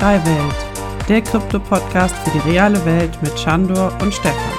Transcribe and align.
Web3 0.00 0.24
Welt 0.24 1.08
der 1.10 1.20
Krypto-Podcast 1.20 2.16
für 2.16 2.30
die 2.30 2.48
reale 2.48 2.82
Welt 2.86 3.20
mit 3.22 3.36
Chandor 3.36 3.92
und 4.00 4.14
Stefan. 4.14 4.52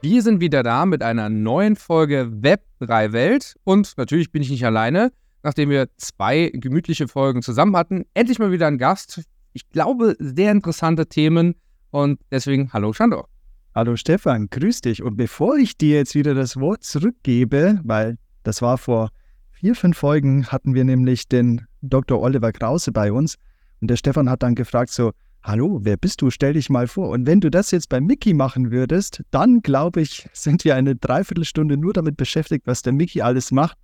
Wir 0.00 0.22
sind 0.22 0.40
wieder 0.40 0.64
da 0.64 0.84
mit 0.84 1.04
einer 1.04 1.28
neuen 1.28 1.76
Folge 1.76 2.32
Web3 2.32 3.12
Welt 3.12 3.54
und 3.62 3.96
natürlich 3.96 4.32
bin 4.32 4.42
ich 4.42 4.50
nicht 4.50 4.66
alleine, 4.66 5.12
nachdem 5.44 5.70
wir 5.70 5.88
zwei 5.98 6.50
gemütliche 6.52 7.06
Folgen 7.06 7.42
zusammen 7.42 7.76
hatten. 7.76 8.06
Endlich 8.12 8.40
mal 8.40 8.50
wieder 8.50 8.66
ein 8.66 8.78
Gast. 8.78 9.22
Ich 9.52 9.70
glaube, 9.70 10.16
sehr 10.18 10.50
interessante 10.50 11.06
Themen 11.06 11.54
und 11.92 12.18
deswegen 12.32 12.72
hallo 12.72 12.90
Chandor. 12.92 13.28
Hallo 13.72 13.94
Stefan, 13.94 14.48
grüß 14.50 14.80
dich. 14.80 15.04
Und 15.04 15.16
bevor 15.16 15.58
ich 15.58 15.78
dir 15.78 15.98
jetzt 15.98 16.16
wieder 16.16 16.34
das 16.34 16.56
Wort 16.56 16.82
zurückgebe, 16.82 17.78
weil 17.84 18.18
das 18.42 18.62
war 18.62 18.78
vor 18.78 19.10
vier, 19.62 19.76
fünf 19.76 19.96
Folgen 19.96 20.46
hatten 20.48 20.74
wir 20.74 20.82
nämlich 20.82 21.28
den 21.28 21.68
Dr. 21.82 22.20
Oliver 22.20 22.50
Krause 22.50 22.90
bei 22.90 23.12
uns 23.12 23.36
und 23.80 23.88
der 23.88 23.96
Stefan 23.96 24.28
hat 24.28 24.42
dann 24.42 24.56
gefragt 24.56 24.90
so, 24.90 25.12
hallo, 25.44 25.78
wer 25.84 25.96
bist 25.96 26.20
du? 26.20 26.30
Stell 26.30 26.54
dich 26.54 26.68
mal 26.68 26.88
vor. 26.88 27.10
Und 27.10 27.28
wenn 27.28 27.40
du 27.40 27.48
das 27.48 27.70
jetzt 27.70 27.88
bei 27.88 28.00
Mickey 28.00 28.34
machen 28.34 28.72
würdest, 28.72 29.22
dann 29.30 29.60
glaube 29.60 30.00
ich, 30.00 30.28
sind 30.32 30.64
wir 30.64 30.74
eine 30.74 30.96
Dreiviertelstunde 30.96 31.76
nur 31.76 31.92
damit 31.92 32.16
beschäftigt, 32.16 32.66
was 32.66 32.82
der 32.82 32.92
Mickey 32.92 33.22
alles 33.22 33.52
macht. 33.52 33.78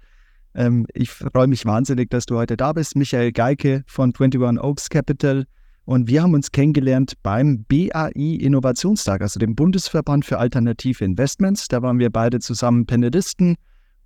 Ähm, 0.57 0.85
ich 0.95 1.11
freue 1.11 1.47
mich 1.47 1.65
wahnsinnig, 1.65 2.11
dass 2.11 2.27
du 2.27 2.37
heute 2.37 2.57
da 2.57 2.73
bist. 2.73 2.97
Michael 2.97 3.31
Geike 3.31 3.85
von 3.87 4.13
21 4.13 4.61
Oaks 4.61 4.89
Capital. 4.89 5.45
Und 5.85 6.09
wir 6.09 6.25
haben 6.25 6.35
uns 6.35 6.51
kennengelernt 6.51 7.13
beim 7.23 7.65
BAI 7.69 8.11
Innovationstag, 8.17 9.21
also 9.21 9.39
dem 9.39 9.55
Bundesverband 9.55 10.25
für 10.25 10.39
alternative 10.39 11.05
Investments. 11.05 11.69
Da 11.69 11.83
waren 11.83 12.01
wir 12.01 12.11
beide 12.11 12.41
zusammen 12.41 12.85
Panelisten 12.85 13.55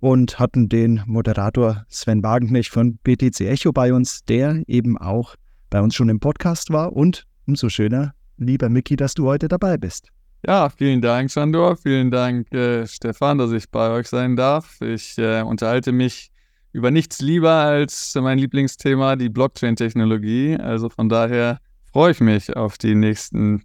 und 0.03 0.37
hatten 0.37 0.67
den 0.67 1.01
Moderator 1.05 1.85
Sven 1.87 2.21
Wagenknecht 2.23 2.73
von 2.73 2.97
BTC 2.97 3.39
Echo 3.39 3.71
bei 3.71 3.93
uns, 3.93 4.25
der 4.25 4.61
eben 4.67 4.97
auch 4.97 5.37
bei 5.69 5.79
uns 5.79 5.95
schon 5.95 6.09
im 6.09 6.19
Podcast 6.19 6.71
war. 6.71 6.91
Und 6.91 7.23
umso 7.47 7.69
schöner, 7.69 8.13
lieber 8.35 8.67
Mickey, 8.67 8.97
dass 8.97 9.13
du 9.13 9.27
heute 9.27 9.47
dabei 9.47 9.77
bist. 9.77 10.09
Ja, 10.45 10.67
vielen 10.67 11.01
Dank, 11.01 11.31
Sandor. 11.31 11.77
Vielen 11.77 12.11
Dank, 12.11 12.53
äh, 12.53 12.85
Stefan, 12.85 13.37
dass 13.37 13.53
ich 13.53 13.69
bei 13.69 13.91
euch 13.91 14.09
sein 14.09 14.35
darf. 14.35 14.81
Ich 14.81 15.17
äh, 15.17 15.41
unterhalte 15.41 15.93
mich 15.93 16.31
über 16.73 16.91
nichts 16.91 17.21
lieber 17.21 17.53
als 17.53 18.13
mein 18.15 18.39
Lieblingsthema, 18.39 19.15
die 19.15 19.29
Blockchain-Technologie. 19.29 20.57
Also 20.57 20.89
von 20.89 21.07
daher 21.07 21.59
freue 21.93 22.11
ich 22.11 22.19
mich 22.19 22.53
auf 22.57 22.77
die 22.77 22.95
nächsten 22.95 23.63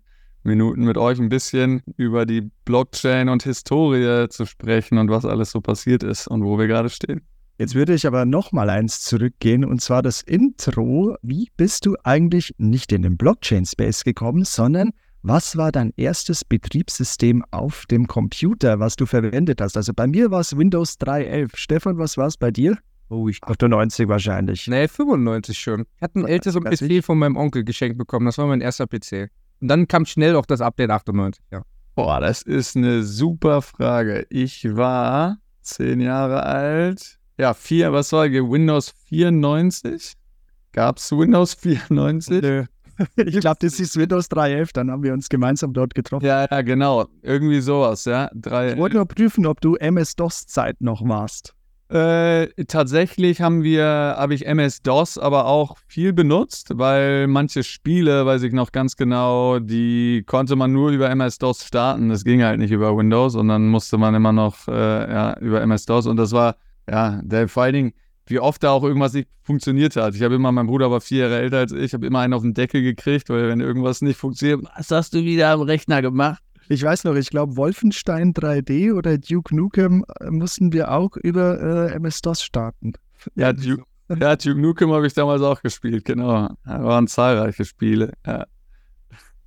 Minuten 0.48 0.84
mit 0.84 0.98
euch 0.98 1.18
ein 1.18 1.28
bisschen 1.28 1.82
über 1.96 2.26
die 2.26 2.50
Blockchain 2.64 3.28
und 3.28 3.42
Historie 3.44 4.28
zu 4.28 4.46
sprechen 4.46 4.98
und 4.98 5.10
was 5.10 5.24
alles 5.24 5.52
so 5.52 5.60
passiert 5.60 6.02
ist 6.02 6.26
und 6.26 6.44
wo 6.44 6.58
wir 6.58 6.66
gerade 6.66 6.88
stehen. 6.88 7.22
Jetzt 7.58 7.74
würde 7.74 7.94
ich 7.94 8.06
aber 8.06 8.24
noch 8.24 8.52
mal 8.52 8.70
eins 8.70 9.02
zurückgehen 9.02 9.64
und 9.64 9.80
zwar 9.80 10.02
das 10.02 10.22
Intro. 10.22 11.16
Wie 11.22 11.48
bist 11.56 11.86
du 11.86 11.96
eigentlich 12.04 12.54
nicht 12.58 12.92
in 12.92 13.02
den 13.02 13.16
Blockchain-Space 13.16 14.04
gekommen, 14.04 14.44
sondern 14.44 14.90
was 15.22 15.56
war 15.56 15.72
dein 15.72 15.92
erstes 15.96 16.44
Betriebssystem 16.44 17.44
auf 17.50 17.84
dem 17.86 18.06
Computer, 18.06 18.78
was 18.78 18.94
du 18.94 19.06
verwendet 19.06 19.60
hast? 19.60 19.76
Also 19.76 19.92
bei 19.92 20.06
mir 20.06 20.30
war 20.30 20.40
es 20.40 20.56
Windows 20.56 20.94
3.11. 21.00 21.50
Stefan, 21.56 21.98
was 21.98 22.16
war 22.16 22.28
es 22.28 22.36
bei 22.36 22.52
dir? 22.52 22.78
Oh, 23.10 23.28
ich 23.28 23.42
98 23.42 24.06
wahrscheinlich. 24.06 24.68
Nee, 24.68 24.86
95 24.86 25.58
schon. 25.58 25.86
Ich 25.96 26.02
hatte 26.02 26.16
einen 26.16 26.28
älteren 26.28 26.62
PC 26.62 27.04
von 27.04 27.18
meinem 27.18 27.36
Onkel 27.36 27.64
geschenkt 27.64 27.98
bekommen. 27.98 28.26
Das 28.26 28.38
war 28.38 28.46
mein 28.46 28.60
erster 28.60 28.86
PC. 28.86 29.30
Und 29.60 29.68
dann 29.68 29.88
kam 29.88 30.06
schnell 30.06 30.36
auch 30.36 30.46
das 30.46 30.60
Update 30.60 30.90
98, 30.90 31.44
ja. 31.50 31.62
Boah, 31.94 32.20
das 32.20 32.42
ist 32.42 32.76
eine 32.76 33.02
super 33.02 33.60
Frage. 33.60 34.24
Ich 34.30 34.76
war 34.76 35.38
zehn 35.62 36.00
Jahre 36.00 36.44
alt. 36.44 37.18
Ja, 37.38 37.54
vier, 37.54 37.92
was 37.92 38.12
war 38.12 38.26
Windows 38.26 38.94
94? 39.08 40.14
Gab 40.72 40.98
es 40.98 41.10
Windows 41.10 41.54
94? 41.54 42.42
Nö. 42.42 42.64
Ich 43.16 43.36
glaube, 43.40 43.58
das 43.60 43.78
ist 43.78 43.96
Windows 43.96 44.30
3.11, 44.30 44.70
dann 44.74 44.90
haben 44.90 45.02
wir 45.02 45.12
uns 45.12 45.28
gemeinsam 45.28 45.72
dort 45.72 45.94
getroffen. 45.94 46.24
Ja, 46.24 46.46
ja, 46.50 46.62
genau. 46.62 47.06
Irgendwie 47.22 47.60
sowas, 47.60 48.04
ja. 48.04 48.30
3, 48.34 48.72
ich 48.72 48.78
wollte 48.78 48.96
nur 48.96 49.06
prüfen, 49.06 49.46
ob 49.46 49.60
du 49.60 49.76
MS-DOS-Zeit 49.76 50.80
noch 50.80 51.06
warst. 51.06 51.54
Äh, 51.90 52.48
tatsächlich 52.64 53.40
haben 53.40 53.62
wir, 53.62 53.84
habe 53.84 54.34
ich 54.34 54.46
MS-DOS 54.46 55.16
aber 55.16 55.46
auch 55.46 55.78
viel 55.86 56.12
benutzt, 56.12 56.72
weil 56.74 57.26
manche 57.28 57.62
Spiele, 57.62 58.26
weiß 58.26 58.42
ich 58.42 58.52
noch 58.52 58.72
ganz 58.72 58.96
genau, 58.96 59.58
die 59.58 60.22
konnte 60.26 60.54
man 60.54 60.70
nur 60.72 60.90
über 60.90 61.08
MS-DOS 61.08 61.64
starten. 61.64 62.10
Das 62.10 62.24
ging 62.24 62.42
halt 62.42 62.58
nicht 62.58 62.72
über 62.72 62.94
Windows 62.94 63.36
und 63.36 63.48
dann 63.48 63.68
musste 63.68 63.96
man 63.96 64.14
immer 64.14 64.32
noch 64.32 64.68
äh, 64.68 64.72
ja, 64.72 65.38
über 65.38 65.62
MS-DOS 65.62 66.06
und 66.06 66.18
das 66.18 66.32
war, 66.32 66.56
ja, 66.90 67.22
der, 67.22 67.48
vor 67.48 67.62
allen 67.62 67.74
Dingen, 67.74 67.92
wie 68.26 68.38
oft 68.38 68.62
da 68.62 68.70
auch 68.72 68.84
irgendwas 68.84 69.14
nicht 69.14 69.28
funktioniert 69.42 69.96
hat. 69.96 70.14
Ich 70.14 70.22
habe 70.22 70.34
immer, 70.34 70.52
mein 70.52 70.66
Bruder 70.66 70.90
war 70.90 71.00
vier 71.00 71.22
Jahre 71.22 71.38
älter 71.38 71.58
als 71.58 71.72
ich, 71.72 71.94
habe 71.94 72.06
immer 72.06 72.20
einen 72.20 72.34
auf 72.34 72.42
den 72.42 72.52
Deckel 72.52 72.82
gekriegt, 72.82 73.30
weil 73.30 73.48
wenn 73.48 73.60
irgendwas 73.60 74.02
nicht 74.02 74.18
funktioniert, 74.18 74.62
was 74.76 74.90
hast 74.90 75.14
du 75.14 75.24
wieder 75.24 75.48
am 75.52 75.62
Rechner 75.62 76.02
gemacht? 76.02 76.42
Ich 76.68 76.82
weiß 76.82 77.04
noch, 77.04 77.14
ich 77.14 77.30
glaube, 77.30 77.56
Wolfenstein 77.56 78.34
3D 78.34 78.92
oder 78.92 79.16
Duke 79.16 79.56
Nukem 79.56 80.04
äh, 80.20 80.30
mussten 80.30 80.72
wir 80.72 80.92
auch 80.92 81.16
über 81.16 81.90
äh, 81.90 81.94
MS-DOS 81.94 82.42
starten. 82.42 82.92
Ja, 83.34 83.52
Duke, 83.52 83.84
ja, 84.20 84.36
Duke 84.36 84.60
Nukem 84.60 84.92
habe 84.92 85.06
ich 85.06 85.14
damals 85.14 85.40
auch 85.42 85.62
gespielt, 85.62 86.04
genau. 86.04 86.48
Da 86.64 86.84
waren 86.84 87.06
zahlreiche 87.06 87.64
Spiele. 87.64 88.12
Ja. 88.26 88.46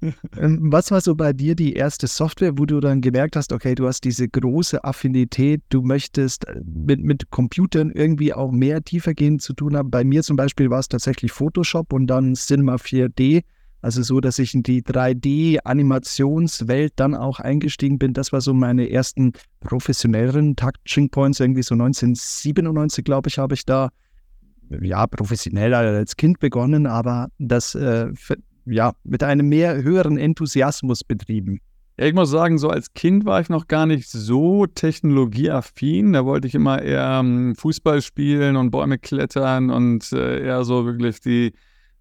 Ähm, 0.35 0.71
was 0.71 0.89
war 0.89 0.99
so 0.99 1.13
bei 1.13 1.31
dir 1.31 1.53
die 1.53 1.73
erste 1.73 2.07
Software, 2.07 2.57
wo 2.57 2.65
du 2.65 2.79
dann 2.79 3.01
gemerkt 3.01 3.35
hast, 3.35 3.53
okay, 3.53 3.75
du 3.75 3.85
hast 3.85 4.03
diese 4.03 4.27
große 4.27 4.83
Affinität, 4.83 5.61
du 5.69 5.83
möchtest 5.83 6.47
äh, 6.47 6.59
mit, 6.65 7.01
mit 7.01 7.29
Computern 7.29 7.91
irgendwie 7.91 8.33
auch 8.33 8.51
mehr 8.51 8.81
tiefergehend 8.81 9.43
zu 9.43 9.53
tun 9.53 9.77
haben? 9.77 9.91
Bei 9.91 10.03
mir 10.03 10.23
zum 10.23 10.37
Beispiel 10.37 10.71
war 10.71 10.79
es 10.79 10.87
tatsächlich 10.87 11.31
Photoshop 11.31 11.93
und 11.93 12.07
dann 12.07 12.33
Cinema 12.33 12.77
4D. 12.77 13.43
Also 13.81 14.03
so, 14.03 14.21
dass 14.21 14.39
ich 14.39 14.53
in 14.53 14.63
die 14.63 14.83
3D-Animationswelt 14.83 16.93
dann 16.95 17.13
auch 17.15 17.39
eingestiegen 17.39 17.97
bin. 17.97 18.13
Das 18.13 18.31
war 18.31 18.39
so 18.41 18.53
meine 18.53 18.87
ersten 18.89 19.33
professionelleren 19.59 20.55
Touching 20.55 21.09
Points. 21.09 21.39
Irgendwie 21.39 21.63
so 21.63 21.73
1997, 21.73 23.03
glaube 23.03 23.29
ich, 23.29 23.39
habe 23.39 23.55
ich 23.55 23.65
da 23.65 23.89
ja 24.81 25.07
professionell 25.07 25.73
als 25.73 26.15
Kind 26.15 26.39
begonnen, 26.39 26.85
aber 26.85 27.29
das 27.39 27.73
äh, 27.75 28.07
ja 28.65 28.93
mit 29.03 29.23
einem 29.23 29.49
mehr 29.49 29.81
höheren 29.81 30.17
Enthusiasmus 30.17 31.03
betrieben. 31.03 31.59
Ja, 31.97 32.05
ich 32.05 32.13
muss 32.13 32.29
sagen, 32.29 32.57
so 32.57 32.69
als 32.69 32.93
Kind 32.93 33.25
war 33.25 33.41
ich 33.41 33.49
noch 33.49 33.67
gar 33.67 33.85
nicht 33.85 34.09
so 34.09 34.65
technologieaffin. 34.65 36.13
Da 36.13 36.25
wollte 36.25 36.47
ich 36.47 36.55
immer 36.55 36.81
eher 36.81 37.19
um, 37.19 37.53
Fußball 37.55 38.01
spielen 38.01 38.55
und 38.55 38.71
Bäume 38.71 38.97
klettern 38.97 39.69
und 39.69 40.11
äh, 40.13 40.45
eher 40.45 40.63
so 40.63 40.85
wirklich 40.85 41.19
die 41.19 41.51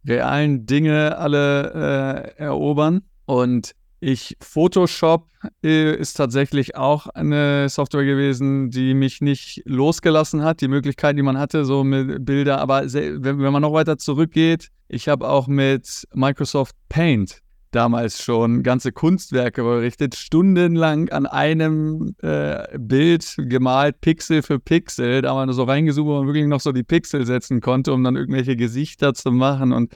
realen 0.07 0.67
Dinge 0.67 1.17
alle 1.19 2.35
äh, 2.37 2.43
erobern. 2.43 3.03
Und 3.27 3.73
ich, 4.01 4.37
Photoshop 4.41 5.27
äh, 5.63 5.95
ist 5.95 6.15
tatsächlich 6.15 6.77
auch 6.77 7.07
eine 7.09 7.69
Software 7.69 8.05
gewesen, 8.05 8.71
die 8.71 8.95
mich 8.95 9.21
nicht 9.21 9.63
losgelassen 9.67 10.43
hat. 10.43 10.61
Die 10.63 10.69
Möglichkeiten, 10.69 11.17
die 11.17 11.23
man 11.23 11.39
hatte, 11.39 11.65
so 11.65 11.85
mit 11.85 12.25
Bilder. 12.25 12.61
Aber 12.61 12.91
wenn, 12.93 13.23
wenn 13.23 13.53
man 13.53 13.63
noch 13.63 13.73
weiter 13.73 13.99
zurückgeht, 13.99 14.69
ich 14.89 15.09
habe 15.09 15.29
auch 15.29 15.47
mit 15.47 16.09
Microsoft 16.15 16.75
Paint 16.89 17.43
damals 17.71 18.23
schon 18.23 18.63
ganze 18.63 18.93
Kunstwerke 18.93 19.63
berichtet, 19.63 20.15
stundenlang 20.17 21.09
an 21.11 21.27
einem 21.27 22.15
äh, 22.23 22.79
Bild 22.79 23.35
gemalt, 23.39 24.01
Pixel 24.01 24.43
für 24.43 24.59
Pixel. 24.59 25.23
Da 25.23 25.35
man 25.35 25.53
so 25.53 25.65
reingezoomt, 25.65 26.07
wo 26.09 26.19
man 26.19 26.27
wirklich 26.27 26.47
noch 26.47 26.61
so 26.61 26.73
die 26.73 26.83
Pixel 26.83 27.27
setzen 27.27 27.61
konnte, 27.61 27.93
um 27.93 28.05
dann 28.05 28.17
irgendwelche 28.17 28.57
Gesichter 28.57 29.15
zu 29.15 29.33
machen 29.33 29.73
und 29.73 29.95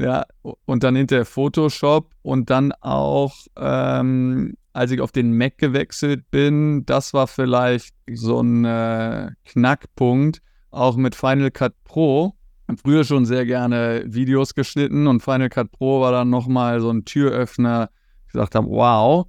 ja, 0.00 0.24
und 0.64 0.84
dann 0.84 0.94
hinterher 0.94 1.24
Photoshop 1.24 2.14
und 2.22 2.50
dann 2.50 2.72
auch, 2.80 3.34
ähm, 3.56 4.54
als 4.72 4.92
ich 4.92 5.00
auf 5.00 5.10
den 5.10 5.36
Mac 5.36 5.58
gewechselt 5.58 6.30
bin, 6.30 6.86
das 6.86 7.12
war 7.14 7.26
vielleicht 7.26 7.94
so 8.08 8.40
ein 8.40 8.64
äh, 8.64 9.32
Knackpunkt, 9.44 10.40
auch 10.70 10.96
mit 10.96 11.16
Final 11.16 11.50
Cut 11.50 11.74
Pro 11.82 12.37
früher 12.76 13.04
schon 13.04 13.24
sehr 13.24 13.46
gerne 13.46 14.04
Videos 14.06 14.54
geschnitten 14.54 15.06
und 15.06 15.22
Final 15.22 15.48
Cut 15.48 15.72
Pro 15.72 16.00
war 16.00 16.12
dann 16.12 16.30
nochmal 16.30 16.80
so 16.80 16.90
ein 16.90 17.04
Türöffner. 17.04 17.90
Ich 18.28 18.34
habe, 18.38 18.68
wow, 18.68 19.26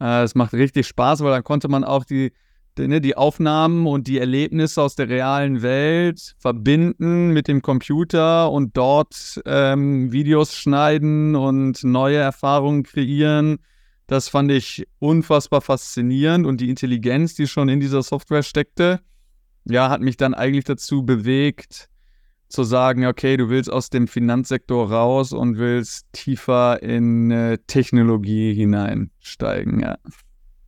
äh, 0.00 0.22
es 0.22 0.34
macht 0.34 0.52
richtig 0.52 0.88
Spaß, 0.88 1.20
weil 1.22 1.30
dann 1.30 1.44
konnte 1.44 1.68
man 1.68 1.84
auch 1.84 2.04
die, 2.04 2.32
die, 2.76 2.88
ne, 2.88 3.00
die, 3.00 3.16
Aufnahmen 3.16 3.86
und 3.86 4.08
die 4.08 4.18
Erlebnisse 4.18 4.82
aus 4.82 4.96
der 4.96 5.08
realen 5.08 5.62
Welt 5.62 6.34
verbinden 6.38 7.32
mit 7.32 7.46
dem 7.46 7.62
Computer 7.62 8.50
und 8.50 8.76
dort 8.76 9.40
ähm, 9.46 10.10
Videos 10.10 10.56
schneiden 10.56 11.36
und 11.36 11.84
neue 11.84 12.16
Erfahrungen 12.16 12.82
kreieren. 12.82 13.58
Das 14.08 14.28
fand 14.28 14.50
ich 14.50 14.86
unfassbar 14.98 15.60
faszinierend 15.60 16.46
und 16.46 16.60
die 16.60 16.70
Intelligenz, 16.70 17.34
die 17.34 17.46
schon 17.46 17.68
in 17.68 17.78
dieser 17.78 18.02
Software 18.02 18.42
steckte, 18.42 19.00
ja, 19.64 19.88
hat 19.88 20.00
mich 20.00 20.16
dann 20.16 20.34
eigentlich 20.34 20.64
dazu 20.64 21.04
bewegt, 21.04 21.88
zu 22.52 22.64
sagen, 22.64 23.06
okay, 23.06 23.36
du 23.36 23.48
willst 23.48 23.72
aus 23.72 23.90
dem 23.90 24.06
Finanzsektor 24.06 24.90
raus 24.90 25.32
und 25.32 25.58
willst 25.58 26.06
tiefer 26.12 26.82
in 26.82 27.30
äh, 27.30 27.58
Technologie 27.66 28.54
hineinsteigen, 28.54 29.80
ja. 29.80 29.96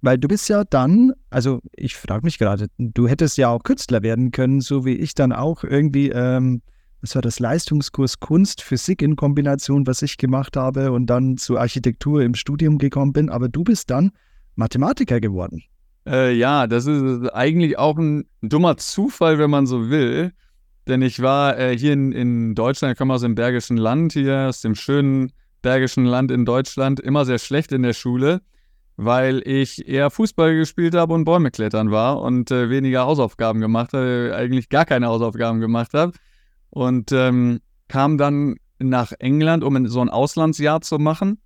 Weil 0.00 0.18
du 0.18 0.28
bist 0.28 0.48
ja 0.50 0.64
dann, 0.64 1.12
also 1.30 1.60
ich 1.74 1.96
frage 1.96 2.24
mich 2.24 2.38
gerade, 2.38 2.66
du 2.78 3.08
hättest 3.08 3.38
ja 3.38 3.48
auch 3.48 3.62
Künstler 3.62 4.02
werden 4.02 4.32
können, 4.32 4.60
so 4.60 4.84
wie 4.84 4.96
ich 4.96 5.14
dann 5.14 5.32
auch 5.32 5.64
irgendwie 5.64 6.10
ähm, 6.10 6.60
das 7.04 7.14
war 7.14 7.20
das 7.20 7.38
Leistungskurs 7.38 8.18
Kunst, 8.18 8.62
Physik 8.62 9.02
in 9.02 9.14
Kombination, 9.14 9.86
was 9.86 10.00
ich 10.00 10.16
gemacht 10.16 10.56
habe 10.56 10.90
und 10.90 11.04
dann 11.04 11.36
zur 11.36 11.60
Architektur 11.60 12.22
im 12.22 12.34
Studium 12.34 12.78
gekommen 12.78 13.12
bin. 13.12 13.28
Aber 13.28 13.50
du 13.50 13.62
bist 13.62 13.90
dann 13.90 14.10
Mathematiker 14.54 15.20
geworden. 15.20 15.62
Äh, 16.06 16.34
ja, 16.34 16.66
das 16.66 16.86
ist 16.86 17.28
eigentlich 17.34 17.76
auch 17.76 17.98
ein 17.98 18.24
dummer 18.40 18.78
Zufall, 18.78 19.38
wenn 19.38 19.50
man 19.50 19.66
so 19.66 19.90
will. 19.90 20.32
Denn 20.86 21.02
ich 21.02 21.22
war 21.22 21.58
äh, 21.58 21.76
hier 21.76 21.92
in, 21.92 22.12
in 22.12 22.54
Deutschland, 22.54 22.92
ich 22.92 22.98
komme 22.98 23.14
aus 23.14 23.22
dem 23.22 23.34
Bergischen 23.34 23.76
Land 23.76 24.12
hier, 24.12 24.46
aus 24.48 24.60
dem 24.60 24.74
schönen 24.74 25.32
Bergischen 25.62 26.04
Land 26.04 26.30
in 26.30 26.44
Deutschland, 26.44 27.00
immer 27.00 27.24
sehr 27.24 27.38
schlecht 27.38 27.72
in 27.72 27.82
der 27.82 27.94
Schule, 27.94 28.42
weil 28.96 29.42
ich 29.46 29.88
eher 29.88 30.10
Fußball 30.10 30.54
gespielt 30.54 30.94
habe 30.94 31.14
und 31.14 31.24
Bäume 31.24 31.50
klettern 31.50 31.90
war 31.90 32.20
und 32.20 32.50
äh, 32.50 32.68
weniger 32.68 33.06
Hausaufgaben 33.06 33.60
gemacht 33.60 33.94
habe, 33.94 34.34
eigentlich 34.36 34.68
gar 34.68 34.84
keine 34.84 35.06
Hausaufgaben 35.06 35.60
gemacht 35.60 35.94
habe. 35.94 36.12
Und 36.70 37.12
ähm, 37.12 37.60
kam 37.88 38.18
dann 38.18 38.56
nach 38.78 39.12
England, 39.18 39.64
um 39.64 39.86
so 39.86 40.00
ein 40.00 40.10
Auslandsjahr 40.10 40.80
zu 40.80 40.98
machen. 40.98 41.40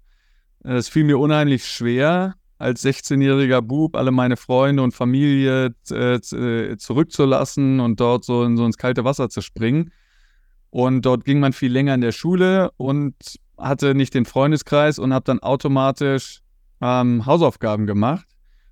Es 0.65 0.89
fiel 0.89 1.05
mir 1.05 1.19
unheimlich 1.19 1.67
schwer, 1.67 2.35
als 2.59 2.85
16-jähriger 2.85 3.63
Bub 3.63 3.97
alle 3.97 4.11
meine 4.11 4.37
Freunde 4.37 4.83
und 4.83 4.93
Familie 4.93 5.75
äh, 5.91 6.15
äh, 6.15 6.77
zurückzulassen 6.77 7.81
und 7.81 8.01
dort 8.01 8.25
so, 8.25 8.45
in, 8.45 8.57
so 8.57 8.65
ins 8.65 8.77
kalte 8.77 9.05
Wasser 9.05 9.29
zu 9.29 9.41
springen. 9.41 9.93
Und 10.71 11.03
dort 11.03 11.25
ging 11.25 11.41
man 11.41 11.53
viel 11.53 11.73
länger 11.73 11.95
in 11.95 12.01
der 12.01 12.13
Schule 12.13 12.71
und 12.77 13.15
hatte 13.57 13.95
nicht 13.95 14.15
den 14.15 14.25
Freundeskreis 14.25 14.99
und 14.99 15.15
habe 15.15 15.25
dann 15.25 15.41
automatisch 15.41 16.41
ähm, 16.81 17.27
Hausaufgaben 17.27 17.87
gemacht 17.87 18.27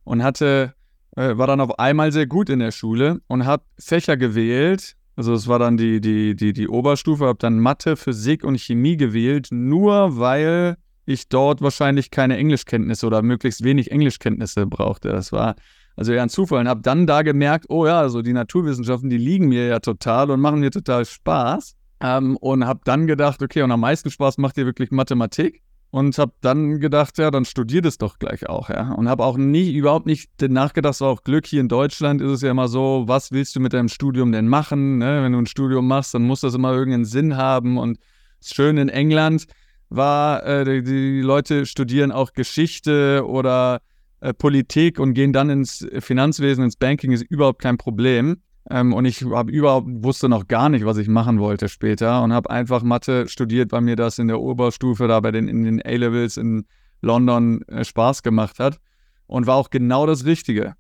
und 0.04 0.22
hatte, 0.22 0.74
äh, 1.16 1.36
war 1.36 1.46
dann 1.46 1.60
auf 1.60 1.78
einmal 1.78 2.12
sehr 2.12 2.26
gut 2.26 2.50
in 2.50 2.58
der 2.58 2.72
Schule 2.72 3.20
und 3.28 3.46
habe 3.46 3.64
Fächer 3.78 4.16
gewählt. 4.16 4.96
Also 5.16 5.32
es 5.32 5.48
war 5.48 5.58
dann 5.58 5.76
die, 5.76 6.00
die, 6.00 6.36
die, 6.36 6.52
die 6.52 6.68
Oberstufe, 6.68 7.24
habe 7.24 7.38
dann 7.38 7.58
Mathe, 7.58 7.96
Physik 7.96 8.44
und 8.44 8.60
Chemie 8.60 8.96
gewählt, 8.96 9.48
nur 9.50 10.18
weil 10.18 10.76
ich 11.06 11.28
dort 11.28 11.62
wahrscheinlich 11.62 12.10
keine 12.10 12.36
Englischkenntnisse 12.36 13.06
oder 13.06 13.22
möglichst 13.22 13.64
wenig 13.64 13.90
Englischkenntnisse 13.90 14.66
brauchte. 14.66 15.08
Das 15.08 15.32
war 15.32 15.54
also 15.96 16.12
eher 16.12 16.22
ein 16.22 16.28
Zufall 16.28 16.60
und 16.60 16.68
habe 16.68 16.82
dann 16.82 17.06
da 17.06 17.22
gemerkt, 17.22 17.66
oh 17.70 17.86
ja, 17.86 18.00
also 18.00 18.20
die 18.20 18.34
Naturwissenschaften, 18.34 19.08
die 19.08 19.16
liegen 19.16 19.48
mir 19.48 19.66
ja 19.66 19.78
total 19.80 20.30
und 20.30 20.40
machen 20.40 20.60
mir 20.60 20.70
total 20.70 21.04
Spaß. 21.04 21.74
Ähm, 22.00 22.36
und 22.36 22.66
habe 22.66 22.80
dann 22.84 23.06
gedacht, 23.06 23.42
okay, 23.42 23.62
und 23.62 23.70
am 23.70 23.80
meisten 23.80 24.10
Spaß 24.10 24.36
macht 24.38 24.56
dir 24.56 24.66
wirklich 24.66 24.90
Mathematik. 24.90 25.62
Und 25.90 26.18
habe 26.18 26.32
dann 26.42 26.80
gedacht, 26.80 27.16
ja, 27.16 27.30
dann 27.30 27.46
studier 27.46 27.80
das 27.80 27.96
doch 27.96 28.18
gleich 28.18 28.48
auch, 28.48 28.68
ja. 28.68 28.92
Und 28.92 29.08
habe 29.08 29.24
auch 29.24 29.38
nie, 29.38 29.72
überhaupt 29.72 30.04
nicht 30.04 30.30
nachgedacht, 30.42 30.94
es 30.94 31.00
war 31.00 31.08
auch 31.08 31.22
Glück. 31.22 31.46
Hier 31.46 31.60
in 31.60 31.68
Deutschland 31.68 32.20
ist 32.20 32.30
es 32.30 32.42
ja 32.42 32.50
immer 32.50 32.68
so, 32.68 33.04
was 33.06 33.32
willst 33.32 33.56
du 33.56 33.60
mit 33.60 33.72
deinem 33.72 33.88
Studium 33.88 34.30
denn 34.32 34.48
machen? 34.48 34.98
Ne? 34.98 35.22
Wenn 35.22 35.32
du 35.32 35.38
ein 35.38 35.46
Studium 35.46 35.86
machst, 35.86 36.12
dann 36.12 36.22
muss 36.22 36.40
das 36.40 36.54
immer 36.54 36.72
irgendeinen 36.72 37.06
Sinn 37.06 37.36
haben. 37.36 37.78
Und 37.78 37.98
das 38.40 38.50
Schöne 38.50 38.82
in 38.82 38.88
England, 38.90 39.46
war, 39.88 40.44
äh, 40.44 40.64
die, 40.64 40.82
die, 40.82 41.20
Leute 41.20 41.66
studieren 41.66 42.12
auch 42.12 42.32
Geschichte 42.32 43.24
oder 43.26 43.80
äh, 44.20 44.32
Politik 44.32 44.98
und 44.98 45.14
gehen 45.14 45.32
dann 45.32 45.50
ins 45.50 45.86
Finanzwesen, 46.00 46.64
ins 46.64 46.76
Banking, 46.76 47.12
ist 47.12 47.22
überhaupt 47.22 47.60
kein 47.60 47.78
Problem. 47.78 48.42
Ähm, 48.68 48.92
und 48.92 49.04
ich 49.04 49.22
habe 49.24 49.50
überhaupt 49.50 49.86
wusste 49.88 50.28
noch 50.28 50.48
gar 50.48 50.68
nicht, 50.68 50.84
was 50.84 50.96
ich 50.96 51.08
machen 51.08 51.38
wollte 51.38 51.68
später 51.68 52.22
und 52.22 52.32
habe 52.32 52.50
einfach 52.50 52.82
Mathe 52.82 53.28
studiert, 53.28 53.70
weil 53.72 53.82
mir 53.82 53.96
das 53.96 54.18
in 54.18 54.28
der 54.28 54.40
Oberstufe 54.40 55.06
da 55.06 55.20
bei 55.20 55.30
den 55.30 55.48
in 55.48 55.64
den 55.64 55.82
A-Levels 55.84 56.36
in 56.36 56.66
London 57.00 57.62
äh, 57.68 57.84
Spaß 57.84 58.22
gemacht 58.22 58.58
hat 58.58 58.78
und 59.26 59.46
war 59.46 59.56
auch 59.56 59.70
genau 59.70 60.06
das 60.06 60.24
Richtige. 60.24 60.74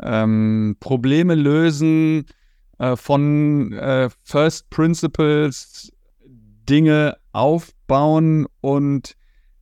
Ähm, 0.00 0.76
Probleme 0.78 1.34
lösen 1.34 2.26
äh, 2.78 2.96
von 2.96 3.72
äh, 3.72 4.08
First 4.22 4.70
Principles, 4.70 5.90
Dinge 6.68 7.16
aufbauen 7.32 8.46
und 8.60 9.16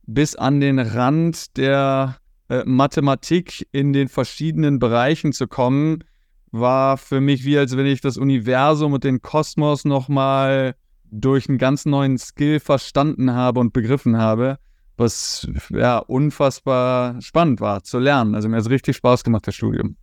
bis 0.05 0.35
an 0.35 0.59
den 0.59 0.79
Rand 0.79 1.57
der 1.57 2.17
äh, 2.49 2.63
Mathematik 2.65 3.67
in 3.71 3.93
den 3.93 4.07
verschiedenen 4.07 4.79
Bereichen 4.79 5.33
zu 5.33 5.47
kommen, 5.47 6.03
war 6.51 6.97
für 6.97 7.21
mich 7.21 7.43
wie 7.43 7.57
als 7.57 7.75
wenn 7.75 7.85
ich 7.85 8.01
das 8.01 8.17
Universum 8.17 8.93
und 8.93 9.03
den 9.03 9.21
Kosmos 9.21 9.85
nochmal 9.85 10.75
durch 11.11 11.49
einen 11.49 11.57
ganz 11.57 11.85
neuen 11.85 12.17
Skill 12.17 12.59
verstanden 12.59 13.33
habe 13.33 13.59
und 13.59 13.73
begriffen 13.73 14.17
habe, 14.17 14.57
was 14.97 15.47
ja 15.69 15.97
unfassbar 15.97 17.21
spannend 17.21 17.61
war 17.61 17.83
zu 17.83 17.99
lernen. 17.99 18.35
Also 18.35 18.49
mir 18.49 18.55
hat 18.55 18.63
es 18.63 18.69
richtig 18.69 18.95
Spaß 18.97 19.23
gemacht, 19.23 19.47
das 19.47 19.55
Studium. 19.55 19.97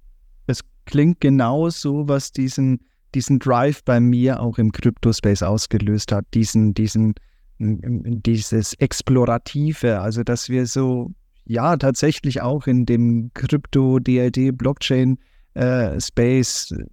Es 0.46 0.62
klingt 0.84 1.20
genau 1.20 1.70
so, 1.70 2.08
was 2.08 2.32
diesen, 2.32 2.80
diesen 3.14 3.38
Drive 3.38 3.84
bei 3.84 4.00
mir 4.00 4.40
auch 4.40 4.58
im 4.58 4.72
Crypto-Space 4.72 5.42
ausgelöst 5.42 6.12
hat, 6.12 6.26
diesen, 6.34 6.74
diesen 6.74 7.14
dieses 7.58 8.74
Explorative, 8.74 10.00
also 10.00 10.22
dass 10.24 10.48
wir 10.48 10.66
so, 10.66 11.12
ja, 11.44 11.76
tatsächlich 11.76 12.42
auch 12.42 12.66
in 12.66 12.86
dem 12.86 13.30
Krypto-DLD, 13.34 14.56
Blockchain-Space, 14.56 16.72
äh, 16.72 16.86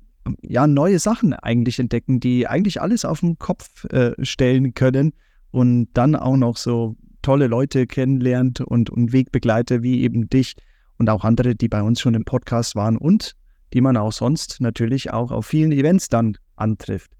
ja, 0.43 0.67
neue 0.67 0.99
Sachen 0.99 1.33
eigentlich 1.33 1.79
entdecken, 1.79 2.19
die 2.19 2.45
eigentlich 2.47 2.79
alles 2.81 3.03
auf 3.03 3.21
den 3.21 3.39
Kopf 3.39 3.85
äh, 3.85 4.13
stellen 4.23 4.75
können 4.75 5.13
und 5.51 5.87
dann 5.93 6.15
auch 6.15 6.37
noch 6.37 6.57
so 6.57 6.95
tolle 7.21 7.47
Leute 7.47 7.87
kennenlernt 7.87 8.61
und, 8.61 8.91
und 8.91 9.11
Wegbegleiter 9.11 9.81
wie 9.81 10.01
eben 10.01 10.29
dich 10.29 10.55
und 10.97 11.09
auch 11.09 11.23
andere, 11.23 11.55
die 11.55 11.67
bei 11.67 11.81
uns 11.81 11.99
schon 11.99 12.13
im 12.13 12.25
Podcast 12.25 12.75
waren 12.75 12.95
und 12.97 13.35
die 13.73 13.81
man 13.81 13.97
auch 13.97 14.11
sonst 14.11 14.61
natürlich 14.61 15.11
auch 15.11 15.31
auf 15.31 15.45
vielen 15.45 15.71
Events 15.71 16.09
dann 16.09 16.37
antrifft. 16.55 17.11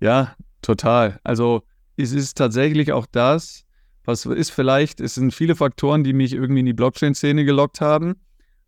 Ja, 0.00 0.36
total. 0.62 1.18
Also 1.24 1.62
es 1.96 2.12
ist 2.12 2.36
tatsächlich 2.36 2.92
auch 2.92 3.06
das, 3.06 3.64
was 4.04 4.24
ist 4.26 4.50
vielleicht, 4.50 5.00
es 5.00 5.14
sind 5.14 5.34
viele 5.34 5.56
Faktoren, 5.56 6.04
die 6.04 6.12
mich 6.12 6.32
irgendwie 6.32 6.60
in 6.60 6.66
die 6.66 6.72
Blockchain-Szene 6.72 7.44
gelockt 7.44 7.80
haben, 7.80 8.16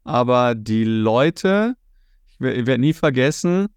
aber 0.05 0.55
die 0.55 0.85
Leute, 0.85 1.77
ich 2.27 2.41
werde 2.41 2.79
nie 2.79 2.93
vergessen, 2.93 3.69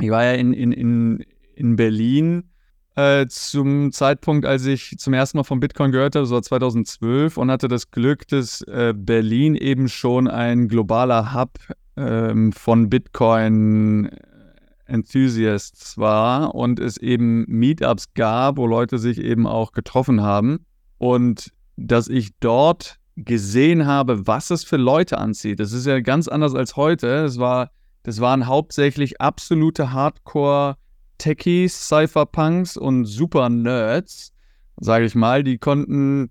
ich 0.00 0.10
war 0.10 0.24
ja 0.24 0.32
in, 0.32 0.52
in, 0.52 0.72
in, 0.72 1.24
in 1.54 1.76
Berlin 1.76 2.50
äh, 2.96 3.26
zum 3.28 3.92
Zeitpunkt, 3.92 4.46
als 4.46 4.66
ich 4.66 4.98
zum 4.98 5.14
ersten 5.14 5.38
Mal 5.38 5.44
von 5.44 5.60
Bitcoin 5.60 5.92
gehört 5.92 6.14
habe, 6.14 6.24
das 6.24 6.32
war 6.32 6.42
2012 6.42 7.36
und 7.36 7.50
hatte 7.50 7.68
das 7.68 7.90
Glück, 7.90 8.26
dass 8.28 8.62
äh, 8.62 8.94
Berlin 8.96 9.54
eben 9.54 9.88
schon 9.88 10.28
ein 10.28 10.68
globaler 10.68 11.34
Hub 11.34 11.58
ähm, 11.96 12.52
von 12.52 12.88
Bitcoin 12.88 14.10
Enthusiasts 14.90 15.96
war 15.96 16.54
und 16.54 16.78
es 16.78 16.96
eben 16.96 17.44
Meetups 17.48 18.12
gab, 18.14 18.56
wo 18.56 18.66
Leute 18.66 18.98
sich 18.98 19.18
eben 19.18 19.46
auch 19.46 19.72
getroffen 19.72 20.22
haben 20.22 20.66
und 20.98 21.52
dass 21.76 22.08
ich 22.08 22.30
dort 22.40 22.96
gesehen 23.16 23.86
habe, 23.86 24.26
was 24.26 24.50
es 24.50 24.64
für 24.64 24.76
Leute 24.76 25.18
anzieht. 25.18 25.60
Das 25.60 25.72
ist 25.72 25.86
ja 25.86 26.00
ganz 26.00 26.28
anders 26.28 26.54
als 26.54 26.76
heute. 26.76 27.24
Es 27.24 27.38
war, 27.38 27.70
das 28.02 28.20
waren 28.20 28.46
hauptsächlich 28.46 29.20
absolute 29.20 29.92
Hardcore-Techies, 29.92 31.88
Cypherpunks 31.88 32.76
und 32.76 33.04
Super-Nerds, 33.04 34.32
sage 34.80 35.04
ich 35.04 35.14
mal. 35.14 35.42
Die 35.44 35.58
konnten, 35.58 36.30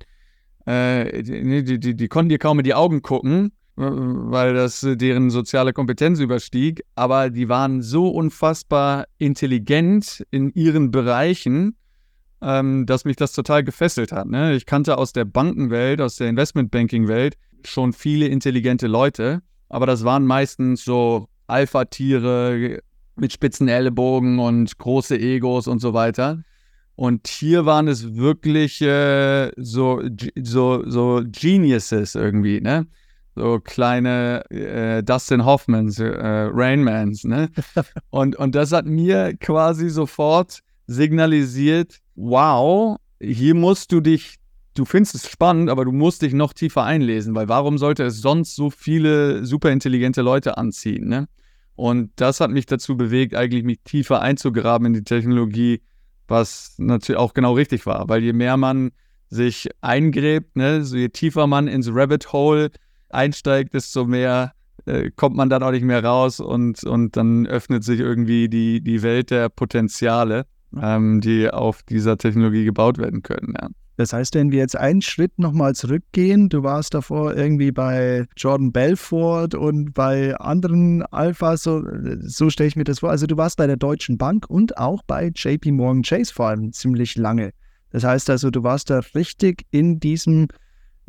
äh, 0.66 1.24
die, 1.24 1.64
die, 1.64 1.80
die, 1.80 1.96
die 1.96 2.08
konnten 2.08 2.30
dir 2.30 2.40
kaum 2.40 2.60
in 2.60 2.66
die 2.66 2.74
Augen 2.74 3.02
gucken 3.02 3.52
weil 3.80 4.54
das 4.54 4.84
äh, 4.84 4.98
deren 4.98 5.30
soziale 5.30 5.74
Kompetenz 5.74 6.20
überstieg, 6.20 6.84
aber 6.96 7.30
die 7.30 7.48
waren 7.48 7.82
so 7.82 8.10
unfassbar 8.10 9.06
intelligent 9.18 10.26
in 10.32 10.52
ihren 10.52 10.92
Bereichen, 10.92 11.78
ähm, 12.42 12.86
dass 12.86 13.06
mich 13.06 13.16
das 13.16 13.32
total 13.32 13.64
gefesselt 13.64 14.12
hat. 14.12 14.28
Ne? 14.28 14.56
Ich 14.56 14.66
kannte 14.66 14.98
aus 14.98 15.14
der 15.14 15.26
Bankenwelt, 15.26 16.02
aus 16.02 16.18
der 16.18 16.28
Investmentbanking-Welt 16.28 17.36
schon 17.66 17.94
viele 17.94 18.28
intelligente 18.28 18.88
Leute, 18.88 19.42
aber 19.70 19.86
das 19.86 20.04
waren 20.04 20.26
meistens 20.26 20.84
so 20.84 21.28
Alpha-Tiere 21.48 22.80
mit 23.16 23.34
spitzen 23.34 23.68
Ellbogen 23.68 24.40
und 24.40 24.78
große 24.78 25.18
Egos 25.18 25.68
und 25.68 25.80
so 25.80 25.94
weiter. 25.94 26.44
Und 26.96 27.28
hier 27.28 27.66
waren 27.66 27.88
es 27.88 28.16
wirklich 28.16 28.82
äh, 28.82 29.52
so, 29.56 30.02
so, 30.42 30.84
so 30.86 31.22
Geniuses 31.26 32.16
irgendwie, 32.16 32.60
ne? 32.60 32.88
So 33.40 33.60
kleine 33.60 34.44
äh, 34.52 35.02
Dustin 35.02 35.46
Hoffmans, 35.46 35.98
äh, 36.00 36.10
Rainmans, 36.14 37.24
ne? 37.24 37.50
und, 38.10 38.36
und 38.36 38.54
das 38.54 38.72
hat 38.74 38.86
mir 38.86 39.36
quasi 39.38 39.90
sofort 39.90 40.60
signalisiert, 40.88 42.00
wow, 42.16 42.98
hier 43.22 43.56
musst 43.56 43.92
du 43.92 44.02
dich, 44.02 44.36
du 44.74 44.84
findest 44.84 45.16
es 45.16 45.30
spannend, 45.30 45.70
aber 45.70 45.86
du 45.86 45.92
musst 45.94 46.22
dich 46.22 46.34
noch 46.34 46.52
tiefer 46.52 46.84
einlesen, 46.84 47.34
weil 47.34 47.48
warum 47.48 47.78
sollte 47.78 48.04
es 48.04 48.22
sonst 48.22 48.56
so 48.56 48.70
viele 48.70 49.46
superintelligente 49.46 50.22
Leute 50.22 50.58
anziehen, 50.58 51.08
ne? 51.08 51.28
Und 51.76 52.12
das 52.18 52.42
hat 52.42 52.52
mich 52.52 52.66
dazu 52.66 52.98
bewegt, 52.98 53.36
eigentlich 53.36 53.64
mich 53.64 53.80
tiefer 53.86 54.22
einzugraben 54.22 54.88
in 54.88 54.94
die 54.94 55.04
Technologie, 55.06 55.82
was 56.28 56.76
natürlich 56.78 57.18
auch 57.18 57.34
genau 57.34 57.54
richtig 57.54 57.86
war, 57.86 58.10
weil 58.10 58.22
je 58.22 58.34
mehr 58.34 58.58
man 58.58 58.92
sich 59.30 59.70
eingräbt, 59.80 60.58
ne, 60.58 60.84
so 60.84 60.98
je 60.98 61.08
tiefer 61.08 61.48
man 61.48 61.70
ins 61.70 61.90
Rabbit 61.90 62.34
Hole 62.34 62.72
einsteigt, 63.10 63.74
desto 63.74 64.06
mehr 64.06 64.54
äh, 64.86 65.12
kommt 65.16 65.36
man 65.36 65.50
dann 65.50 65.64
auch 65.64 65.72
nicht 65.72 65.84
mehr 65.84 66.04
raus 66.04 66.40
und, 66.40 66.84
und 66.84 67.16
dann 67.18 67.48
öffnet 67.48 67.84
sich 67.84 68.00
irgendwie 68.00 68.50
die, 68.50 68.82
die 68.82 69.02
Welt 69.02 69.32
der 69.32 69.50
Potenziale. 69.50 70.46
ähm, 70.82 71.22
die 71.22 71.50
auf 71.50 71.84
dieser 71.84 72.18
Technologie 72.18 72.66
gebaut 72.66 72.98
werden 72.98 73.24
können. 73.24 73.54
Ja. 73.60 73.70
Das 73.98 74.14
heißt, 74.14 74.34
wenn 74.36 74.52
wir 74.52 74.60
jetzt 74.60 74.78
einen 74.78 75.02
Schritt 75.02 75.38
nochmal 75.38 75.76
zurückgehen, 75.76 76.48
du 76.48 76.64
warst 76.64 76.94
davor 76.94 77.36
irgendwie 77.36 77.72
bei 77.72 78.26
Jordan 78.38 78.72
Belfort 78.72 79.56
und 79.56 79.94
bei 79.94 80.38
anderen 80.38 81.04
Alphas, 81.08 81.64
so, 81.64 81.84
so 82.22 82.50
stelle 82.50 82.70
ich 82.70 82.78
mir 82.78 82.86
das 82.86 83.00
vor. 83.00 83.10
Also 83.10 83.28
du 83.28 83.36
warst 83.36 83.58
bei 83.58 83.68
der 83.68 83.76
Deutschen 83.76 84.18
Bank 84.18 84.50
und 84.50 84.78
auch 84.78 85.04
bei 85.04 85.32
JP 85.36 85.72
Morgan 85.72 86.04
Chase 86.04 86.34
vor 86.34 86.48
allem 86.48 86.72
ziemlich 86.72 87.18
lange. 87.18 87.52
Das 87.90 88.06
heißt 88.06 88.30
also, 88.30 88.50
du 88.52 88.64
warst 88.64 88.90
da 88.90 89.00
richtig 89.16 89.66
in 89.72 90.00
diesem, 90.00 90.48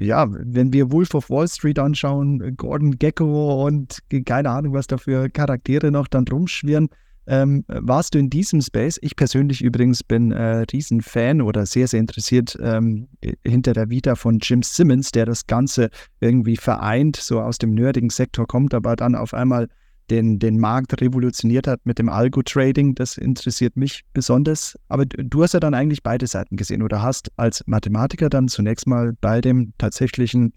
ja, 0.01 0.27
wenn 0.31 0.73
wir 0.73 0.91
Wolf 0.91 1.15
of 1.15 1.29
Wall 1.29 1.47
Street 1.47 1.79
anschauen, 1.79 2.57
Gordon 2.57 2.99
Gecko 2.99 3.67
und 3.67 3.99
keine 4.25 4.51
Ahnung, 4.51 4.73
was 4.73 4.87
da 4.87 4.97
für 4.97 5.29
Charaktere 5.29 5.91
noch 5.91 6.09
dann 6.09 6.27
rumschwirren, 6.27 6.89
ähm, 7.27 7.65
warst 7.69 8.15
du 8.15 8.19
in 8.19 8.31
diesem 8.31 8.63
Space? 8.63 8.99
Ich 9.03 9.15
persönlich 9.15 9.63
übrigens 9.63 10.03
bin 10.03 10.33
äh, 10.33 10.65
Riesenfan 10.73 11.43
oder 11.43 11.67
sehr, 11.67 11.87
sehr 11.87 12.01
interessiert 12.01 12.59
ähm, 12.63 13.09
hinter 13.45 13.75
der 13.75 13.91
Vita 13.91 14.15
von 14.15 14.39
Jim 14.41 14.63
Simmons, 14.63 15.13
der 15.13 15.27
das 15.27 15.47
Ganze 15.47 15.91
irgendwie 16.21 16.57
vereint, 16.57 17.17
so 17.17 17.41
aus 17.41 17.59
dem 17.59 17.75
nerdigen 17.75 18.11
Sektor 18.11 18.47
kommt, 18.47 18.73
aber 18.73 18.97
dann 18.97 19.15
auf 19.15 19.35
einmal 19.35 19.69
den, 20.11 20.39
den 20.39 20.59
Markt 20.59 21.01
revolutioniert 21.01 21.67
hat 21.67 21.81
mit 21.85 21.99
dem 21.99 22.09
Algo-Trading. 22.09 22.95
Das 22.95 23.17
interessiert 23.17 23.77
mich 23.77 24.03
besonders. 24.13 24.79
Aber 24.89 25.07
du 25.07 25.43
hast 25.43 25.55
ja 25.55 25.61
dann 25.61 25.75
eigentlich 25.75 26.03
beide 26.03 26.27
Seiten 26.27 26.57
gesehen 26.57 26.83
oder 26.83 27.03
hast 27.03 27.31
als 27.37 27.63
Mathematiker 27.67 28.29
dann 28.29 28.49
zunächst 28.49 28.87
mal 28.87 29.15
bei 29.21 29.41
dem 29.41 29.73
tatsächlichen 29.79 30.53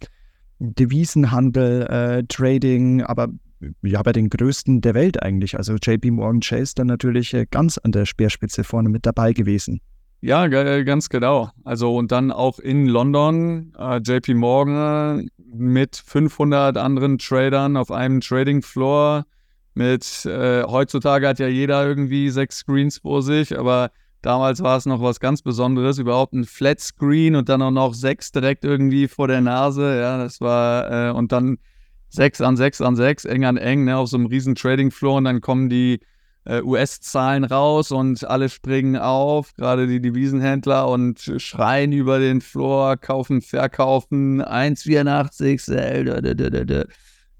Devisenhandel, 0.59 1.83
äh, 1.83 2.23
Trading, 2.27 3.03
aber 3.03 3.29
ja, 3.81 4.01
bei 4.01 4.11
den 4.11 4.29
größten 4.29 4.81
der 4.81 4.93
Welt 4.93 5.21
eigentlich. 5.21 5.57
Also 5.57 5.75
JP 5.75 6.11
Morgan 6.11 6.41
Chase 6.41 6.73
dann 6.75 6.87
natürlich 6.87 7.33
äh, 7.33 7.45
ganz 7.49 7.77
an 7.77 7.91
der 7.91 8.05
Speerspitze 8.05 8.63
vorne 8.63 8.89
mit 8.89 9.05
dabei 9.05 9.33
gewesen. 9.33 9.79
Ja, 10.21 10.47
ganz 10.47 11.09
genau. 11.09 11.49
Also 11.65 11.97
und 11.97 12.11
dann 12.13 12.31
auch 12.31 12.59
in 12.59 12.87
London, 12.87 13.73
äh, 13.77 13.97
JP 13.97 14.35
Morgan 14.35 15.27
mit 15.37 15.97
500 15.97 16.77
anderen 16.77 17.17
Tradern 17.17 17.75
auf 17.75 17.91
einem 17.91 18.21
Trading 18.21 18.61
Floor. 18.61 19.25
Mit 19.75 20.25
äh, 20.25 20.63
heutzutage 20.63 21.27
hat 21.27 21.39
ja 21.39 21.47
jeder 21.47 21.85
irgendwie 21.85 22.29
sechs 22.29 22.57
Screens 22.57 22.99
vor 22.99 23.23
sich, 23.23 23.57
aber 23.57 23.91
damals 24.21 24.61
war 24.61 24.77
es 24.77 24.85
noch 24.85 25.01
was 25.01 25.19
ganz 25.19 25.41
Besonderes, 25.41 25.97
überhaupt 25.97 26.33
ein 26.33 26.45
Flat 26.45 26.79
Screen 26.79 27.35
und 27.35 27.49
dann 27.49 27.61
auch 27.61 27.71
noch 27.71 27.93
sechs 27.93 28.31
direkt 28.31 28.65
irgendwie 28.65 29.07
vor 29.07 29.27
der 29.27 29.41
Nase. 29.41 29.99
Ja, 29.99 30.17
das 30.17 30.41
war 30.41 31.09
äh, 31.09 31.11
und 31.11 31.31
dann 31.31 31.57
6 32.09 32.41
an 32.41 32.55
6 32.55 32.81
an 32.81 32.95
6, 32.95 33.25
eng 33.25 33.45
an 33.45 33.57
eng, 33.57 33.85
ne, 33.85 33.97
auf 33.97 34.09
so 34.09 34.17
einem 34.17 34.27
riesen 34.27 34.53
Trading 34.53 34.91
Floor 34.91 35.17
und 35.17 35.23
dann 35.23 35.41
kommen 35.41 35.69
die 35.69 35.99
äh, 36.45 36.61
US-Zahlen 36.61 37.43
raus 37.43 37.91
und 37.91 38.23
alle 38.25 38.49
springen 38.49 38.97
auf, 38.97 39.53
gerade 39.55 39.87
die 39.87 39.99
Devisenhändler 40.01 40.87
und 40.87 41.33
schreien 41.37 41.91
über 41.91 42.19
den 42.19 42.41
Floor, 42.41 42.97
kaufen, 42.97 43.41
verkaufen, 43.41 44.43
1,84 44.43 45.59
Sell, 45.59 46.07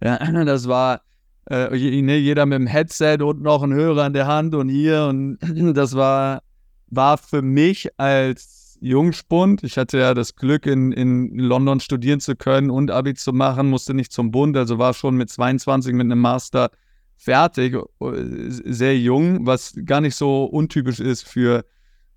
ja, 0.02 0.44
das 0.46 0.68
war 0.68 1.02
äh, 1.50 1.70
ne, 2.02 2.18
jeder 2.18 2.46
mit 2.46 2.58
dem 2.58 2.68
Headset 2.68 3.18
und 3.22 3.42
noch 3.42 3.64
ein 3.64 3.74
Hörer 3.74 4.08
in 4.08 4.14
der 4.14 4.28
Hand 4.28 4.56
und 4.56 4.70
hier 4.70 5.06
und 5.06 5.38
das 5.76 5.96
war, 5.96 6.42
war 6.88 7.18
für 7.18 7.42
mich 7.42 7.90
als 8.00 8.78
Jungspund. 8.80 9.64
Ich 9.64 9.78
hatte 9.78 9.98
ja 9.98 10.14
das 10.14 10.36
Glück, 10.36 10.66
in, 10.66 10.92
in 10.92 11.38
London 11.38 11.80
studieren 11.80 12.20
zu 12.20 12.36
können 12.36 12.70
und 12.70 12.92
Abi 12.92 13.14
zu 13.14 13.32
machen, 13.32 13.70
musste 13.70 13.94
nicht 13.94 14.12
zum 14.12 14.32
Bund, 14.32 14.58
also 14.58 14.78
war 14.78 14.94
schon 14.94 15.16
mit 15.16 15.30
22 15.30 15.94
mit 15.94 16.06
einem 16.06 16.20
Master 16.20 16.70
fertig, 17.16 17.78
sehr 18.00 18.98
jung, 19.00 19.46
was 19.46 19.74
gar 19.86 20.02
nicht 20.02 20.16
so 20.16 20.44
untypisch 20.44 21.00
ist 21.00 21.28
für 21.28 21.64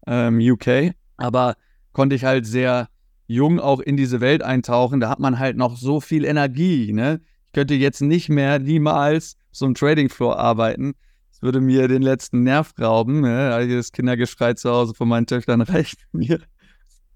ähm, 0.07 0.41
UK. 0.41 0.95
Aber 1.17 1.55
konnte 1.93 2.17
ich 2.17 2.25
halt 2.25 2.47
sehr 2.47 2.89
jung 3.29 3.61
auch 3.61 3.81
in 3.81 3.97
diese 3.97 4.21
Welt 4.21 4.43
eintauchen. 4.43 5.01
Da 5.01 5.09
hat 5.09 5.21
man 5.21 5.39
halt 5.39 5.57
noch 5.57 5.77
so 5.77 6.01
viel 6.01 6.25
Energie. 6.25 6.93
Ne? 6.93 7.21
Könnte 7.57 7.73
jetzt 7.73 8.03
nicht 8.03 8.29
mehr 8.29 8.59
niemals 8.59 9.39
so 9.51 9.65
einem 9.65 9.75
Trading 9.75 10.11
Floor 10.11 10.39
arbeiten. 10.39 10.93
Das 11.31 11.41
würde 11.41 11.63
mir 11.63 11.89
den 11.89 12.03
letzten 12.03 12.43
Nerv 12.43 12.75
rauben. 12.79 13.23
Ne? 13.23 13.67
Das 13.67 13.93
Kindergeschrei 13.93 14.53
zu 14.53 14.71
Hause 14.71 14.93
von 14.93 15.09
meinen 15.09 15.25
Töchtern 15.25 15.61
reicht 15.63 16.01
mir. 16.13 16.39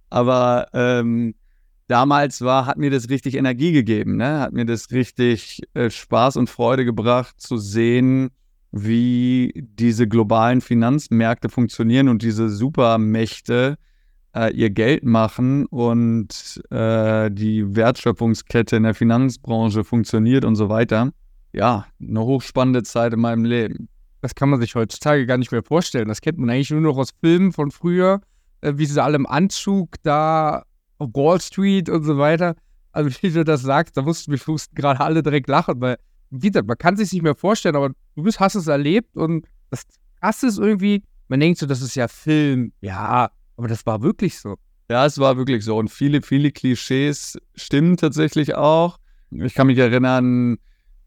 Aber 0.08 0.68
ähm, 0.72 1.34
damals 1.88 2.40
war, 2.40 2.64
hat 2.64 2.78
mir 2.78 2.90
das 2.90 3.10
richtig 3.10 3.34
Energie 3.34 3.72
gegeben, 3.72 4.16
ne? 4.16 4.40
hat 4.40 4.54
mir 4.54 4.64
das 4.64 4.90
richtig 4.92 5.60
äh, 5.74 5.90
Spaß 5.90 6.38
und 6.38 6.48
Freude 6.48 6.86
gebracht 6.86 7.38
zu 7.38 7.58
sehen, 7.58 8.30
wie 8.72 9.52
diese 9.54 10.08
globalen 10.08 10.62
Finanzmärkte 10.62 11.50
funktionieren 11.50 12.08
und 12.08 12.22
diese 12.22 12.48
Supermächte 12.48 13.76
äh, 14.34 14.52
ihr 14.54 14.70
Geld 14.70 15.04
machen 15.04 15.66
und 15.66 16.62
äh, 16.70 17.30
die 17.30 17.74
Wertschöpfungskette 17.74 18.76
in 18.76 18.84
der 18.84 18.94
Finanzbranche 18.94 19.84
funktioniert 19.84 20.44
und 20.44 20.56
so 20.56 20.68
weiter. 20.68 21.10
Ja, 21.52 21.86
eine 22.00 22.20
hochspannende 22.20 22.82
Zeit 22.82 23.12
in 23.12 23.20
meinem 23.20 23.44
Leben. 23.44 23.88
Das 24.20 24.34
kann 24.34 24.50
man 24.50 24.60
sich 24.60 24.74
heutzutage 24.74 25.26
gar 25.26 25.38
nicht 25.38 25.50
mehr 25.50 25.62
vorstellen. 25.62 26.08
Das 26.08 26.20
kennt 26.20 26.38
man 26.38 26.50
eigentlich 26.50 26.70
nur 26.70 26.80
noch 26.80 26.96
aus 26.96 27.10
Filmen 27.20 27.52
von 27.52 27.70
früher 27.70 28.20
äh, 28.60 28.72
wie 28.76 28.86
sie 28.86 29.02
alle 29.02 29.16
im 29.16 29.26
Anzug 29.26 29.96
da 30.02 30.64
auf 30.98 31.10
Wall 31.14 31.40
Street 31.40 31.88
und 31.88 32.04
so 32.04 32.18
weiter. 32.18 32.54
Also 32.92 33.10
wie 33.22 33.30
du 33.30 33.44
das 33.44 33.62
sagst, 33.62 33.96
da 33.96 34.02
mussten 34.02 34.32
wir 34.32 34.56
gerade 34.74 35.00
alle 35.00 35.22
direkt 35.22 35.48
lachen, 35.48 35.80
weil, 35.80 35.96
wie 36.30 36.48
gesagt, 36.48 36.68
man 36.68 36.78
kann 36.78 36.96
sich 36.96 37.12
nicht 37.12 37.22
mehr 37.22 37.34
vorstellen, 37.34 37.76
aber 37.76 37.90
du 38.16 38.22
bist, 38.22 38.40
hast 38.40 38.54
es 38.54 38.66
erlebt 38.66 39.16
und 39.16 39.46
das 39.70 39.84
krass 40.20 40.42
ist 40.42 40.58
irgendwie, 40.58 41.02
man 41.28 41.40
denkt 41.40 41.58
so, 41.58 41.66
das 41.66 41.80
ist 41.80 41.94
ja 41.94 42.08
Film, 42.08 42.72
ja, 42.80 43.30
aber 43.60 43.68
das 43.68 43.84
war 43.84 44.00
wirklich 44.00 44.38
so. 44.38 44.56
Ja, 44.88 45.04
es 45.04 45.18
war 45.18 45.36
wirklich 45.36 45.66
so. 45.66 45.76
Und 45.76 45.90
viele, 45.90 46.22
viele 46.22 46.50
Klischees 46.50 47.38
stimmen 47.54 47.98
tatsächlich 47.98 48.54
auch. 48.54 48.96
Ich 49.30 49.52
kann 49.52 49.66
mich 49.66 49.76
erinnern, 49.76 50.56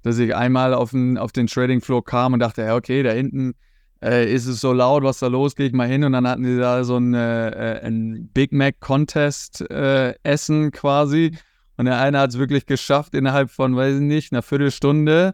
dass 0.03 0.19
ich 0.19 0.35
einmal 0.35 0.75
auf 0.75 0.91
den, 0.91 1.17
auf 1.17 1.31
den 1.31 1.47
Trading 1.47 1.81
Floor 1.81 2.05
kam 2.05 2.33
und 2.33 2.41
dachte, 2.41 2.71
okay, 2.75 3.01
da 3.01 3.09
hinten 3.09 3.55
äh, 4.03 4.31
ist 4.31 4.45
es 4.45 4.61
so 4.61 4.71
laut, 4.71 5.01
was 5.01 5.17
da 5.17 5.27
los, 5.27 5.55
gehe 5.55 5.65
ich 5.65 5.73
mal 5.73 5.87
hin 5.87 6.03
und 6.03 6.11
dann 6.11 6.27
hatten 6.27 6.43
die 6.43 6.57
da 6.57 6.83
so 6.83 6.97
ein, 6.97 7.15
äh, 7.15 7.81
ein 7.83 8.29
Big 8.35 8.51
Mac 8.51 8.79
Contest 8.79 9.61
äh, 9.71 10.13
Essen 10.21 10.71
quasi 10.71 11.35
und 11.77 11.85
der 11.85 11.99
eine 11.99 12.19
hat 12.19 12.29
es 12.29 12.37
wirklich 12.37 12.67
geschafft, 12.67 13.15
innerhalb 13.15 13.49
von, 13.49 13.75
weiß 13.75 13.95
ich 13.95 14.01
nicht, 14.01 14.31
einer 14.31 14.43
Viertelstunde 14.43 15.33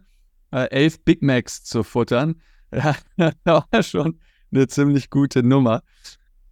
äh, 0.52 0.70
elf 0.70 1.04
Big 1.04 1.22
Macs 1.22 1.66
zu 1.66 1.84
futtern. 1.84 2.42
Das 3.18 3.36
war 3.44 3.84
schon 3.84 4.22
eine 4.54 4.68
ziemlich 4.68 5.10
gute 5.10 5.44
Nummer. 5.44 5.82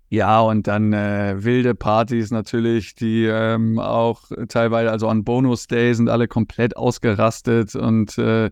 Ja, 0.09 0.39
und 0.39 0.67
dann 0.67 0.93
äh, 0.93 1.43
wilde 1.43 1.75
Partys 1.75 2.31
natürlich, 2.31 2.95
die 2.95 3.25
ähm, 3.25 3.77
auch 3.77 4.23
teilweise, 4.47 4.89
also 4.89 5.09
an 5.09 5.25
Bonus 5.25 5.67
Day 5.67 5.93
sind 5.93 6.09
alle 6.09 6.29
komplett 6.29 6.77
ausgerastet 6.77 7.75
und 7.75 8.17
äh, 8.17 8.49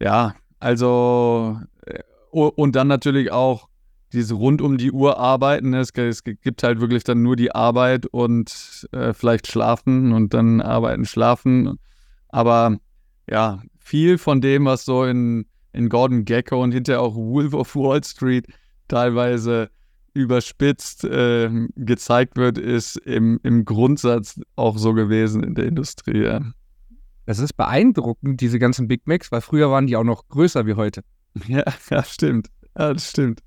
ja, 0.00 0.34
also 0.60 1.58
äh, 1.86 2.02
und 2.30 2.76
dann 2.76 2.88
natürlich 2.88 3.32
auch 3.32 3.68
diese 4.12 4.34
rund 4.34 4.60
um 4.60 4.76
die 4.76 4.92
Uhr 4.92 5.18
arbeiten. 5.18 5.70
Ne? 5.70 5.80
Es, 5.80 5.90
es 5.90 6.22
gibt 6.24 6.62
halt 6.62 6.80
wirklich 6.80 7.04
dann 7.04 7.22
nur 7.22 7.36
die 7.36 7.54
Arbeit 7.54 8.06
und 8.06 8.86
äh, 8.92 9.14
vielleicht 9.14 9.46
schlafen 9.46 10.12
und 10.12 10.34
dann 10.34 10.60
arbeiten, 10.60 11.06
schlafen. 11.06 11.78
Aber 12.28 12.76
ja, 13.28 13.62
viel 13.78 14.18
von 14.18 14.40
dem, 14.40 14.66
was 14.66 14.84
so 14.84 15.04
in, 15.04 15.46
in 15.72 15.88
Gordon 15.88 16.24
Gecko 16.24 16.62
und 16.62 16.72
hinterher 16.72 17.00
auch 17.00 17.14
Wolf 17.14 17.54
of 17.54 17.74
Wall 17.74 18.04
Street 18.04 18.46
teilweise 18.88 19.70
überspitzt 20.14 21.04
äh, 21.04 21.50
gezeigt 21.76 22.36
wird, 22.36 22.58
ist 22.58 22.96
im, 22.96 23.40
im 23.42 23.64
Grundsatz 23.64 24.40
auch 24.56 24.78
so 24.78 24.94
gewesen 24.94 25.42
in 25.42 25.54
der 25.54 25.66
Industrie. 25.66 26.22
Ja. 26.24 26.40
Das 27.26 27.38
ist 27.38 27.56
beeindruckend, 27.56 28.40
diese 28.40 28.58
ganzen 28.58 28.88
Big 28.88 29.06
Macs, 29.06 29.30
weil 29.30 29.40
früher 29.40 29.70
waren 29.70 29.86
die 29.86 29.96
auch 29.96 30.04
noch 30.04 30.28
größer 30.28 30.66
wie 30.66 30.74
heute. 30.74 31.02
Ja, 31.46 31.64
ja, 31.90 32.02
stimmt. 32.02 32.48
Ja, 32.76 32.92
das 32.92 33.10
stimmt. 33.10 33.40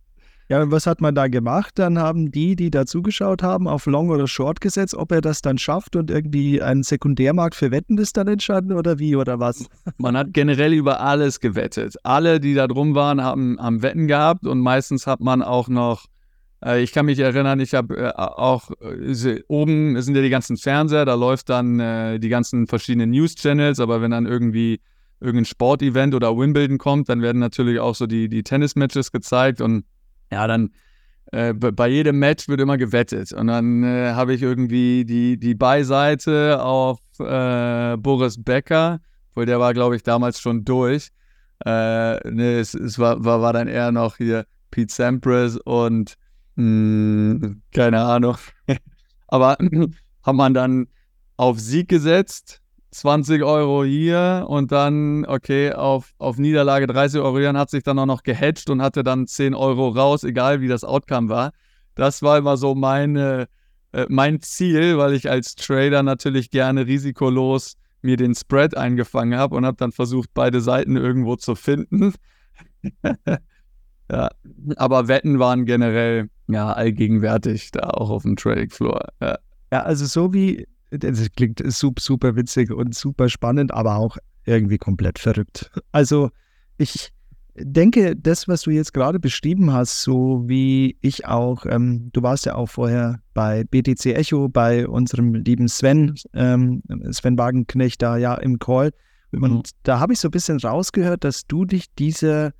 Ja, 0.47 0.61
und 0.61 0.71
was 0.71 0.85
hat 0.85 1.01
man 1.01 1.15
da 1.15 1.27
gemacht? 1.27 1.71
Dann 1.79 1.97
haben 1.97 2.31
die, 2.31 2.55
die 2.55 2.69
da 2.69 2.85
zugeschaut 2.85 3.41
haben, 3.41 3.67
auf 3.67 3.87
Long 3.87 4.09
oder 4.09 4.27
Short 4.27 4.61
gesetzt, 4.61 4.93
ob 4.93 5.11
er 5.11 5.21
das 5.21 5.41
dann 5.41 5.57
schafft 5.57 5.95
und 5.95 6.11
irgendwie 6.11 6.61
einen 6.61 6.83
Sekundärmarkt 6.83 7.55
für 7.55 7.71
Wetten 7.71 7.97
ist 7.97 8.15
dann 8.15 8.27
entstanden 8.27 8.73
oder 8.73 8.99
wie 8.99 9.15
oder 9.15 9.39
was? 9.39 9.65
Man 9.97 10.15
hat 10.15 10.33
generell 10.33 10.73
über 10.73 10.99
alles 10.99 11.39
gewettet. 11.39 11.95
Alle, 12.03 12.39
die 12.39 12.53
da 12.53 12.67
drum 12.67 12.93
waren, 12.93 13.23
haben, 13.23 13.57
haben 13.59 13.81
Wetten 13.81 14.07
gehabt 14.07 14.45
und 14.45 14.59
meistens 14.59 15.07
hat 15.07 15.19
man 15.19 15.41
auch 15.41 15.67
noch, 15.67 16.05
ich 16.73 16.91
kann 16.91 17.05
mich 17.05 17.19
erinnern, 17.19 17.59
ich 17.59 17.73
habe 17.73 17.97
äh, 17.97 18.11
auch, 18.15 18.71
äh, 18.81 19.41
oben 19.47 20.01
sind 20.01 20.15
ja 20.15 20.21
die 20.21 20.29
ganzen 20.29 20.57
Fernseher, 20.57 21.05
da 21.05 21.13
läuft 21.13 21.49
dann 21.49 21.79
äh, 21.79 22.19
die 22.19 22.29
ganzen 22.29 22.67
verschiedenen 22.67 23.11
News-Channels, 23.11 23.79
aber 23.79 24.01
wenn 24.01 24.11
dann 24.11 24.25
irgendwie 24.25 24.81
irgendein 25.19 25.45
Sportevent 25.45 26.15
oder 26.15 26.35
Wimbledon 26.37 26.77
kommt, 26.77 27.09
dann 27.09 27.21
werden 27.21 27.39
natürlich 27.39 27.79
auch 27.79 27.95
so 27.95 28.07
die, 28.07 28.29
die 28.29 28.43
Tennis-Matches 28.43 29.11
gezeigt 29.11 29.61
und 29.61 29.85
ja, 30.31 30.47
dann 30.47 30.71
äh, 31.31 31.53
bei 31.53 31.87
jedem 31.87 32.19
Match 32.19 32.47
wird 32.47 32.61
immer 32.61 32.77
gewettet. 32.77 33.31
Und 33.33 33.47
dann 33.47 33.83
äh, 33.83 34.13
habe 34.13 34.33
ich 34.33 34.41
irgendwie 34.41 35.05
die, 35.05 35.37
die 35.37 35.55
Beiseite 35.55 36.61
auf 36.63 36.99
äh, 37.19 37.97
Boris 37.97 38.43
Becker, 38.43 38.99
weil 39.33 39.45
der 39.45 39.59
war, 39.59 39.73
glaube 39.73 39.95
ich, 39.95 40.03
damals 40.03 40.39
schon 40.39 40.65
durch. 40.65 41.09
Äh, 41.65 42.29
nee, 42.29 42.59
es, 42.59 42.73
es 42.73 42.99
war, 42.99 43.23
war, 43.23 43.41
war 43.41 43.53
dann 43.53 43.67
eher 43.67 43.91
noch 43.91 44.17
hier 44.17 44.45
Pete 44.71 44.93
Sampras 44.93 45.57
und 45.57 46.15
Hm, 46.57 47.61
keine 47.71 48.01
Ahnung. 48.01 48.37
Aber 49.27 49.57
hat 50.23 50.35
man 50.35 50.53
dann 50.53 50.87
auf 51.37 51.59
Sieg 51.59 51.89
gesetzt, 51.89 52.61
20 52.91 53.43
Euro 53.43 53.83
hier 53.83 54.45
und 54.47 54.71
dann, 54.71 55.25
okay, 55.25 55.73
auf, 55.73 56.13
auf 56.17 56.37
Niederlage 56.37 56.87
30 56.87 57.19
Euro 57.19 57.39
hier 57.39 57.49
und 57.49 57.57
hat 57.57 57.69
sich 57.69 57.83
dann 57.83 57.99
auch 57.99 58.05
noch 58.05 58.23
gehatcht 58.23 58.69
und 58.69 58.81
hatte 58.81 59.03
dann 59.03 59.27
10 59.27 59.53
Euro 59.53 59.89
raus, 59.89 60.23
egal 60.23 60.61
wie 60.61 60.69
das 60.69 60.85
Outcome 60.85 61.27
war. 61.27 61.51
Das 61.95 62.21
war 62.21 62.37
immer 62.37 62.55
so 62.55 62.73
meine, 62.73 63.47
äh, 63.91 64.05
mein 64.09 64.41
Ziel, 64.41 64.97
weil 64.97 65.13
ich 65.13 65.29
als 65.29 65.55
Trader 65.55 66.03
natürlich 66.03 66.49
gerne 66.51 66.87
risikolos 66.87 67.75
mir 68.01 68.15
den 68.17 68.35
Spread 68.35 68.77
eingefangen 68.77 69.37
habe 69.37 69.55
und 69.55 69.65
habe 69.65 69.77
dann 69.77 69.91
versucht, 69.91 70.29
beide 70.33 70.61
Seiten 70.61 70.95
irgendwo 70.95 71.35
zu 71.35 71.55
finden. 71.55 72.13
ja, 74.11 74.29
aber 74.77 75.07
Wetten 75.07 75.39
waren 75.39 75.65
generell 75.65 76.29
ja 76.47 76.71
allgegenwärtig 76.73 77.71
da 77.71 77.89
auch 77.89 78.09
auf 78.09 78.23
dem 78.23 78.35
Trading 78.35 78.69
Floor. 78.69 79.07
Ja. 79.21 79.37
ja, 79.71 79.83
also 79.83 80.05
so 80.05 80.33
wie 80.33 80.67
das 80.91 81.27
klingt 81.35 81.61
super, 81.65 82.01
super 82.01 82.35
witzig 82.35 82.71
und 82.71 82.95
super 82.95 83.29
spannend, 83.29 83.73
aber 83.73 83.95
auch 83.95 84.17
irgendwie 84.45 84.77
komplett 84.77 85.19
verrückt. 85.19 85.71
Also 85.91 86.29
ich 86.77 87.11
denke, 87.57 88.15
das, 88.15 88.47
was 88.47 88.63
du 88.63 88.71
jetzt 88.71 88.93
gerade 88.93 89.19
beschrieben 89.19 89.71
hast, 89.71 90.01
so 90.01 90.43
wie 90.45 90.97
ich 91.01 91.25
auch, 91.25 91.65
ähm, 91.65 92.09
du 92.11 92.21
warst 92.21 92.45
ja 92.45 92.55
auch 92.55 92.67
vorher 92.67 93.19
bei 93.33 93.63
BTC 93.63 94.07
Echo, 94.07 94.49
bei 94.49 94.87
unserem 94.87 95.33
lieben 95.33 95.67
Sven, 95.67 96.15
ähm, 96.33 96.83
Sven 97.11 97.37
Wagenknecht 97.37 98.01
da 98.01 98.17
ja 98.17 98.35
im 98.35 98.59
Call. 98.59 98.91
Und 99.31 99.51
mhm. 99.51 99.61
da 99.83 99.99
habe 99.99 100.13
ich 100.13 100.19
so 100.19 100.27
ein 100.27 100.31
bisschen 100.31 100.59
rausgehört, 100.59 101.23
dass 101.23 101.47
du 101.47 101.65
dich 101.65 101.85
dieser, 101.95 102.53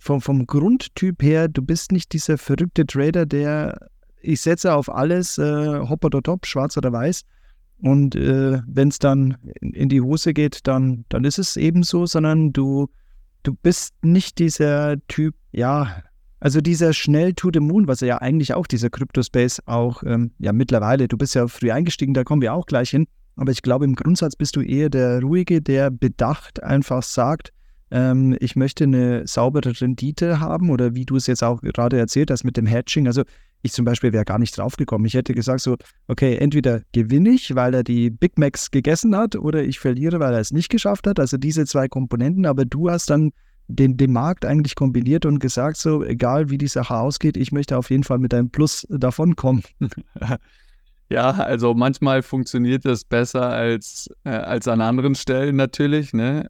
vom, 0.00 0.20
vom 0.20 0.46
Grundtyp 0.46 1.22
her, 1.22 1.46
du 1.46 1.62
bist 1.62 1.92
nicht 1.92 2.12
dieser 2.12 2.38
verrückte 2.38 2.84
Trader, 2.86 3.26
der 3.26 3.88
ich 4.22 4.40
setze 4.40 4.74
auf 4.74 4.92
alles, 4.92 5.38
äh, 5.38 5.78
hopp 5.78 6.04
oder 6.04 6.22
top, 6.22 6.44
schwarz 6.46 6.76
oder 6.76 6.92
weiß. 6.92 7.22
Und 7.82 8.16
äh, 8.16 8.60
wenn 8.66 8.88
es 8.88 8.98
dann 8.98 9.36
in, 9.60 9.88
die 9.88 10.00
Hose 10.00 10.34
geht, 10.34 10.66
dann, 10.66 11.04
dann 11.08 11.24
ist 11.24 11.38
es 11.38 11.56
eben 11.56 11.82
so, 11.82 12.04
sondern 12.04 12.52
du 12.52 12.88
du 13.42 13.54
bist 13.54 13.94
nicht 14.02 14.38
dieser 14.38 14.96
Typ, 15.08 15.34
ja, 15.52 16.02
also 16.40 16.60
dieser 16.60 16.92
schnell 16.92 17.34
to 17.34 17.50
the 17.52 17.60
moon, 17.60 17.86
was 17.86 18.00
ja 18.00 18.18
eigentlich 18.18 18.54
auch 18.54 18.66
dieser 18.66 18.90
Crypto-Space 18.90 19.62
auch, 19.66 20.02
ähm, 20.04 20.32
ja 20.38 20.52
mittlerweile, 20.52 21.08
du 21.08 21.16
bist 21.16 21.34
ja 21.34 21.46
früh 21.48 21.70
eingestiegen, 21.70 22.14
da 22.14 22.24
kommen 22.24 22.42
wir 22.42 22.54
auch 22.54 22.66
gleich 22.66 22.90
hin, 22.90 23.06
aber 23.36 23.52
ich 23.52 23.62
glaube 23.62 23.84
im 23.84 23.94
Grundsatz 23.94 24.36
bist 24.36 24.56
du 24.56 24.62
eher 24.62 24.88
der 24.88 25.20
Ruhige, 25.20 25.60
der 25.60 25.90
bedacht 25.90 26.62
einfach 26.62 27.02
sagt, 27.02 27.52
ähm, 27.90 28.36
ich 28.40 28.56
möchte 28.56 28.84
eine 28.84 29.26
saubere 29.26 29.72
Rendite 29.80 30.40
haben 30.40 30.70
oder 30.70 30.94
wie 30.94 31.04
du 31.04 31.16
es 31.16 31.26
jetzt 31.26 31.42
auch 31.42 31.60
gerade 31.60 31.98
erzählt 31.98 32.30
hast 32.30 32.44
mit 32.44 32.56
dem 32.56 32.66
Hatching. 32.66 33.06
Also 33.06 33.22
ich 33.62 33.72
zum 33.72 33.84
Beispiel 33.84 34.12
wäre 34.12 34.24
gar 34.24 34.38
nicht 34.38 34.56
drauf 34.56 34.76
gekommen. 34.76 35.04
Ich 35.04 35.14
hätte 35.14 35.34
gesagt 35.34 35.60
so, 35.60 35.76
okay, 36.08 36.36
entweder 36.36 36.82
gewinne 36.92 37.30
ich, 37.30 37.54
weil 37.54 37.74
er 37.74 37.82
die 37.82 38.10
Big 38.10 38.38
Macs 38.38 38.70
gegessen 38.70 39.14
hat 39.16 39.36
oder 39.36 39.62
ich 39.62 39.78
verliere, 39.78 40.20
weil 40.20 40.32
er 40.32 40.40
es 40.40 40.52
nicht 40.52 40.70
geschafft 40.70 41.06
hat. 41.06 41.20
Also 41.20 41.36
diese 41.36 41.66
zwei 41.66 41.88
Komponenten, 41.88 42.46
aber 42.46 42.64
du 42.64 42.90
hast 42.90 43.10
dann 43.10 43.32
den, 43.68 43.96
den 43.96 44.12
Markt 44.12 44.44
eigentlich 44.44 44.74
kombiniert 44.74 45.26
und 45.26 45.38
gesagt 45.38 45.76
so, 45.76 46.02
egal 46.04 46.50
wie 46.50 46.58
die 46.58 46.66
Sache 46.68 46.96
ausgeht, 46.96 47.36
ich 47.36 47.52
möchte 47.52 47.76
auf 47.76 47.90
jeden 47.90 48.02
Fall 48.02 48.18
mit 48.18 48.34
einem 48.34 48.50
Plus 48.50 48.86
davonkommen. 48.90 49.62
Ja, 51.12 51.32
also 51.32 51.74
manchmal 51.74 52.22
funktioniert 52.22 52.84
das 52.84 53.02
besser 53.02 53.48
als, 53.48 54.08
äh, 54.22 54.30
als 54.30 54.68
an 54.68 54.80
anderen 54.80 55.16
Stellen 55.16 55.56
natürlich. 55.56 56.12
Ne? 56.12 56.48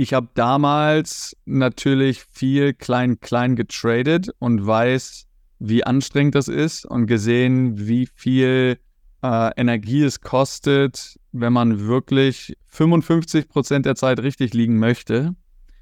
Ich 0.00 0.14
habe 0.14 0.28
damals 0.34 1.36
natürlich 1.44 2.22
viel 2.30 2.72
klein-klein 2.72 3.56
getradet 3.56 4.30
und 4.38 4.64
weiß, 4.64 5.26
wie 5.58 5.82
anstrengend 5.82 6.36
das 6.36 6.46
ist 6.46 6.86
und 6.86 7.08
gesehen, 7.08 7.88
wie 7.88 8.06
viel 8.06 8.78
äh, 9.24 9.50
Energie 9.56 10.04
es 10.04 10.20
kostet, 10.20 11.18
wenn 11.32 11.52
man 11.52 11.88
wirklich 11.88 12.56
55 12.66 13.48
Prozent 13.48 13.86
der 13.86 13.96
Zeit 13.96 14.20
richtig 14.20 14.54
liegen 14.54 14.78
möchte 14.78 15.34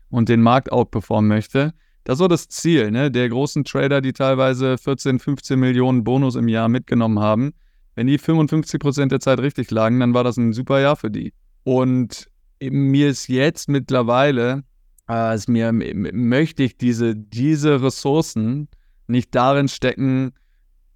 und 0.08 0.30
den 0.30 0.40
Markt 0.40 0.72
outperformen 0.72 1.28
möchte. 1.28 1.74
Das 2.04 2.18
war 2.18 2.28
das 2.28 2.48
Ziel 2.48 2.90
ne? 2.90 3.10
der 3.10 3.28
großen 3.28 3.64
Trader, 3.64 4.00
die 4.00 4.14
teilweise 4.14 4.78
14, 4.78 5.18
15 5.18 5.60
Millionen 5.60 6.04
Bonus 6.04 6.36
im 6.36 6.48
Jahr 6.48 6.70
mitgenommen 6.70 7.18
haben. 7.18 7.52
Wenn 7.96 8.06
die 8.06 8.16
55 8.16 8.80
Prozent 8.80 9.12
der 9.12 9.20
Zeit 9.20 9.40
richtig 9.40 9.70
lagen, 9.70 10.00
dann 10.00 10.14
war 10.14 10.24
das 10.24 10.38
ein 10.38 10.54
super 10.54 10.80
Jahr 10.80 10.96
für 10.96 11.10
die. 11.10 11.34
Und 11.64 12.30
mir 12.60 13.08
ist 13.08 13.28
jetzt 13.28 13.68
mittlerweile, 13.68 14.64
äh, 15.08 15.38
mir 15.48 15.72
möchte 15.72 16.62
ich 16.62 16.76
diese, 16.76 17.14
diese 17.14 17.82
Ressourcen 17.82 18.68
nicht 19.06 19.34
darin 19.34 19.68
stecken, 19.68 20.32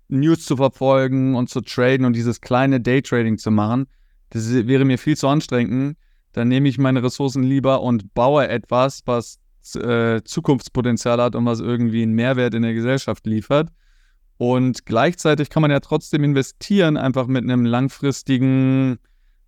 News 0.08 0.44
zu 0.44 0.56
verfolgen 0.56 1.36
und 1.36 1.48
zu 1.48 1.60
traden 1.60 2.04
und 2.04 2.14
dieses 2.14 2.40
kleine 2.40 2.80
Daytrading 2.80 3.38
zu 3.38 3.50
machen. 3.50 3.86
Das 4.30 4.52
wäre 4.52 4.84
mir 4.84 4.98
viel 4.98 5.16
zu 5.16 5.28
anstrengend. 5.28 5.96
Dann 6.32 6.48
nehme 6.48 6.68
ich 6.68 6.78
meine 6.78 7.02
Ressourcen 7.02 7.42
lieber 7.42 7.82
und 7.82 8.14
baue 8.14 8.48
etwas, 8.48 9.02
was 9.06 9.38
äh, 9.74 10.22
Zukunftspotenzial 10.24 11.20
hat 11.20 11.34
und 11.34 11.44
was 11.44 11.60
irgendwie 11.60 12.02
einen 12.02 12.14
Mehrwert 12.14 12.54
in 12.54 12.62
der 12.62 12.74
Gesellschaft 12.74 13.26
liefert. 13.26 13.70
Und 14.36 14.86
gleichzeitig 14.86 15.50
kann 15.50 15.60
man 15.60 15.70
ja 15.70 15.80
trotzdem 15.80 16.24
investieren, 16.24 16.96
einfach 16.96 17.26
mit 17.26 17.44
einem 17.44 17.66
langfristigen 17.66 18.98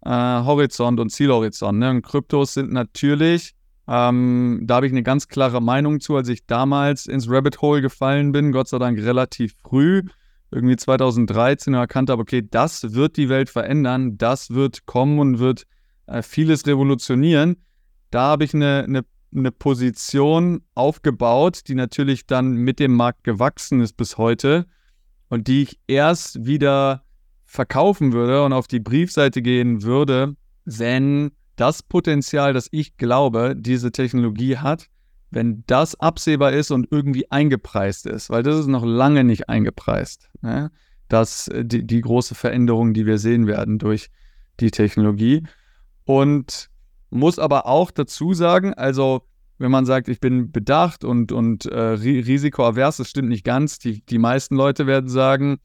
äh, 0.05 0.11
Horizont 0.11 1.01
und 1.01 1.11
Zielhorizont. 1.11 1.79
Ne? 1.79 1.91
Und 1.91 2.03
Kryptos 2.03 2.55
sind 2.55 2.73
natürlich, 2.73 3.55
ähm, 3.89 4.61
da 4.65 4.77
habe 4.77 4.87
ich 4.87 4.93
eine 4.93 5.03
ganz 5.03 5.29
klare 5.29 5.61
Meinung 5.61 6.01
zu, 6.01 6.17
als 6.17 6.29
ich 6.29 6.47
damals 6.47 7.07
ins 7.07 7.29
Rabbit 7.29 7.61
Hole 7.61 7.83
gefallen 7.83 8.33
bin, 8.33 8.53
Gott 8.53 8.69
sei 8.69 8.79
Dank 8.79 8.99
relativ 8.99 9.55
früh, 9.63 10.03
irgendwie 10.51 10.77
2013, 10.77 11.75
erkannt 11.75 12.11
habe, 12.11 12.23
okay, 12.23 12.47
das 12.49 12.93
wird 12.95 13.17
die 13.17 13.29
Welt 13.29 13.49
verändern, 13.49 14.19
das 14.19 14.51
wird 14.51 14.87
kommen 14.87 15.19
und 15.19 15.39
wird 15.39 15.65
äh, 16.07 16.23
vieles 16.23 16.67
revolutionieren. 16.67 17.57
Da 18.11 18.23
habe 18.23 18.45
ich 18.45 18.55
eine, 18.55 18.85
eine, 18.87 19.05
eine 19.35 19.51
Position 19.51 20.63
aufgebaut, 20.75 21.63
die 21.69 21.75
natürlich 21.75 22.27
dann 22.27 22.55
mit 22.55 22.79
dem 22.79 22.95
Markt 22.95 23.25
gewachsen 23.25 23.81
ist 23.81 23.97
bis 23.97 24.19
heute 24.19 24.67
und 25.29 25.49
die 25.49 25.63
ich 25.63 25.79
erst 25.87 26.45
wieder 26.45 27.02
verkaufen 27.53 28.15
würde 28.15 28.45
und 28.45 28.55
auf 28.55 28.67
die 28.67 28.81
Briefseite 28.81 29.43
gehen 29.43 29.83
würde, 29.83 30.37
wenn 30.65 31.33
das 31.57 31.83
Potenzial, 31.83 32.55
das 32.55 32.67
ich 32.71 32.97
glaube, 32.97 33.55
diese 33.55 33.93
Technologie 33.93 34.57
hat, 34.57 34.89
wenn 35.31 35.63
das 35.67 35.95
absehbar 36.01 36.55
ist 36.55 36.71
und 36.71 36.89
irgendwie 36.91 37.31
eingepreist 37.31 38.07
ist, 38.07 38.31
weil 38.31 38.43
das 38.43 38.59
ist 38.59 38.69
noch 38.69 38.87
lange 38.87 39.23
nicht 39.23 39.51
eingepreist, 39.51 40.31
ne? 40.41 40.71
dass 41.09 41.51
die, 41.55 41.87
die 41.87 42.01
große 42.01 42.35
Veränderung, 42.35 42.95
die 42.95 43.05
wir 43.05 43.19
sehen 43.19 43.47
werden 43.47 43.79
durch 43.79 44.09
die 44.59 44.71
Technologie. 44.71 45.43
Und 46.05 46.71
muss 47.11 47.39
aber 47.39 47.67
auch 47.67 47.91
dazu 47.91 48.33
sagen, 48.33 48.73
also 48.73 49.27
wenn 49.59 49.71
man 49.71 49.85
sagt, 49.85 50.09
ich 50.09 50.21
bin 50.21 50.53
bedacht 50.53 51.05
und, 51.05 51.33
und 51.33 51.67
äh, 51.67 51.79
risikoavers, 51.79 52.97
das 52.97 53.11
stimmt 53.11 53.29
nicht 53.29 53.45
ganz. 53.45 53.79
Die, 53.79 54.03
die 54.07 54.19
meisten 54.19 54.57
Leute 54.57 54.87
werden 54.87 55.11
sagen, 55.11 55.59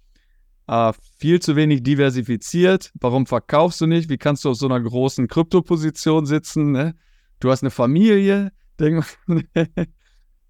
äh, 0.67 0.93
viel 1.17 1.39
zu 1.41 1.56
wenig 1.56 1.84
diversifiziert. 1.84 2.91
Warum 2.99 3.25
verkaufst 3.25 3.82
du 3.82 3.88
nicht? 3.88 4.10
Wie 4.10 4.17
kannst 4.17 4.45
du 4.45 4.51
auf 4.51 4.58
so 4.58 4.67
einer 4.67 4.82
großen 4.82 5.27
Kryptoposition 5.27 6.25
sitzen? 6.25 6.71
Ne? 6.71 6.95
Du 7.39 7.49
hast 7.49 7.63
eine 7.63 7.71
Familie. 7.71 8.51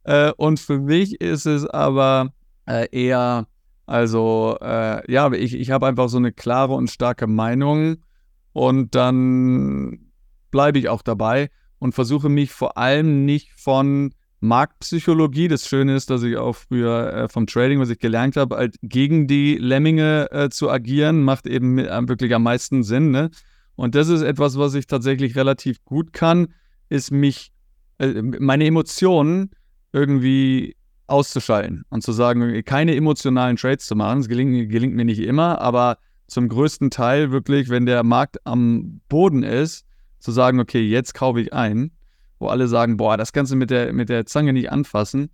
äh, 0.04 0.32
und 0.36 0.60
für 0.60 0.80
mich 0.80 1.22
ist 1.22 1.46
es 1.46 1.66
aber 1.66 2.34
äh, 2.66 2.88
eher, 2.92 3.48
also 3.86 4.58
äh, 4.62 5.12
ja, 5.12 5.32
ich, 5.32 5.54
ich 5.54 5.72
habe 5.72 5.88
einfach 5.88 6.10
so 6.10 6.18
eine 6.18 6.34
klare 6.34 6.74
und 6.74 6.90
starke 6.90 7.28
Meinung 7.28 8.04
und 8.52 8.96
dann 8.96 10.12
bleibe 10.52 10.80
ich 10.80 10.90
auch 10.90 11.02
dabei 11.02 11.50
und 11.80 11.94
versuche 11.94 12.28
mich 12.28 12.52
vor 12.52 12.78
allem 12.78 13.24
nicht 13.24 13.52
von 13.54 14.14
Marktpsychologie. 14.40 15.48
Das 15.48 15.68
Schöne 15.68 15.96
ist, 15.96 16.10
dass 16.10 16.24
ich 16.24 16.38
auch 16.38 16.56
früher 16.56 17.14
äh, 17.14 17.28
vom 17.30 17.48
Trading, 17.48 17.80
was 17.80 17.90
ich 17.90 18.00
gelernt 18.00 18.38
habe, 18.38 18.58
halt 18.58 18.76
gegen 18.82 19.28
die 19.28 19.56
Lemminge 19.56 20.32
äh, 20.32 20.50
zu 20.50 20.70
agieren, 20.70 21.24
macht 21.24 21.48
eben 21.48 21.78
wirklich 21.78 22.34
am 22.34 22.44
meisten 22.44 22.84
Sinn. 22.84 23.12
Ne? 23.12 23.32
Und 23.76 23.96
das 23.96 24.10
ist 24.10 24.22
etwas, 24.22 24.58
was 24.58 24.74
ich 24.74 24.88
tatsächlich 24.88 25.36
relativ 25.36 25.84
gut 25.86 26.14
kann, 26.14 26.54
ist 26.90 27.12
mich, 27.12 27.52
äh, 28.00 28.22
meine 28.22 28.66
Emotionen 28.66 29.52
irgendwie 29.92 30.76
auszuschalten 31.08 31.84
und 31.90 32.04
zu 32.04 32.12
sagen, 32.12 32.64
keine 32.66 32.96
emotionalen 32.96 33.56
Trades 33.56 33.86
zu 33.86 33.96
machen. 33.96 34.20
Das 34.20 34.28
gelingt, 34.28 34.70
gelingt 34.70 34.94
mir 34.94 35.06
nicht 35.06 35.20
immer, 35.20 35.62
aber 35.62 35.98
zum 36.28 36.50
größten 36.50 36.92
Teil 36.92 37.32
wirklich, 37.32 37.70
wenn 37.70 37.86
der 37.86 38.04
Markt 38.04 38.46
am 38.46 39.02
Boden 39.08 39.44
ist, 39.44 39.86
zu 40.20 40.32
sagen, 40.32 40.60
okay, 40.60 40.82
jetzt 40.82 41.14
kaufe 41.14 41.40
ich 41.40 41.54
ein 41.54 41.92
wo 42.40 42.48
alle 42.48 42.68
sagen, 42.68 42.98
boah, 42.98 43.18
das 43.18 43.32
du 43.34 43.56
mit 43.56 43.70
der, 43.70 43.94
mit 43.94 44.10
der 44.10 44.26
Zange 44.26 44.54
nicht 44.54 44.72
anfassen. 44.72 45.30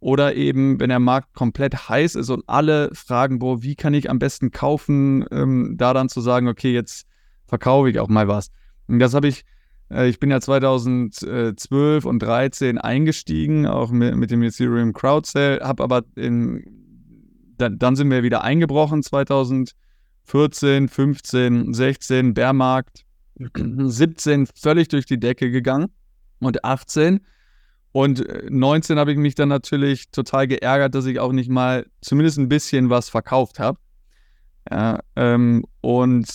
Oder 0.00 0.36
eben, 0.36 0.78
wenn 0.78 0.90
der 0.90 1.00
Markt 1.00 1.34
komplett 1.34 1.88
heiß 1.88 2.14
ist 2.14 2.30
und 2.30 2.44
alle 2.46 2.90
fragen, 2.94 3.40
boah, 3.40 3.62
wie 3.62 3.74
kann 3.74 3.94
ich 3.94 4.08
am 4.08 4.18
besten 4.18 4.52
kaufen, 4.52 5.24
ähm, 5.32 5.74
da 5.76 5.92
dann 5.92 6.08
zu 6.08 6.20
sagen, 6.20 6.46
okay, 6.46 6.72
jetzt 6.72 7.06
verkaufe 7.46 7.90
ich 7.90 7.98
auch 7.98 8.08
mal 8.08 8.28
was. 8.28 8.50
Und 8.86 9.00
das 9.00 9.14
habe 9.14 9.26
ich, 9.26 9.44
äh, 9.90 10.08
ich 10.08 10.20
bin 10.20 10.30
ja 10.30 10.40
2012 10.40 12.04
und 12.04 12.20
2013 12.20 12.78
eingestiegen, 12.78 13.66
auch 13.66 13.90
mit, 13.90 14.14
mit 14.14 14.30
dem 14.30 14.42
Ethereum 14.42 14.92
Crowd 14.92 15.28
Sale, 15.28 15.60
habe 15.62 15.82
aber 15.82 16.04
in 16.14 16.64
dann, 17.58 17.76
dann 17.76 17.96
sind 17.96 18.08
wir 18.10 18.22
wieder 18.22 18.44
eingebrochen 18.44 19.02
2014, 19.02 20.88
15, 20.88 21.74
16, 21.74 22.34
Bärmarkt, 22.34 23.04
17 23.36 24.46
völlig 24.54 24.86
durch 24.86 25.06
die 25.06 25.18
Decke 25.18 25.50
gegangen 25.50 25.90
und 26.40 26.64
18 26.64 27.20
und 27.92 28.24
19 28.50 28.98
habe 28.98 29.12
ich 29.12 29.18
mich 29.18 29.34
dann 29.34 29.48
natürlich 29.48 30.10
total 30.10 30.46
geärgert, 30.46 30.94
dass 30.94 31.06
ich 31.06 31.20
auch 31.20 31.32
nicht 31.32 31.48
mal 31.48 31.86
zumindest 32.00 32.38
ein 32.38 32.48
bisschen 32.48 32.90
was 32.90 33.08
verkauft 33.08 33.58
habe. 33.58 33.78
Ja, 34.70 35.00
ähm, 35.16 35.64
und 35.80 36.28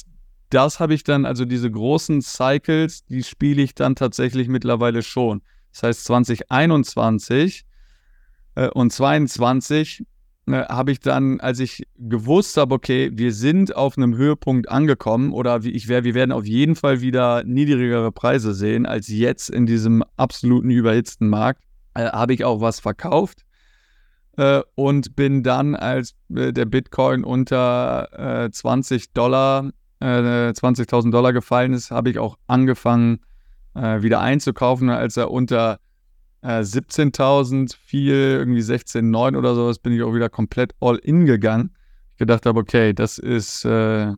das 0.50 0.80
habe 0.80 0.94
ich 0.94 1.04
dann, 1.04 1.26
also 1.26 1.46
diese 1.46 1.70
großen 1.70 2.22
Cycles, 2.22 3.06
die 3.06 3.24
spiele 3.24 3.62
ich 3.62 3.76
dann 3.76 3.96
tatsächlich 3.96 4.48
mittlerweile 4.48 5.04
schon. 5.04 5.42
Das 5.72 5.84
heißt 5.84 6.04
2021 6.06 7.66
äh, 8.56 8.70
und 8.70 8.92
22 8.92 10.06
äh, 10.48 10.64
habe 10.66 10.92
ich 10.92 11.00
dann, 11.00 11.40
als 11.40 11.60
ich 11.60 11.88
gewusst 11.98 12.58
habe, 12.58 12.76
okay, 12.76 13.12
wir 13.14 13.34
sind 13.34 13.76
auf 13.76 13.98
einem 13.98 14.16
Höhepunkt 14.16 14.70
angekommen 14.70 15.32
oder 15.32 15.64
wie 15.64 15.72
ich 15.72 15.88
wär, 15.88 16.04
wir 16.04 16.14
werden 16.14 16.32
auf 16.32 16.46
jeden 16.46 16.76
Fall 16.76 17.02
wieder 17.02 17.44
niedrigere 17.44 18.12
Preise 18.12 18.54
sehen 18.54 18.86
als 18.86 19.08
jetzt 19.08 19.50
in 19.50 19.66
diesem 19.66 20.04
absoluten 20.18 20.70
überhitzten 20.70 21.30
Markt, 21.30 21.64
äh, 21.94 22.06
habe 22.06 22.34
ich 22.34 22.44
auch 22.44 22.62
was 22.62 22.80
verkauft 22.80 23.46
äh, 24.38 24.62
und 24.76 25.16
bin 25.16 25.44
dann, 25.44 25.76
als 25.76 26.16
äh, 26.34 26.52
der 26.52 26.66
Bitcoin 26.66 27.24
unter 27.24 28.50
20 28.52 29.04
äh, 29.04 29.06
Dollar, 29.14 29.72
20.000 30.02 31.12
Dollar 31.12 31.32
gefallen 31.32 31.72
ist, 31.72 31.90
habe 31.90 32.10
ich 32.10 32.20
auch 32.20 32.38
angefangen, 32.48 33.20
wieder 33.74 34.20
einzukaufen, 34.20 34.90
als 34.90 35.16
er 35.18 35.32
unter 35.32 35.80
äh, 36.44 36.60
17.000 36.60 37.76
fiel, 37.76 38.14
irgendwie 38.14 38.62
16,9 38.62 39.38
oder 39.38 39.56
sowas, 39.56 39.80
bin 39.80 39.94
ich 39.94 40.04
auch 40.04 40.14
wieder 40.14 40.30
komplett 40.30 40.74
all 40.80 40.98
in 40.98 41.26
gegangen. 41.26 41.72
Ich 42.12 42.18
gedacht 42.18 42.46
habe, 42.46 42.60
okay, 42.60 42.94
das 42.94 43.18
ist, 43.18 43.66
äh, 43.66 44.12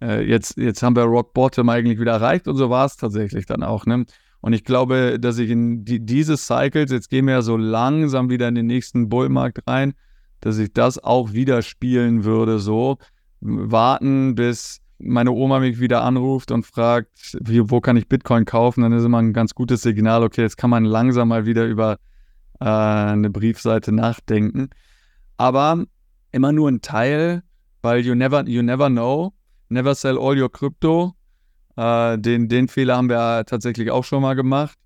äh, 0.00 0.22
jetzt, 0.26 0.56
jetzt 0.56 0.82
haben 0.82 0.96
wir 0.96 1.04
Rock 1.04 1.34
Bottom 1.34 1.68
eigentlich 1.68 2.00
wieder 2.00 2.12
erreicht 2.12 2.48
und 2.48 2.56
so 2.56 2.70
war 2.70 2.86
es 2.86 2.96
tatsächlich 2.96 3.46
dann 3.46 3.62
auch. 3.62 3.86
Ne? 3.86 4.06
Und 4.40 4.54
ich 4.54 4.64
glaube, 4.64 5.18
dass 5.20 5.38
ich 5.38 5.50
in 5.50 5.84
die, 5.84 6.04
diese 6.04 6.36
Cycles, 6.36 6.90
jetzt 6.90 7.10
gehen 7.10 7.26
wir 7.26 7.34
ja 7.34 7.42
so 7.42 7.56
langsam 7.56 8.28
wieder 8.30 8.48
in 8.48 8.54
den 8.54 8.66
nächsten 8.66 9.08
Bullmarkt 9.08 9.60
rein, 9.68 9.94
dass 10.40 10.58
ich 10.58 10.72
das 10.72 10.98
auch 10.98 11.32
wieder 11.32 11.62
spielen 11.62 12.24
würde, 12.24 12.58
so 12.58 12.98
warten, 13.40 14.34
bis 14.34 14.81
meine 15.02 15.32
Oma 15.32 15.60
mich 15.60 15.80
wieder 15.80 16.02
anruft 16.02 16.50
und 16.50 16.64
fragt, 16.64 17.36
wie, 17.40 17.70
wo 17.70 17.80
kann 17.80 17.96
ich 17.96 18.08
Bitcoin 18.08 18.44
kaufen, 18.44 18.82
dann 18.82 18.92
ist 18.92 19.04
immer 19.04 19.18
ein 19.18 19.32
ganz 19.32 19.54
gutes 19.54 19.82
Signal, 19.82 20.22
okay, 20.22 20.42
jetzt 20.42 20.56
kann 20.56 20.70
man 20.70 20.84
langsam 20.84 21.28
mal 21.28 21.46
wieder 21.46 21.66
über 21.66 21.98
äh, 22.60 22.64
eine 22.64 23.30
Briefseite 23.30 23.92
nachdenken. 23.92 24.70
Aber 25.36 25.84
immer 26.30 26.52
nur 26.52 26.68
ein 26.68 26.80
Teil, 26.80 27.42
weil 27.82 28.00
you 28.00 28.14
never, 28.14 28.46
you 28.46 28.62
never 28.62 28.88
know. 28.88 29.32
Never 29.68 29.94
sell 29.94 30.18
all 30.18 30.40
your 30.40 30.52
crypto. 30.52 31.14
Äh, 31.76 32.18
den, 32.18 32.48
den 32.48 32.68
Fehler 32.68 32.96
haben 32.96 33.08
wir 33.08 33.44
tatsächlich 33.46 33.90
auch 33.90 34.04
schon 34.04 34.22
mal 34.22 34.34
gemacht. 34.34 34.78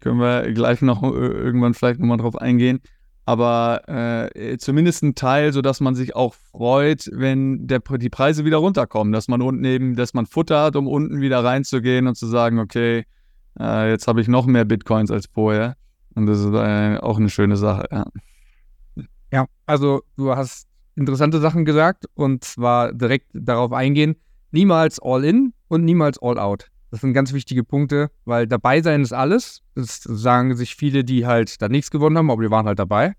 Können 0.00 0.18
wir 0.18 0.52
gleich 0.52 0.82
noch 0.82 1.02
äh, 1.02 1.06
irgendwann 1.06 1.74
vielleicht 1.74 2.00
nochmal 2.00 2.18
drauf 2.18 2.36
eingehen 2.36 2.80
aber 3.26 3.82
äh, 3.88 4.58
zumindest 4.58 5.02
ein 5.02 5.14
Teil, 5.14 5.52
sodass 5.52 5.80
man 5.80 5.94
sich 5.94 6.14
auch 6.14 6.34
freut, 6.34 7.08
wenn 7.12 7.66
der, 7.66 7.80
die 7.80 8.10
Preise 8.10 8.44
wieder 8.44 8.58
runterkommen, 8.58 9.12
dass 9.12 9.28
man 9.28 9.40
unten 9.40 9.64
eben, 9.64 9.96
dass 9.96 10.12
man 10.14 10.26
Futter 10.26 10.62
hat, 10.62 10.76
um 10.76 10.86
unten 10.86 11.20
wieder 11.20 11.42
reinzugehen 11.42 12.06
und 12.06 12.16
zu 12.16 12.26
sagen, 12.26 12.58
okay, 12.58 13.04
äh, 13.58 13.90
jetzt 13.90 14.06
habe 14.08 14.20
ich 14.20 14.28
noch 14.28 14.46
mehr 14.46 14.64
Bitcoins 14.64 15.10
als 15.10 15.26
vorher. 15.26 15.76
Und 16.14 16.26
das 16.26 16.40
ist 16.40 16.52
äh, 16.52 16.98
auch 16.98 17.18
eine 17.18 17.30
schöne 17.30 17.56
Sache, 17.56 17.86
ja. 17.90 18.04
Ja, 19.32 19.46
also 19.66 20.02
du 20.16 20.30
hast 20.36 20.68
interessante 20.94 21.40
Sachen 21.40 21.64
gesagt 21.64 22.04
und 22.14 22.44
zwar 22.44 22.92
direkt 22.92 23.30
darauf 23.32 23.72
eingehen, 23.72 24.14
niemals 24.52 25.00
all 25.00 25.24
in 25.24 25.52
und 25.66 25.84
niemals 25.84 26.22
all 26.22 26.38
out. 26.38 26.70
Das 26.94 27.00
sind 27.00 27.12
ganz 27.12 27.32
wichtige 27.32 27.64
Punkte, 27.64 28.08
weil 28.24 28.46
dabei 28.46 28.80
sein 28.80 29.02
ist 29.02 29.12
alles. 29.12 29.62
Das 29.74 30.00
sagen 30.04 30.54
sich 30.54 30.76
viele, 30.76 31.02
die 31.02 31.26
halt 31.26 31.60
da 31.60 31.68
nichts 31.68 31.90
gewonnen 31.90 32.16
haben, 32.16 32.30
aber 32.30 32.40
die 32.44 32.52
waren 32.52 32.66
halt 32.66 32.78
dabei. 32.78 33.14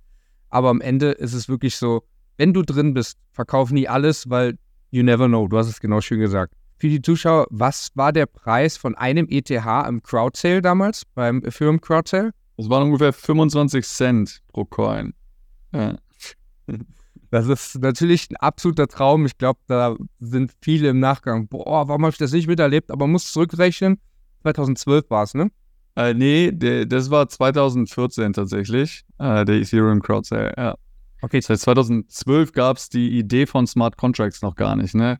Aber 0.47 0.69
am 0.69 0.79
Ende 0.79 1.11
ist 1.11 1.33
es 1.33 1.49
wirklich 1.49 1.75
so, 1.75 2.05
wenn 2.37 2.53
du 2.53 2.61
drin 2.61 2.93
bist, 2.93 3.17
verkauf 3.33 3.71
nie 3.71 3.85
alles, 3.85 4.29
weil 4.29 4.57
you 4.91 5.03
never 5.03 5.27
know. 5.27 5.49
Du 5.49 5.57
hast 5.57 5.67
es 5.67 5.81
genau 5.81 5.99
schön 5.99 6.21
gesagt. 6.21 6.53
Für 6.77 6.87
die 6.87 7.01
Zuschauer, 7.01 7.47
was 7.49 7.89
war 7.95 8.13
der 8.13 8.27
Preis 8.27 8.77
von 8.77 8.95
einem 8.95 9.27
ETH 9.29 9.49
im 9.49 10.01
Crowdsale 10.01 10.61
damals, 10.61 11.03
beim 11.13 11.43
Ethereum 11.43 11.81
Crowdsale? 11.81 12.31
Das 12.55 12.69
waren 12.69 12.83
ungefähr 12.83 13.11
25 13.11 13.85
Cent 13.85 14.41
pro 14.53 14.63
Coin. 14.63 15.13
Ja. 15.73 15.97
Das 17.31 17.47
ist 17.47 17.79
natürlich 17.81 18.29
ein 18.29 18.35
absoluter 18.37 18.87
Traum. 18.87 19.25
Ich 19.25 19.37
glaube, 19.37 19.59
da 19.67 19.95
sind 20.19 20.51
viele 20.61 20.89
im 20.89 20.99
Nachgang. 20.99 21.47
Boah, 21.47 21.87
warum 21.87 22.03
habe 22.03 22.11
ich 22.11 22.17
das 22.17 22.31
nicht 22.31 22.47
miterlebt? 22.47 22.91
Aber 22.91 23.05
man 23.05 23.13
muss 23.13 23.31
zurückrechnen. 23.31 23.99
2012 24.43 25.09
war 25.09 25.23
es, 25.23 25.33
ne? 25.33 25.51
Äh, 25.95 26.13
nee, 26.13 26.51
der, 26.51 26.85
das 26.85 27.09
war 27.09 27.27
2014 27.27 28.33
tatsächlich, 28.33 29.05
äh, 29.17 29.45
der 29.45 29.55
Ethereum 29.55 30.01
Crowd 30.01 30.27
Sale, 30.27 30.53
ja. 30.57 30.75
Okay. 31.21 31.39
Das 31.39 31.49
heißt, 31.49 31.63
2012 31.63 32.51
gab 32.51 32.77
es 32.77 32.89
die 32.89 33.17
Idee 33.17 33.45
von 33.45 33.65
Smart 33.65 33.97
Contracts 33.97 34.41
noch 34.41 34.55
gar 34.55 34.75
nicht, 34.75 34.93
ne? 34.93 35.17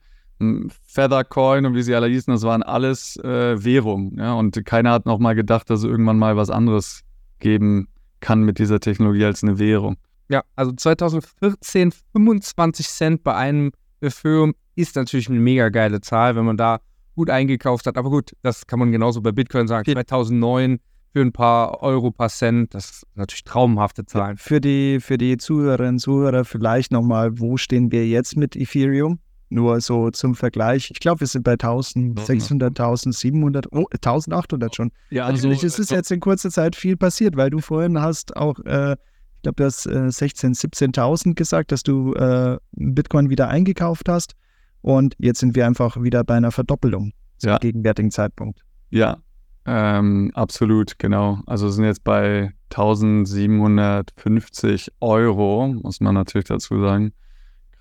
Feathercoin 0.86 1.66
und 1.66 1.76
wie 1.76 1.82
sie 1.82 1.96
alle 1.96 2.08
hießen, 2.08 2.34
das 2.34 2.44
waren 2.44 2.62
alles 2.62 3.16
äh, 3.24 3.64
Währungen, 3.64 4.18
ja? 4.20 4.34
Und 4.34 4.64
keiner 4.66 4.92
hat 4.92 5.06
noch 5.06 5.18
mal 5.20 5.34
gedacht, 5.34 5.70
dass 5.70 5.80
es 5.80 5.86
irgendwann 5.86 6.20
mal 6.20 6.36
was 6.36 6.50
anderes 6.50 7.04
geben 7.40 7.88
kann 8.20 8.44
mit 8.44 8.60
dieser 8.60 8.80
Technologie 8.80 9.26
als 9.26 9.44
eine 9.44 9.60
Währung. 9.60 9.96
Ja, 10.30 10.44
also 10.56 10.72
2014 10.72 11.92
25 12.14 12.88
Cent 12.88 13.24
bei 13.24 13.36
einem 13.36 13.72
Ethereum 14.02 14.54
ist 14.76 14.96
natürlich 14.96 15.30
eine 15.30 15.40
mega 15.40 15.70
geile 15.70 16.02
Zahl, 16.02 16.36
wenn 16.36 16.46
man 16.46 16.58
da 16.58 16.80
gut 17.16 17.30
eingekauft 17.30 17.86
hat. 17.86 17.98
Aber 17.98 18.10
gut, 18.10 18.34
das 18.42 18.68
kann 18.68 18.80
man 18.80 18.92
genauso 18.92 19.22
bei 19.22 19.32
Bitcoin 19.32 19.68
sagen. 19.68 19.92
2009 19.92 20.80
für 21.14 21.22
ein 21.22 21.32
paar 21.32 21.82
Euro, 21.82 22.12
paar 22.12 22.30
Cent, 22.30 22.74
das 22.74 22.86
ist 22.90 23.08
natürlich 23.16 23.46
traumhafte 23.46 24.06
Zahlen. 24.06 24.36
Für 24.36 24.60
die, 24.60 25.00
für 25.00 25.18
die 25.18 25.38
Zuhörerinnen 25.38 25.96
und 25.96 26.00
Zuhörer 26.00 26.44
vielleicht 26.44 26.92
nochmal, 26.92 27.40
wo 27.40 27.56
stehen 27.56 27.92
wir 27.92 28.06
jetzt 28.06 28.36
mit 28.36 28.56
Ethereum? 28.56 29.20
Nur 29.48 29.80
so 29.80 30.10
zum 30.10 30.36
Vergleich. 30.36 30.90
Ich 30.92 31.00
glaube, 31.00 31.22
wir 31.22 31.28
sind 31.28 31.44
bei 31.44 31.54
1600, 31.54 32.78
1700, 32.78 33.68
oh, 33.72 33.86
1800 33.94 34.76
schon. 34.76 34.92
Ja, 35.12 35.26
also, 35.26 35.48
Natürlich 35.48 35.64
ist 35.64 35.80
es 35.80 35.90
jetzt 35.92 36.12
in 36.12 36.20
kurzer 36.20 36.50
Zeit 36.50 36.76
viel 36.76 36.98
passiert, 36.98 37.38
weil 37.38 37.50
du 37.50 37.60
vorhin 37.60 38.02
hast 38.02 38.36
auch 38.36 38.60
äh, 38.66 38.98
glaube, 39.46 39.56
du 39.58 39.66
hast 39.66 39.86
äh, 39.86 40.10
16.000, 40.10 40.96
17.000 40.96 41.36
gesagt, 41.36 41.72
dass 41.72 41.84
du 41.84 42.16
äh, 42.16 42.58
Bitcoin 42.72 43.30
wieder 43.30 43.48
eingekauft 43.48 44.10
hast. 44.10 44.36
Und 44.82 45.16
jetzt 45.20 45.40
sind 45.40 45.56
wir 45.56 45.68
einfach 45.68 46.02
wieder 46.02 46.24
bei 46.24 46.34
einer 46.36 46.52
Verdoppelung 46.52 47.14
zum 47.38 47.52
ja. 47.52 47.58
gegenwärtigen 47.58 48.10
Zeitpunkt. 48.12 48.62
Ja, 48.90 49.18
ähm, 49.66 50.32
absolut, 50.34 51.00
genau. 51.00 51.40
Also 51.46 51.70
sind 51.70 51.86
jetzt 51.86 52.04
bei 52.04 52.52
1750 52.72 54.92
Euro, 55.00 55.68
muss 55.68 56.02
man 56.02 56.16
natürlich 56.16 56.48
dazu 56.48 56.82
sagen, 56.82 57.14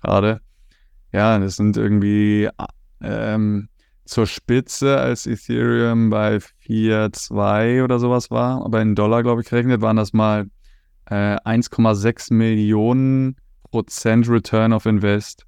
gerade. 0.01 0.39
Ja, 1.11 1.37
das 1.39 1.55
sind 1.55 1.77
irgendwie 1.77 2.47
ähm, 3.01 3.69
zur 4.05 4.27
Spitze, 4.27 4.99
als 4.99 5.25
Ethereum 5.25 6.09
bei 6.09 6.37
4,2 6.37 7.83
oder 7.83 7.99
sowas 7.99 8.29
war, 8.29 8.63
aber 8.65 8.81
in 8.81 8.95
Dollar, 8.95 9.23
glaube 9.23 9.41
ich, 9.41 9.49
gerechnet, 9.49 9.81
waren 9.81 9.97
das 9.97 10.13
mal 10.13 10.45
äh, 11.07 11.37
1,6 11.37 12.33
Millionen 12.33 13.35
Prozent 13.71 14.29
Return 14.29 14.73
of 14.73 14.85
Invest. 14.85 15.45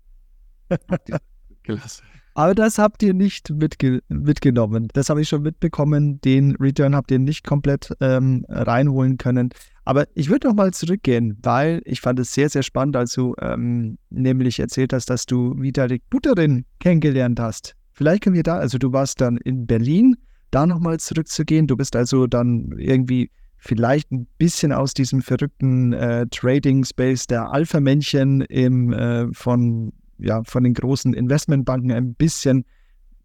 Klasse. 1.64 2.02
Aber 2.38 2.54
das 2.54 2.78
habt 2.78 3.02
ihr 3.02 3.16
nicht 3.16 3.50
mitge 3.50 4.04
mitgenommen. 4.10 4.90
Das 4.94 5.10
habe 5.10 5.22
ich 5.22 5.28
schon 5.28 5.42
mitbekommen. 5.42 6.22
Den 6.22 6.56
Return 6.58 6.96
habt 6.96 7.10
ihr 7.10 7.18
nicht 7.18 7.44
komplett 7.44 7.92
ähm, 8.00 8.46
reinholen 8.48 9.18
können. 9.18 9.50
Aber 9.86 10.06
ich 10.14 10.30
würde 10.30 10.48
noch 10.48 10.56
mal 10.56 10.72
zurückgehen, 10.72 11.40
weil 11.42 11.82
ich 11.86 12.00
fand 12.00 12.20
es 12.20 12.32
sehr, 12.34 12.50
sehr 12.50 12.62
spannend, 12.62 12.96
als 12.96 13.14
du 13.14 13.34
ähm, 13.42 13.98
nämlich 14.12 14.60
erzählt 14.60 14.94
hast, 14.94 15.10
dass 15.10 15.26
du 15.26 15.56
Vitalik 15.58 16.04
Buterin 16.12 16.66
kennengelernt 16.80 17.40
hast. 17.40 17.76
Vielleicht 17.92 18.22
können 18.22 18.36
wir 18.36 18.44
da, 18.44 18.58
also 18.58 18.78
du 18.78 18.94
warst 18.94 19.20
dann 19.20 19.38
in 19.38 19.66
Berlin, 19.66 20.16
da 20.52 20.68
nochmal 20.68 21.00
zurückzugehen. 21.00 21.66
Du 21.66 21.76
bist 21.76 21.96
also 21.96 22.28
dann 22.28 22.72
irgendwie 22.78 23.32
vielleicht 23.58 24.12
ein 24.12 24.28
bisschen 24.38 24.72
aus 24.72 24.94
diesem 24.94 25.22
verrückten 25.22 25.94
äh, 25.94 26.28
Trading-Space 26.28 27.28
der 27.28 27.52
Alpha-Männchen 27.52 28.42
äh, 28.42 29.28
von, 29.34 29.94
ja, 30.20 30.44
von 30.44 30.64
den 30.64 30.74
großen 30.74 31.14
Investmentbanken 31.14 31.92
ein 31.92 32.14
bisschen 32.14 32.66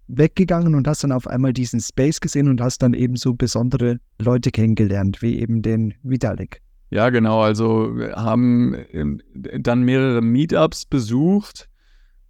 weggegangen 0.08 0.74
und 0.74 0.86
hast 0.86 1.04
dann 1.04 1.12
auf 1.12 1.26
einmal 1.26 1.52
diesen 1.52 1.80
Space 1.80 2.20
gesehen 2.20 2.48
und 2.48 2.60
hast 2.60 2.82
dann 2.82 2.94
eben 2.94 3.16
so 3.16 3.34
besondere 3.34 3.98
Leute 4.18 4.50
kennengelernt, 4.50 5.22
wie 5.22 5.38
eben 5.38 5.62
den 5.62 5.94
Vitalik. 6.02 6.60
Ja, 6.90 7.08
genau. 7.08 7.40
Also 7.40 7.96
wir 7.96 8.12
haben 8.16 8.76
ähm, 8.92 9.20
dann 9.34 9.82
mehrere 9.82 10.20
Meetups 10.20 10.84
besucht 10.84 11.68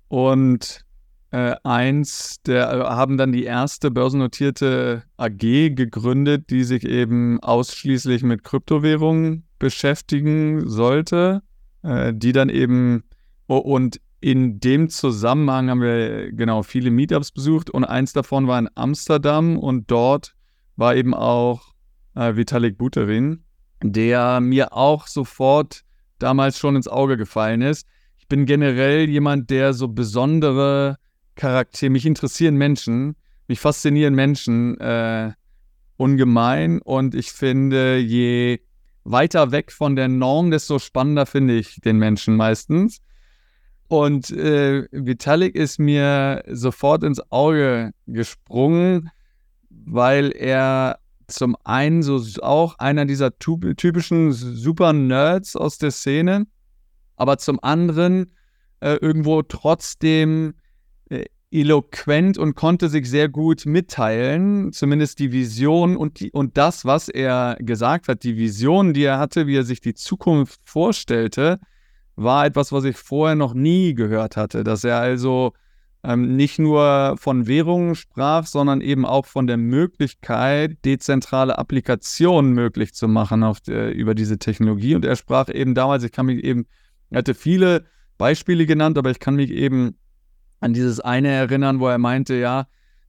und 0.09 0.85
äh, 1.33 1.57
eins, 1.65 2.43
der 2.43 2.71
äh, 2.71 2.85
haben 2.85 3.17
dann 3.17 3.33
die 3.33 3.45
erste 3.45 3.91
börsennotierte 3.91 5.03
AG 5.17 5.39
gegründet, 5.75 6.51
die 6.51 6.63
sich 6.63 6.85
eben 6.85 7.41
ausschließlich 7.41 8.23
mit 8.23 8.45
Kryptowährungen 8.45 9.45
beschäftigen 9.59 10.69
sollte, 10.69 11.43
äh, 11.83 12.13
die 12.15 12.33
dann 12.33 12.51
eben 12.51 13.05
Und 13.47 13.99
in 14.21 14.61
dem 14.61 14.91
Zusammenhang 14.91 15.71
haben 15.71 15.81
wir 15.81 16.33
genau 16.33 16.63
viele 16.63 16.91
Meetups 16.91 17.33
besucht 17.33 17.71
und 17.71 17.85
eins 17.85 18.13
davon 18.13 18.47
war 18.47 18.59
in 18.59 18.69
Amsterdam 18.75 19.59
und 19.59 19.91
dort 19.91 20.35
war 20.77 20.95
eben 20.95 21.15
auch 21.15 21.73
äh, 22.15 22.37
Vitalik 22.37 22.77
Buterin, 22.77 23.43
der 23.83 24.41
mir 24.41 24.75
auch 24.75 25.07
sofort 25.07 25.83
damals 26.19 26.59
schon 26.59 26.77
ins 26.77 26.89
Auge 26.89 27.17
gefallen 27.17 27.63
ist. 27.63 27.87
Ich 28.19 28.29
bin 28.29 28.45
generell 28.45 29.09
jemand, 29.09 29.49
der 29.49 29.73
so 29.73 29.89
besondere 29.89 30.99
Charaktere, 31.43 31.91
mich 31.91 32.07
interessieren 32.07 32.55
Menschen, 32.55 33.17
mich 33.49 33.59
faszinieren 33.59 34.15
Menschen 34.15 34.79
äh, 34.79 35.33
ungemein 35.97 36.81
und 36.81 37.17
ich 37.17 37.33
finde, 37.33 37.99
je 37.99 38.61
weiter 39.03 39.51
weg 39.51 39.73
von 39.73 39.97
der 39.97 40.07
Norm, 40.07 40.53
desto 40.53 40.79
spannender 40.79 41.27
finde 41.27 41.59
ich 41.59 41.81
den 41.81 41.99
Menschen 41.99 42.37
meistens. 42.37 43.01
Und 43.89 44.31
äh, 44.31 44.87
Vitalik 44.93 45.57
ist 45.57 45.81
mir 45.81 46.45
sofort 46.47 47.03
ins 47.03 47.21
Auge 47.33 47.91
gesprungen, 48.07 49.11
weil 49.69 50.31
er 50.31 51.01
zum 51.27 51.57
einen 51.65 52.05
so 52.05 52.23
auch 52.41 52.79
einer 52.79 53.05
dieser 53.05 53.37
typischen 53.37 54.31
super 54.31 54.93
Nerds 54.93 55.57
aus 55.57 55.79
der 55.79 55.91
Szene, 55.91 56.47
aber 57.17 57.37
zum 57.39 57.59
anderen 57.65 58.31
äh, 58.79 58.95
irgendwo 59.01 59.43
trotzdem 59.43 60.55
eloquent 61.53 62.39
und 62.39 62.55
konnte 62.55 62.89
sich 62.89 63.09
sehr 63.09 63.29
gut 63.29 63.67
mitteilen, 63.67 64.73
zumindest 64.73 65.19
die 65.19 65.33
Vision 65.33 65.97
und, 65.97 66.21
die, 66.21 66.31
und 66.33 66.57
das, 66.57 66.85
was 66.85 67.09
er 67.09 67.57
gesagt 67.61 68.09
hat, 68.09 68.25
die 68.25 68.37
Vision, 68.37 68.95
die 68.95 69.05
er 69.05 69.19
hatte, 69.19 69.47
wie 69.47 69.57
er 69.57 69.65
sich 69.65 69.81
die 69.81 69.95
Zukunft 69.95 70.61
vorstellte, 70.65 71.61
war 72.17 72.47
etwas, 72.47 72.73
was 72.73 72.85
ich 72.85 72.97
vorher 72.97 73.37
noch 73.37 73.55
nie 73.55 73.95
gehört 73.95 74.37
hatte, 74.37 74.65
dass 74.65 74.85
er 74.85 74.99
also 74.99 75.53
ähm, 76.05 76.37
nicht 76.37 76.59
nur 76.59 77.17
von 77.19 77.47
Währungen 77.47 77.95
sprach, 77.95 78.47
sondern 78.47 78.81
eben 78.81 79.07
auch 79.07 79.27
von 79.27 79.47
der 79.47 79.57
Möglichkeit, 79.57 80.85
dezentrale 80.85 81.59
Applikationen 81.59 82.53
möglich 82.53 82.95
zu 82.95 83.09
machen 83.09 83.45
auf 83.45 83.61
der, 83.61 83.95
über 83.95 84.15
diese 84.15 84.39
Technologie. 84.39 84.95
Und 84.95 85.05
er 85.05 85.17
sprach 85.17 85.49
eben 85.49 85.75
damals, 85.75 86.03
ich 86.03 86.13
kann 86.13 86.27
mich 86.27 86.43
eben, 86.43 86.67
er 87.11 87.19
hatte 87.19 87.35
viele 87.35 87.85
Beispiele 88.19 88.67
genannt, 88.67 88.99
aber 88.99 89.11
ich 89.11 89.21
kann 89.21 89.37
mich 89.37 89.51
eben 89.51 89.97
an 90.63 90.73
dieses 90.73 91.01
eine 91.01 91.29
erinnern, 91.29 91.81
wo 91.81 91.89
er 91.89 91.99
meinte, 91.99 92.35
ja, 92.35 92.67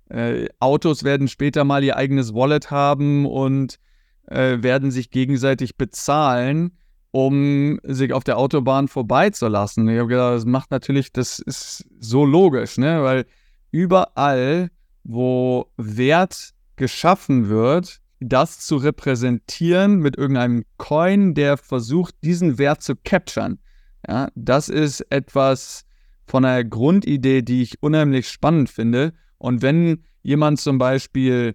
äh, 0.10 0.48
Autos 0.60 1.04
werden 1.04 1.28
später 1.28 1.64
mal 1.64 1.84
ihr 1.84 1.98
eigenes 1.98 2.34
Wallet 2.34 2.72
haben 2.72 3.26
und 3.26 3.80
äh, 4.28 4.62
werden 4.62 4.92
sich 4.92 5.12
gegenseitig 5.12 5.78
bezahlen 5.78 6.78
um 7.14 7.80
sich 7.84 8.12
auf 8.12 8.24
der 8.24 8.40
Autobahn 8.40 8.88
vorbeizulassen. 8.88 9.88
Ich 9.88 10.00
habe 10.00 10.10
gedacht, 10.10 10.34
das 10.34 10.46
macht 10.46 10.72
natürlich, 10.72 11.14
das 11.14 11.38
ist 11.38 11.86
so 12.00 12.26
logisch, 12.26 12.80
ne? 12.80 13.04
Weil 13.04 13.26
überall, 13.70 14.72
wo 15.04 15.72
Wert 15.78 16.56
geschaffen 16.76 17.50
wird, 17.50 18.00
das 18.20 18.62
zu 18.62 18.78
repräsentieren 18.78 19.98
mit 20.00 20.18
irgendeinem 20.18 20.66
Coin, 20.78 21.36
der 21.36 21.58
versucht, 21.58 22.16
diesen 22.24 22.58
Wert 22.58 22.82
zu 22.82 22.96
capturen. 22.96 23.60
Ja, 24.08 24.30
das 24.34 24.68
ist 24.68 25.02
etwas 25.12 25.86
von 26.34 26.46
einer 26.46 26.64
Grundidee, 26.64 27.44
die 27.44 27.62
ich 27.62 27.84
unheimlich 27.84 28.28
spannend 28.28 28.68
finde. 28.68 29.14
Und 29.38 29.62
wenn 29.62 30.04
jemand 30.24 30.60
zum 30.60 30.80
Beispiel 30.80 31.54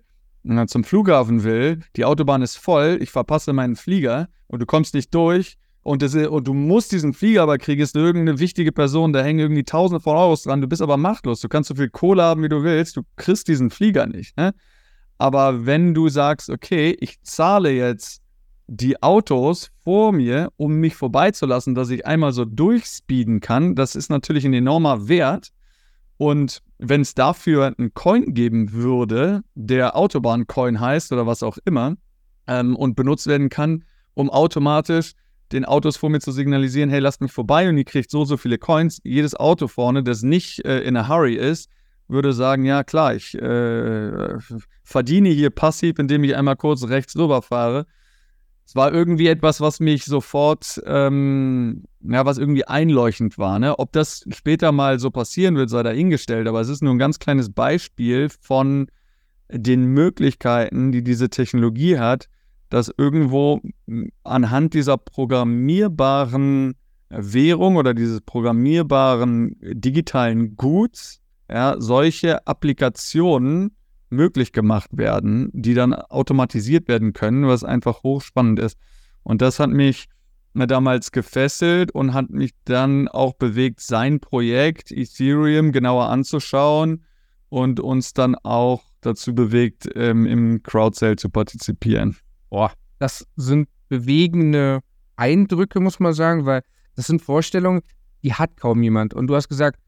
zum 0.69 0.85
Flughafen 0.85 1.43
will, 1.43 1.81
die 1.97 2.05
Autobahn 2.05 2.43
ist 2.43 2.59
voll, 2.59 2.97
ich 3.01 3.11
verpasse 3.11 3.53
meinen 3.53 3.75
Flieger 3.75 4.29
und 4.47 4.63
du 4.63 4.67
kommst 4.67 4.95
nicht 4.95 5.13
durch 5.13 5.59
und, 5.83 6.01
das, 6.01 6.15
und 6.15 6.47
du 6.47 6.55
musst 6.55 6.93
diesen 6.93 7.13
Flieger 7.13 7.43
aber 7.43 7.59
kriegen, 7.59 7.83
ist 7.83 7.97
irgendeine 7.97 8.39
wichtige 8.39 8.71
Person, 8.71 9.13
da 9.13 9.21
hängen 9.21 9.41
irgendwie 9.41 9.65
tausende 9.65 9.99
von 10.01 10.17
Euros 10.17 10.45
dran, 10.45 10.61
du 10.61 10.69
bist 10.69 10.81
aber 10.81 10.97
machtlos, 10.97 11.41
du 11.41 11.49
kannst 11.49 11.71
so 11.71 11.75
viel 11.75 11.91
Kohle 11.91 12.23
haben, 12.23 12.45
wie 12.45 12.49
du 12.49 12.63
willst, 12.63 12.97
du 12.97 13.03
kriegst 13.17 13.49
diesen 13.49 13.71
Flieger 13.71 14.07
nicht. 14.07 14.37
Ne? 14.37 14.55
Aber 15.19 15.67
wenn 15.67 15.93
du 15.93 16.09
sagst, 16.09 16.51
okay, 16.51 16.97
ich 17.01 17.21
zahle 17.23 17.73
jetzt 17.73 18.23
die 18.69 19.03
Autos 19.03 19.71
vor 19.83 20.13
mir, 20.13 20.53
um 20.57 20.75
mich 20.75 20.95
vorbeizulassen, 20.95 21.75
dass 21.75 21.89
ich 21.91 22.07
einmal 22.07 22.33
so 22.33 22.45
durchspeeden 22.45 23.41
kann, 23.41 23.75
das 23.75 23.97
ist 23.97 24.11
natürlich 24.11 24.45
ein 24.45 24.53
enormer 24.53 25.09
Wert. 25.09 25.49
Und 26.19 26.63
wenn 26.79 27.01
es 27.01 27.15
dafür 27.15 27.75
einen 27.79 27.95
Coin 27.95 28.35
geben 28.35 28.73
würde, 28.73 29.43
der 29.55 29.97
Autobahn-Coin 29.97 30.81
heißt 30.81 31.13
oder 31.13 31.27
was 31.27 31.43
auch 31.43 31.57
immer, 31.65 31.97
ähm, 32.47 32.77
und 32.77 32.95
benutzt 32.95 33.27
werden 33.27 33.49
kann, 33.49 33.85
um 34.15 34.29
automatisch 34.29 35.13
den 35.51 35.65
Autos 35.65 35.97
vor 35.97 36.11
mir 36.11 36.21
zu 36.21 36.31
signalisieren, 36.31 36.91
hey, 36.91 37.01
lasst 37.01 37.23
mich 37.23 37.33
vorbei 37.33 37.69
und 37.69 37.79
ihr 37.79 37.85
kriegt 37.85 38.11
so, 38.11 38.27
so 38.27 38.37
viele 38.37 38.59
Coins. 38.59 39.01
Jedes 39.03 39.35
Auto 39.35 39.67
vorne, 39.67 40.03
das 40.03 40.23
nicht 40.23 40.65
äh, 40.67 40.81
in 40.81 40.97
a 40.97 41.09
hurry 41.09 41.37
ist, 41.37 41.71
würde 42.07 42.35
sagen, 42.35 42.65
ja 42.65 42.85
klar, 42.85 43.15
ich 43.15 43.35
äh, 43.35 44.37
verdiene 44.85 45.31
hier 45.31 45.51
passiv, 45.51 45.99
indem 45.99 46.25
ich 46.25 46.37
einmal 46.37 46.57
kurz 46.57 46.87
rechts 46.87 47.17
rüberfahre 47.17 47.87
es 48.69 48.77
war 48.77 48.93
irgendwie 48.93 49.29
etwas, 49.29 49.63
was 49.63 49.81
mich 49.81 50.05
sofort, 50.05 50.79
ähm, 50.85 51.85
ja, 52.03 52.27
was 52.27 52.37
irgendwie 52.37 52.67
einleuchtend 52.67 53.39
war. 53.39 53.59
Ne? 53.59 53.79
Ob 53.79 53.93
das 53.93 54.27
später 54.29 54.73
mal 54.73 54.99
so 54.99 55.11
passieren 55.11 55.57
wird, 55.57 55.71
sei 55.71 55.83
dahingestellt, 55.83 56.47
aber 56.47 56.61
es 56.61 56.69
ist 56.69 56.83
nur 56.83 56.93
ein 56.93 56.99
ganz 56.99 57.19
kleines 57.19 57.51
Beispiel 57.51 58.29
von 58.29 58.91
den 59.51 59.87
Möglichkeiten, 59.87 60.93
die 60.93 61.03
diese 61.03 61.31
Technologie 61.31 61.99
hat, 61.99 62.29
dass 62.69 62.93
irgendwo 62.95 63.63
anhand 64.23 64.75
dieser 64.75 64.99
programmierbaren 64.99 66.75
Währung 67.09 67.77
oder 67.77 67.95
dieses 67.95 68.21
programmierbaren 68.21 69.57
digitalen 69.63 70.57
Guts 70.57 71.23
ja, 71.51 71.77
solche 71.79 72.47
Applikationen 72.47 73.75
möglich 74.11 74.53
gemacht 74.53 74.97
werden, 74.97 75.51
die 75.53 75.75
dann 75.75 75.95
automatisiert 75.95 76.89
werden 76.89 77.13
können, 77.13 77.47
was 77.47 77.65
einfach 77.65 78.03
hochspannend 78.03 78.59
ist. 78.59 78.79
Und 79.23 79.43
das 79.43 79.61
hat 79.61 79.71
mich 79.71 80.09
damals 80.55 81.13
gefesselt 81.13 81.93
und 81.93 82.15
hat 82.15 82.31
mich 82.31 82.53
dann 82.65 83.09
auch 83.09 83.35
bewegt, 83.35 83.81
sein 83.81 84.21
Projekt 84.21 84.91
Ethereum 84.91 85.73
genauer 85.73 86.09
anzuschauen 86.09 87.05
und 87.49 87.81
uns 87.81 88.13
dann 88.13 88.35
auch 88.35 88.83
dazu 89.01 89.35
bewegt, 89.35 89.89
ähm, 89.95 90.27
im 90.27 90.63
Crowdsale 90.63 91.17
zu 91.17 91.31
partizipieren. 91.31 92.17
Boah, 92.51 92.73
das 92.99 93.27
sind 93.37 93.69
bewegende 93.89 94.81
Eindrücke, 95.17 95.81
muss 95.81 96.01
man 96.01 96.13
sagen, 96.13 96.47
weil 96.47 96.63
das 96.97 97.07
sind 97.07 97.23
Vorstellungen, 97.23 97.83
die 98.23 98.35
hat 98.35 98.57
kaum 98.57 98.83
jemand. 98.83 99.15
Und 99.15 99.29
du 99.29 99.37
hast 99.37 99.49
gesagt, 99.49 99.79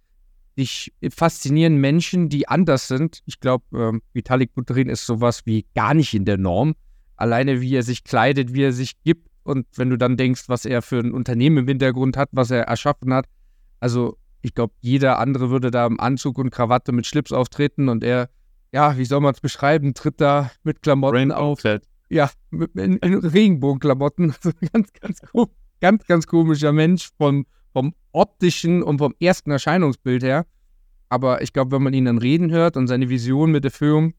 dich 0.57 0.93
faszinieren 1.15 1.77
Menschen, 1.77 2.29
die 2.29 2.49
anders 2.49 2.89
sind. 2.89 3.23
Ich 3.27 3.41
glaube, 3.41 3.65
ähm, 3.75 4.03
Vitalik 4.13 4.55
Buterin 4.55 4.89
ist 4.89 5.07
sowas 5.07 5.43
wie 5.47 5.67
gar 5.75 5.95
nicht 5.95 6.15
in 6.15 6.25
der 6.25 6.39
Norm. 6.39 6.75
Alleine 7.17 7.61
wie 7.61 7.75
er 7.75 7.83
sich 7.83 8.05
kleidet, 8.05 8.55
wie 8.55 8.63
er 8.63 8.73
sich 8.73 9.03
gibt 9.03 9.29
und 9.43 9.67
wenn 9.77 9.91
du 9.91 9.97
dann 9.97 10.17
denkst, 10.17 10.45
was 10.49 10.65
er 10.65 10.83
für 10.83 10.99
ein 11.01 11.13
Unternehmen 11.13 11.59
im 11.59 11.69
Hintergrund 11.69 12.17
hat, 12.17 12.29
was 12.33 12.51
er 12.51 12.63
erschaffen 12.63 13.13
hat. 13.13 13.27
Also 13.79 14.17
ich 14.43 14.55
glaube, 14.55 14.73
jeder 14.81 15.19
andere 15.19 15.51
würde 15.51 15.71
da 15.71 15.87
im 15.87 16.01
Anzug 16.01 16.39
und 16.39 16.51
Krawatte 16.51 16.93
mit 16.93 17.07
Schlips 17.07 17.33
auftreten 17.33 17.89
und 17.89 18.05
er, 18.05 18.31
ja, 18.73 18.97
wie 18.97 19.05
soll 19.05 19.21
man 19.21 19.35
es 19.35 19.41
beschreiben, 19.41 19.95
tritt 19.95 20.21
da 20.21 20.51
mit 20.63 20.83
Klamotten 20.83 21.17
Rain 21.17 21.33
auf. 21.33 21.59
Outfit. 21.59 21.83
Ja, 22.09 22.31
mit, 22.51 22.75
in, 22.75 22.97
in 22.99 23.15
Regenbogenklamotten. 23.15 24.35
Also 24.43 24.53
ganz, 24.73 24.93
ganz, 24.93 25.21
ganz, 25.81 26.07
ganz 26.07 26.27
komischer 26.27 26.73
Mensch 26.73 27.11
von 27.17 27.47
vom 27.73 27.95
optischen 28.13 28.83
und 28.83 28.99
vom 28.99 29.15
ersten 29.21 29.51
Erscheinungsbild 29.51 30.23
her. 30.23 30.47
Aber 31.09 31.43
ich 31.43 31.53
glaube, 31.53 31.73
wenn 31.73 31.83
man 31.83 31.93
ihn 31.93 32.05
dann 32.05 32.19
reden 32.19 32.51
hört 32.51 32.77
und 32.77 32.87
seine 32.87 33.09
Vision 33.09 33.51
mit 33.51 33.65
der 33.65 33.71
Film, 33.71 34.15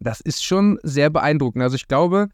das 0.00 0.20
ist 0.20 0.44
schon 0.44 0.78
sehr 0.82 1.10
beeindruckend. 1.10 1.62
Also 1.62 1.76
ich 1.76 1.88
glaube, 1.88 2.28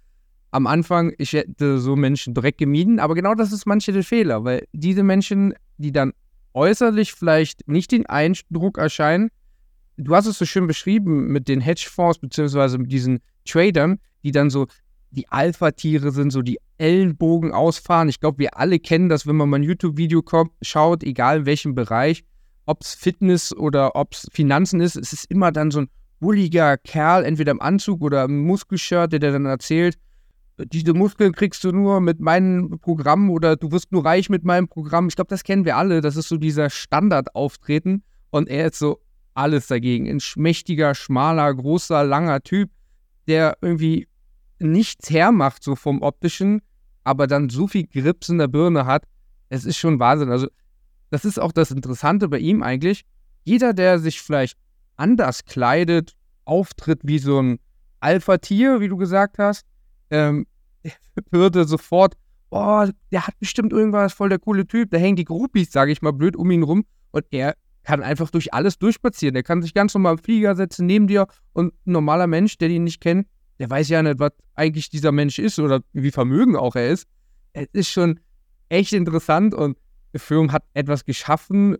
am 0.51 0.67
Anfang, 0.67 1.13
ich 1.19 1.33
hätte 1.33 1.79
so 1.79 1.97
Menschen 1.97 2.35
direkt 2.35 2.59
gemieden, 2.59 3.01
aber 3.01 3.15
genau 3.15 3.35
das 3.35 3.53
ist 3.53 3.67
manche 3.67 3.93
der 3.93 4.05
Fehler, 4.05 4.45
weil 4.45 4.67
diese 4.73 5.03
Menschen, 5.03 5.55
die 5.79 5.91
dann 5.91 6.13
äußerlich 6.53 7.13
vielleicht 7.13 7.67
nicht 7.67 7.91
den 7.91 8.07
Eindruck 8.07 8.79
erscheinen, 8.79 9.31
du 9.97 10.15
hast 10.15 10.27
es 10.27 10.39
so 10.39 10.45
schön 10.45 10.67
beschrieben 10.67 11.29
mit 11.29 11.49
den 11.49 11.61
Hedgefonds 11.61 12.19
beziehungsweise 12.19 12.79
mit 12.79 12.93
diesen 12.93 13.21
Tradern, 13.45 13.99
die 14.23 14.31
dann 14.31 14.51
so 14.51 14.67
die 15.15 15.29
Alpha-Tiere 15.29 16.11
sind, 16.11 16.31
so 16.31 16.43
die 16.43 16.59
Ellenbogen 16.79 17.53
ausfahren. 17.53 18.09
Ich 18.09 18.21
glaube, 18.21 18.39
wir 18.39 18.59
alle 18.59 18.79
kennen 18.79 19.09
das, 19.09 19.27
wenn 19.27 19.37
man 19.37 19.49
mal 19.49 19.59
ein 19.59 19.63
YouTube-Video 19.63 20.23
schaut, 20.63 21.03
egal 21.03 21.39
in 21.39 21.47
welchem 21.47 21.75
Bereich, 21.75 22.25
ob 22.67 22.83
es 22.83 22.95
Fitness 22.95 23.55
oder 23.55 23.95
ob 23.97 24.13
es 24.13 24.29
Finanzen 24.33 24.81
ist, 24.81 24.97
es 24.97 25.13
ist 25.13 25.31
immer 25.31 25.53
dann 25.53 25.71
so 25.71 25.81
ein 25.81 25.89
bulliger 26.21 26.77
Kerl, 26.79 27.25
entweder 27.25 27.53
im 27.53 27.61
Anzug 27.61 28.01
oder 28.03 28.25
im 28.25 28.45
Muskelshirt, 28.45 29.13
der, 29.13 29.21
dann 29.21 29.47
erzählt, 29.47 29.99
diese 30.59 30.95
Muskeln 30.95 31.33
kriegst 31.33 31.65
du 31.65 31.73
nur 31.73 32.01
mit 32.01 32.21
meinem 32.21 32.79
Programm 32.81 33.31
oder 33.31 33.57
du 33.57 33.73
wirst 33.73 33.91
nur 33.91 34.05
reich 34.05 34.31
mit 34.31 34.45
meinem 34.45 34.69
Programm. 34.69 35.09
Ich 35.09 35.17
glaube, 35.17 35.29
das 35.29 35.43
kennen 35.43 35.65
wir 35.65 35.77
alle. 35.77 36.01
Das 36.01 36.17
ist 36.17 36.29
so 36.29 36.37
dieser 36.37 36.71
Standardauftreten. 36.71 38.05
Und 38.31 38.49
er 38.49 38.69
ist 38.69 38.79
so 38.79 39.01
alles 39.35 39.67
dagegen. 39.67 40.09
Ein 40.09 40.21
schmächtiger, 40.21 40.95
schmaler, 40.95 41.53
großer, 41.53 42.05
langer 42.05 42.41
Typ, 42.41 42.71
der 43.27 43.57
irgendwie 43.63 44.07
nichts 44.59 45.11
hermacht, 45.11 45.63
so 45.63 45.77
vom 45.77 46.03
optischen, 46.03 46.63
aber 47.03 47.27
dann 47.27 47.49
so 47.49 47.67
viel 47.67 47.87
Grips 47.87 48.29
in 48.29 48.39
der 48.39 48.49
Birne 48.49 48.87
hat, 48.87 49.05
es 49.49 49.65
ist 49.65 49.77
schon 49.77 49.99
Wahnsinn. 49.99 50.31
Also, 50.31 50.49
das 51.11 51.25
ist 51.25 51.39
auch 51.39 51.53
das 51.53 51.71
Interessante 51.71 52.29
bei 52.29 52.39
ihm 52.39 52.63
eigentlich. 52.63 53.05
Jeder, 53.45 53.73
der 53.73 53.99
sich 53.99 54.21
vielleicht 54.21 54.59
anders 54.97 55.45
kleidet, 55.45 56.15
auftritt 56.45 57.01
wie 57.05 57.19
so 57.19 57.41
ein 57.41 57.59
Alpha-Tier, 58.01 58.81
wie 58.81 58.89
du 58.89 58.97
gesagt 58.97 59.39
hast, 59.39 59.65
ähm, 60.11 60.47
würde 61.31 61.65
sofort, 61.65 62.15
oh, 62.51 62.87
der 63.11 63.27
hat 63.27 63.39
bestimmt 63.39 63.73
irgendwas, 63.73 64.13
voll 64.13 64.29
der 64.29 64.39
coole 64.39 64.67
Typ, 64.67 64.91
da 64.91 64.99
hängen 64.99 65.17
die 65.17 65.25
Groupies, 65.25 65.73
sage 65.73 65.93
ich 65.93 66.03
mal, 66.03 66.13
blöd 66.13 66.37
um 66.37 66.51
ihn 66.51 66.63
rum 66.63 66.85
und 67.11 67.25
er 67.31 67.55
kann 67.83 68.03
einfach 68.03 68.31
durch 68.31 68.53
alles 68.55 68.79
durchspazieren. 68.79 69.35
Der 69.35 69.43
kann 69.43 69.63
sich 69.63 69.75
ganz 69.75 69.95
normal 69.95 70.15
im 70.15 70.19
Flieger 70.19 70.57
setzen 70.57 70.87
neben 70.87 71.07
dir 71.07 71.27
und 71.53 71.75
ein 71.87 71.93
normaler 71.93 72.27
Mensch, 72.27 72.57
der 72.59 72.71
ihn 72.71 72.85
nicht 72.85 73.01
kennt, 73.01 73.29
der 73.59 73.71
weiß 73.71 73.89
ja 73.89 74.03
nicht, 74.03 74.19
was 74.19 74.33
eigentlich 74.55 74.91
dieser 74.91 75.13
Mensch 75.13 75.39
ist 75.39 75.59
oder 75.59 75.81
wie 75.93 76.11
vermögen 76.11 76.57
auch 76.57 76.77
er 76.77 76.89
ist. 76.89 77.07
Es 77.53 77.69
ist 77.73 77.89
schon 77.91 78.21
echt 78.69 78.93
interessant 78.93 79.55
und 79.55 79.77
der 80.13 80.21
Film 80.21 80.53
hat 80.53 80.65
etwas 80.75 81.05
geschaffen 81.05 81.77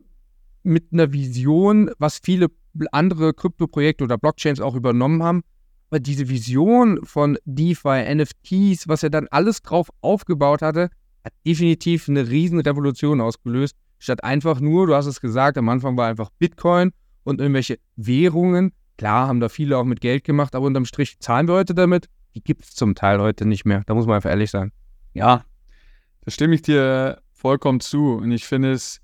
mit 0.63 0.93
einer 0.93 1.13
Vision, 1.13 1.91
was 1.99 2.19
viele 2.23 2.49
andere 2.91 3.35
Krypto-Projekte 3.35 4.05
oder 4.05 4.19
Blockchains 4.19 4.61
auch 4.61 4.75
übernommen 4.75 5.23
haben. 5.23 5.43
Aber 5.91 6.01
diese 6.01 6.29
Vision 6.29 7.05
von 7.05 7.39
DeFi, 7.45 8.15
NFTs, 8.15 8.89
was 8.89 9.03
er 9.03 9.11
dann 9.11 9.29
alles 9.31 9.63
drauf 9.63 9.91
aufgebaut 10.01 10.63
hatte, 10.63 10.91
hat 11.25 11.33
definitiv 11.47 12.09
eine 12.09 12.29
riesen 12.29 12.61
Revolution 12.61 13.21
ausgelöst. 13.21 13.77
Statt 13.99 14.25
einfach 14.25 14.61
nur, 14.61 14.87
du 14.87 14.95
hast 14.95 15.07
es 15.07 15.21
gesagt, 15.21 15.57
am 15.57 15.69
Anfang 15.69 15.97
war 15.97 16.09
einfach 16.09 16.31
Bitcoin 16.39 16.91
und 17.23 17.41
irgendwelche 17.41 17.79
Währungen. 17.97 18.73
Klar, 18.97 19.29
haben 19.29 19.41
da 19.41 19.49
viele 19.49 19.77
auch 19.79 19.85
mit 19.85 20.01
Geld 20.01 20.25
gemacht, 20.25 20.55
aber 20.55 20.67
unterm 20.67 20.85
Strich 20.85 21.19
zahlen 21.19 21.49
wir 21.49 21.55
heute 21.55 21.75
damit. 21.75 22.09
Die 22.35 22.43
gibt 22.43 22.65
es 22.65 22.75
zum 22.75 22.95
Teil 22.95 23.21
heute 23.21 23.47
nicht 23.47 23.65
mehr. 23.65 23.83
Da 23.87 23.95
muss 23.95 24.07
man 24.07 24.17
einfach 24.17 24.31
ehrlich 24.31 24.51
sein. 24.51 24.73
Ja, 25.13 25.45
da 26.25 26.31
stimme 26.31 26.55
ich 26.55 26.63
dir 26.63 27.21
vollkommen 27.33 27.81
zu. 27.81 28.15
Und 28.15 28.31
ich 28.31 28.45
finde 28.47 28.73
es, 28.73 29.01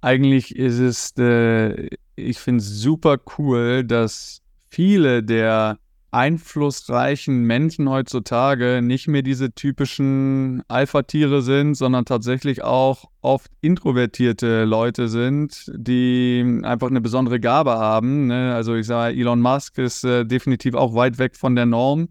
eigentlich 0.00 0.56
ist 0.56 0.78
es, 0.78 1.12
äh, 1.18 1.88
ich 2.16 2.38
finde 2.38 2.62
es 2.62 2.80
super 2.80 3.18
cool, 3.38 3.84
dass 3.84 4.42
viele 4.68 5.22
der 5.22 5.78
einflussreichen 6.10 7.44
Menschen 7.44 7.88
heutzutage 7.88 8.80
nicht 8.82 9.08
mehr 9.08 9.22
diese 9.22 9.52
typischen 9.52 10.62
Alpha-Tiere 10.68 11.42
sind, 11.42 11.74
sondern 11.74 12.06
tatsächlich 12.06 12.62
auch 12.64 13.10
oft 13.20 13.50
introvertierte 13.60 14.64
Leute 14.64 15.08
sind, 15.08 15.70
die 15.74 16.60
einfach 16.62 16.88
eine 16.88 17.02
besondere 17.02 17.40
Gabe 17.40 17.72
haben. 17.72 18.28
Ne? 18.28 18.54
Also 18.54 18.74
ich 18.74 18.86
sage, 18.86 19.18
Elon 19.18 19.40
Musk 19.40 19.76
ist 19.78 20.04
äh, 20.04 20.24
definitiv 20.24 20.74
auch 20.74 20.94
weit 20.94 21.18
weg 21.18 21.36
von 21.36 21.54
der 21.54 21.66
Norm. 21.66 22.08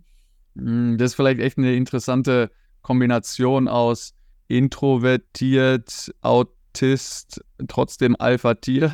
Hm, 0.56 0.98
das 0.98 1.12
ist 1.12 1.16
vielleicht 1.16 1.40
echt 1.40 1.58
eine 1.58 1.74
interessante 1.76 2.52
Kombination 2.84 3.68
aus 3.68 4.14
introvertiert, 4.48 6.14
Autist, 6.22 7.44
trotzdem 7.68 8.16
Alpha-Tier. 8.18 8.92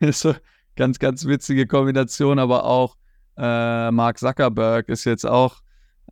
ist 0.00 0.20
so 0.20 0.34
ganz, 0.76 0.98
ganz 0.98 1.24
witzige 1.24 1.66
Kombination, 1.66 2.38
aber 2.38 2.64
auch 2.64 2.96
äh, 3.40 3.90
Mark 3.90 4.18
Zuckerberg 4.18 4.88
ist 4.88 5.04
jetzt 5.04 5.24
auch 5.26 5.60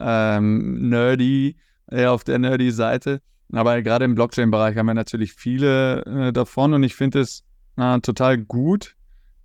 ähm, 0.01 0.89
nerdy, 0.89 1.57
eher 1.91 2.13
auf 2.13 2.25
der 2.25 2.39
nerdy 2.39 2.71
Seite. 2.71 3.21
Aber 3.53 3.81
gerade 3.83 4.05
im 4.05 4.15
Blockchain-Bereich 4.15 4.77
haben 4.77 4.87
wir 4.87 4.95
natürlich 4.95 5.33
viele 5.35 6.05
äh, 6.05 6.33
davon 6.33 6.75
und 6.75 6.83
ich 6.83 6.95
finde 6.95 7.21
es 7.21 7.45
äh, 7.77 7.99
total 8.01 8.39
gut, 8.39 8.95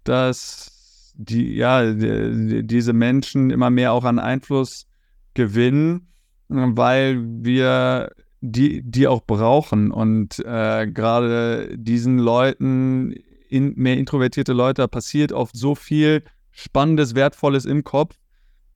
dass 0.04 1.14
die, 1.16 1.56
ja, 1.56 1.94
die, 1.94 2.66
diese 2.66 2.94
Menschen 2.94 3.50
immer 3.50 3.70
mehr 3.70 3.94
auch 3.94 4.04
an 4.04 4.20
Einfluss 4.20 4.88
gewinnen, 5.34 6.08
weil 6.48 7.22
wir 7.44 8.12
die, 8.42 8.82
die 8.84 9.08
auch 9.08 9.24
brauchen. 9.26 9.92
Und 9.92 10.40
äh, 10.40 10.88
gerade 10.88 11.78
diesen 11.78 12.20
Leuten, 12.20 13.14
in, 13.50 13.74
mehr 13.76 13.98
introvertierte 13.98 14.54
Leute, 14.54 14.88
passiert 14.88 15.32
oft 15.32 15.56
so 15.56 15.76
viel 15.76 16.24
Spannendes, 16.54 17.16
Wertvolles 17.16 17.66
im 17.66 17.84
Kopf. 17.84 18.16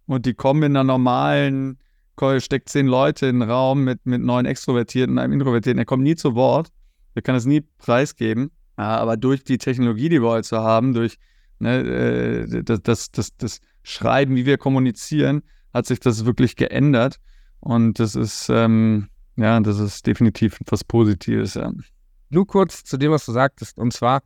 Und 0.06 0.26
die 0.26 0.34
kommen 0.34 0.64
in 0.64 0.76
einer 0.76 0.84
normalen, 0.84 1.80
steckt 2.40 2.70
zehn 2.70 2.88
Leute 2.88 3.28
in 3.28 3.40
den 3.40 3.50
Raum 3.50 3.84
mit, 3.84 4.06
mit 4.06 4.22
neun 4.22 4.46
Extrovertierten 4.46 5.20
einem 5.20 5.34
Introvertierten. 5.34 5.80
Er 5.80 5.86
kommt 5.86 6.04
nie 6.04 6.16
zu 6.16 6.36
Wort. 6.36 6.70
Er 7.14 7.22
kann 7.22 7.36
es 7.36 7.46
nie 7.46 7.62
preisgeben. 7.78 8.52
Aber 8.76 9.18
durch 9.18 9.44
die 9.44 9.58
Technologie, 9.58 10.10
die 10.10 10.22
wir 10.22 10.30
heute 10.30 10.58
haben, 10.58 10.94
durch 10.94 11.18
ne, 11.60 11.80
äh, 11.80 12.64
das, 12.64 12.82
das, 12.82 13.12
das, 13.12 13.38
das 13.38 13.62
Schreiben, 13.84 14.36
wie 14.36 14.46
wir 14.46 14.58
kommunizieren, 14.58 15.44
hat 15.74 15.86
sich 15.86 16.00
das 16.00 16.26
wirklich 16.26 16.56
geändert. 16.56 17.20
Und 17.60 18.00
das 18.00 18.16
ist, 18.16 18.50
ähm, 18.50 19.10
ja, 19.36 19.60
das 19.60 19.80
ist 19.80 20.06
definitiv 20.06 20.60
etwas 20.62 20.84
Positives. 20.84 21.56
Ja. 21.56 21.72
Nur 22.30 22.48
kurz 22.48 22.84
zu 22.84 22.98
dem, 22.98 23.12
was 23.12 23.26
du 23.26 23.32
sagtest. 23.32 23.78
Und 23.78 23.94
zwar, 23.94 24.22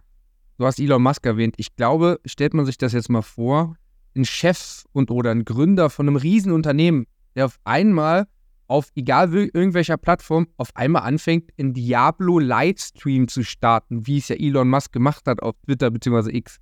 du 0.61 0.67
hast 0.67 0.79
Elon 0.79 1.01
Musk 1.01 1.25
erwähnt. 1.25 1.55
Ich 1.57 1.75
glaube, 1.75 2.19
stellt 2.23 2.53
man 2.53 2.67
sich 2.67 2.77
das 2.77 2.93
jetzt 2.93 3.09
mal 3.09 3.23
vor, 3.23 3.75
ein 4.15 4.25
Chef 4.25 4.83
und 4.91 5.09
oder 5.09 5.31
ein 5.31 5.43
Gründer 5.43 5.89
von 5.89 6.07
einem 6.07 6.17
Riesenunternehmen, 6.17 7.07
der 7.35 7.45
auf 7.45 7.57
einmal 7.63 8.27
auf 8.67 8.89
egal 8.95 9.33
irgendwelcher 9.33 9.97
Plattform 9.97 10.47
auf 10.57 10.69
einmal 10.75 11.01
anfängt, 11.01 11.49
einen 11.57 11.73
Diablo 11.73 12.37
Livestream 12.37 13.27
zu 13.27 13.43
starten, 13.43 14.05
wie 14.05 14.19
es 14.19 14.27
ja 14.27 14.35
Elon 14.35 14.69
Musk 14.69 14.93
gemacht 14.93 15.25
hat 15.25 15.41
auf 15.41 15.55
Twitter 15.65 15.89
bzw. 15.89 16.29
X. 16.37 16.57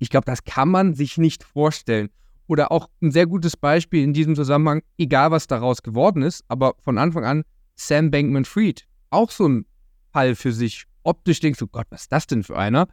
Ich 0.00 0.10
glaube, 0.10 0.24
das 0.26 0.42
kann 0.42 0.68
man 0.68 0.94
sich 0.94 1.16
nicht 1.16 1.44
vorstellen. 1.44 2.10
Oder 2.48 2.72
auch 2.72 2.90
ein 3.00 3.12
sehr 3.12 3.26
gutes 3.26 3.56
Beispiel 3.56 4.02
in 4.02 4.12
diesem 4.12 4.34
Zusammenhang, 4.34 4.82
egal 4.98 5.30
was 5.30 5.46
daraus 5.46 5.82
geworden 5.82 6.22
ist, 6.22 6.42
aber 6.48 6.74
von 6.80 6.98
Anfang 6.98 7.24
an 7.24 7.44
Sam 7.76 8.10
Bankman 8.10 8.44
Fried. 8.44 8.86
Auch 9.10 9.30
so 9.30 9.48
ein 9.48 9.66
Fall 10.12 10.34
für 10.34 10.52
sich. 10.52 10.84
Optisch 11.04 11.38
denkst 11.38 11.60
du, 11.60 11.68
Gott, 11.68 11.86
was 11.90 12.02
ist 12.02 12.12
das 12.12 12.26
denn 12.26 12.42
für 12.42 12.58
einer? 12.58 12.88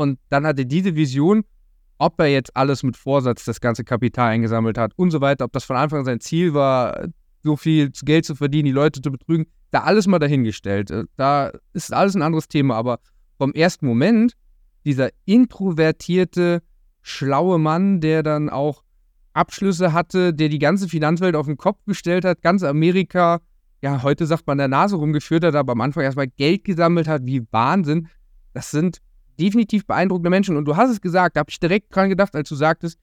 Und 0.00 0.18
dann 0.30 0.46
hat 0.46 0.58
er 0.58 0.64
diese 0.64 0.96
Vision, 0.96 1.44
ob 1.98 2.18
er 2.20 2.28
jetzt 2.28 2.56
alles 2.56 2.82
mit 2.82 2.96
Vorsatz 2.96 3.44
das 3.44 3.60
ganze 3.60 3.84
Kapital 3.84 4.30
eingesammelt 4.30 4.78
hat 4.78 4.92
und 4.96 5.10
so 5.10 5.20
weiter, 5.20 5.44
ob 5.44 5.52
das 5.52 5.64
von 5.64 5.76
Anfang 5.76 5.98
an 5.98 6.04
sein 6.06 6.20
Ziel 6.20 6.54
war, 6.54 7.08
so 7.42 7.54
viel 7.54 7.90
Geld 7.90 8.24
zu 8.24 8.34
verdienen, 8.34 8.64
die 8.64 8.72
Leute 8.72 9.02
zu 9.02 9.12
betrügen, 9.12 9.44
da 9.70 9.80
alles 9.80 10.06
mal 10.06 10.18
dahingestellt. 10.18 10.90
Äh, 10.90 11.04
da 11.16 11.52
ist 11.74 11.92
alles 11.92 12.14
ein 12.14 12.22
anderes 12.22 12.48
Thema, 12.48 12.76
aber 12.76 12.98
vom 13.36 13.52
ersten 13.52 13.84
Moment, 13.84 14.32
dieser 14.86 15.10
introvertierte, 15.26 16.62
schlaue 17.02 17.58
Mann, 17.58 18.00
der 18.00 18.22
dann 18.22 18.48
auch 18.48 18.82
Abschlüsse 19.34 19.92
hatte, 19.92 20.32
der 20.32 20.48
die 20.48 20.58
ganze 20.58 20.88
Finanzwelt 20.88 21.36
auf 21.36 21.44
den 21.44 21.58
Kopf 21.58 21.84
gestellt 21.84 22.24
hat, 22.24 22.40
ganz 22.40 22.62
Amerika, 22.62 23.40
ja, 23.82 24.02
heute 24.02 24.24
sagt 24.24 24.46
man 24.46 24.56
der 24.56 24.68
Nase 24.68 24.96
rumgeführt 24.96 25.44
hat, 25.44 25.56
aber 25.56 25.72
am 25.72 25.82
Anfang 25.82 26.04
erstmal 26.04 26.28
Geld 26.28 26.64
gesammelt 26.64 27.06
hat, 27.06 27.26
wie 27.26 27.46
Wahnsinn. 27.50 28.08
Das 28.54 28.70
sind 28.70 29.02
definitiv 29.40 29.86
beeindruckende 29.86 30.30
Menschen. 30.30 30.56
Und 30.56 30.66
du 30.66 30.76
hast 30.76 30.90
es 30.90 31.00
gesagt, 31.00 31.36
da 31.36 31.40
habe 31.40 31.50
ich 31.50 31.60
direkt 31.60 31.94
dran 31.94 32.08
gedacht, 32.08 32.34
als 32.34 32.48
du 32.48 32.54
sagtest, 32.54 32.98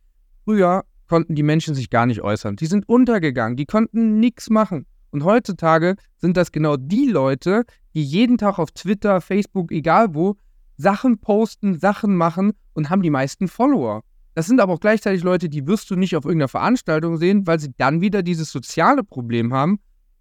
früher 0.45 0.83
konnten 1.07 1.35
die 1.35 1.43
Menschen 1.43 1.75
sich 1.75 1.89
gar 1.89 2.05
nicht 2.05 2.21
äußern. 2.21 2.55
Die 2.55 2.65
sind 2.65 2.87
untergegangen, 2.87 3.57
die 3.57 3.65
konnten 3.65 4.19
nichts 4.19 4.49
machen. 4.49 4.85
Und 5.11 5.23
heutzutage 5.23 5.95
sind 6.17 6.37
das 6.37 6.51
genau 6.51 6.77
die 6.77 7.07
Leute, 7.07 7.63
die 7.93 8.03
jeden 8.03 8.37
Tag 8.37 8.59
auf 8.59 8.71
Twitter, 8.71 9.21
Facebook, 9.21 9.71
egal 9.71 10.13
wo, 10.13 10.35
Sachen 10.75 11.19
posten, 11.19 11.79
Sachen 11.79 12.15
machen 12.15 12.51
und 12.73 12.89
haben 12.89 13.01
die 13.01 13.09
meisten 13.09 13.47
Follower. 13.47 14.03
Das 14.35 14.45
sind 14.45 14.59
aber 14.59 14.73
auch 14.73 14.79
gleichzeitig 14.79 15.23
Leute, 15.23 15.49
die 15.49 15.65
wirst 15.65 15.89
du 15.89 15.95
nicht 15.95 16.15
auf 16.15 16.25
irgendeiner 16.25 16.49
Veranstaltung 16.49 17.17
sehen, 17.17 17.47
weil 17.47 17.59
sie 17.59 17.73
dann 17.77 18.01
wieder 18.01 18.21
dieses 18.21 18.51
soziale 18.51 19.03
Problem 19.03 19.51
haben, 19.53 19.79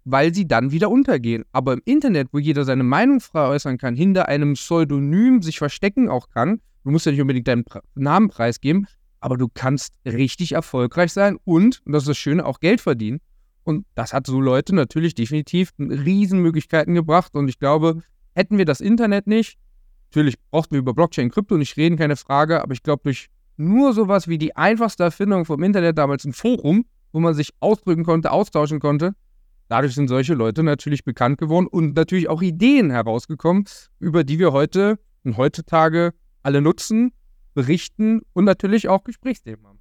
weil 0.09 0.33
sie 0.33 0.47
dann 0.47 0.71
wieder 0.71 0.89
untergehen. 0.89 1.43
Aber 1.51 1.73
im 1.73 1.81
Internet, 1.83 2.29
wo 2.31 2.39
jeder 2.39 2.63
seine 2.63 2.83
Meinung 2.83 3.19
frei 3.19 3.49
äußern 3.49 3.77
kann, 3.77 3.93
hinter 3.93 4.29
einem 4.29 4.53
Pseudonym 4.53 5.41
sich 5.41 5.57
verstecken 5.57 6.07
auch 6.07 6.29
kann, 6.29 6.61
du 6.85 6.91
musst 6.91 7.05
ja 7.05 7.11
nicht 7.11 7.19
unbedingt 7.19 7.49
deinen 7.49 7.65
Namen 7.93 8.29
preisgeben, 8.29 8.87
aber 9.19 9.35
du 9.35 9.49
kannst 9.53 9.93
richtig 10.05 10.53
erfolgreich 10.53 11.11
sein 11.11 11.37
und, 11.43 11.81
und 11.85 11.91
das 11.91 12.03
ist 12.03 12.09
das 12.09 12.17
Schöne, 12.17 12.45
auch 12.45 12.61
Geld 12.61 12.79
verdienen. 12.79 13.19
Und 13.65 13.85
das 13.95 14.13
hat 14.13 14.27
so 14.27 14.39
Leute 14.39 14.73
natürlich 14.73 15.13
definitiv 15.13 15.73
Riesenmöglichkeiten 15.77 16.93
gebracht. 16.93 17.35
Und 17.35 17.49
ich 17.49 17.59
glaube, 17.59 18.01
hätten 18.33 18.57
wir 18.57 18.63
das 18.63 18.79
Internet 18.79 19.27
nicht, 19.27 19.57
natürlich 20.09 20.35
brauchten 20.51 20.71
wir 20.71 20.79
über 20.79 20.93
Blockchain, 20.93 21.29
Krypto 21.29 21.57
nicht 21.57 21.75
reden, 21.75 21.97
keine 21.97 22.15
Frage, 22.15 22.61
aber 22.61 22.71
ich 22.71 22.81
glaube, 22.81 23.01
durch 23.03 23.27
nur 23.57 23.91
sowas 23.91 24.29
wie 24.29 24.37
die 24.37 24.55
einfachste 24.55 25.03
Erfindung 25.03 25.43
vom 25.43 25.63
Internet, 25.63 25.97
damals 25.97 26.23
ein 26.23 26.31
Forum, 26.31 26.85
wo 27.11 27.19
man 27.19 27.33
sich 27.33 27.49
ausdrücken 27.59 28.05
konnte, 28.05 28.31
austauschen 28.31 28.79
konnte, 28.79 29.15
Dadurch 29.69 29.95
sind 29.95 30.07
solche 30.07 30.33
Leute 30.33 30.63
natürlich 30.63 31.03
bekannt 31.03 31.37
geworden 31.37 31.67
und 31.67 31.95
natürlich 31.95 32.29
auch 32.29 32.41
Ideen 32.41 32.89
herausgekommen, 32.89 33.65
über 33.99 34.23
die 34.23 34.39
wir 34.39 34.53
heute 34.53 34.99
und 35.23 35.37
heutzutage 35.37 36.13
alle 36.43 36.61
nutzen, 36.61 37.11
berichten 37.53 38.21
und 38.33 38.45
natürlich 38.45 38.87
auch 38.87 39.03
Gesprächsthemen 39.03 39.65
haben. 39.65 39.79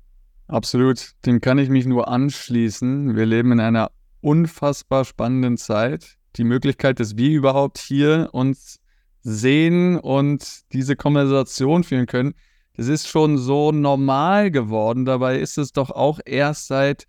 Absolut, 0.49 1.12
dem 1.24 1.41
kann 1.41 1.59
ich 1.59 1.68
mich 1.68 1.87
nur 1.87 2.09
anschließen. 2.09 3.16
Wir 3.16 3.26
leben 3.26 3.53
in 3.53 3.61
einer 3.61 3.91
unfassbar 4.20 5.05
spannenden 5.05 5.57
Zeit. 5.57 6.16
Die 6.37 6.45
Möglichkeit, 6.45 7.01
dass 7.01 7.16
wir 7.16 7.30
überhaupt 7.30 7.78
hier 7.78 8.30
uns 8.32 8.80
sehen 9.22 9.99
und 9.99 10.72
diese 10.72 10.97
Konversation 10.97 11.84
führen 11.84 12.07
können, 12.07 12.34
das 12.76 12.89
ist 12.89 13.09
schon 13.09 13.39
so 13.39 13.72
normal 13.72 14.51
geworden. 14.51 15.05
Dabei 15.05 15.39
ist 15.39 15.59
es 15.59 15.72
doch 15.72 15.91
auch 15.91 16.20
erst 16.24 16.66
seit 16.66 17.07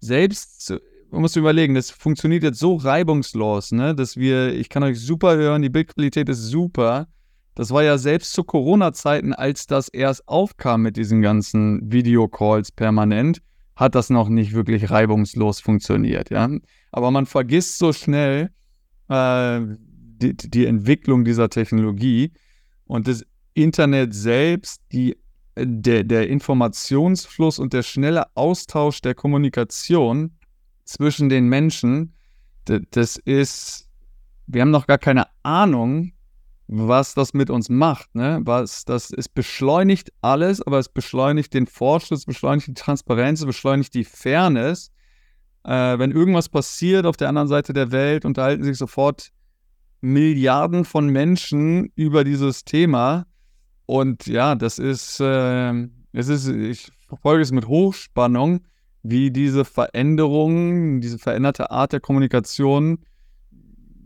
selbst 0.00 0.74
man 1.12 1.20
muss 1.20 1.36
überlegen, 1.36 1.74
das 1.74 1.90
funktioniert 1.90 2.42
jetzt 2.42 2.58
so 2.58 2.76
reibungslos, 2.76 3.72
ne, 3.72 3.94
dass 3.94 4.16
wir, 4.16 4.54
ich 4.54 4.70
kann 4.70 4.82
euch 4.82 4.98
super 4.98 5.36
hören, 5.36 5.60
die 5.60 5.68
Bildqualität 5.68 6.28
ist 6.30 6.44
super. 6.44 7.06
Das 7.54 7.70
war 7.70 7.82
ja 7.82 7.98
selbst 7.98 8.32
zu 8.32 8.44
Corona-Zeiten, 8.44 9.34
als 9.34 9.66
das 9.66 9.88
erst 9.88 10.26
aufkam 10.26 10.80
mit 10.82 10.96
diesen 10.96 11.20
ganzen 11.20 11.92
Videocalls 11.92 12.72
permanent, 12.72 13.42
hat 13.76 13.94
das 13.94 14.08
noch 14.08 14.30
nicht 14.30 14.54
wirklich 14.54 14.90
reibungslos 14.90 15.60
funktioniert. 15.60 16.30
Ja? 16.30 16.48
Aber 16.92 17.10
man 17.10 17.26
vergisst 17.26 17.76
so 17.76 17.92
schnell 17.92 18.50
äh, 19.08 19.60
die, 19.60 20.34
die 20.34 20.64
Entwicklung 20.64 21.26
dieser 21.26 21.50
Technologie 21.50 22.32
und 22.86 23.06
das 23.06 23.22
Internet 23.52 24.14
selbst, 24.14 24.80
die, 24.92 25.18
der, 25.58 26.04
der 26.04 26.30
Informationsfluss 26.30 27.58
und 27.58 27.74
der 27.74 27.82
schnelle 27.82 28.24
Austausch 28.34 29.02
der 29.02 29.14
Kommunikation 29.14 30.32
zwischen 30.92 31.28
den 31.28 31.48
Menschen, 31.48 32.14
das 32.64 33.16
ist, 33.16 33.88
wir 34.46 34.62
haben 34.62 34.70
noch 34.70 34.86
gar 34.86 34.98
keine 34.98 35.26
Ahnung, 35.42 36.12
was 36.68 37.14
das 37.14 37.34
mit 37.34 37.50
uns 37.50 37.68
macht. 37.68 38.14
Ne? 38.14 38.40
Was, 38.44 38.84
das, 38.84 39.12
es 39.12 39.28
beschleunigt 39.28 40.12
alles, 40.22 40.62
aber 40.62 40.78
es 40.78 40.88
beschleunigt 40.88 41.52
den 41.54 41.66
Fortschritt, 41.66 42.18
es 42.18 42.24
beschleunigt 42.24 42.68
die 42.68 42.74
Transparenz, 42.74 43.40
es 43.40 43.46
beschleunigt 43.46 43.94
die 43.94 44.04
Fairness. 44.04 44.90
Äh, 45.64 45.98
wenn 45.98 46.12
irgendwas 46.12 46.48
passiert 46.48 47.04
auf 47.04 47.16
der 47.16 47.28
anderen 47.28 47.48
Seite 47.48 47.72
der 47.72 47.92
Welt, 47.92 48.24
unterhalten 48.24 48.64
sich 48.64 48.78
sofort 48.78 49.32
Milliarden 50.00 50.84
von 50.84 51.08
Menschen 51.08 51.92
über 51.94 52.24
dieses 52.24 52.64
Thema. 52.64 53.26
Und 53.86 54.26
ja, 54.26 54.54
das 54.54 54.78
ist, 54.78 55.20
äh, 55.20 55.72
es 56.12 56.28
ist, 56.28 56.48
ich 56.48 56.90
verfolge 57.06 57.42
es 57.42 57.52
mit 57.52 57.68
Hochspannung, 57.68 58.62
wie 59.02 59.30
diese 59.30 59.64
Veränderung, 59.64 61.00
diese 61.00 61.18
veränderte 61.18 61.70
Art 61.70 61.92
der 61.92 62.00
Kommunikation 62.00 62.98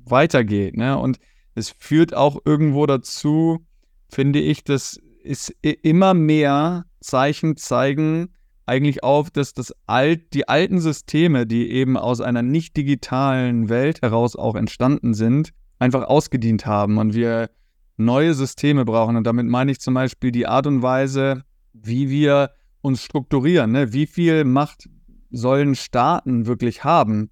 weitergeht. 0.05 0.76
Ne? 0.76 0.99
Und 0.99 1.18
es 1.55 1.70
führt 1.70 2.14
auch 2.14 2.38
irgendwo 2.44 2.86
dazu, 2.86 3.64
finde 4.09 4.40
ich, 4.40 4.64
dass 4.64 5.01
es 5.24 5.53
immer 5.62 6.14
mehr 6.14 6.84
Zeichen 7.01 7.57
zeigen 7.57 8.28
eigentlich 8.66 9.05
auf, 9.05 9.30
dass 9.30 9.55
das 9.55 9.72
alt, 9.86 10.34
die 10.34 10.49
alten 10.49 10.80
Systeme, 10.80 11.47
die 11.47 11.70
eben 11.70 11.97
aus 11.97 12.20
einer 12.20 12.42
nicht 12.42 12.76
digitalen 12.76 13.68
Welt 13.68 14.03
heraus 14.03 14.34
auch 14.34 14.57
entstanden 14.57 15.14
sind, 15.14 15.51
einfach 15.78 16.03
ausgedient 16.05 16.66
haben 16.66 16.99
und 16.99 17.14
wir 17.14 17.51
neue 17.97 18.34
Systeme 18.34 18.84
brauchen. 18.84 19.16
Und 19.16 19.24
damit 19.24 19.47
meine 19.47 19.70
ich 19.70 19.80
zum 19.80 19.94
Beispiel 19.94 20.32
die 20.32 20.47
Art 20.47 20.66
und 20.66 20.82
Weise, 20.82 21.42
wie 21.72 22.11
wir 22.11 22.51
uns 22.87 23.03
strukturieren. 23.03 23.72
Ne? 23.72 23.93
Wie 23.93 24.07
viel 24.07 24.45
Macht 24.45 24.89
sollen 25.30 25.74
Staaten 25.74 26.47
wirklich 26.47 26.84
haben 26.84 27.30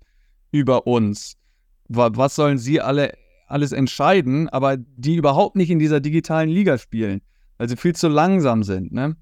über 0.50 0.86
uns? 0.86 1.36
Was 1.88 2.34
sollen 2.34 2.58
sie 2.58 2.80
alle 2.80 3.14
alles 3.46 3.72
entscheiden, 3.72 4.48
aber 4.48 4.76
die 4.76 5.16
überhaupt 5.16 5.54
nicht 5.54 5.70
in 5.70 5.78
dieser 5.78 6.00
digitalen 6.00 6.48
Liga 6.48 6.78
spielen, 6.78 7.20
weil 7.58 7.68
sie 7.68 7.76
viel 7.76 7.94
zu 7.94 8.08
langsam 8.08 8.62
sind. 8.62 8.90
Ne? 8.90 9.16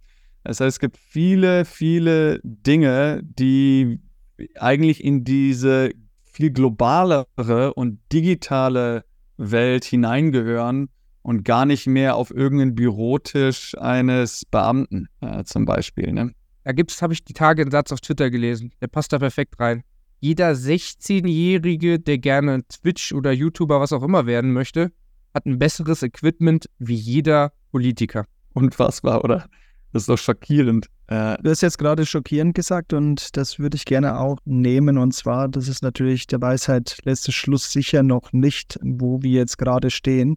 Das 0.45 0.61
heißt, 0.61 0.77
es 0.77 0.81
gibt 0.81 0.97
viele, 0.97 1.65
viele 1.65 2.41
Dinge, 2.43 3.21
die 3.25 4.01
eigentlich 4.57 5.05
in 5.05 5.25
diese 5.25 5.91
viel 6.25 6.51
globalere 6.51 7.75
und 7.75 8.01
digitale 8.13 9.05
Welt 9.37 9.85
hineingehören 9.85 10.89
und 11.23 11.45
gar 11.45 11.67
nicht 11.67 11.87
mehr 11.87 12.17
auf 12.17 12.31
irgendeinen 12.31 12.75
Bürotisch 12.75 13.77
eines 13.79 14.45
Beamten 14.45 15.09
äh, 15.21 15.45
zum 15.45 15.65
Beispiel. 15.65 16.13
Ne? 16.13 16.33
Da 16.65 16.73
gibt's, 16.73 17.03
habe 17.03 17.13
ich 17.13 17.25
die 17.25 17.33
Tage 17.33 17.63
einen 17.63 17.71
Satz 17.71 17.93
auf 17.93 18.01
Twitter 18.01 18.31
gelesen. 18.31 18.73
Der 18.81 18.89
passt 18.89 19.13
da 19.13 19.19
perfekt 19.19 19.59
rein 19.59 19.83
jeder 20.23 20.53
16-Jährige, 20.53 21.99
der 21.99 22.19
gerne 22.19 22.63
Twitch 22.69 23.13
oder 23.13 23.33
YouTuber, 23.33 23.81
was 23.81 23.93
auch 23.93 24.05
immer 24.05 24.25
werden 24.25 24.53
möchte, 24.53 24.93
hat 25.35 25.47
ein 25.47 25.59
besseres 25.59 26.05
Equipment 26.05 26.67
wie 26.79 26.95
jeder 26.95 27.53
Politiker. 27.73 28.25
Unfassbar, 28.55 29.25
oder? 29.25 29.49
Das 29.93 30.05
ist 30.05 30.09
doch 30.09 30.17
schockierend. 30.17 30.87
Äh, 31.09 31.39
du 31.43 31.51
hast 31.51 31.63
jetzt 31.63 31.79
gerade 31.79 32.07
schockierend 32.07 32.55
gesagt 32.55 32.93
und 32.93 33.37
das 33.37 33.59
würde 33.59 33.77
ich 33.77 33.85
gerne 33.85 34.17
auch 34.17 34.39
nehmen. 34.45 34.97
Und 34.97 35.13
zwar, 35.13 35.49
das 35.49 35.67
ist 35.67 35.83
natürlich 35.83 36.29
der 36.29 36.41
Weisheit 36.41 36.99
letzter 37.03 37.33
Schluss 37.33 37.73
sicher 37.73 38.05
noch 38.05 38.33
nicht, 38.33 38.79
wo 38.81 39.23
wir 39.23 39.33
jetzt 39.33 39.59
gerade 39.59 39.91
stehen. 39.91 40.37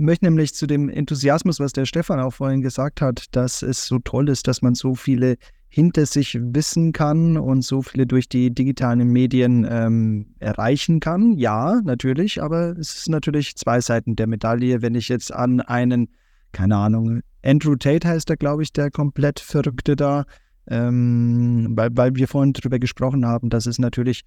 Möchte 0.00 0.24
nämlich 0.24 0.54
zu 0.54 0.66
dem 0.66 0.88
Enthusiasmus, 0.88 1.60
was 1.60 1.72
der 1.72 1.86
Stefan 1.86 2.20
auch 2.20 2.32
vorhin 2.32 2.62
gesagt 2.62 3.00
hat, 3.00 3.26
dass 3.32 3.62
es 3.62 3.86
so 3.86 3.98
toll 3.98 4.28
ist, 4.28 4.48
dass 4.48 4.62
man 4.62 4.74
so 4.74 4.94
viele 4.94 5.36
hinter 5.68 6.04
sich 6.06 6.36
wissen 6.40 6.92
kann 6.92 7.36
und 7.36 7.62
so 7.62 7.82
viele 7.82 8.06
durch 8.06 8.28
die 8.28 8.52
digitalen 8.52 9.06
Medien 9.08 9.66
ähm, 9.70 10.34
erreichen 10.40 10.98
kann. 10.98 11.34
Ja, 11.38 11.80
natürlich, 11.84 12.42
aber 12.42 12.76
es 12.78 12.96
ist 12.96 13.08
natürlich 13.08 13.56
zwei 13.56 13.80
Seiten 13.80 14.16
der 14.16 14.26
Medaille. 14.26 14.82
Wenn 14.82 14.96
ich 14.96 15.08
jetzt 15.08 15.32
an 15.32 15.60
einen, 15.60 16.08
keine 16.52 16.76
Ahnung, 16.76 17.20
Andrew 17.44 17.76
Tate 17.76 18.08
heißt 18.08 18.28
er, 18.30 18.36
glaube 18.36 18.64
ich, 18.64 18.72
der 18.72 18.90
komplett 18.90 19.38
Verrückte 19.38 19.94
da, 19.94 20.24
ähm, 20.66 21.68
weil, 21.76 21.90
weil 21.92 22.14
wir 22.16 22.26
vorhin 22.26 22.52
darüber 22.52 22.78
gesprochen 22.78 23.24
haben, 23.24 23.48
dass 23.48 23.66
es 23.66 23.78
natürlich, 23.78 24.22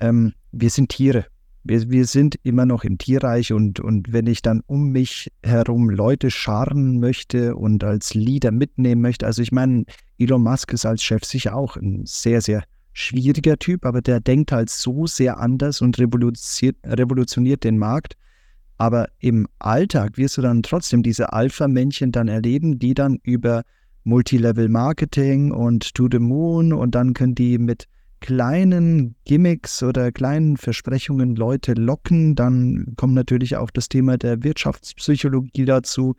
ähm, 0.00 0.32
wir 0.50 0.70
sind 0.70 0.88
Tiere 0.88 1.26
wir, 1.68 1.90
wir 1.90 2.06
sind 2.06 2.36
immer 2.42 2.66
noch 2.66 2.84
im 2.84 2.98
Tierreich 2.98 3.52
und, 3.52 3.80
und 3.80 4.12
wenn 4.12 4.26
ich 4.26 4.42
dann 4.42 4.62
um 4.66 4.90
mich 4.90 5.30
herum 5.42 5.90
Leute 5.90 6.30
scharren 6.30 6.98
möchte 6.98 7.54
und 7.54 7.84
als 7.84 8.14
Leader 8.14 8.50
mitnehmen 8.50 9.02
möchte, 9.02 9.26
also 9.26 9.42
ich 9.42 9.52
meine, 9.52 9.84
Elon 10.18 10.42
Musk 10.42 10.72
ist 10.72 10.86
als 10.86 11.02
Chef 11.02 11.24
sicher 11.24 11.54
auch 11.54 11.76
ein 11.76 12.04
sehr, 12.06 12.40
sehr 12.40 12.64
schwieriger 12.92 13.56
Typ, 13.58 13.86
aber 13.86 14.02
der 14.02 14.20
denkt 14.20 14.50
halt 14.50 14.70
so 14.70 15.06
sehr 15.06 15.38
anders 15.38 15.80
und 15.80 15.98
revolutioniert, 15.98 16.76
revolutioniert 16.84 17.62
den 17.62 17.78
Markt. 17.78 18.14
Aber 18.76 19.08
im 19.18 19.46
Alltag 19.58 20.18
wirst 20.18 20.36
du 20.36 20.42
dann 20.42 20.62
trotzdem 20.62 21.02
diese 21.02 21.32
Alpha-Männchen 21.32 22.12
dann 22.12 22.28
erleben, 22.28 22.78
die 22.78 22.94
dann 22.94 23.18
über 23.22 23.62
Multilevel-Marketing 24.04 25.52
und 25.52 25.94
To 25.94 26.08
the 26.10 26.18
Moon 26.18 26.72
und 26.72 26.94
dann 26.94 27.12
können 27.14 27.34
die 27.34 27.58
mit 27.58 27.86
kleinen 28.20 29.14
Gimmicks 29.24 29.82
oder 29.82 30.12
kleinen 30.12 30.56
Versprechungen 30.56 31.36
Leute 31.36 31.74
locken. 31.74 32.34
Dann 32.34 32.94
kommt 32.96 33.14
natürlich 33.14 33.56
auch 33.56 33.70
das 33.70 33.88
Thema 33.88 34.18
der 34.18 34.42
Wirtschaftspsychologie 34.42 35.64
dazu. 35.64 36.14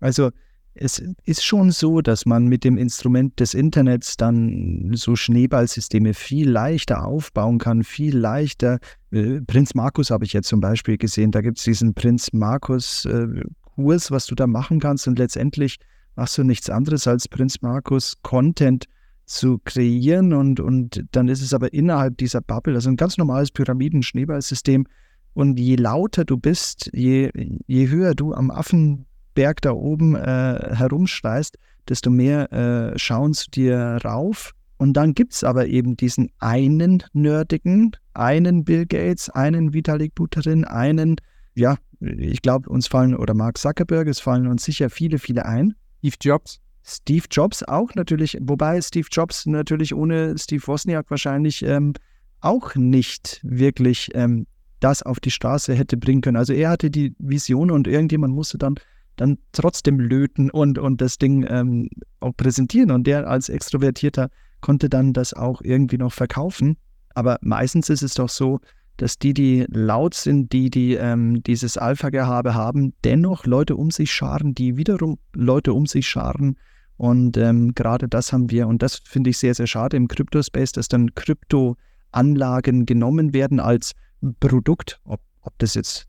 Also 0.00 0.30
es 0.78 1.02
ist 1.24 1.42
schon 1.42 1.70
so, 1.70 2.02
dass 2.02 2.26
man 2.26 2.46
mit 2.46 2.62
dem 2.62 2.76
Instrument 2.76 3.40
des 3.40 3.54
Internets 3.54 4.16
dann 4.16 4.92
so 4.94 5.16
Schneeballsysteme 5.16 6.12
viel 6.12 6.50
leichter 6.50 7.06
aufbauen 7.06 7.58
kann, 7.58 7.82
viel 7.82 8.16
leichter. 8.16 8.78
Äh, 9.10 9.40
Prinz 9.40 9.74
Markus 9.74 10.10
habe 10.10 10.26
ich 10.26 10.34
jetzt 10.34 10.48
zum 10.48 10.60
Beispiel 10.60 10.98
gesehen. 10.98 11.30
Da 11.30 11.40
gibt 11.40 11.58
es 11.58 11.64
diesen 11.64 11.94
Prinz 11.94 12.32
Markus-Kurs, 12.32 14.06
äh, 14.06 14.10
was 14.10 14.26
du 14.26 14.34
da 14.34 14.46
machen 14.46 14.78
kannst. 14.78 15.08
Und 15.08 15.18
letztendlich 15.18 15.78
machst 16.14 16.36
du 16.36 16.44
nichts 16.44 16.68
anderes 16.68 17.06
als 17.06 17.26
Prinz 17.26 17.62
Markus 17.62 18.16
Content 18.22 18.86
zu 19.26 19.58
kreieren 19.64 20.32
und, 20.32 20.60
und 20.60 21.04
dann 21.12 21.28
ist 21.28 21.42
es 21.42 21.52
aber 21.52 21.72
innerhalb 21.72 22.16
dieser 22.16 22.40
Bubble, 22.40 22.74
also 22.74 22.88
ein 22.88 22.96
ganz 22.96 23.18
normales 23.18 23.50
Pyramiden-Schneeballsystem 23.50 24.86
und 25.34 25.58
je 25.58 25.76
lauter 25.76 26.24
du 26.24 26.38
bist, 26.38 26.90
je, 26.94 27.30
je 27.66 27.88
höher 27.88 28.14
du 28.14 28.32
am 28.32 28.50
Affenberg 28.50 29.60
da 29.60 29.72
oben 29.72 30.14
äh, 30.14 30.74
herumschreist, 30.74 31.58
desto 31.88 32.10
mehr 32.10 32.52
äh, 32.52 32.98
schauen 32.98 33.34
zu 33.34 33.50
dir 33.50 33.98
rauf 34.04 34.52
und 34.78 34.94
dann 34.94 35.14
gibt 35.14 35.34
es 35.34 35.44
aber 35.44 35.66
eben 35.66 35.96
diesen 35.96 36.30
einen 36.38 37.02
Nerdigen, 37.12 37.96
einen 38.14 38.64
Bill 38.64 38.86
Gates, 38.86 39.28
einen 39.30 39.72
Vitalik 39.72 40.14
Buterin, 40.14 40.64
einen, 40.64 41.16
ja, 41.54 41.76
ich 42.00 42.42
glaube, 42.42 42.68
uns 42.68 42.86
fallen, 42.86 43.16
oder 43.16 43.34
Mark 43.34 43.58
Zuckerberg, 43.58 44.06
es 44.06 44.20
fallen 44.20 44.46
uns 44.46 44.64
sicher 44.64 44.90
viele, 44.90 45.18
viele 45.18 45.46
ein. 45.46 45.74
Steve 45.98 46.16
Jobs. 46.20 46.60
Steve 46.88 47.24
Jobs 47.30 47.64
auch 47.64 47.94
natürlich, 47.94 48.38
wobei 48.40 48.80
Steve 48.80 49.08
Jobs 49.10 49.44
natürlich 49.46 49.92
ohne 49.94 50.38
Steve 50.38 50.64
Wozniak 50.66 51.10
wahrscheinlich 51.10 51.64
ähm, 51.64 51.94
auch 52.40 52.76
nicht 52.76 53.40
wirklich 53.42 54.10
ähm, 54.14 54.46
das 54.78 55.02
auf 55.02 55.18
die 55.18 55.32
Straße 55.32 55.74
hätte 55.74 55.96
bringen 55.96 56.20
können. 56.20 56.36
Also 56.36 56.52
er 56.52 56.70
hatte 56.70 56.90
die 56.90 57.14
Vision 57.18 57.72
und 57.72 57.88
irgendjemand 57.88 58.34
musste 58.34 58.56
dann, 58.56 58.76
dann 59.16 59.38
trotzdem 59.50 59.98
löten 59.98 60.48
und, 60.50 60.78
und 60.78 61.00
das 61.00 61.18
Ding 61.18 61.44
ähm, 61.48 61.88
auch 62.20 62.36
präsentieren. 62.36 62.92
Und 62.92 63.06
der 63.06 63.26
als 63.26 63.48
Extrovertierter 63.48 64.28
konnte 64.60 64.88
dann 64.88 65.12
das 65.12 65.34
auch 65.34 65.62
irgendwie 65.62 65.98
noch 65.98 66.12
verkaufen. 66.12 66.76
Aber 67.14 67.38
meistens 67.40 67.88
ist 67.88 68.02
es 68.02 68.14
doch 68.14 68.28
so, 68.28 68.60
dass 68.96 69.18
die, 69.18 69.34
die 69.34 69.66
laut 69.68 70.14
sind, 70.14 70.52
die, 70.52 70.70
die 70.70 70.94
ähm, 70.94 71.42
dieses 71.42 71.76
Alpha-Gehabe 71.78 72.54
haben, 72.54 72.94
dennoch 73.04 73.44
Leute 73.44 73.74
um 73.76 73.90
sich 73.90 74.12
scharen, 74.12 74.54
die 74.54 74.76
wiederum 74.76 75.18
Leute 75.34 75.72
um 75.72 75.86
sich 75.86 76.08
scharen, 76.08 76.56
und 76.96 77.36
ähm, 77.36 77.74
gerade 77.74 78.08
das 78.08 78.32
haben 78.32 78.50
wir, 78.50 78.66
und 78.68 78.82
das 78.82 78.96
finde 78.96 79.30
ich 79.30 79.38
sehr, 79.38 79.54
sehr 79.54 79.66
schade 79.66 79.96
im 79.96 80.08
Kryptospace, 80.08 80.72
dass 80.72 80.88
dann 80.88 81.14
Kryptoanlagen 81.14 82.86
genommen 82.86 83.34
werden 83.34 83.60
als 83.60 83.92
Produkt, 84.40 85.00
ob, 85.04 85.20
ob 85.42 85.58
das 85.58 85.74
jetzt 85.74 86.06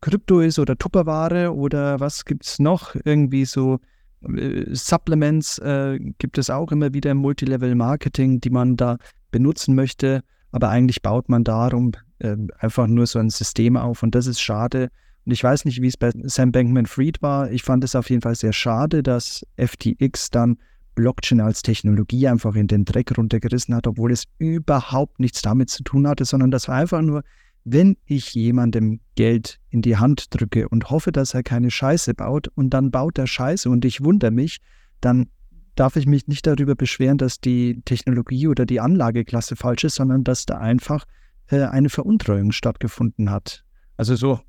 Krypto 0.00 0.40
ist 0.40 0.58
oder 0.58 0.76
Tupperware 0.76 1.54
oder 1.54 2.00
was 2.00 2.24
gibt 2.24 2.46
es 2.46 2.58
noch? 2.58 2.94
Irgendwie 3.04 3.44
so 3.44 3.80
äh, 4.22 4.74
Supplements 4.74 5.58
äh, 5.58 5.98
gibt 6.18 6.38
es 6.38 6.48
auch 6.48 6.72
immer 6.72 6.94
wieder 6.94 7.10
im 7.10 7.18
Multilevel-Marketing, 7.18 8.40
die 8.40 8.50
man 8.50 8.76
da 8.76 8.96
benutzen 9.30 9.74
möchte. 9.74 10.22
Aber 10.52 10.70
eigentlich 10.70 11.02
baut 11.02 11.28
man 11.28 11.44
darum 11.44 11.92
äh, 12.18 12.36
einfach 12.58 12.86
nur 12.86 13.06
so 13.06 13.18
ein 13.18 13.30
System 13.30 13.76
auf 13.76 14.02
und 14.02 14.14
das 14.14 14.26
ist 14.26 14.40
schade. 14.40 14.88
Ich 15.32 15.44
weiß 15.44 15.64
nicht, 15.64 15.80
wie 15.82 15.86
es 15.86 15.96
bei 15.96 16.10
Sam 16.24 16.52
Bankman-Fried 16.52 17.22
war. 17.22 17.50
Ich 17.50 17.62
fand 17.62 17.84
es 17.84 17.94
auf 17.94 18.10
jeden 18.10 18.22
Fall 18.22 18.34
sehr 18.34 18.52
schade, 18.52 19.02
dass 19.02 19.46
FTX 19.56 20.30
dann 20.30 20.58
Blockchain 20.94 21.40
als 21.40 21.62
Technologie 21.62 22.28
einfach 22.28 22.54
in 22.54 22.66
den 22.66 22.84
Dreck 22.84 23.16
runtergerissen 23.16 23.74
hat, 23.74 23.86
obwohl 23.86 24.12
es 24.12 24.24
überhaupt 24.38 25.20
nichts 25.20 25.42
damit 25.42 25.70
zu 25.70 25.82
tun 25.82 26.06
hatte, 26.06 26.24
sondern 26.24 26.50
das 26.50 26.68
war 26.68 26.76
einfach 26.76 27.00
nur, 27.00 27.22
wenn 27.64 27.96
ich 28.06 28.34
jemandem 28.34 29.00
Geld 29.14 29.60
in 29.70 29.82
die 29.82 29.96
Hand 29.96 30.26
drücke 30.30 30.68
und 30.68 30.90
hoffe, 30.90 31.12
dass 31.12 31.34
er 31.34 31.42
keine 31.42 31.70
Scheiße 31.70 32.14
baut 32.14 32.48
und 32.48 32.70
dann 32.70 32.90
baut 32.90 33.18
er 33.18 33.26
Scheiße 33.26 33.68
und 33.68 33.84
ich 33.84 34.02
wundere 34.02 34.30
mich, 34.30 34.58
dann 35.00 35.28
darf 35.74 35.96
ich 35.96 36.06
mich 36.06 36.26
nicht 36.26 36.46
darüber 36.46 36.74
beschweren, 36.74 37.18
dass 37.18 37.40
die 37.40 37.82
Technologie 37.84 38.48
oder 38.48 38.66
die 38.66 38.80
Anlageklasse 38.80 39.56
falsch 39.56 39.84
ist, 39.84 39.94
sondern 39.94 40.24
dass 40.24 40.46
da 40.46 40.58
einfach 40.58 41.04
äh, 41.48 41.62
eine 41.62 41.88
Veruntreuung 41.88 42.52
stattgefunden 42.52 43.30
hat. 43.30 43.64
Also 43.96 44.16
so 44.16 44.40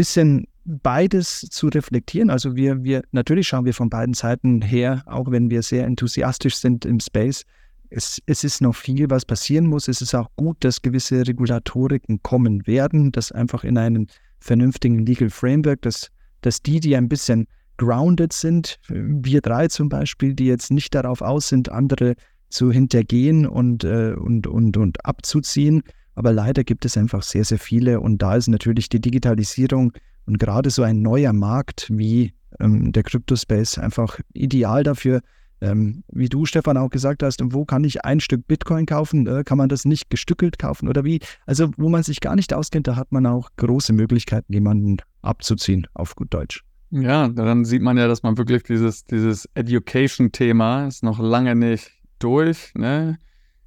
bisschen 0.00 0.46
beides 0.64 1.40
zu 1.50 1.68
reflektieren. 1.68 2.30
Also 2.30 2.56
wir, 2.56 2.82
wir, 2.82 3.02
natürlich 3.12 3.48
schauen 3.48 3.66
wir 3.66 3.74
von 3.74 3.90
beiden 3.90 4.14
Seiten 4.14 4.62
her, 4.62 5.02
auch 5.04 5.30
wenn 5.30 5.50
wir 5.50 5.62
sehr 5.62 5.84
enthusiastisch 5.84 6.56
sind 6.56 6.86
im 6.86 7.00
Space. 7.00 7.44
Es, 7.90 8.18
es 8.24 8.42
ist 8.42 8.62
noch 8.62 8.74
viel, 8.74 9.10
was 9.10 9.26
passieren 9.26 9.66
muss. 9.66 9.88
Es 9.88 10.00
ist 10.00 10.14
auch 10.14 10.30
gut, 10.36 10.56
dass 10.64 10.80
gewisse 10.80 11.26
Regulatoriken 11.26 12.22
kommen 12.22 12.66
werden, 12.66 13.12
dass 13.12 13.30
einfach 13.30 13.62
in 13.62 13.76
einen 13.76 14.06
vernünftigen 14.38 15.04
Legal 15.04 15.28
Framework, 15.28 15.82
dass, 15.82 16.08
dass 16.40 16.62
die, 16.62 16.80
die 16.80 16.96
ein 16.96 17.10
bisschen 17.10 17.46
grounded 17.76 18.32
sind, 18.32 18.78
wir 18.88 19.42
drei 19.42 19.68
zum 19.68 19.90
Beispiel, 19.90 20.32
die 20.32 20.46
jetzt 20.46 20.70
nicht 20.70 20.94
darauf 20.94 21.20
aus 21.20 21.48
sind, 21.48 21.70
andere 21.70 22.14
zu 22.48 22.72
hintergehen 22.72 23.46
und, 23.46 23.84
äh, 23.84 24.14
und, 24.14 24.46
und, 24.46 24.78
und 24.78 25.04
abzuziehen. 25.04 25.82
Aber 26.20 26.34
leider 26.34 26.64
gibt 26.64 26.84
es 26.84 26.98
einfach 26.98 27.22
sehr, 27.22 27.46
sehr 27.46 27.58
viele 27.58 27.98
und 27.98 28.20
da 28.20 28.36
ist 28.36 28.46
natürlich 28.46 28.90
die 28.90 29.00
Digitalisierung 29.00 29.94
und 30.26 30.38
gerade 30.38 30.68
so 30.68 30.82
ein 30.82 31.00
neuer 31.00 31.32
Markt 31.32 31.88
wie 31.90 32.34
ähm, 32.60 32.92
der 32.92 33.04
Crypto-Space 33.04 33.78
einfach 33.78 34.20
ideal 34.34 34.82
dafür, 34.82 35.22
ähm, 35.62 36.04
wie 36.12 36.28
du, 36.28 36.44
Stefan, 36.44 36.76
auch 36.76 36.90
gesagt 36.90 37.22
hast, 37.22 37.40
wo 37.42 37.64
kann 37.64 37.84
ich 37.84 38.04
ein 38.04 38.20
Stück 38.20 38.46
Bitcoin 38.46 38.84
kaufen? 38.84 39.26
Äh, 39.26 39.44
kann 39.44 39.56
man 39.56 39.70
das 39.70 39.86
nicht 39.86 40.10
gestückelt 40.10 40.58
kaufen 40.58 40.88
oder 40.90 41.04
wie? 41.04 41.20
Also, 41.46 41.70
wo 41.78 41.88
man 41.88 42.02
sich 42.02 42.20
gar 42.20 42.36
nicht 42.36 42.52
auskennt, 42.52 42.86
da 42.86 42.96
hat 42.96 43.12
man 43.12 43.24
auch 43.24 43.48
große 43.56 43.94
Möglichkeiten, 43.94 44.52
jemanden 44.52 44.98
abzuziehen, 45.22 45.86
auf 45.94 46.16
gut 46.16 46.34
Deutsch. 46.34 46.62
Ja, 46.90 47.28
daran 47.28 47.64
sieht 47.64 47.80
man 47.80 47.96
ja, 47.96 48.08
dass 48.08 48.22
man 48.22 48.36
wirklich 48.36 48.62
dieses, 48.64 49.06
dieses 49.06 49.48
Education-Thema 49.54 50.86
ist 50.86 51.02
noch 51.02 51.18
lange 51.18 51.54
nicht 51.54 51.90
durch. 52.18 52.74
Ne? 52.74 53.16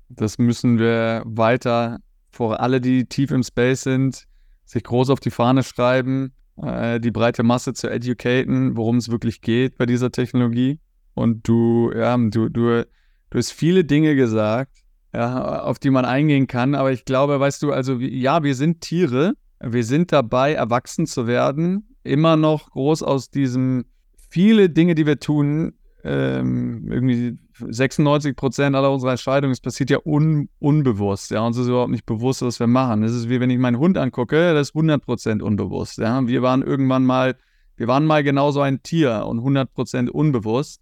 Das 0.10 0.38
müssen 0.38 0.78
wir 0.78 1.24
weiter 1.26 1.97
vor 2.34 2.60
alle, 2.60 2.82
die 2.82 3.06
tief 3.06 3.32
im 3.32 3.44
Space 3.44 3.84
sind, 3.84 4.26
sich 4.66 4.84
groß 4.84 5.10
auf 5.10 5.20
die 5.20 5.32
Fahne 5.32 5.64
schreiben 5.64 6.34
äh, 6.62 7.00
die 7.00 7.12
breite 7.12 7.44
Masse 7.44 7.74
zu 7.74 7.90
educaten, 7.90 8.78
worum 8.78 8.98
es 8.98 9.10
wirklich 9.10 9.42
geht 9.42 9.78
bei 9.78 9.86
dieser 9.86 10.12
Technologie. 10.12 10.80
Und 11.14 11.48
du, 11.48 11.92
ja, 11.96 12.16
du, 12.18 12.50
du, 12.50 12.86
du 13.30 13.38
hast 13.38 13.52
viele 13.52 13.84
Dinge 13.84 14.16
gesagt, 14.16 14.72
ja, 15.14 15.62
auf 15.64 15.80
die 15.80 15.90
man 15.90 16.06
eingehen 16.06 16.48
kann. 16.48 16.76
Aber 16.76 16.92
ich 16.92 17.06
glaube, 17.06 17.40
weißt 17.40 17.62
du, 17.64 17.72
also 17.72 17.98
ja, 18.00 18.44
wir 18.44 18.56
sind 18.56 18.82
Tiere. 18.82 19.34
Wir 19.60 19.84
sind 19.84 20.12
dabei, 20.12 20.54
erwachsen 20.54 21.06
zu 21.06 21.28
werden. 21.28 21.96
Immer 22.04 22.36
noch 22.36 22.72
groß 22.72 23.04
aus 23.04 23.30
diesem 23.30 23.86
viele 24.30 24.70
Dinge, 24.70 24.96
die 24.96 25.06
wir 25.06 25.20
tun, 25.20 25.74
ähm, 26.04 26.91
irgendwie 26.91 27.38
96 27.60 28.36
Prozent 28.36 28.76
aller 28.76 28.91
unserer 28.91 29.12
Entscheidungen, 29.12 29.54
es 29.54 29.62
passiert 29.62 29.89
ja 29.89 29.99
un, 30.04 30.49
unbewusst. 30.60 31.32
Ja, 31.32 31.45
uns 31.45 31.58
ist 31.58 31.68
überhaupt 31.68 31.91
nicht 31.91 32.06
bewusst, 32.06 32.41
was 32.41 32.60
wir 32.60 32.68
machen. 32.68 33.04
Es 33.04 33.14
ist 33.14 33.30
wie 33.30 33.39
wenn 33.39 33.49
ich 33.49 33.58
meinen 33.58 33.78
Hund 33.78 33.97
angucke, 33.97 34.54
das 34.54 34.70
ist 34.70 34.76
100 34.76 35.04
Prozent 35.04 35.41
unbewusst. 35.41 35.97
Ja, 35.99 36.28
wir 36.28 36.41
waren 36.41 36.62
irgendwann 36.62 37.06
mal, 37.06 37.38
wir 37.78 37.88
waren 37.88 38.06
mal 38.06 38.24
genauso 38.24 38.60
ein 38.62 38.84
Tier 38.84 39.26
und 39.26 39.39
100 39.39 39.74
Prozent 39.74 40.10
unbewusst 40.10 40.82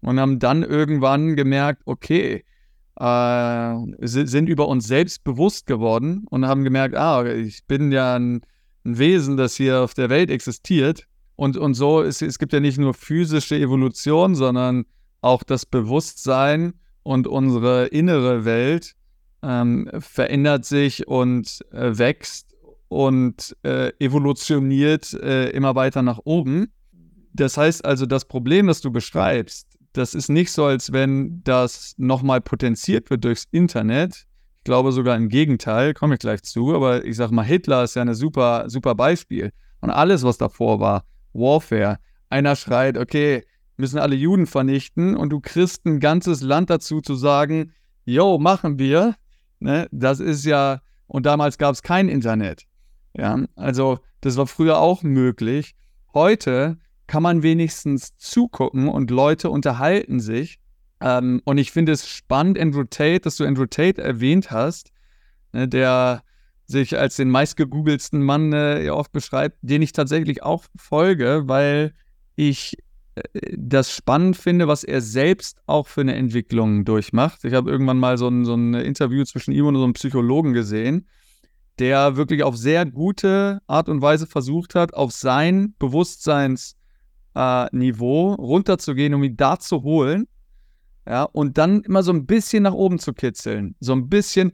und 0.00 0.18
haben 0.18 0.38
dann 0.38 0.62
irgendwann 0.62 1.36
gemerkt, 1.36 1.82
okay, 1.84 2.44
äh, 2.96 3.74
sind 4.00 4.48
über 4.48 4.68
uns 4.68 4.86
selbst 4.86 5.22
bewusst 5.24 5.66
geworden 5.66 6.24
und 6.30 6.46
haben 6.46 6.64
gemerkt, 6.64 6.94
ah, 6.94 7.26
ich 7.26 7.66
bin 7.66 7.92
ja 7.92 8.16
ein, 8.16 8.42
ein 8.84 8.98
Wesen, 8.98 9.36
das 9.36 9.54
hier 9.54 9.80
auf 9.80 9.92
der 9.94 10.08
Welt 10.08 10.30
existiert 10.30 11.06
und, 11.42 11.56
und 11.56 11.74
so, 11.74 12.02
es, 12.02 12.22
es 12.22 12.38
gibt 12.38 12.52
ja 12.52 12.60
nicht 12.60 12.78
nur 12.78 12.94
physische 12.94 13.56
Evolution, 13.56 14.36
sondern 14.36 14.84
auch 15.22 15.42
das 15.42 15.66
Bewusstsein 15.66 16.74
und 17.02 17.26
unsere 17.26 17.86
innere 17.86 18.44
Welt 18.44 18.94
ähm, 19.42 19.90
verändert 19.98 20.64
sich 20.64 21.08
und 21.08 21.58
äh, 21.72 21.98
wächst 21.98 22.54
und 22.86 23.56
äh, 23.64 23.90
evolutioniert 23.98 25.14
äh, 25.14 25.50
immer 25.50 25.74
weiter 25.74 26.02
nach 26.02 26.20
oben. 26.22 26.72
Das 27.32 27.56
heißt 27.56 27.84
also, 27.84 28.06
das 28.06 28.24
Problem, 28.24 28.68
das 28.68 28.80
du 28.80 28.92
beschreibst, 28.92 29.66
das 29.94 30.14
ist 30.14 30.28
nicht 30.28 30.52
so, 30.52 30.66
als 30.66 30.92
wenn 30.92 31.42
das 31.42 31.94
nochmal 31.96 32.40
potenziert 32.40 33.10
wird 33.10 33.24
durchs 33.24 33.48
Internet. 33.50 34.26
Ich 34.58 34.64
glaube 34.64 34.92
sogar 34.92 35.16
im 35.16 35.28
Gegenteil, 35.28 35.92
komme 35.92 36.14
ich 36.14 36.20
gleich 36.20 36.44
zu, 36.44 36.72
aber 36.72 37.04
ich 37.04 37.16
sage 37.16 37.34
mal, 37.34 37.42
Hitler 37.42 37.82
ist 37.82 37.96
ja 37.96 38.02
ein 38.02 38.14
super, 38.14 38.70
super 38.70 38.94
Beispiel. 38.94 39.52
Und 39.80 39.90
alles, 39.90 40.22
was 40.22 40.38
davor 40.38 40.78
war, 40.78 41.02
Warfare. 41.32 41.98
Einer 42.28 42.56
schreit, 42.56 42.96
okay, 42.96 43.44
müssen 43.76 43.98
alle 43.98 44.14
Juden 44.14 44.46
vernichten 44.46 45.16
und 45.16 45.30
du 45.30 45.40
kriegst 45.40 45.84
ein 45.86 46.00
ganzes 46.00 46.40
Land 46.42 46.70
dazu 46.70 47.00
zu 47.00 47.14
sagen, 47.14 47.72
yo, 48.04 48.38
machen 48.38 48.78
wir. 48.78 49.16
Ne? 49.60 49.88
Das 49.90 50.20
ist 50.20 50.44
ja, 50.44 50.80
und 51.06 51.26
damals 51.26 51.58
gab 51.58 51.72
es 51.72 51.82
kein 51.82 52.08
Internet. 52.08 52.64
Ja, 53.14 53.44
also 53.56 53.98
das 54.20 54.36
war 54.36 54.46
früher 54.46 54.78
auch 54.78 55.02
möglich. 55.02 55.74
Heute 56.14 56.78
kann 57.06 57.22
man 57.22 57.42
wenigstens 57.42 58.16
zugucken 58.16 58.88
und 58.88 59.10
Leute 59.10 59.50
unterhalten 59.50 60.20
sich. 60.20 60.58
Ähm, 61.00 61.42
und 61.44 61.58
ich 61.58 61.72
finde 61.72 61.92
es 61.92 62.08
spannend, 62.08 62.58
Andrew 62.58 62.84
Tate, 62.84 63.20
dass 63.20 63.36
du 63.36 63.44
Andrew 63.44 63.66
Tate 63.66 64.02
erwähnt 64.02 64.50
hast, 64.50 64.92
ne, 65.52 65.68
der 65.68 66.22
sich 66.72 66.98
als 66.98 67.16
den 67.16 67.30
meistgegoogelsten 67.30 68.22
Mann 68.22 68.52
äh, 68.52 68.88
oft 68.90 69.12
beschreibt, 69.12 69.58
den 69.62 69.82
ich 69.82 69.92
tatsächlich 69.92 70.42
auch 70.42 70.64
folge, 70.76 71.44
weil 71.46 71.94
ich 72.34 72.76
äh, 73.14 73.22
das 73.56 73.92
spannend 73.94 74.36
finde, 74.36 74.66
was 74.68 74.82
er 74.84 75.00
selbst 75.00 75.58
auch 75.66 75.86
für 75.86 76.00
eine 76.00 76.14
Entwicklung 76.16 76.84
durchmacht. 76.84 77.44
Ich 77.44 77.54
habe 77.54 77.70
irgendwann 77.70 77.98
mal 77.98 78.18
so 78.18 78.28
ein, 78.28 78.44
so 78.44 78.54
ein 78.54 78.74
Interview 78.74 79.24
zwischen 79.24 79.52
ihm 79.52 79.66
und 79.66 79.76
so 79.76 79.84
einem 79.84 79.92
Psychologen 79.92 80.52
gesehen, 80.52 81.06
der 81.78 82.16
wirklich 82.16 82.42
auf 82.42 82.56
sehr 82.56 82.84
gute 82.86 83.60
Art 83.66 83.88
und 83.88 84.02
Weise 84.02 84.26
versucht 84.26 84.74
hat, 84.74 84.94
auf 84.94 85.12
sein 85.12 85.74
Bewusstseinsniveau 85.78 86.74
äh, 87.34 88.34
runterzugehen, 88.34 89.14
um 89.14 89.22
ihn 89.22 89.36
da 89.36 89.58
zu 89.58 89.82
holen. 89.82 90.26
Ja, 91.06 91.24
und 91.24 91.58
dann 91.58 91.82
immer 91.82 92.02
so 92.02 92.12
ein 92.12 92.26
bisschen 92.26 92.62
nach 92.62 92.74
oben 92.74 92.98
zu 92.98 93.12
kitzeln. 93.12 93.74
So 93.80 93.92
ein 93.92 94.08
bisschen, 94.08 94.52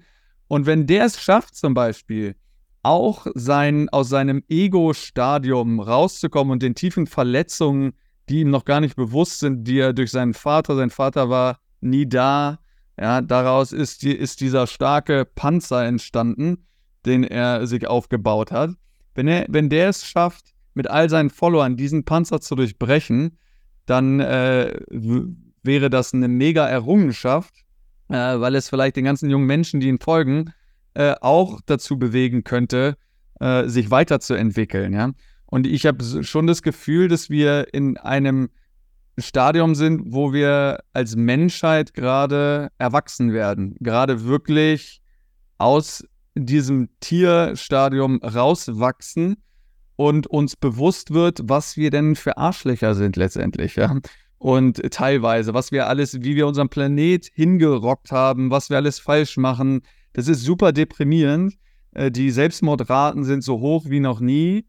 und 0.48 0.66
wenn 0.66 0.86
der 0.86 1.04
es 1.04 1.20
schafft, 1.20 1.54
zum 1.54 1.74
Beispiel, 1.74 2.34
auch 2.82 3.26
sein, 3.34 3.88
aus 3.90 4.08
seinem 4.08 4.42
Ego-Stadium 4.48 5.80
rauszukommen 5.80 6.52
und 6.52 6.62
den 6.62 6.74
tiefen 6.74 7.06
Verletzungen, 7.06 7.92
die 8.28 8.40
ihm 8.40 8.50
noch 8.50 8.64
gar 8.64 8.80
nicht 8.80 8.96
bewusst 8.96 9.40
sind, 9.40 9.64
die 9.64 9.78
er 9.78 9.92
durch 9.92 10.10
seinen 10.10 10.34
Vater, 10.34 10.76
sein 10.76 10.90
Vater 10.90 11.28
war 11.28 11.58
nie 11.80 12.06
da, 12.06 12.58
ja, 12.98 13.20
daraus 13.20 13.72
ist, 13.72 14.02
ist 14.04 14.40
dieser 14.40 14.66
starke 14.66 15.24
Panzer 15.24 15.84
entstanden, 15.84 16.66
den 17.06 17.24
er 17.24 17.66
sich 17.66 17.86
aufgebaut 17.86 18.50
hat. 18.50 18.70
Wenn, 19.14 19.28
er, 19.28 19.46
wenn 19.48 19.68
der 19.68 19.88
es 19.90 20.06
schafft, 20.06 20.54
mit 20.74 20.88
all 20.88 21.08
seinen 21.10 21.30
Followern 21.30 21.76
diesen 21.76 22.04
Panzer 22.04 22.40
zu 22.40 22.54
durchbrechen, 22.54 23.38
dann 23.86 24.20
äh, 24.20 24.78
wäre 25.62 25.90
das 25.90 26.12
eine 26.12 26.28
mega 26.28 26.66
Errungenschaft 26.66 27.54
äh, 28.08 28.40
weil 28.40 28.54
es 28.54 28.68
vielleicht 28.68 28.96
den 28.96 29.04
ganzen 29.04 29.30
jungen 29.30 29.46
Menschen, 29.46 29.80
die 29.80 29.88
ihm 29.88 30.00
folgen, 30.00 30.52
äh, 30.94 31.14
auch 31.20 31.60
dazu 31.66 31.98
bewegen 31.98 32.44
könnte, 32.44 32.96
äh, 33.40 33.68
sich 33.68 33.90
weiterzuentwickeln. 33.90 34.92
Ja? 34.92 35.12
Und 35.46 35.66
ich 35.66 35.86
habe 35.86 36.24
schon 36.24 36.46
das 36.46 36.62
Gefühl, 36.62 37.08
dass 37.08 37.30
wir 37.30 37.72
in 37.72 37.96
einem 37.96 38.50
Stadium 39.18 39.74
sind, 39.74 40.12
wo 40.12 40.32
wir 40.32 40.80
als 40.92 41.16
Menschheit 41.16 41.94
gerade 41.94 42.68
erwachsen 42.78 43.32
werden, 43.32 43.74
gerade 43.80 44.24
wirklich 44.24 45.02
aus 45.58 46.04
diesem 46.34 46.88
Tierstadium 47.00 48.22
rauswachsen 48.22 49.42
und 49.96 50.28
uns 50.28 50.54
bewusst 50.54 51.12
wird, 51.12 51.40
was 51.42 51.76
wir 51.76 51.90
denn 51.90 52.14
für 52.14 52.36
Arschlöcher 52.36 52.94
sind 52.94 53.16
letztendlich. 53.16 53.76
Ja? 53.76 53.96
Und 54.38 54.80
teilweise, 54.92 55.52
was 55.52 55.72
wir 55.72 55.88
alles, 55.88 56.22
wie 56.22 56.36
wir 56.36 56.46
unseren 56.46 56.68
Planet 56.68 57.28
hingerockt 57.34 58.12
haben, 58.12 58.50
was 58.50 58.70
wir 58.70 58.76
alles 58.76 59.00
falsch 59.00 59.36
machen. 59.36 59.82
Das 60.12 60.28
ist 60.28 60.42
super 60.42 60.72
deprimierend. 60.72 61.54
Äh, 61.92 62.10
die 62.10 62.30
Selbstmordraten 62.30 63.24
sind 63.24 63.42
so 63.42 63.60
hoch 63.60 63.86
wie 63.88 64.00
noch 64.00 64.20
nie. 64.20 64.64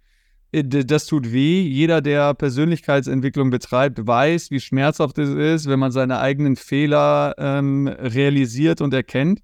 Äh, 0.52 0.64
das 0.64 1.06
tut 1.06 1.32
weh. 1.32 1.62
Jeder, 1.62 2.02
der 2.02 2.34
Persönlichkeitsentwicklung 2.34 3.52
betreibt, 3.52 4.06
weiß, 4.06 4.50
wie 4.50 4.60
schmerzhaft 4.60 5.20
es 5.20 5.30
ist, 5.30 5.70
wenn 5.70 5.80
man 5.80 5.92
seine 5.92 6.20
eigenen 6.20 6.56
Fehler 6.56 7.36
ähm, 7.38 7.88
realisiert 7.88 8.82
und 8.82 8.94
erkennt. 8.94 9.42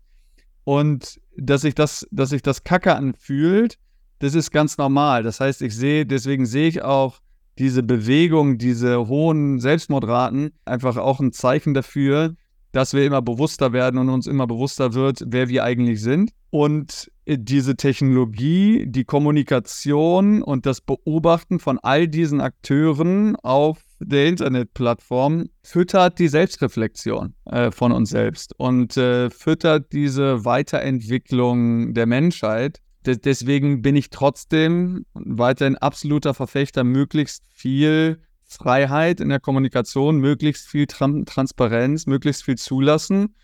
Und 0.63 1.19
dass 1.37 1.61
sich 1.61 1.75
das, 1.75 2.07
dass 2.11 2.29
sich 2.29 2.41
das 2.41 2.63
Kacke 2.63 2.95
anfühlt, 2.95 3.77
das 4.19 4.33
ist 4.33 4.49
ganz 4.49 4.79
normal. 4.79 5.21
Das 5.21 5.39
heißt, 5.39 5.61
ich 5.61 5.75
sehe, 5.75 6.07
deswegen 6.07 6.47
sehe 6.47 6.67
ich 6.67 6.81
auch 6.81 7.19
diese 7.57 7.83
Bewegung, 7.83 8.57
diese 8.57 9.07
hohen 9.07 9.59
Selbstmordraten 9.59 10.51
einfach 10.65 10.97
auch 10.97 11.19
ein 11.19 11.31
Zeichen 11.31 11.73
dafür, 11.73 12.35
dass 12.71 12.93
wir 12.93 13.05
immer 13.05 13.21
bewusster 13.21 13.71
werden 13.71 13.97
und 13.97 14.09
uns 14.09 14.27
immer 14.27 14.47
bewusster 14.47 14.93
wird, 14.93 15.23
wer 15.27 15.47
wir 15.47 15.63
eigentlich 15.63 16.01
sind. 16.01 16.31
Und 16.49 17.09
äh, 17.25 17.37
diese 17.39 17.75
Technologie, 17.75 18.85
die 18.85 19.05
Kommunikation 19.05 20.41
und 20.41 20.65
das 20.65 20.81
Beobachten 20.81 21.59
von 21.59 21.79
all 21.79 22.07
diesen 22.07 22.41
Akteuren 22.41 23.37
auf 23.37 23.81
der 23.99 24.27
Internetplattform 24.27 25.45
füttert 25.63 26.19
die 26.19 26.27
Selbstreflexion 26.27 27.33
äh, 27.45 27.71
von 27.71 27.93
uns 27.93 28.09
selbst 28.09 28.53
und 28.57 28.97
äh, 28.97 29.29
füttert 29.29 29.93
diese 29.93 30.43
Weiterentwicklung 30.43 31.93
der 31.93 32.05
Menschheit. 32.05 32.81
De 33.05 33.17
deswegen 33.17 33.81
bin 33.81 33.95
ich 33.95 34.09
trotzdem 34.09 35.05
weiterhin 35.13 35.77
absoluter 35.77 36.33
Verfechter, 36.33 36.83
möglichst 36.83 37.43
viel 37.51 38.19
Freiheit 38.43 39.19
in 39.19 39.29
der 39.29 39.39
Kommunikation, 39.39 40.17
möglichst 40.17 40.67
viel 40.67 40.87
Tran 40.87 41.25
Transparenz, 41.25 42.05
möglichst 42.05 42.43
viel 42.43 42.57
zulassen 42.57 43.35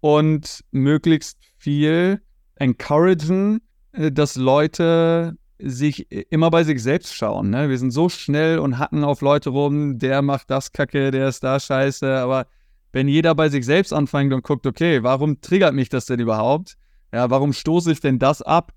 und 0.00 0.64
möglichst 0.70 1.38
viel 1.56 2.22
encouragen, 2.56 3.60
äh, 3.92 4.10
dass 4.10 4.36
Leute 4.36 5.36
sich 5.58 6.10
immer 6.30 6.50
bei 6.50 6.64
sich 6.64 6.82
selbst 6.82 7.14
schauen. 7.14 7.50
Ne? 7.50 7.68
Wir 7.70 7.78
sind 7.78 7.90
so 7.90 8.08
schnell 8.08 8.58
und 8.58 8.78
hacken 8.78 9.04
auf 9.04 9.22
Leute 9.22 9.50
rum, 9.50 9.98
der 9.98 10.20
macht 10.20 10.50
das 10.50 10.72
Kacke, 10.72 11.10
der 11.10 11.28
ist 11.28 11.42
da 11.42 11.58
scheiße. 11.58 12.18
Aber 12.18 12.46
wenn 12.92 13.08
jeder 13.08 13.34
bei 13.34 13.48
sich 13.48 13.64
selbst 13.64 13.92
anfängt 13.92 14.34
und 14.34 14.42
guckt, 14.42 14.66
okay, 14.66 15.02
warum 15.02 15.40
triggert 15.40 15.74
mich 15.74 15.88
das 15.88 16.06
denn 16.06 16.20
überhaupt? 16.20 16.76
Ja, 17.12 17.30
warum 17.30 17.52
stoße 17.52 17.92
ich 17.92 18.00
denn 18.00 18.18
das 18.18 18.42
ab 18.42 18.72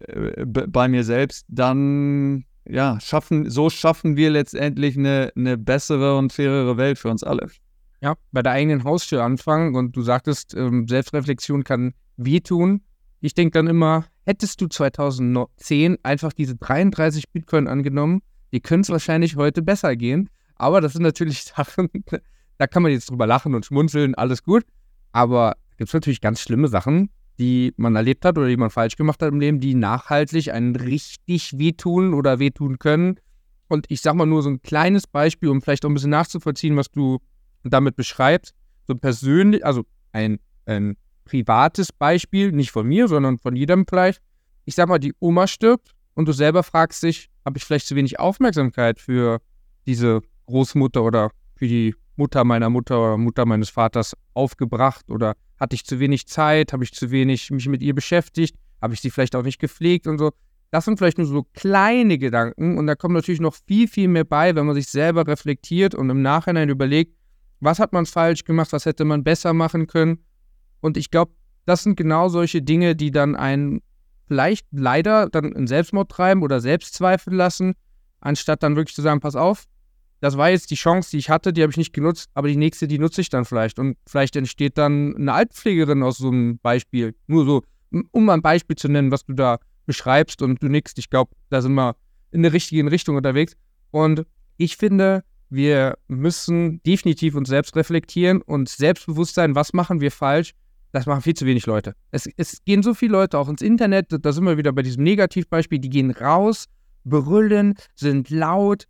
äh, 0.00 0.44
bei 0.46 0.88
mir 0.88 1.04
selbst? 1.04 1.46
Dann 1.48 2.44
ja, 2.68 2.98
schaffen, 3.00 3.50
so 3.50 3.70
schaffen 3.70 4.16
wir 4.16 4.30
letztendlich 4.30 4.96
eine, 4.96 5.32
eine 5.36 5.56
bessere 5.56 6.16
und 6.16 6.32
fairere 6.32 6.76
Welt 6.76 6.98
für 6.98 7.08
uns 7.08 7.24
alle. 7.24 7.48
Ja, 8.00 8.14
bei 8.30 8.42
der 8.42 8.52
eigenen 8.52 8.84
Haustür 8.84 9.24
anfangen 9.24 9.74
und 9.74 9.96
du 9.96 10.02
sagtest, 10.02 10.54
ähm, 10.54 10.86
Selbstreflexion 10.86 11.64
kann 11.64 11.94
wehtun. 12.16 12.82
Ich 13.20 13.34
denke 13.34 13.58
dann 13.58 13.66
immer, 13.66 14.04
hättest 14.24 14.60
du 14.60 14.68
2010 14.68 15.98
einfach 16.04 16.32
diese 16.32 16.54
33 16.56 17.30
Bitcoin 17.30 17.66
angenommen, 17.66 18.20
die 18.52 18.60
können 18.60 18.82
es 18.82 18.90
wahrscheinlich 18.90 19.36
heute 19.36 19.62
besser 19.62 19.96
gehen. 19.96 20.30
Aber 20.54 20.80
das 20.80 20.92
sind 20.92 21.02
natürlich 21.02 21.42
Sachen, 21.56 21.88
da 22.58 22.66
kann 22.66 22.82
man 22.82 22.92
jetzt 22.92 23.10
drüber 23.10 23.26
lachen 23.26 23.54
und 23.54 23.64
schmunzeln, 23.64 24.14
alles 24.14 24.42
gut. 24.42 24.64
Aber 25.12 25.56
gibt 25.76 25.88
es 25.88 25.94
natürlich 25.94 26.20
ganz 26.20 26.40
schlimme 26.40 26.68
Sachen, 26.68 27.10
die 27.38 27.72
man 27.76 27.94
erlebt 27.94 28.24
hat 28.24 28.36
oder 28.36 28.48
die 28.48 28.56
man 28.56 28.70
falsch 28.70 28.96
gemacht 28.96 29.22
hat 29.22 29.28
im 29.28 29.40
Leben, 29.40 29.60
die 29.60 29.74
nachhaltig 29.74 30.52
einen 30.52 30.74
richtig 30.74 31.56
wehtun 31.58 32.14
oder 32.14 32.38
wehtun 32.38 32.78
können. 32.78 33.20
Und 33.68 33.86
ich 33.88 34.00
sag 34.00 34.14
mal 34.14 34.26
nur 34.26 34.42
so 34.42 34.50
ein 34.50 34.62
kleines 34.62 35.06
Beispiel, 35.06 35.48
um 35.48 35.62
vielleicht 35.62 35.84
auch 35.84 35.90
ein 35.90 35.94
bisschen 35.94 36.10
nachzuvollziehen, 36.10 36.76
was 36.76 36.90
du 36.90 37.18
damit 37.62 37.96
beschreibst. 37.96 38.54
So 38.86 38.94
persönlich, 38.94 39.64
also 39.64 39.84
ein, 40.12 40.40
ein 40.66 40.96
privates 41.24 41.92
Beispiel, 41.92 42.50
nicht 42.52 42.70
von 42.70 42.86
mir, 42.86 43.06
sondern 43.06 43.38
von 43.38 43.54
jedem 43.54 43.86
vielleicht. 43.86 44.20
Ich 44.64 44.74
sag 44.74 44.88
mal, 44.88 44.98
die 44.98 45.14
Oma 45.20 45.46
stirbt 45.46 45.94
und 46.14 46.26
du 46.26 46.32
selber 46.32 46.62
fragst 46.62 47.02
dich, 47.02 47.30
habe 47.44 47.58
ich 47.58 47.64
vielleicht 47.64 47.86
zu 47.86 47.94
wenig 47.94 48.18
Aufmerksamkeit 48.18 48.98
für 48.98 49.40
diese 49.86 50.22
Großmutter 50.46 51.02
oder 51.02 51.30
für 51.54 51.68
die 51.68 51.94
Mutter 52.18 52.44
meiner 52.44 52.68
Mutter 52.68 52.98
oder 53.00 53.16
Mutter 53.16 53.46
meines 53.46 53.70
Vaters 53.70 54.14
aufgebracht 54.34 55.10
oder 55.10 55.34
hatte 55.58 55.74
ich 55.74 55.84
zu 55.84 56.00
wenig 56.00 56.26
Zeit, 56.26 56.72
habe 56.72 56.84
ich 56.84 56.92
zu 56.92 57.10
wenig 57.10 57.50
mich 57.50 57.68
mit 57.68 57.82
ihr 57.82 57.94
beschäftigt, 57.94 58.56
habe 58.82 58.94
ich 58.94 59.00
sie 59.00 59.10
vielleicht 59.10 59.34
auch 59.36 59.42
nicht 59.42 59.58
gepflegt 59.58 60.06
und 60.06 60.18
so. 60.18 60.32
Das 60.70 60.84
sind 60.84 60.98
vielleicht 60.98 61.18
nur 61.18 61.26
so 61.26 61.44
kleine 61.54 62.18
Gedanken 62.18 62.76
und 62.76 62.86
da 62.86 62.94
kommt 62.94 63.14
natürlich 63.14 63.40
noch 63.40 63.54
viel, 63.54 63.88
viel 63.88 64.08
mehr 64.08 64.24
bei, 64.24 64.54
wenn 64.54 64.66
man 64.66 64.74
sich 64.74 64.88
selber 64.88 65.26
reflektiert 65.26 65.94
und 65.94 66.10
im 66.10 66.20
Nachhinein 66.20 66.68
überlegt, 66.68 67.14
was 67.60 67.78
hat 67.78 67.92
man 67.92 68.04
falsch 68.04 68.44
gemacht, 68.44 68.72
was 68.72 68.84
hätte 68.84 69.04
man 69.04 69.24
besser 69.24 69.54
machen 69.54 69.86
können. 69.86 70.18
Und 70.80 70.96
ich 70.96 71.10
glaube, 71.10 71.32
das 71.64 71.82
sind 71.82 71.96
genau 71.96 72.28
solche 72.28 72.62
Dinge, 72.62 72.94
die 72.94 73.10
dann 73.10 73.34
einen 73.34 73.80
vielleicht 74.26 74.66
leider 74.70 75.28
dann 75.28 75.52
in 75.52 75.66
Selbstmord 75.66 76.10
treiben 76.10 76.42
oder 76.42 76.60
Selbstzweifel 76.60 77.34
lassen, 77.34 77.74
anstatt 78.20 78.62
dann 78.62 78.76
wirklich 78.76 78.94
zu 78.94 79.02
sagen, 79.02 79.20
pass 79.20 79.36
auf, 79.36 79.64
das 80.20 80.36
war 80.36 80.50
jetzt 80.50 80.70
die 80.70 80.76
Chance, 80.76 81.10
die 81.10 81.18
ich 81.18 81.30
hatte, 81.30 81.52
die 81.52 81.62
habe 81.62 81.70
ich 81.70 81.76
nicht 81.76 81.92
genutzt, 81.92 82.28
aber 82.34 82.48
die 82.48 82.56
nächste, 82.56 82.88
die 82.88 82.98
nutze 82.98 83.20
ich 83.20 83.28
dann 83.28 83.44
vielleicht. 83.44 83.78
Und 83.78 83.96
vielleicht 84.06 84.36
entsteht 84.36 84.76
dann 84.76 85.16
eine 85.16 85.32
Altpflegerin 85.32 86.02
aus 86.02 86.18
so 86.18 86.28
einem 86.28 86.58
Beispiel. 86.58 87.14
Nur 87.26 87.44
so, 87.44 87.62
um 88.10 88.24
mal 88.24 88.34
ein 88.34 88.42
Beispiel 88.42 88.76
zu 88.76 88.88
nennen, 88.88 89.10
was 89.10 89.24
du 89.24 89.34
da 89.34 89.58
beschreibst 89.86 90.42
und 90.42 90.62
du 90.62 90.68
nix. 90.68 90.92
Ich 90.96 91.10
glaube, 91.10 91.32
da 91.50 91.62
sind 91.62 91.74
wir 91.74 91.96
in 92.32 92.42
der 92.42 92.52
richtigen 92.52 92.88
Richtung 92.88 93.16
unterwegs. 93.16 93.54
Und 93.90 94.26
ich 94.56 94.76
finde, 94.76 95.24
wir 95.50 95.96
müssen 96.08 96.82
definitiv 96.82 97.34
uns 97.34 97.48
selbst 97.48 97.74
reflektieren 97.76 98.42
und 98.42 98.68
selbstbewusst 98.68 99.34
sein, 99.34 99.54
was 99.54 99.72
machen 99.72 100.00
wir 100.00 100.10
falsch. 100.10 100.52
Das 100.92 101.06
machen 101.06 101.22
viel 101.22 101.34
zu 101.34 101.46
wenig 101.46 101.66
Leute. 101.66 101.94
Es, 102.10 102.28
es 102.36 102.64
gehen 102.64 102.82
so 102.82 102.94
viele 102.94 103.12
Leute 103.12 103.38
auch 103.38 103.48
ins 103.48 103.62
Internet, 103.62 104.06
da 104.10 104.32
sind 104.32 104.44
wir 104.44 104.56
wieder 104.56 104.72
bei 104.72 104.82
diesem 104.82 105.04
Negativbeispiel, 105.04 105.78
die 105.78 105.90
gehen 105.90 106.10
raus, 106.10 106.64
berüllen, 107.04 107.74
sind 107.94 108.30
laut, 108.30 108.86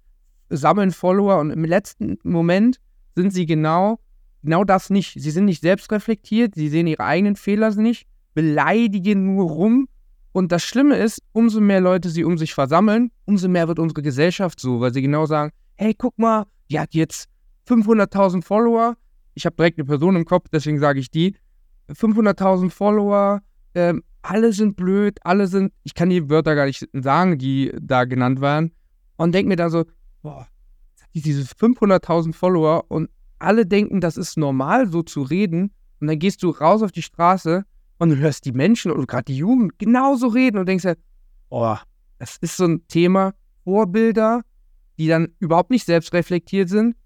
sammeln 0.51 0.91
Follower 0.91 1.39
und 1.39 1.51
im 1.51 1.65
letzten 1.65 2.19
Moment 2.23 2.79
sind 3.15 3.33
sie 3.33 3.47
genau, 3.47 3.99
genau 4.43 4.65
das 4.65 4.91
nicht. 4.91 5.21
Sie 5.21 5.31
sind 5.31 5.45
nicht 5.47 5.63
selbstreflektiert, 5.63 6.55
sie 6.55 6.69
sehen 6.69 6.87
ihre 6.87 7.05
eigenen 7.05 7.37
Fehler 7.37 7.75
nicht, 7.75 8.07
beleidigen 8.35 9.35
nur 9.35 9.51
rum. 9.51 9.89
Und 10.33 10.53
das 10.53 10.63
Schlimme 10.63 10.97
ist, 10.97 11.23
umso 11.33 11.61
mehr 11.61 11.81
Leute 11.81 12.11
sie 12.11 12.25
um 12.25 12.39
sich 12.39 12.55
versammeln, 12.55 13.11
umso 13.25 13.49
mehr 13.49 13.67
wird 13.67 13.79
unsere 13.79 14.03
Gesellschaft 14.03 14.61
so, 14.61 14.81
weil 14.81 14.93
sie 14.93 15.03
genau 15.03 15.27
sagen, 15.27 15.53
hey, 15.75 15.95
guck 15.95 16.19
mal, 16.19 16.47
die 16.71 16.79
hat 16.79 16.95
jetzt 16.95 17.29
500.000 17.69 18.43
Follower. 18.43 18.97
Ich 19.35 19.47
habe 19.47 19.57
direkt 19.57 19.79
eine 19.79 19.87
Person 19.87 20.17
im 20.17 20.25
Kopf, 20.25 20.47
deswegen 20.53 20.79
sage 20.79 21.01
ich 21.01 21.11
die. 21.11 21.35
500.000 21.91 22.71
Follower, 22.71 23.41
ähm, 23.75 24.03
alle 24.23 24.53
sind 24.53 24.77
blöd, 24.77 25.19
alle 25.23 25.47
sind, 25.47 25.73
ich 25.85 25.95
kann 25.95 26.11
die 26.11 26.29
Wörter 26.29 26.55
gar 26.55 26.67
nicht 26.67 26.87
sagen, 26.93 27.39
die 27.39 27.73
da 27.81 28.05
genannt 28.05 28.41
waren. 28.41 28.73
Und 29.17 29.35
denke 29.35 29.49
mir 29.49 29.57
dann 29.57 29.71
so, 29.71 29.85
boah, 30.23 30.49
diese 31.15 31.43
500.000 31.43 32.33
Follower 32.33 32.85
und 32.89 33.11
alle 33.39 33.67
denken, 33.67 34.01
das 34.01 34.17
ist 34.17 34.37
normal, 34.37 34.89
so 34.89 35.03
zu 35.03 35.23
reden. 35.23 35.73
Und 36.01 36.09
dann 36.09 36.19
gehst 36.19 36.43
du 36.43 36.51
raus 36.51 36.83
auf 36.83 36.93
die 36.93 37.03
Straße 37.03 37.65
und 37.99 38.11
du 38.11 38.17
hörst 38.17 38.45
die 38.45 38.53
Menschen 38.53 38.91
oder 38.93 39.07
gerade 39.07 39.25
die 39.25 39.37
Jugend 39.37 39.79
genauso 39.79 40.29
reden 40.29 40.59
und 40.59 40.67
denkst 40.67 40.85
halt, 40.85 40.99
boah, 41.49 41.83
das 42.19 42.37
ist 42.41 42.57
so 42.57 42.65
ein 42.65 42.87
Thema, 42.89 43.35
Vorbilder, 43.65 44.43
die 44.99 45.09
dann 45.09 45.29
überhaupt 45.39 45.71
nicht 45.71 45.87
selbst 45.87 46.13
reflektiert 46.13 46.69
sind 46.69 46.97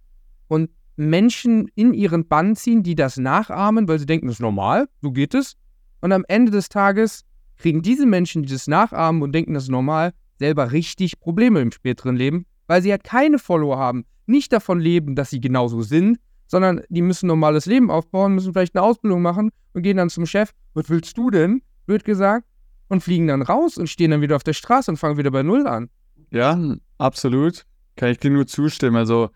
und 0.48 0.70
Menschen 0.96 1.68
in 1.74 1.94
ihren 1.94 2.28
Bann 2.28 2.56
ziehen, 2.56 2.82
die 2.82 2.94
das 2.94 3.16
nachahmen, 3.16 3.88
weil 3.88 3.98
sie 3.98 4.06
denken, 4.06 4.26
das 4.26 4.36
ist 4.36 4.40
normal, 4.40 4.88
so 5.00 5.10
geht 5.10 5.34
es. 5.34 5.56
Und 6.00 6.12
am 6.12 6.24
Ende 6.28 6.52
des 6.52 6.68
Tages 6.68 7.24
kriegen 7.56 7.82
diese 7.82 8.06
Menschen, 8.06 8.42
die 8.42 8.52
das 8.52 8.66
nachahmen 8.66 9.22
und 9.22 9.32
denken, 9.32 9.54
das 9.54 9.64
ist 9.64 9.70
normal, 9.70 10.12
selber 10.38 10.72
richtig 10.72 11.20
Probleme 11.20 11.60
im 11.60 11.72
späteren 11.72 12.16
Leben, 12.16 12.46
weil 12.72 12.80
sie 12.80 12.90
halt 12.90 13.04
keine 13.04 13.38
Follower 13.38 13.76
haben, 13.76 14.06
nicht 14.24 14.50
davon 14.50 14.80
leben, 14.80 15.14
dass 15.14 15.28
sie 15.28 15.42
genauso 15.42 15.82
sind, 15.82 16.18
sondern 16.46 16.80
die 16.88 17.02
müssen 17.02 17.26
normales 17.26 17.66
Leben 17.66 17.90
aufbauen, 17.90 18.34
müssen 18.34 18.54
vielleicht 18.54 18.74
eine 18.74 18.82
Ausbildung 18.82 19.20
machen 19.20 19.50
und 19.74 19.82
gehen 19.82 19.98
dann 19.98 20.08
zum 20.08 20.24
Chef, 20.24 20.52
was 20.72 20.88
willst 20.88 21.18
du 21.18 21.28
denn? 21.28 21.60
Wird 21.86 22.06
gesagt, 22.06 22.46
und 22.88 23.02
fliegen 23.02 23.26
dann 23.26 23.42
raus 23.42 23.76
und 23.76 23.88
stehen 23.90 24.10
dann 24.10 24.22
wieder 24.22 24.36
auf 24.36 24.42
der 24.42 24.54
Straße 24.54 24.90
und 24.90 24.96
fangen 24.96 25.18
wieder 25.18 25.30
bei 25.30 25.42
Null 25.42 25.66
an. 25.66 25.90
Ja, 26.30 26.58
absolut. 26.96 27.66
Kann 27.96 28.10
ich 28.10 28.20
dir 28.20 28.30
nur 28.30 28.46
zustimmen. 28.46 28.96
Also 28.96 29.28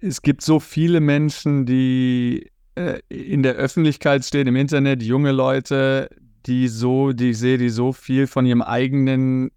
es 0.00 0.22
gibt 0.22 0.40
so 0.40 0.58
viele 0.58 1.00
Menschen, 1.00 1.66
die 1.66 2.50
äh, 2.76 3.00
in 3.10 3.42
der 3.42 3.56
Öffentlichkeit 3.56 4.24
stehen, 4.24 4.46
im 4.46 4.56
Internet, 4.56 5.02
junge 5.02 5.32
Leute, 5.32 6.08
die 6.46 6.68
so, 6.68 7.12
die 7.12 7.32
ich 7.32 7.38
sehe, 7.38 7.58
die 7.58 7.68
so 7.68 7.92
viel 7.92 8.26
von 8.26 8.46
ihrem 8.46 8.62
eigenen 8.62 9.50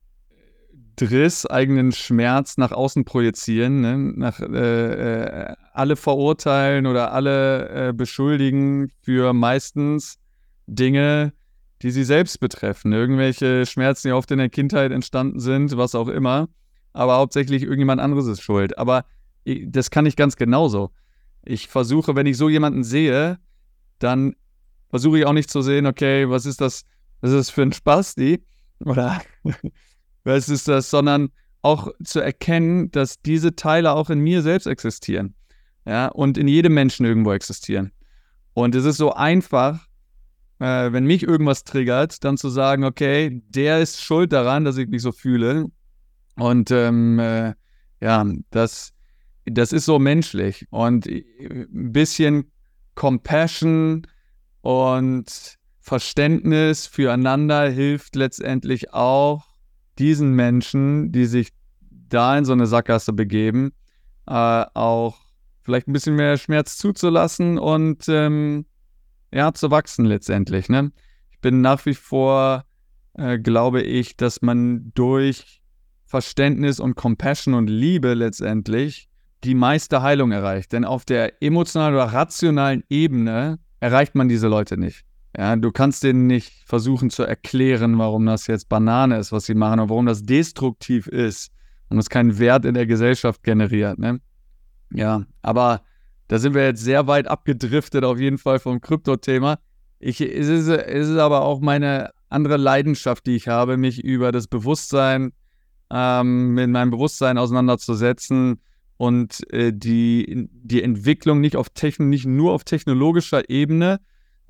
Driss, 1.02 1.48
eigenen 1.48 1.92
Schmerz 1.92 2.58
nach 2.58 2.72
außen 2.72 3.06
projizieren, 3.06 3.82
ne? 3.82 3.98
nach, 3.98 4.40
äh, 4.40 5.50
äh, 5.50 5.56
alle 5.74 5.96
verurteilen 5.96 6.86
oder 6.86 7.12
alle 7.12 7.90
äh, 7.90 7.94
beschuldigen 7.94 8.92
für 9.02 9.34
meistens 9.34 10.20
Dinge, 10.68 11.34
die 11.82 11.90
sie 11.90 12.04
selbst 12.04 12.40
betreffen. 12.40 12.94
Irgendwelche 12.94 13.66
Schmerzen, 13.66 14.10
die 14.10 14.14
oft 14.14 14.30
in 14.30 14.38
der 14.38 14.50
Kindheit 14.50 14.92
entstanden 14.92 15.40
sind, 15.40 15.76
was 15.76 15.96
auch 15.96 16.08
immer. 16.08 16.50
Aber 16.94 17.16
hauptsächlich 17.16 17.64
irgendjemand 17.64 18.00
anderes 18.00 18.28
ist 18.28 18.42
schuld. 18.42 18.78
Aber 18.78 19.06
das 19.66 19.90
kann 19.90 20.06
ich 20.06 20.16
ganz 20.16 20.36
genauso. 20.36 20.92
Ich 21.44 21.68
versuche, 21.68 22.16
wenn 22.16 22.28
ich 22.28 22.38
so 22.38 22.48
jemanden 22.48 22.84
sehe, 22.84 23.40
dann 23.98 24.36
versuche 24.92 25.18
ich 25.18 25.26
auch 25.26 25.34
nicht 25.34 25.50
zu 25.50 25.64
sehen, 25.64 25.88
okay, 25.88 26.30
was 26.30 26.46
ist 26.46 26.62
das, 26.62 26.84
was 27.22 27.32
ist 27.32 27.38
das 27.38 27.50
für 27.50 27.64
ein 27.64 27.74
Spasti? 27.74 28.44
Oder 28.86 29.20
was 30.24 30.50
ist 30.50 30.68
das, 30.68 30.90
sondern 30.90 31.30
auch 31.62 31.90
zu 32.04 32.20
erkennen, 32.20 32.92
dass 32.92 33.22
diese 33.22 33.56
Teile 33.56 33.92
auch 33.92 34.10
in 34.10 34.20
mir 34.20 34.42
selbst 34.42 34.66
existieren. 34.66 35.36
Ja, 35.86 36.08
und 36.08 36.38
in 36.38 36.48
jedem 36.48 36.74
Menschen 36.74 37.06
irgendwo 37.06 37.32
existieren. 37.32 37.92
Und 38.54 38.76
es 38.76 38.86
ist 38.86 38.98
so 38.98 39.14
einfach, 39.14 39.88
äh, 40.60 40.92
wenn 40.92 41.06
mich 41.06 41.24
irgendwas 41.24 41.64
triggert, 41.64 42.24
dann 42.24 42.38
zu 42.38 42.50
sagen, 42.50 42.84
okay, 42.84 43.42
der 43.50 43.80
ist 43.80 44.04
schuld 44.04 44.32
daran, 44.32 44.64
dass 44.64 44.78
ich 44.78 44.88
mich 44.90 45.02
so 45.02 45.12
fühle. 45.12 45.66
Und 46.36 46.70
ähm, 46.72 47.18
äh, 47.20 47.54
ja, 48.00 48.26
das, 48.52 48.94
das 49.46 49.74
ist 49.74 49.86
so 49.86 49.98
menschlich. 49.98 50.68
Und 50.70 51.08
ein 51.08 51.92
bisschen 51.92 52.52
Compassion 52.96 54.06
und 54.62 55.58
Verständnis 55.80 56.86
füreinander 56.86 57.70
hilft 57.70 58.16
letztendlich 58.16 58.94
auch 58.94 59.51
diesen 60.00 60.34
Menschen, 60.34 61.12
die 61.12 61.26
sich 61.26 61.50
da 61.90 62.38
in 62.38 62.46
so 62.46 62.54
eine 62.54 62.68
Sackgasse 62.68 63.14
begeben, 63.14 63.74
äh, 64.28 64.34
auch 64.74 65.18
vielleicht 65.62 65.88
ein 65.88 65.94
bisschen 65.94 66.16
mehr 66.16 66.38
Schmerz 66.38 66.78
zuzulassen 66.78 67.58
und 67.58 68.08
ähm, 68.08 68.66
ja, 69.34 69.54
zu 69.54 69.72
wachsen 69.72 70.06
letztendlich. 70.06 70.70
Ne? 70.70 70.92
Ich 71.32 71.40
bin 71.40 71.62
nach 71.62 71.86
wie 71.86 71.94
vor, 71.94 72.66
äh, 73.14 73.40
glaube 73.40 73.82
ich, 73.82 74.18
dass 74.18 74.42
man 74.42 74.92
durch 74.94 75.62
Verständnis 76.06 76.80
und 76.80 76.96
Compassion 76.96 77.54
und 77.54 77.68
Liebe 77.68 78.14
letztendlich 78.14 79.10
die 79.44 79.56
meiste 79.56 80.02
Heilung 80.02 80.32
erreicht. 80.32 80.74
Denn 80.74 80.86
auf 80.86 81.06
der 81.06 81.42
emotionalen 81.42 81.96
oder 81.96 82.06
rationalen 82.06 82.84
Ebene 82.90 83.60
erreicht 83.80 84.16
man 84.16 84.28
diese 84.28 84.48
Leute 84.48 84.78
nicht. 84.78 85.06
Ja, 85.38 85.56
du 85.56 85.72
kannst 85.72 86.04
denen 86.04 86.28
nicht 86.28 86.52
versuchen 86.66 87.10
zu 87.10 87.24
erklären, 87.24 87.98
warum 87.98 88.26
das 88.26 88.48
jetzt 88.48 88.68
Banane 88.68 89.18
ist, 89.18 89.32
was 89.32 89.46
sie 89.46 89.56
machen, 89.56 89.80
und 89.80 89.90
warum 89.90 90.06
das 90.06 90.24
destruktiv 90.24 91.08
ist 91.08 91.52
und 91.90 91.98
es 91.98 92.10
keinen 92.10 92.38
Wert 92.38 92.66
in 92.66 92.74
der 92.74 92.86
Gesellschaft 92.86 93.44
generiert. 93.44 93.98
Ne? 93.98 94.20
Ja, 94.94 95.26
aber 95.42 95.82
da 96.28 96.40
sind 96.40 96.54
wir 96.54 96.66
jetzt 96.66 96.84
sehr 96.84 97.08
weit 97.08 97.28
abgedriftet, 97.28 98.04
auf 98.04 98.20
jeden 98.20 98.38
Fall 98.38 98.60
vom 98.60 98.82
Krypto-Thema. 98.82 99.60
es, 100.00 100.20
ist, 100.20 100.68
es 100.68 101.08
ist 101.10 101.18
aber 101.18 101.42
auch 101.42 101.62
meine 101.62 102.12
andere 102.30 102.58
Leidenschaft, 102.58 103.26
die 103.26 103.36
ich 103.36 103.48
habe, 103.48 103.78
mich 103.78 104.04
über 104.04 104.32
das 104.32 104.48
Bewusstsein, 104.48 105.34
ähm, 105.90 106.54
mit 106.54 106.70
meinem 106.70 106.92
Bewusstsein 106.92 107.38
auseinanderzusetzen 107.38 108.62
und 108.98 109.52
äh, 109.52 109.74
die, 109.74 110.50
die 110.52 110.84
Entwicklung 110.84 111.42
nicht, 111.42 111.56
auf 111.56 111.70
Techn 111.70 112.10
nicht 112.10 112.26
nur 112.26 112.54
auf 112.54 112.64
technologischer 112.64 113.50
Ebene, 113.50 114.00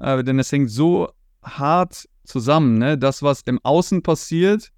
äh, 0.02 0.24
denn 0.24 0.40
es 0.40 0.52
hängt 0.52 0.72
so 0.72 1.10
hart 1.44 2.08
zusammen. 2.26 2.78
Ne? 2.78 2.98
Das, 2.98 3.24
was 3.24 3.42
im 3.42 3.60
Außen 3.64 4.04
passiert, 4.04 4.72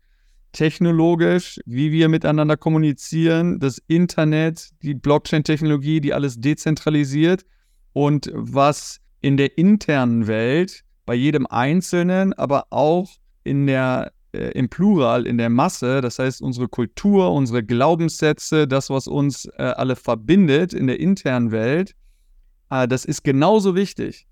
technologisch, 0.52 1.60
wie 1.66 1.92
wir 1.92 2.10
miteinander 2.10 2.58
kommunizieren, 2.58 3.60
das 3.60 3.82
Internet, 3.88 4.70
die 4.84 4.94
Blockchain-Technologie, 4.94 6.00
die 6.00 6.14
alles 6.14 6.40
dezentralisiert 6.40 7.44
und 7.94 8.32
was 8.34 9.00
in 9.22 9.38
der 9.38 9.58
internen 9.58 10.28
Welt 10.28 10.84
bei 11.06 11.16
jedem 11.16 11.48
Einzelnen, 11.48 12.34
aber 12.34 12.68
auch 12.70 13.10
in 13.44 13.68
der, 13.68 14.14
äh, 14.34 14.52
im 14.52 14.70
Plural, 14.70 15.26
in 15.26 15.38
der 15.38 15.50
Masse, 15.50 16.02
das 16.02 16.20
heißt 16.20 16.42
unsere 16.42 16.68
Kultur, 16.68 17.32
unsere 17.32 17.64
Glaubenssätze, 17.64 18.68
das, 18.68 18.90
was 18.90 19.08
uns 19.08 19.46
äh, 19.58 19.64
alle 19.64 19.96
verbindet 19.96 20.74
in 20.74 20.88
der 20.88 21.00
internen 21.00 21.52
Welt, 21.52 21.96
äh, 22.70 22.88
das 22.88 23.06
ist 23.06 23.24
genauso 23.24 23.76
wichtig. 23.76 24.28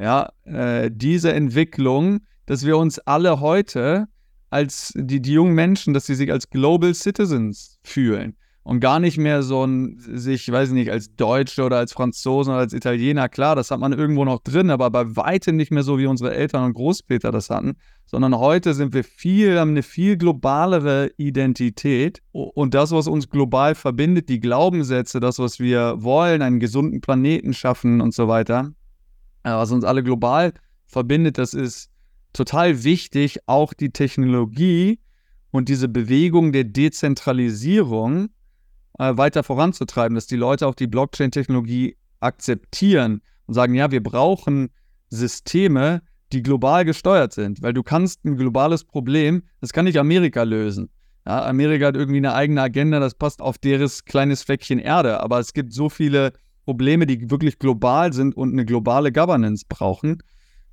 Ja, 0.00 0.32
äh, 0.44 0.90
diese 0.90 1.34
Entwicklung, 1.34 2.20
dass 2.46 2.64
wir 2.64 2.78
uns 2.78 2.98
alle 3.00 3.40
heute 3.40 4.06
als 4.48 4.94
die, 4.96 5.20
die 5.20 5.34
jungen 5.34 5.54
Menschen, 5.54 5.92
dass 5.92 6.06
sie 6.06 6.14
sich 6.14 6.32
als 6.32 6.48
Global 6.48 6.94
Citizens 6.94 7.78
fühlen 7.84 8.34
und 8.62 8.80
gar 8.80 8.98
nicht 8.98 9.18
mehr 9.18 9.42
so 9.42 9.64
ein, 9.64 9.96
sich, 9.98 10.50
weiß 10.50 10.68
ich 10.68 10.74
nicht, 10.74 10.90
als 10.90 11.14
Deutsche 11.16 11.64
oder 11.64 11.76
als 11.76 11.92
Franzosen 11.92 12.52
oder 12.52 12.60
als 12.60 12.72
Italiener, 12.72 13.28
klar, 13.28 13.54
das 13.54 13.70
hat 13.70 13.78
man 13.78 13.92
irgendwo 13.92 14.24
noch 14.24 14.40
drin, 14.40 14.70
aber 14.70 14.90
bei 14.90 15.16
weitem 15.16 15.56
nicht 15.56 15.70
mehr 15.70 15.82
so, 15.82 15.98
wie 15.98 16.06
unsere 16.06 16.34
Eltern 16.34 16.64
und 16.64 16.72
Großväter 16.72 17.30
das 17.30 17.50
hatten, 17.50 17.76
sondern 18.06 18.38
heute 18.38 18.72
sind 18.72 18.94
wir 18.94 19.04
viel, 19.04 19.58
haben 19.58 19.72
eine 19.72 19.82
viel 19.82 20.16
globalere 20.16 21.10
Identität 21.18 22.22
und 22.32 22.72
das, 22.72 22.90
was 22.90 23.06
uns 23.06 23.28
global 23.28 23.74
verbindet, 23.74 24.30
die 24.30 24.40
Glaubenssätze, 24.40 25.20
das, 25.20 25.38
was 25.38 25.60
wir 25.60 25.96
wollen, 25.98 26.40
einen 26.40 26.58
gesunden 26.58 27.02
Planeten 27.02 27.52
schaffen 27.52 28.00
und 28.00 28.14
so 28.14 28.28
weiter, 28.28 28.72
was 29.48 29.70
uns 29.70 29.84
alle 29.84 30.02
global 30.02 30.52
verbindet, 30.86 31.38
das 31.38 31.54
ist 31.54 31.90
total 32.32 32.84
wichtig, 32.84 33.40
auch 33.46 33.72
die 33.72 33.90
Technologie 33.90 35.00
und 35.50 35.68
diese 35.68 35.88
Bewegung 35.88 36.52
der 36.52 36.64
Dezentralisierung 36.64 38.28
äh, 38.98 39.16
weiter 39.16 39.42
voranzutreiben, 39.42 40.14
dass 40.14 40.26
die 40.26 40.36
Leute 40.36 40.66
auch 40.66 40.74
die 40.74 40.86
Blockchain-Technologie 40.86 41.96
akzeptieren 42.20 43.22
und 43.46 43.54
sagen, 43.54 43.74
ja, 43.74 43.90
wir 43.90 44.02
brauchen 44.02 44.70
Systeme, 45.08 46.02
die 46.32 46.42
global 46.42 46.84
gesteuert 46.84 47.32
sind, 47.32 47.62
weil 47.62 47.72
du 47.72 47.82
kannst 47.82 48.24
ein 48.24 48.36
globales 48.36 48.84
Problem, 48.84 49.42
das 49.60 49.72
kann 49.72 49.86
nicht 49.86 49.98
Amerika 49.98 50.44
lösen. 50.44 50.90
Ja, 51.26 51.44
Amerika 51.44 51.86
hat 51.86 51.96
irgendwie 51.96 52.18
eine 52.18 52.34
eigene 52.34 52.62
Agenda, 52.62 53.00
das 53.00 53.14
passt 53.14 53.42
auf 53.42 53.58
deres 53.58 54.04
kleines 54.04 54.42
Fleckchen 54.42 54.78
Erde, 54.78 55.20
aber 55.20 55.40
es 55.40 55.52
gibt 55.52 55.72
so 55.72 55.88
viele 55.88 56.32
Probleme, 56.64 57.06
die 57.06 57.30
wirklich 57.30 57.58
global 57.58 58.12
sind 58.12 58.36
und 58.36 58.52
eine 58.52 58.64
globale 58.64 59.12
Governance 59.12 59.64
brauchen. 59.68 60.22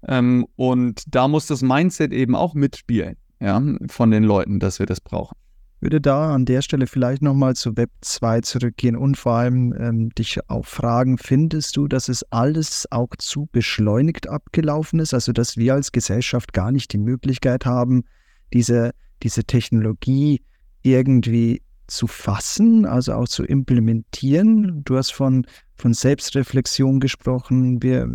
Ähm, 0.08 0.46
und 0.56 1.04
da 1.08 1.28
muss 1.28 1.48
das 1.48 1.62
Mindset 1.62 2.14
eben 2.14 2.36
auch 2.36 2.54
mitspielen, 2.54 3.18
ja, 3.40 3.62
von 3.88 4.12
den 4.12 4.24
Leuten, 4.24 4.60
dass 4.60 4.80
wir 4.80 4.86
das 4.86 5.02
brauchen. 5.02 5.36
Würde 5.80 6.02
da 6.02 6.34
an 6.34 6.46
der 6.46 6.64
Stelle 6.64 6.88
vielleicht 6.88 7.22
nochmal 7.22 7.56
zu 7.56 7.78
Web 7.78 7.92
2 8.02 8.42
zurückgehen 8.42 8.96
und 8.96 9.16
vor 9.16 9.34
allem 9.34 9.76
ähm, 9.78 10.10
dich 10.10 10.40
auch 10.48 10.66
fragen, 10.66 11.20
findest 11.20 11.78
du, 11.78 11.88
dass 11.88 12.10
es 12.10 12.24
alles 12.32 12.92
auch 12.92 13.10
zu 13.20 13.48
beschleunigt 13.52 14.28
abgelaufen 14.28 15.00
ist? 15.00 15.14
Also, 15.14 15.34
dass 15.34 15.56
wir 15.56 15.76
als 15.76 15.92
Gesellschaft 15.92 16.54
gar 16.54 16.72
nicht 16.72 16.94
die 16.94 16.98
Möglichkeit 16.98 17.68
haben, 17.68 18.06
diese, 18.54 18.92
diese 19.22 19.44
Technologie 19.44 20.42
irgendwie 20.82 21.62
zu 21.88 22.08
fassen, 22.08 22.86
also 22.86 23.14
auch 23.14 23.28
zu 23.28 23.44
implementieren. 23.44 24.84
Du 24.84 24.98
hast 24.98 25.12
von, 25.12 25.46
von 25.76 25.94
Selbstreflexion 25.94 27.00
gesprochen. 27.00 27.82
Wir, 27.82 28.10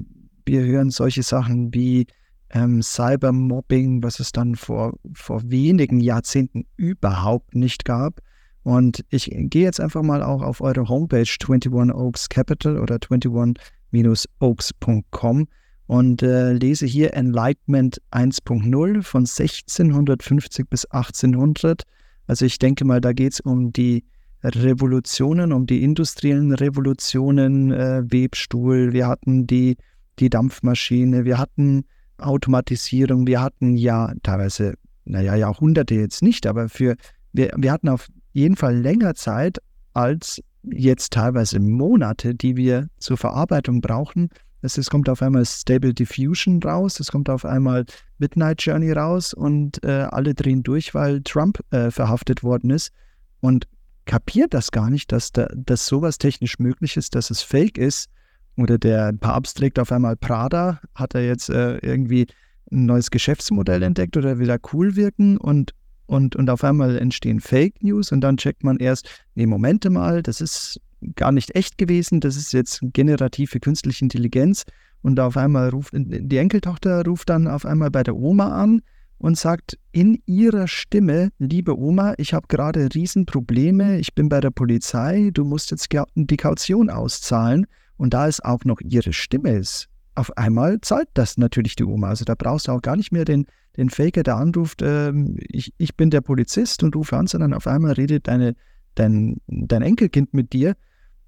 wir 0.47 0.64
hören 0.64 0.91
solche 0.91 1.23
Sachen 1.23 1.73
wie 1.75 2.07
ähm, 2.51 2.83
Cybermobbing, 2.83 4.03
was 4.03 4.20
es 4.20 4.33
dann 4.33 4.57
vor, 4.57 4.99
vor 5.14 5.43
wenigen 5.45 6.01
Jahrzehnten 6.01 6.66
überhaupt 6.77 7.55
nicht 7.55 7.85
gab. 7.85 8.20
Und 8.62 9.05
ich 9.09 9.31
gehe 9.33 9.64
jetzt 9.64 9.81
einfach 9.81 10.03
mal 10.03 10.23
auch 10.23 10.43
auf 10.43 10.61
eure 10.61 10.89
Homepage 10.89 11.27
21 11.27 11.73
Oaks 11.73 12.29
Capital 12.29 12.79
oder 12.79 12.97
21-oaks.com 12.97 15.49
und 15.87 16.23
äh, 16.23 16.53
lese 16.53 16.87
hier 16.87 17.14
Enlightenment 17.14 18.01
1.0 18.12 19.03
von 19.03 19.23
1650 19.23 20.70
bis 20.70 20.85
1800. 20.87 21.83
Also 22.27 22.45
ich 22.45 22.59
denke 22.59 22.85
mal, 22.85 23.01
da 23.01 23.12
geht 23.12 23.35
es 23.35 23.41
um 23.41 23.73
die 23.73 24.05
Revolutionen, 24.45 25.53
um 25.53 25.66
die 25.66 25.85
industriellen 25.85 26.53
Revolutionen, 26.53 27.73
äh, 27.73 28.03
Webstuhl, 28.05 28.93
wir 28.93 29.07
hatten 29.07 29.47
die 29.47 29.77
die 30.18 30.31
Dampfmaschine, 30.31 31.25
wir 31.25 31.39
hatten 31.39 31.85
Automatisierung, 32.18 33.27
wir 33.27 33.41
hatten 33.41 33.77
ja 33.77 34.12
teilweise, 34.23 34.75
naja, 35.05 35.35
Jahrhunderte 35.35 35.95
jetzt 35.95 36.23
nicht, 36.23 36.47
aber 36.47 36.68
für, 36.68 36.97
wir, 37.33 37.51
wir 37.57 37.73
hatten 37.73 37.89
auf 37.89 38.09
jeden 38.33 38.57
Fall 38.57 38.77
länger 38.77 39.14
Zeit 39.14 39.59
als 39.95 40.41
jetzt 40.62 41.12
teilweise 41.12 41.59
Monate, 41.61 42.35
die 42.35 42.57
wir 42.57 42.89
zur 42.99 43.16
Verarbeitung 43.16 43.81
brauchen. 43.81 44.29
Es, 44.62 44.78
es 44.78 44.88
kommt 44.88 45.08
auf 45.08 45.22
einmal 45.22 45.44
Stable 45.44 45.92
Diffusion 45.92 46.62
raus, 46.62 47.00
es 47.00 47.10
kommt 47.10 47.28
auf 47.28 47.44
einmal 47.44 47.84
Midnight 48.18 48.62
Journey 48.62 48.92
raus 48.92 49.34
und 49.34 49.82
äh, 49.84 50.06
alle 50.10 50.34
drehen 50.34 50.62
durch, 50.62 50.94
weil 50.94 51.22
Trump 51.22 51.60
äh, 51.72 51.90
verhaftet 51.90 52.42
worden 52.42 52.70
ist. 52.70 52.92
Und 53.40 53.66
kapiert 54.04 54.54
das 54.54 54.70
gar 54.70 54.88
nicht, 54.88 55.12
dass, 55.12 55.32
da, 55.32 55.48
dass 55.54 55.86
sowas 55.86 56.18
technisch 56.18 56.58
möglich 56.58 56.96
ist, 56.96 57.14
dass 57.14 57.30
es 57.30 57.42
fake 57.42 57.76
ist. 57.76 58.08
Oder 58.56 58.78
der 58.78 59.12
Papst 59.14 59.58
trägt 59.58 59.78
auf 59.78 59.90
einmal 59.90 60.16
Prada, 60.16 60.80
hat 60.94 61.14
er 61.14 61.24
jetzt 61.24 61.48
äh, 61.48 61.78
irgendwie 61.78 62.26
ein 62.70 62.86
neues 62.86 63.10
Geschäftsmodell 63.10 63.82
entdeckt 63.82 64.16
oder 64.16 64.38
will 64.38 64.50
er 64.50 64.60
cool 64.72 64.94
wirken? 64.94 65.38
Und, 65.38 65.72
und, 66.07 66.36
und 66.36 66.50
auf 66.50 66.64
einmal 66.64 66.98
entstehen 66.98 67.40
Fake 67.40 67.82
News 67.82 68.12
und 68.12 68.20
dann 68.20 68.36
checkt 68.36 68.64
man 68.64 68.78
erst, 68.78 69.09
nee, 69.34 69.46
Momente 69.46 69.90
mal, 69.90 70.22
das 70.22 70.40
ist 70.40 70.80
gar 71.16 71.32
nicht 71.32 71.55
echt 71.55 71.78
gewesen, 71.78 72.20
das 72.20 72.36
ist 72.36 72.53
jetzt 72.53 72.80
generative 72.82 73.61
künstliche 73.61 74.05
Intelligenz 74.05 74.64
und 75.03 75.18
auf 75.18 75.36
einmal 75.36 75.70
ruft 75.70 75.92
die 75.94 76.36
Enkeltochter 76.36 77.05
ruft 77.05 77.28
dann 77.28 77.48
auf 77.48 77.66
einmal 77.66 77.90
bei 77.90 78.03
der 78.03 78.16
Oma 78.16 78.62
an 78.62 78.82
und 79.18 79.38
sagt 79.38 79.78
in 79.92 80.20
ihrer 80.26 80.66
Stimme, 80.66 81.30
liebe 81.38 81.78
Oma, 81.78 82.14
ich 82.18 82.34
habe 82.34 82.48
gerade 82.48 82.88
Riesenprobleme, 82.92 83.98
ich 83.98 84.14
bin 84.14 84.28
bei 84.28 84.40
der 84.40 84.50
Polizei, 84.50 85.30
du 85.32 85.44
musst 85.44 85.70
jetzt 85.70 85.88
die 86.14 86.36
Kaution 86.36 86.90
auszahlen 86.90 87.66
und 87.96 88.14
da 88.14 88.26
es 88.26 88.40
auch 88.40 88.64
noch 88.64 88.80
ihre 88.80 89.12
Stimme 89.12 89.53
ist, 89.53 89.88
auf 90.14 90.36
einmal 90.36 90.80
zahlt 90.80 91.09
das 91.14 91.38
natürlich 91.38 91.76
die 91.76 91.84
Oma. 91.84 92.09
Also 92.09 92.24
da 92.24 92.34
brauchst 92.34 92.68
du 92.68 92.72
auch 92.72 92.82
gar 92.82 92.96
nicht 92.96 93.12
mehr 93.12 93.24
den, 93.24 93.46
den 93.77 93.91
Faker, 93.91 94.23
der 94.23 94.37
anruft, 94.37 94.83
ähm, 94.83 95.37
ich, 95.39 95.73
ich 95.79 95.97
bin 95.97 96.11
der 96.11 96.20
Polizist 96.20 96.83
und 96.83 96.95
rufe 96.95 97.16
an, 97.16 97.27
sondern 97.27 97.55
auf 97.55 97.66
einmal 97.66 97.93
redet 97.93 98.29
deine, 98.29 98.55
dein, 98.95 99.37
dein 99.47 99.83
Enkelkind 99.83 100.35
mit 100.35 100.53
dir. 100.53 100.75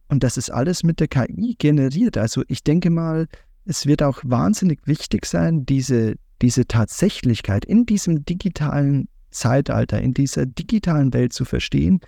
Und 0.09 0.23
das 0.23 0.37
ist 0.37 0.51
alles 0.51 0.83
mit 0.83 1.01
der 1.01 1.09
KI 1.09 1.57
generiert. 1.59 2.19
Also 2.19 2.43
ich 2.49 2.63
denke 2.63 2.91
mal, 2.91 3.27
es 3.65 3.87
wird 3.87 4.03
auch 4.03 4.21
wahnsinnig 4.25 4.87
wichtig 4.87 5.25
sein, 5.25 5.65
diese, 5.65 6.17
diese 6.43 6.67
Tatsächlichkeit 6.67 7.65
in 7.65 7.87
diesem 7.87 8.25
digitalen 8.25 9.09
Zeitalter, 9.31 10.01
in 10.01 10.13
dieser 10.15 10.47
digitalen 10.47 11.13
Welt 11.15 11.33
zu 11.33 11.45
verstehen, 11.45 12.01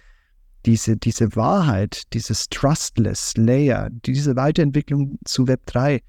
diese, 0.67 0.97
diese 0.97 1.35
Wahrheit, 1.37 2.13
dieses 2.13 2.49
Trustless 2.49 3.37
Layer, 3.37 3.89
diese 3.91 4.37
Weiterentwicklung 4.37 5.19
zu 5.25 5.49
Web 5.49 5.65
3, 5.67 6.03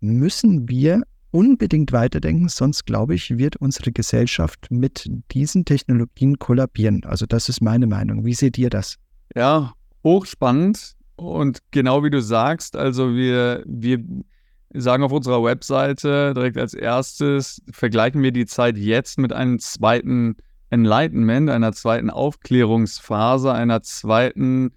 müssen 0.00 0.68
wir 0.68 1.02
unbedingt 1.30 1.92
weiterdenken, 1.92 2.48
sonst 2.48 2.86
glaube 2.86 3.14
ich, 3.14 3.36
wird 3.36 3.56
unsere 3.56 3.92
Gesellschaft 3.92 4.66
mit 4.70 5.10
diesen 5.32 5.64
Technologien 5.64 6.38
kollabieren. 6.38 7.04
Also 7.04 7.26
das 7.26 7.48
ist 7.48 7.60
meine 7.60 7.86
Meinung. 7.86 8.24
Wie 8.24 8.34
seht 8.34 8.58
ihr 8.58 8.70
das? 8.70 8.96
Ja, 9.34 9.72
hochspannend 10.04 10.94
und 11.16 11.60
genau 11.70 12.04
wie 12.04 12.10
du 12.10 12.20
sagst, 12.20 12.76
also 12.76 13.14
wir, 13.14 13.62
wir 13.66 14.04
sagen 14.74 15.02
auf 15.02 15.12
unserer 15.12 15.42
Webseite 15.42 16.34
direkt 16.34 16.58
als 16.58 16.74
erstes, 16.74 17.62
vergleichen 17.70 18.22
wir 18.22 18.32
die 18.32 18.46
Zeit 18.46 18.76
jetzt 18.76 19.18
mit 19.18 19.32
einem 19.32 19.58
zweiten 19.58 20.36
Enlightenment, 20.70 21.48
einer 21.48 21.72
zweiten 21.72 22.10
Aufklärungsphase, 22.10 23.52
einer 23.52 23.82
zweiten 23.82 24.72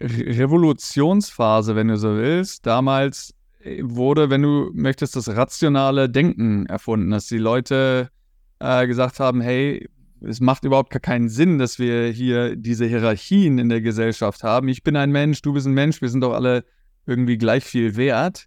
Revolutionsphase, 0.00 1.76
wenn 1.76 1.88
du 1.88 1.96
so 1.96 2.16
willst. 2.16 2.66
Damals 2.66 3.34
wurde, 3.82 4.30
wenn 4.30 4.42
du 4.42 4.70
möchtest, 4.74 5.16
das 5.16 5.28
rationale 5.36 6.08
Denken 6.08 6.66
erfunden, 6.66 7.10
dass 7.10 7.26
die 7.26 7.38
Leute 7.38 8.10
äh, 8.58 8.86
gesagt 8.86 9.20
haben, 9.20 9.40
hey, 9.40 9.88
es 10.20 10.40
macht 10.40 10.64
überhaupt 10.64 10.90
gar 10.90 11.00
keinen 11.00 11.28
Sinn, 11.28 11.58
dass 11.58 11.78
wir 11.78 12.08
hier 12.08 12.56
diese 12.56 12.86
Hierarchien 12.86 13.58
in 13.58 13.68
der 13.68 13.80
Gesellschaft 13.80 14.44
haben. 14.44 14.68
Ich 14.68 14.82
bin 14.82 14.96
ein 14.96 15.10
Mensch, 15.10 15.42
du 15.42 15.52
bist 15.52 15.66
ein 15.66 15.74
Mensch, 15.74 16.00
wir 16.00 16.08
sind 16.08 16.20
doch 16.20 16.32
alle 16.32 16.64
irgendwie 17.06 17.38
gleich 17.38 17.64
viel 17.64 17.96
wert 17.96 18.46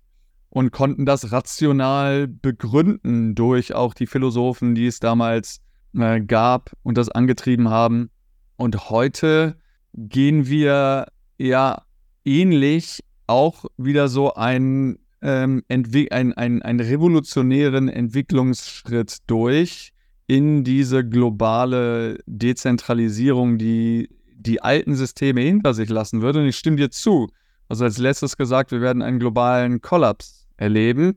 und 0.49 0.71
konnten 0.71 1.05
das 1.05 1.31
rational 1.31 2.27
begründen 2.27 3.35
durch 3.35 3.75
auch 3.75 3.93
die 3.93 4.07
Philosophen, 4.07 4.73
die 4.73 4.87
es 4.87 4.99
damals 4.99 5.59
äh, 5.97 6.21
gab 6.21 6.71
und 6.83 6.97
das 6.97 7.09
angetrieben 7.09 7.69
haben. 7.69 8.09
Und 8.55 8.89
heute 8.89 9.57
gehen 9.93 10.47
wir 10.47 11.07
ja 11.37 11.81
ähnlich 12.23 13.03
auch 13.27 13.65
wieder 13.77 14.07
so 14.07 14.33
einen, 14.33 14.99
ähm, 15.25 15.63
ein, 15.69 16.33
ein, 16.33 16.61
einen 16.61 16.79
revolutionären 16.79 17.89
Entwicklungsschritt 17.89 19.17
durch 19.25 19.91
in 20.27 20.63
diese 20.63 21.03
globale 21.03 22.19
Dezentralisierung, 22.27 23.57
die 23.57 24.09
die 24.35 24.61
alten 24.61 24.93
Systeme 24.95 25.41
hinter 25.41 25.73
sich 25.73 25.89
lassen 25.89 26.21
würde. 26.21 26.41
Und 26.41 26.45
ich 26.45 26.57
stimme 26.57 26.77
dir 26.77 26.91
zu. 26.91 27.27
Also 27.67 27.85
als 27.85 27.97
letztes 27.97 28.37
gesagt, 28.37 28.71
wir 28.71 28.81
werden 28.81 29.01
einen 29.01 29.17
globalen 29.17 29.81
Kollaps 29.81 30.47
erleben. 30.57 31.15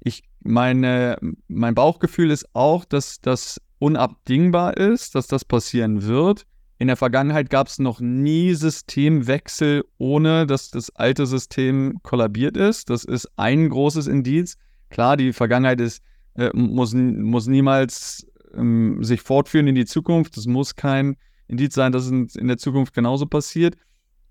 Ich 0.00 0.24
meine, 0.40 1.16
mein 1.46 1.76
Bauchgefühl 1.76 2.32
ist 2.32 2.46
auch, 2.54 2.84
dass 2.84 3.20
das 3.20 3.60
unabdingbar 3.78 4.76
ist, 4.76 5.14
dass 5.14 5.28
das 5.28 5.44
passieren 5.44 6.02
wird. 6.02 6.44
In 6.78 6.88
der 6.88 6.96
Vergangenheit 6.96 7.50
gab 7.50 7.68
es 7.68 7.78
noch 7.78 8.00
nie 8.00 8.54
Systemwechsel, 8.54 9.84
ohne 9.98 10.46
dass 10.46 10.70
das 10.70 10.90
alte 10.96 11.26
System 11.26 12.00
kollabiert 12.02 12.56
ist. 12.56 12.90
Das 12.90 13.04
ist 13.04 13.30
ein 13.36 13.68
großes 13.68 14.06
Indiz. 14.08 14.56
Klar, 14.90 15.16
die 15.16 15.32
Vergangenheit 15.32 15.80
ist, 15.80 16.02
äh, 16.34 16.50
muss, 16.52 16.92
muss 16.94 17.46
niemals 17.46 18.26
ähm, 18.54 19.02
sich 19.04 19.20
fortführen 19.22 19.68
in 19.68 19.76
die 19.76 19.86
Zukunft. 19.86 20.36
Das 20.36 20.46
muss 20.46 20.74
kein 20.74 21.16
Indiz 21.46 21.74
sein, 21.74 21.92
dass 21.92 22.06
es 22.06 22.34
in 22.34 22.48
der 22.48 22.58
Zukunft 22.58 22.92
genauso 22.92 23.26
passiert. 23.26 23.76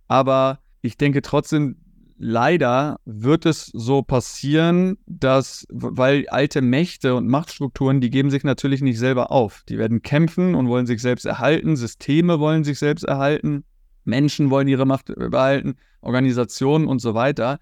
Aber 0.08 0.60
ich 0.82 0.98
denke 0.98 1.22
trotzdem, 1.22 1.78
leider 2.18 2.99
wird 3.05 3.45
es 3.45 3.66
so 3.68 4.01
passieren, 4.01 4.97
dass, 5.05 5.66
weil 5.70 6.28
alte 6.30 6.61
Mächte 6.61 7.16
und 7.16 7.28
Machtstrukturen, 7.28 8.01
die 8.01 8.09
geben 8.09 8.30
sich 8.30 8.43
natürlich 8.43 8.82
nicht 8.82 8.99
selber 8.99 9.32
auf. 9.32 9.64
Die 9.70 9.78
werden 9.78 10.01
kämpfen 10.01 10.55
und 10.55 10.68
wollen 10.68 10.86
sich 10.86 11.01
selbst 11.01 11.26
erhalten, 11.26 11.76
Systeme 11.76 12.39
wollen 12.39 12.64
sich 12.64 12.80
selbst 12.80 13.03
erhalten, 13.03 13.64
Menschen 14.03 14.49
wollen 14.49 14.68
ihre 14.68 14.86
Macht 14.86 15.14
behalten, 15.16 15.76
Organisationen 16.01 16.88
und 16.88 16.99
so 16.99 17.14
weiter. 17.14 17.59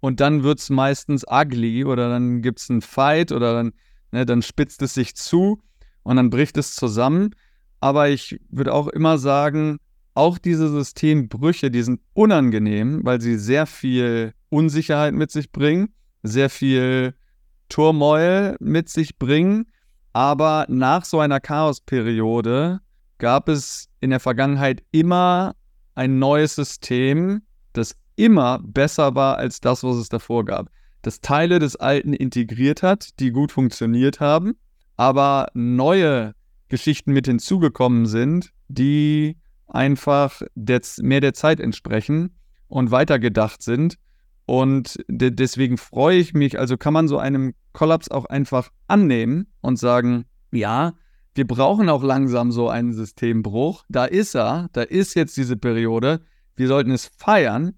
Und 0.00 0.20
dann 0.20 0.42
wird 0.42 0.58
es 0.58 0.70
meistens 0.70 1.24
ugly 1.26 1.84
oder 1.84 2.08
dann 2.08 2.42
gibt 2.42 2.60
es 2.60 2.70
einen 2.70 2.82
Fight 2.82 3.32
oder 3.32 3.54
dann, 3.54 3.72
ne, 4.12 4.26
dann 4.26 4.42
spitzt 4.42 4.82
es 4.82 4.94
sich 4.94 5.14
zu 5.14 5.62
und 6.02 6.16
dann 6.16 6.30
bricht 6.30 6.58
es 6.58 6.74
zusammen. 6.74 7.30
Aber 7.80 8.08
ich 8.08 8.38
würde 8.50 8.72
auch 8.72 8.88
immer 8.88 9.18
sagen, 9.18 9.78
auch 10.14 10.38
diese 10.38 10.68
Systembrüche, 10.68 11.70
die 11.70 11.82
sind 11.82 12.00
unangenehm, 12.14 13.00
weil 13.04 13.20
sie 13.20 13.36
sehr 13.36 13.66
viel 13.66 14.32
Unsicherheit 14.48 15.12
mit 15.12 15.30
sich 15.30 15.50
bringen, 15.50 15.88
sehr 16.22 16.48
viel 16.50 17.14
Turmoil 17.68 18.56
mit 18.60 18.88
sich 18.88 19.18
bringen. 19.18 19.66
Aber 20.12 20.66
nach 20.68 21.04
so 21.04 21.18
einer 21.18 21.40
Chaosperiode 21.40 22.80
gab 23.18 23.48
es 23.48 23.88
in 24.00 24.10
der 24.10 24.20
Vergangenheit 24.20 24.82
immer 24.92 25.56
ein 25.96 26.20
neues 26.20 26.54
System, 26.54 27.42
das 27.72 27.96
immer 28.16 28.60
besser 28.62 29.16
war 29.16 29.38
als 29.38 29.60
das, 29.60 29.82
was 29.82 29.96
es 29.96 30.08
davor 30.08 30.44
gab. 30.44 30.70
Das 31.02 31.20
Teile 31.20 31.58
des 31.58 31.74
Alten 31.76 32.12
integriert 32.12 32.82
hat, 32.82 33.18
die 33.18 33.32
gut 33.32 33.50
funktioniert 33.50 34.20
haben, 34.20 34.54
aber 34.96 35.48
neue 35.54 36.34
Geschichten 36.68 37.12
mit 37.12 37.26
hinzugekommen 37.26 38.06
sind, 38.06 38.52
die 38.68 39.36
einfach 39.74 40.42
der, 40.54 40.80
mehr 41.00 41.20
der 41.20 41.34
Zeit 41.34 41.60
entsprechen 41.60 42.36
und 42.68 42.90
weitergedacht 42.90 43.62
sind. 43.62 43.96
Und 44.46 45.02
de 45.08 45.30
deswegen 45.30 45.78
freue 45.78 46.18
ich 46.18 46.34
mich, 46.34 46.58
also 46.58 46.76
kann 46.76 46.92
man 46.92 47.08
so 47.08 47.18
einem 47.18 47.54
Kollaps 47.72 48.10
auch 48.10 48.26
einfach 48.26 48.70
annehmen 48.88 49.46
und 49.60 49.78
sagen, 49.78 50.26
ja, 50.52 50.92
wir 51.34 51.46
brauchen 51.46 51.88
auch 51.88 52.04
langsam 52.04 52.52
so 52.52 52.68
einen 52.68 52.92
Systembruch. 52.92 53.84
Da 53.88 54.04
ist 54.04 54.34
er, 54.34 54.68
da 54.72 54.82
ist 54.82 55.14
jetzt 55.14 55.36
diese 55.36 55.56
Periode. 55.56 56.20
Wir 56.56 56.68
sollten 56.68 56.90
es 56.90 57.10
feiern 57.16 57.74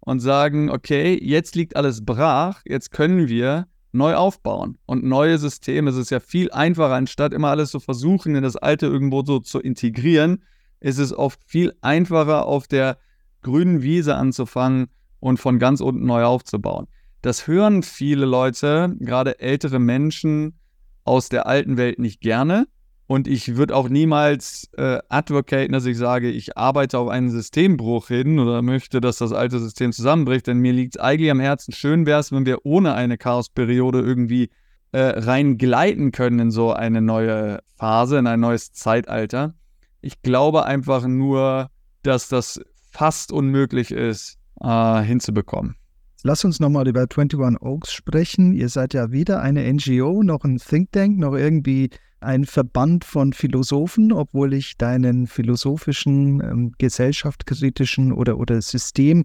und 0.00 0.20
sagen, 0.20 0.70
okay, 0.70 1.18
jetzt 1.22 1.54
liegt 1.54 1.76
alles 1.76 2.04
brach, 2.04 2.62
jetzt 2.64 2.90
können 2.90 3.28
wir 3.28 3.68
neu 3.92 4.14
aufbauen. 4.14 4.78
Und 4.86 5.04
neue 5.04 5.38
Systeme, 5.38 5.90
es 5.90 5.96
ist 5.96 6.10
ja 6.10 6.20
viel 6.20 6.50
einfacher, 6.50 6.94
anstatt 6.94 7.32
immer 7.32 7.50
alles 7.50 7.70
zu 7.70 7.80
versuchen, 7.80 8.34
in 8.34 8.42
das 8.42 8.56
Alte 8.56 8.86
irgendwo 8.86 9.24
so 9.24 9.38
zu 9.38 9.60
integrieren, 9.60 10.42
ist 10.80 10.98
es 10.98 11.12
oft 11.12 11.40
viel 11.46 11.74
einfacher, 11.80 12.46
auf 12.46 12.66
der 12.66 12.98
grünen 13.42 13.82
Wiese 13.82 14.16
anzufangen 14.16 14.88
und 15.20 15.38
von 15.38 15.58
ganz 15.58 15.80
unten 15.80 16.06
neu 16.06 16.24
aufzubauen. 16.24 16.86
Das 17.22 17.46
hören 17.46 17.82
viele 17.82 18.26
Leute, 18.26 18.94
gerade 19.00 19.40
ältere 19.40 19.78
Menschen 19.78 20.58
aus 21.04 21.28
der 21.28 21.46
alten 21.46 21.76
Welt 21.76 21.98
nicht 21.98 22.20
gerne. 22.20 22.66
Und 23.08 23.28
ich 23.28 23.56
würde 23.56 23.76
auch 23.76 23.88
niemals 23.88 24.68
äh, 24.76 24.98
advocaten, 25.08 25.72
dass 25.72 25.86
ich 25.86 25.96
sage, 25.96 26.28
ich 26.28 26.58
arbeite 26.58 26.98
auf 26.98 27.08
einen 27.08 27.30
Systembruch 27.30 28.08
hin 28.08 28.40
oder 28.40 28.62
möchte, 28.62 29.00
dass 29.00 29.18
das 29.18 29.32
alte 29.32 29.60
System 29.60 29.92
zusammenbricht. 29.92 30.48
Denn 30.48 30.58
mir 30.58 30.72
liegt 30.72 30.96
es 30.96 31.00
eigentlich 31.00 31.30
am 31.30 31.38
Herzen, 31.38 31.72
schön 31.72 32.04
wäre 32.04 32.18
es, 32.18 32.32
wenn 32.32 32.46
wir 32.46 32.66
ohne 32.66 32.94
eine 32.94 33.16
Chaosperiode 33.16 34.00
irgendwie 34.00 34.50
äh, 34.90 35.00
rein 35.00 35.56
gleiten 35.56 36.10
können 36.10 36.40
in 36.40 36.50
so 36.50 36.72
eine 36.72 37.00
neue 37.00 37.60
Phase, 37.76 38.18
in 38.18 38.26
ein 38.26 38.40
neues 38.40 38.72
Zeitalter. 38.72 39.54
Ich 40.00 40.22
glaube 40.22 40.66
einfach 40.66 41.06
nur, 41.06 41.70
dass 42.02 42.28
das 42.28 42.60
fast 42.90 43.32
unmöglich 43.32 43.90
ist, 43.90 44.38
äh, 44.60 45.02
hinzubekommen. 45.02 45.76
Lass 46.22 46.44
uns 46.44 46.60
nochmal 46.60 46.88
über 46.88 47.00
21 47.00 47.60
Oaks 47.60 47.92
sprechen. 47.92 48.52
Ihr 48.52 48.68
seid 48.68 48.94
ja 48.94 49.12
weder 49.12 49.42
eine 49.42 49.72
NGO 49.72 50.22
noch 50.22 50.44
ein 50.44 50.58
Think 50.58 50.92
Tank 50.92 51.18
noch 51.18 51.34
irgendwie 51.34 51.90
ein 52.20 52.44
Verband 52.44 53.04
von 53.04 53.32
Philosophen, 53.32 54.12
obwohl 54.12 54.54
ich 54.54 54.78
deinen 54.78 55.26
philosophischen, 55.26 56.40
ähm, 56.40 56.72
gesellschaftskritischen 56.78 58.12
oder, 58.12 58.38
oder 58.38 58.60
System, 58.62 59.24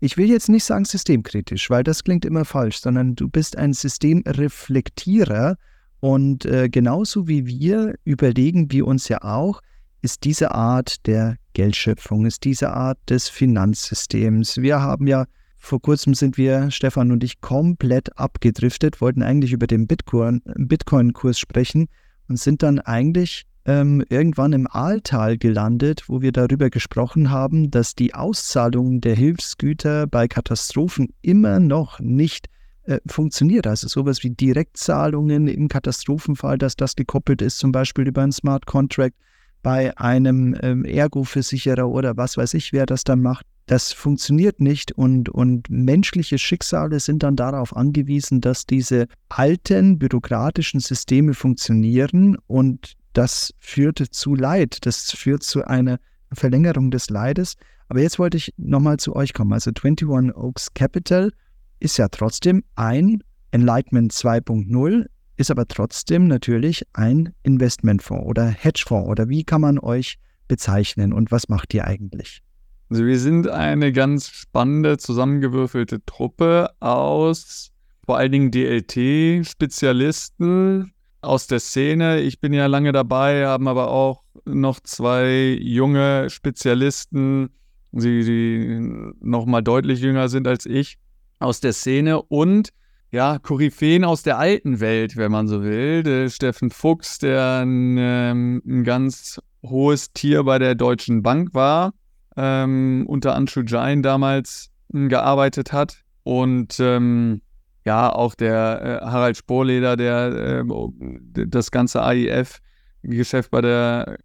ich 0.00 0.16
will 0.16 0.28
jetzt 0.28 0.48
nicht 0.48 0.64
sagen 0.64 0.84
systemkritisch, 0.84 1.70
weil 1.70 1.84
das 1.84 2.02
klingt 2.02 2.24
immer 2.24 2.44
falsch, 2.44 2.80
sondern 2.80 3.14
du 3.14 3.28
bist 3.28 3.56
ein 3.56 3.72
Systemreflektierer 3.72 5.56
und 6.00 6.44
äh, 6.44 6.68
genauso 6.68 7.28
wie 7.28 7.46
wir 7.46 7.94
überlegen 8.04 8.72
wir 8.72 8.88
uns 8.88 9.08
ja 9.08 9.22
auch, 9.22 9.60
ist 10.02 10.24
diese 10.24 10.52
Art 10.54 11.06
der 11.06 11.36
Geldschöpfung, 11.54 12.26
ist 12.26 12.44
diese 12.44 12.72
Art 12.72 12.98
des 13.08 13.28
Finanzsystems. 13.28 14.58
Wir 14.58 14.80
haben 14.80 15.06
ja 15.06 15.26
vor 15.58 15.80
kurzem 15.80 16.14
sind 16.14 16.36
wir, 16.36 16.72
Stefan 16.72 17.12
und 17.12 17.22
ich, 17.22 17.40
komplett 17.40 18.18
abgedriftet, 18.18 19.00
wollten 19.00 19.22
eigentlich 19.22 19.52
über 19.52 19.68
den 19.68 19.86
Bitcoin-Kurs 19.86 21.38
sprechen 21.38 21.86
und 22.28 22.40
sind 22.40 22.64
dann 22.64 22.80
eigentlich 22.80 23.46
ähm, 23.64 24.04
irgendwann 24.08 24.54
im 24.54 24.66
Aaltal 24.68 25.38
gelandet, 25.38 26.08
wo 26.08 26.20
wir 26.20 26.32
darüber 26.32 26.68
gesprochen 26.68 27.30
haben, 27.30 27.70
dass 27.70 27.94
die 27.94 28.12
Auszahlung 28.12 29.00
der 29.00 29.14
Hilfsgüter 29.14 30.08
bei 30.08 30.26
Katastrophen 30.26 31.14
immer 31.22 31.60
noch 31.60 32.00
nicht 32.00 32.48
äh, 32.82 32.98
funktioniert. 33.06 33.68
Also 33.68 33.86
sowas 33.86 34.24
wie 34.24 34.30
Direktzahlungen 34.30 35.46
im 35.46 35.68
Katastrophenfall, 35.68 36.58
dass 36.58 36.74
das 36.74 36.96
gekoppelt 36.96 37.40
ist, 37.40 37.58
zum 37.58 37.70
Beispiel 37.70 38.08
über 38.08 38.22
einen 38.22 38.32
Smart 38.32 38.66
Contract 38.66 39.14
bei 39.62 39.96
einem 39.96 40.56
ähm, 40.60 40.84
Ergo-Versicherer 40.84 41.88
oder 41.88 42.16
was 42.16 42.36
weiß 42.36 42.54
ich, 42.54 42.72
wer 42.72 42.86
das 42.86 43.04
dann 43.04 43.20
macht. 43.20 43.46
das 43.66 43.92
funktioniert 43.92 44.60
nicht 44.60 44.92
und, 44.92 45.28
und 45.28 45.70
menschliche 45.70 46.38
Schicksale 46.38 46.98
sind 47.00 47.22
dann 47.22 47.36
darauf 47.36 47.74
angewiesen, 47.76 48.40
dass 48.40 48.66
diese 48.66 49.06
alten 49.28 49.98
bürokratischen 49.98 50.80
Systeme 50.80 51.32
funktionieren 51.32 52.36
und 52.46 52.94
das 53.12 53.54
führt 53.58 53.98
zu 53.98 54.34
Leid, 54.34 54.84
das 54.84 55.12
führt 55.12 55.42
zu 55.42 55.64
einer 55.64 55.98
Verlängerung 56.32 56.90
des 56.90 57.10
Leides. 57.10 57.54
Aber 57.88 58.00
jetzt 58.00 58.18
wollte 58.18 58.38
ich 58.38 58.54
nochmal 58.56 58.96
zu 58.96 59.14
euch 59.14 59.34
kommen. 59.34 59.52
Also 59.52 59.70
21 59.70 60.34
Oaks 60.34 60.72
Capital 60.74 61.30
ist 61.78 61.98
ja 61.98 62.08
trotzdem 62.08 62.64
ein 62.74 63.22
Enlightenment 63.50 64.12
2.0, 64.12 65.06
ist 65.42 65.50
aber 65.50 65.66
trotzdem 65.66 66.28
natürlich 66.28 66.86
ein 66.92 67.34
Investmentfonds 67.42 68.26
oder 68.26 68.46
Hedgefonds 68.46 69.08
oder 69.08 69.28
wie 69.28 69.42
kann 69.44 69.60
man 69.60 69.78
euch 69.78 70.18
bezeichnen 70.48 71.12
und 71.12 71.32
was 71.32 71.48
macht 71.48 71.74
ihr 71.74 71.84
eigentlich? 71.84 72.42
Also 72.88 73.04
wir 73.04 73.18
sind 73.18 73.48
eine 73.48 73.92
ganz 73.92 74.28
spannende, 74.28 74.98
zusammengewürfelte 74.98 76.04
Truppe 76.04 76.70
aus 76.80 77.72
vor 78.04 78.18
allen 78.18 78.32
Dingen 78.32 78.50
DLT-Spezialisten 78.50 80.92
aus 81.20 81.46
der 81.46 81.60
Szene. 81.60 82.20
Ich 82.20 82.40
bin 82.40 82.52
ja 82.52 82.66
lange 82.66 82.90
dabei, 82.92 83.46
haben 83.46 83.68
aber 83.68 83.90
auch 83.90 84.24
noch 84.44 84.80
zwei 84.80 85.56
junge 85.60 86.28
Spezialisten, 86.30 87.50
die, 87.92 88.24
die 88.24 88.80
noch 89.20 89.46
mal 89.46 89.62
deutlich 89.62 90.00
jünger 90.00 90.28
sind 90.28 90.48
als 90.48 90.66
ich, 90.66 90.98
aus 91.38 91.60
der 91.60 91.72
Szene 91.72 92.20
und 92.22 92.72
ja, 93.12 93.38
Koryphäen 93.38 94.04
aus 94.04 94.22
der 94.22 94.38
alten 94.38 94.80
Welt, 94.80 95.18
wenn 95.18 95.30
man 95.30 95.46
so 95.46 95.62
will. 95.62 96.02
Der 96.02 96.30
Steffen 96.30 96.70
Fuchs, 96.70 97.18
der 97.18 97.60
ein, 97.60 97.96
ähm, 97.98 98.62
ein 98.66 98.84
ganz 98.84 99.38
hohes 99.62 100.12
Tier 100.14 100.44
bei 100.44 100.58
der 100.58 100.74
Deutschen 100.74 101.22
Bank 101.22 101.52
war, 101.52 101.92
ähm, 102.38 103.04
unter 103.06 103.34
Anshu 103.34 103.60
Jain 103.66 104.02
damals 104.02 104.70
äh, 104.94 105.08
gearbeitet 105.08 105.74
hat. 105.74 105.98
Und 106.22 106.80
ähm, 106.80 107.42
ja, 107.84 108.10
auch 108.10 108.34
der 108.34 109.02
äh, 109.02 109.04
Harald 109.04 109.36
Sporleder, 109.36 109.96
der 109.96 110.64
äh, 110.64 111.46
das 111.46 111.70
ganze 111.70 112.02
AIF-Geschäft 112.02 113.50
bei 113.50 113.60
der 113.60 114.16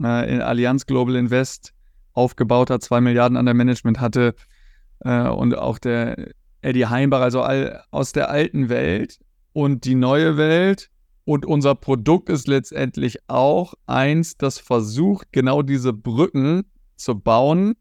äh, 0.00 0.38
Allianz 0.38 0.86
Global 0.86 1.16
Invest 1.16 1.72
aufgebaut 2.12 2.70
hat, 2.70 2.82
zwei 2.82 3.00
Milliarden 3.00 3.36
an 3.36 3.46
der 3.46 3.54
Management 3.54 4.00
hatte 4.00 4.36
äh, 5.00 5.26
und 5.26 5.58
auch 5.58 5.80
der 5.80 6.28
Eddie 6.66 6.86
Heimbach, 6.86 7.20
also 7.20 7.42
all, 7.42 7.82
aus 7.90 8.12
der 8.12 8.28
alten 8.28 8.68
Welt 8.68 9.18
und 9.52 9.84
die 9.84 9.94
neue 9.94 10.36
Welt. 10.36 10.90
Und 11.24 11.46
unser 11.46 11.74
Produkt 11.74 12.28
ist 12.28 12.46
letztendlich 12.46 13.18
auch 13.28 13.74
eins, 13.86 14.36
das 14.36 14.58
versucht, 14.58 15.28
genau 15.32 15.62
diese 15.62 15.92
Brücken 15.92 16.64
zu 16.96 17.18
bauen 17.18 17.74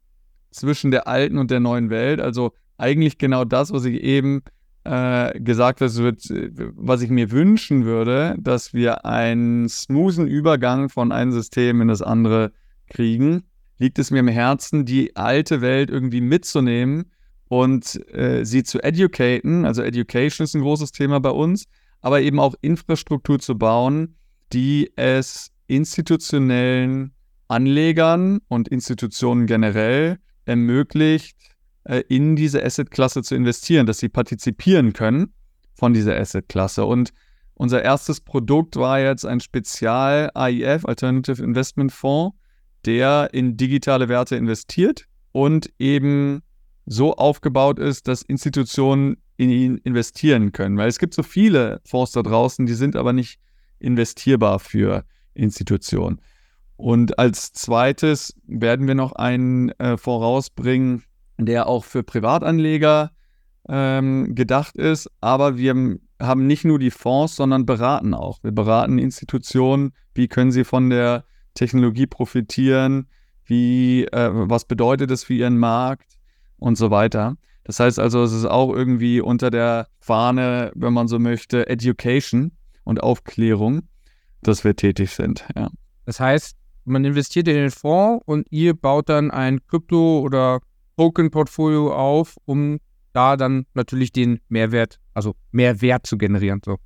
zwischen 0.51 0.91
der 0.91 1.07
alten 1.07 1.37
und 1.37 1.51
der 1.51 1.59
neuen 1.59 1.89
Welt. 1.89 2.19
Also 2.19 2.53
eigentlich 2.77 3.17
genau 3.17 3.43
das, 3.43 3.71
was 3.71 3.85
ich 3.85 4.01
eben 4.01 4.43
äh, 4.83 5.39
gesagt 5.39 5.81
habe, 5.81 5.91
was 6.75 7.01
ich 7.01 7.09
mir 7.09 7.31
wünschen 7.31 7.85
würde, 7.85 8.35
dass 8.39 8.73
wir 8.73 9.05
einen 9.05 9.67
smoothen 9.67 10.27
Übergang 10.27 10.89
von 10.89 11.11
einem 11.11 11.31
System 11.31 11.81
in 11.81 11.87
das 11.87 12.01
andere 12.01 12.51
kriegen. 12.89 13.43
Liegt 13.77 13.99
es 13.99 14.11
mir 14.11 14.19
im 14.19 14.27
Herzen, 14.27 14.85
die 14.85 15.15
alte 15.15 15.61
Welt 15.61 15.89
irgendwie 15.89 16.21
mitzunehmen 16.21 17.11
und 17.47 17.99
äh, 18.13 18.45
sie 18.45 18.63
zu 18.63 18.81
educaten. 18.81 19.65
Also 19.65 19.81
Education 19.81 20.45
ist 20.45 20.55
ein 20.55 20.61
großes 20.61 20.91
Thema 20.91 21.19
bei 21.19 21.29
uns, 21.29 21.65
aber 22.01 22.21
eben 22.21 22.39
auch 22.39 22.55
Infrastruktur 22.61 23.39
zu 23.39 23.57
bauen, 23.57 24.15
die 24.53 24.91
es 24.95 25.51
institutionellen 25.67 27.13
Anlegern 27.47 28.39
und 28.47 28.67
Institutionen 28.67 29.45
generell 29.45 30.17
ermöglicht, 30.45 31.37
äh, 31.83 32.03
in 32.07 32.35
diese 32.35 32.63
Assetklasse 32.63 33.23
zu 33.23 33.35
investieren, 33.35 33.85
dass 33.85 33.99
sie 33.99 34.09
partizipieren 34.09 34.93
können 34.93 35.33
von 35.75 35.93
dieser 35.93 36.19
Assetklasse. 36.19 36.85
Und 36.85 37.11
unser 37.53 37.83
erstes 37.83 38.21
Produkt 38.21 38.75
war 38.75 38.99
jetzt 38.99 39.25
ein 39.25 39.39
Spezial-AIF, 39.39 40.85
Alternative 40.85 41.41
Investment 41.41 41.91
Fonds, 41.91 42.35
der 42.85 43.29
in 43.33 43.57
digitale 43.57 44.09
Werte 44.09 44.35
investiert 44.35 45.05
und 45.31 45.71
eben 45.79 46.41
so 46.85 47.15
aufgebaut 47.15 47.79
ist, 47.79 48.07
dass 48.07 48.21
Institutionen 48.21 49.17
in 49.37 49.49
ihn 49.49 49.77
investieren 49.77 50.51
können. 50.51 50.77
Weil 50.77 50.87
es 50.87 50.99
gibt 50.99 51.13
so 51.13 51.23
viele 51.23 51.81
Fonds 51.85 52.11
da 52.11 52.21
draußen, 52.21 52.65
die 52.65 52.73
sind 52.73 52.95
aber 52.95 53.13
nicht 53.13 53.39
investierbar 53.79 54.59
für 54.59 55.03
Institutionen. 55.33 56.21
Und 56.77 57.19
als 57.19 57.53
zweites 57.53 58.35
werden 58.47 58.87
wir 58.87 58.95
noch 58.95 59.13
einen 59.13 59.69
äh, 59.79 59.97
vorausbringen, 59.97 61.03
der 61.37 61.67
auch 61.67 61.83
für 61.83 62.03
Privatanleger 62.03 63.11
ähm, 63.67 64.35
gedacht 64.35 64.75
ist. 64.75 65.09
Aber 65.21 65.57
wir 65.57 65.97
haben 66.21 66.47
nicht 66.47 66.65
nur 66.65 66.79
die 66.79 66.91
Fonds, 66.91 67.35
sondern 67.35 67.65
beraten 67.65 68.13
auch. 68.13 68.43
Wir 68.43 68.51
beraten 68.51 68.99
Institutionen, 68.99 69.93
wie 70.13 70.27
können 70.27 70.51
sie 70.51 70.63
von 70.63 70.89
der 70.89 71.25
Technologie 71.55 72.07
profitieren, 72.07 73.07
wie, 73.45 74.05
äh, 74.05 74.29
was 74.31 74.65
bedeutet 74.65 75.11
es 75.11 75.23
für 75.23 75.33
ihren 75.33 75.57
Markt, 75.57 76.14
und 76.57 76.77
so 76.77 76.91
weiter. 76.91 77.37
Das 77.63 77.79
heißt 77.79 77.99
also, 77.99 78.23
es 78.23 78.31
ist 78.31 78.45
auch 78.45 78.71
irgendwie 78.73 79.21
unter 79.21 79.49
der 79.49 79.87
Fahne, 79.99 80.71
wenn 80.75 80.93
man 80.93 81.07
so 81.07 81.17
möchte, 81.19 81.67
Education 81.67 82.51
und 82.83 83.01
Aufklärung, 83.01 83.81
dass 84.41 84.63
wir 84.63 84.75
tätig 84.75 85.11
sind. 85.11 85.45
Ja. 85.55 85.69
Das 86.05 86.19
heißt, 86.19 86.55
man 86.85 87.03
investiert 87.03 87.47
in 87.47 87.55
den 87.55 87.71
Fonds 87.71 88.23
und 88.27 88.47
ihr 88.51 88.75
baut 88.75 89.09
dann 89.09 89.31
ein 89.31 89.65
Krypto- 89.67 90.21
oder 90.21 90.59
Token-Portfolio 90.97 91.93
auf, 91.93 92.37
um 92.45 92.79
da 93.13 93.35
dann 93.35 93.65
natürlich 93.73 94.11
den 94.11 94.39
Mehrwert, 94.49 94.99
also 95.13 95.35
mehr 95.51 95.81
Wert 95.81 96.05
zu 96.05 96.17
generieren. 96.17 96.61
So. 96.63 96.77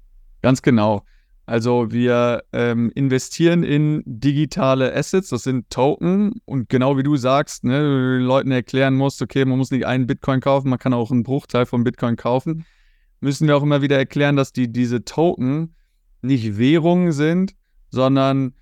Ganz 0.41 0.61
genau. 0.61 1.03
Also 1.49 1.91
wir 1.91 2.43
ähm, 2.53 2.91
investieren 2.93 3.63
in 3.63 4.03
digitale 4.05 4.93
Assets, 4.93 5.29
das 5.29 5.41
sind 5.41 5.67
Token 5.71 6.33
und 6.45 6.69
genau 6.69 6.95
wie 6.95 7.01
du 7.01 7.15
sagst, 7.15 7.63
ne, 7.63 7.81
du 7.81 8.17
den 8.19 8.27
Leuten 8.27 8.51
erklären 8.51 8.93
musst, 8.93 9.19
okay, 9.23 9.45
man 9.45 9.57
muss 9.57 9.71
nicht 9.71 9.87
einen 9.87 10.05
Bitcoin 10.05 10.41
kaufen, 10.41 10.69
man 10.69 10.77
kann 10.77 10.93
auch 10.93 11.09
einen 11.09 11.23
Bruchteil 11.23 11.65
von 11.65 11.83
Bitcoin 11.83 12.17
kaufen, 12.17 12.65
müssen 13.19 13.47
wir 13.47 13.57
auch 13.57 13.63
immer 13.63 13.81
wieder 13.81 13.97
erklären, 13.97 14.35
dass 14.35 14.53
die, 14.53 14.71
diese 14.71 15.03
Token 15.05 15.73
nicht 16.21 16.59
Währungen 16.59 17.13
sind, 17.13 17.55
sondern 17.89 18.53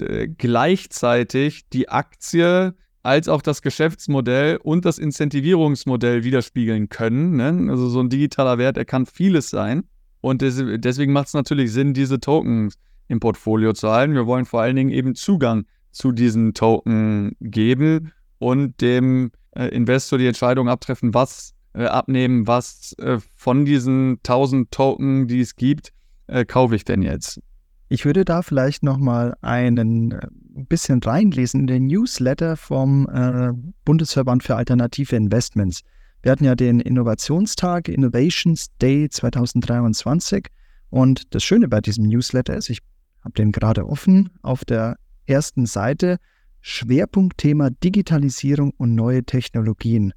äh, 0.00 0.26
gleichzeitig 0.26 1.68
die 1.68 1.90
Aktie 1.90 2.74
als 3.04 3.28
auch 3.28 3.42
das 3.42 3.62
Geschäftsmodell 3.62 4.56
und 4.56 4.84
das 4.84 4.98
Incentivierungsmodell 4.98 6.24
widerspiegeln 6.24 6.88
können. 6.88 7.36
Ne? 7.36 7.70
Also 7.70 7.88
so 7.88 8.00
ein 8.00 8.08
digitaler 8.08 8.58
Wert, 8.58 8.78
er 8.78 8.84
kann 8.84 9.06
vieles 9.06 9.48
sein. 9.48 9.84
Und 10.22 10.40
deswegen 10.40 11.12
macht 11.12 11.26
es 11.26 11.34
natürlich 11.34 11.72
Sinn, 11.72 11.92
diese 11.92 12.18
Tokens 12.20 12.76
im 13.08 13.20
Portfolio 13.20 13.74
zu 13.74 13.90
halten. 13.90 14.14
Wir 14.14 14.26
wollen 14.26 14.46
vor 14.46 14.62
allen 14.62 14.76
Dingen 14.76 14.90
eben 14.90 15.14
Zugang 15.14 15.66
zu 15.90 16.12
diesen 16.12 16.54
Token 16.54 17.36
geben 17.40 18.12
und 18.38 18.80
dem 18.80 19.32
äh, 19.50 19.66
Investor 19.66 20.18
die 20.18 20.26
Entscheidung 20.26 20.68
abtreffen, 20.68 21.12
was 21.12 21.52
äh, 21.74 21.84
abnehmen, 21.84 22.46
was 22.46 22.94
äh, 22.98 23.18
von 23.36 23.64
diesen 23.64 24.18
1000 24.18 24.70
Token, 24.70 25.26
die 25.26 25.40
es 25.40 25.56
gibt, 25.56 25.92
äh, 26.28 26.44
kaufe 26.44 26.76
ich 26.76 26.84
denn 26.84 27.02
jetzt. 27.02 27.40
Ich 27.88 28.04
würde 28.04 28.24
da 28.24 28.42
vielleicht 28.42 28.82
nochmal 28.82 29.36
einen 29.42 30.12
äh, 30.12 30.26
bisschen 30.54 31.02
reinlesen 31.02 31.60
in 31.60 31.66
den 31.66 31.86
Newsletter 31.88 32.56
vom 32.56 33.08
äh, 33.08 33.52
Bundesverband 33.84 34.42
für 34.42 34.56
alternative 34.56 35.16
Investments. 35.16 35.82
Wir 36.22 36.30
hatten 36.30 36.44
ja 36.44 36.54
den 36.54 36.78
Innovationstag, 36.78 37.88
Innovations 37.88 38.68
Day 38.80 39.08
2023. 39.08 40.46
Und 40.88 41.34
das 41.34 41.42
Schöne 41.42 41.66
bei 41.66 41.80
diesem 41.80 42.06
Newsletter 42.06 42.56
ist, 42.56 42.70
ich 42.70 42.78
habe 43.22 43.34
den 43.34 43.50
gerade 43.50 43.86
offen, 43.88 44.30
auf 44.42 44.64
der 44.64 44.96
ersten 45.26 45.66
Seite 45.66 46.18
Schwerpunktthema 46.60 47.70
Digitalisierung 47.70 48.72
und 48.76 48.94
neue 48.94 49.24
Technologien. 49.24 50.12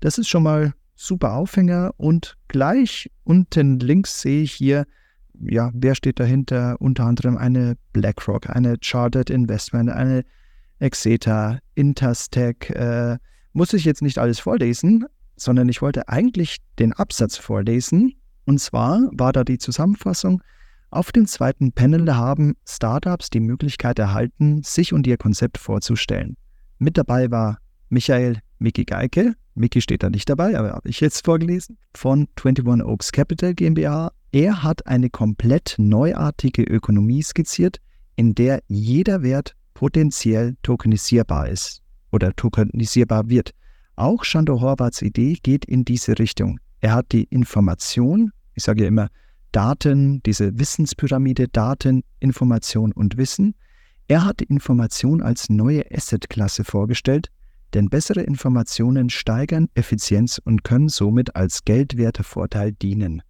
Das 0.00 0.16
ist 0.16 0.28
schon 0.28 0.42
mal 0.42 0.72
super 0.94 1.34
Aufhänger 1.34 1.92
und 1.98 2.38
gleich 2.48 3.10
unten 3.24 3.78
links 3.78 4.22
sehe 4.22 4.42
ich 4.42 4.52
hier, 4.52 4.86
ja, 5.34 5.70
wer 5.74 5.94
steht 5.94 6.18
dahinter? 6.18 6.76
Unter 6.80 7.04
anderem 7.04 7.36
eine 7.36 7.76
BlackRock, 7.92 8.48
eine 8.48 8.76
Chartered 8.80 9.28
Investment, 9.28 9.90
eine 9.90 10.24
Exeter, 10.78 11.58
Interstech. 11.74 12.70
Äh, 12.70 13.18
muss 13.52 13.74
ich 13.74 13.84
jetzt 13.84 14.02
nicht 14.02 14.18
alles 14.18 14.40
vorlesen, 14.40 15.04
sondern 15.36 15.68
ich 15.68 15.82
wollte 15.82 16.08
eigentlich 16.08 16.58
den 16.78 16.92
Absatz 16.92 17.36
vorlesen. 17.36 18.14
Und 18.44 18.58
zwar 18.60 19.00
war 19.12 19.32
da 19.32 19.44
die 19.44 19.58
Zusammenfassung, 19.58 20.42
auf 20.90 21.10
dem 21.10 21.26
zweiten 21.26 21.72
Panel 21.72 22.14
haben 22.14 22.54
Startups 22.68 23.30
die 23.30 23.40
Möglichkeit 23.40 23.98
erhalten, 23.98 24.62
sich 24.62 24.92
und 24.92 25.06
ihr 25.06 25.16
Konzept 25.16 25.56
vorzustellen. 25.56 26.36
Mit 26.78 26.98
dabei 26.98 27.30
war 27.30 27.56
Michael 27.88 28.40
Mickey 28.58 28.84
Geike, 28.84 29.34
Mickey 29.54 29.80
steht 29.80 30.02
da 30.02 30.10
nicht 30.10 30.28
dabei, 30.28 30.58
aber 30.58 30.72
habe 30.72 30.88
ich 30.88 31.00
jetzt 31.00 31.24
vorgelesen, 31.24 31.78
von 31.94 32.28
21 32.36 32.84
Oaks 32.84 33.12
Capital 33.12 33.54
GmbH. 33.54 34.12
Er 34.32 34.62
hat 34.62 34.86
eine 34.86 35.08
komplett 35.08 35.76
neuartige 35.78 36.62
Ökonomie 36.62 37.22
skizziert, 37.22 37.78
in 38.16 38.34
der 38.34 38.62
jeder 38.68 39.22
Wert 39.22 39.54
potenziell 39.74 40.56
tokenisierbar 40.62 41.48
ist 41.48 41.82
oder 42.12 42.34
tokenisierbar 42.34 43.28
wird. 43.28 43.52
Auch 43.96 44.24
Shandor 44.24 44.60
Horvaths 44.60 45.02
Idee 45.02 45.36
geht 45.42 45.64
in 45.64 45.84
diese 45.84 46.18
Richtung. 46.18 46.58
Er 46.80 46.94
hat 46.94 47.12
die 47.12 47.24
Information, 47.24 48.32
ich 48.54 48.64
sage 48.64 48.82
ja 48.82 48.88
immer 48.88 49.08
Daten, 49.52 50.22
diese 50.24 50.58
Wissenspyramide, 50.58 51.48
Daten, 51.48 52.02
Information 52.18 52.92
und 52.92 53.18
Wissen. 53.18 53.54
Er 54.08 54.24
hat 54.24 54.40
die 54.40 54.44
Information 54.44 55.22
als 55.22 55.50
neue 55.50 55.84
Assetklasse 55.92 56.64
vorgestellt, 56.64 57.28
denn 57.74 57.88
bessere 57.90 58.22
Informationen 58.22 59.10
steigern 59.10 59.68
Effizienz 59.74 60.40
und 60.42 60.64
können 60.64 60.88
somit 60.88 61.36
als 61.36 61.64
Geldwertevorteil 61.64 62.72
dienen. 62.72 63.22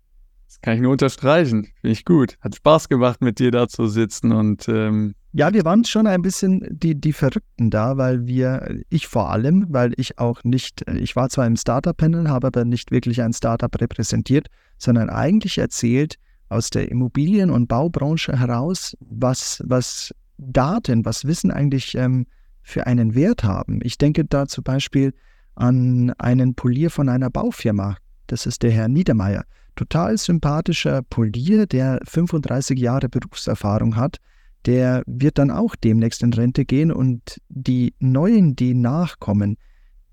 Das 0.53 0.61
kann 0.61 0.75
ich 0.75 0.83
nur 0.83 0.93
unterstreichen. 0.93 1.69
Finde 1.81 1.93
ich 1.93 2.05
gut. 2.05 2.37
Hat 2.41 2.55
Spaß 2.55 2.91
gemacht, 2.91 3.23
mit 3.23 3.39
dir 3.39 3.51
da 3.51 3.69
zu 3.69 3.87
sitzen 3.87 4.33
und 4.33 4.69
ähm 4.69 5.15
ja, 5.35 5.55
wir 5.55 5.65
waren 5.65 5.83
schon 5.87 6.07
ein 6.07 6.21
bisschen 6.21 6.67
die, 6.71 6.95
die 6.95 7.15
Verrückten 7.15 7.71
da, 7.71 7.97
weil 7.97 8.27
wir, 8.27 8.83
ich 8.91 9.07
vor 9.07 9.31
allem, 9.31 9.65
weil 9.71 9.95
ich 9.97 10.19
auch 10.19 10.45
nicht, 10.45 10.87
ich 10.91 11.17
war 11.17 11.31
zwar 11.31 11.47
im 11.47 11.57
Startup-Panel, 11.57 12.29
habe 12.29 12.49
aber 12.49 12.67
nicht 12.67 12.91
wirklich 12.91 13.23
ein 13.23 13.33
Startup 13.33 13.75
repräsentiert, 13.81 14.49
sondern 14.77 15.09
eigentlich 15.09 15.57
erzählt 15.57 16.17
aus 16.51 16.69
der 16.69 16.91
Immobilien- 16.91 17.51
und 17.51 17.67
Baubranche 17.67 18.39
heraus, 18.39 18.95
was, 19.01 19.63
was 19.65 20.15
Daten, 20.37 21.07
was 21.07 21.25
Wissen 21.25 21.51
eigentlich 21.51 21.95
ähm, 21.95 22.27
für 22.61 22.87
einen 22.87 23.15
Wert 23.15 23.43
haben. 23.43 23.81
Ich 23.83 23.97
denke 23.97 24.27
da 24.27 24.47
zum 24.47 24.65
Beispiel 24.65 25.15
an 25.55 26.13
einen 26.19 26.55
Polier 26.55 26.91
von 26.91 27.09
einer 27.09 27.31
Baufirma. 27.31 27.97
Das 28.27 28.45
ist 28.45 28.63
der 28.63 28.71
Herr 28.71 28.89
Niedermeyer. 28.89 29.45
Total 29.77 30.17
sympathischer 30.19 31.03
Polier, 31.03 31.67
der 31.67 32.01
35 32.05 32.79
Jahre 32.79 33.09
Berufserfahrung 33.09 33.97
hat. 33.97 34.19
Der 34.67 35.03
wird 35.07 35.39
dann 35.39 35.51
auch 35.51 35.75
demnächst 35.75 36.23
in 36.23 36.33
Rente 36.33 36.65
gehen 36.65 36.93
und 36.93 37.41
die 37.49 37.95
Neuen, 37.99 38.55
die 38.55 38.75
nachkommen, 38.75 39.57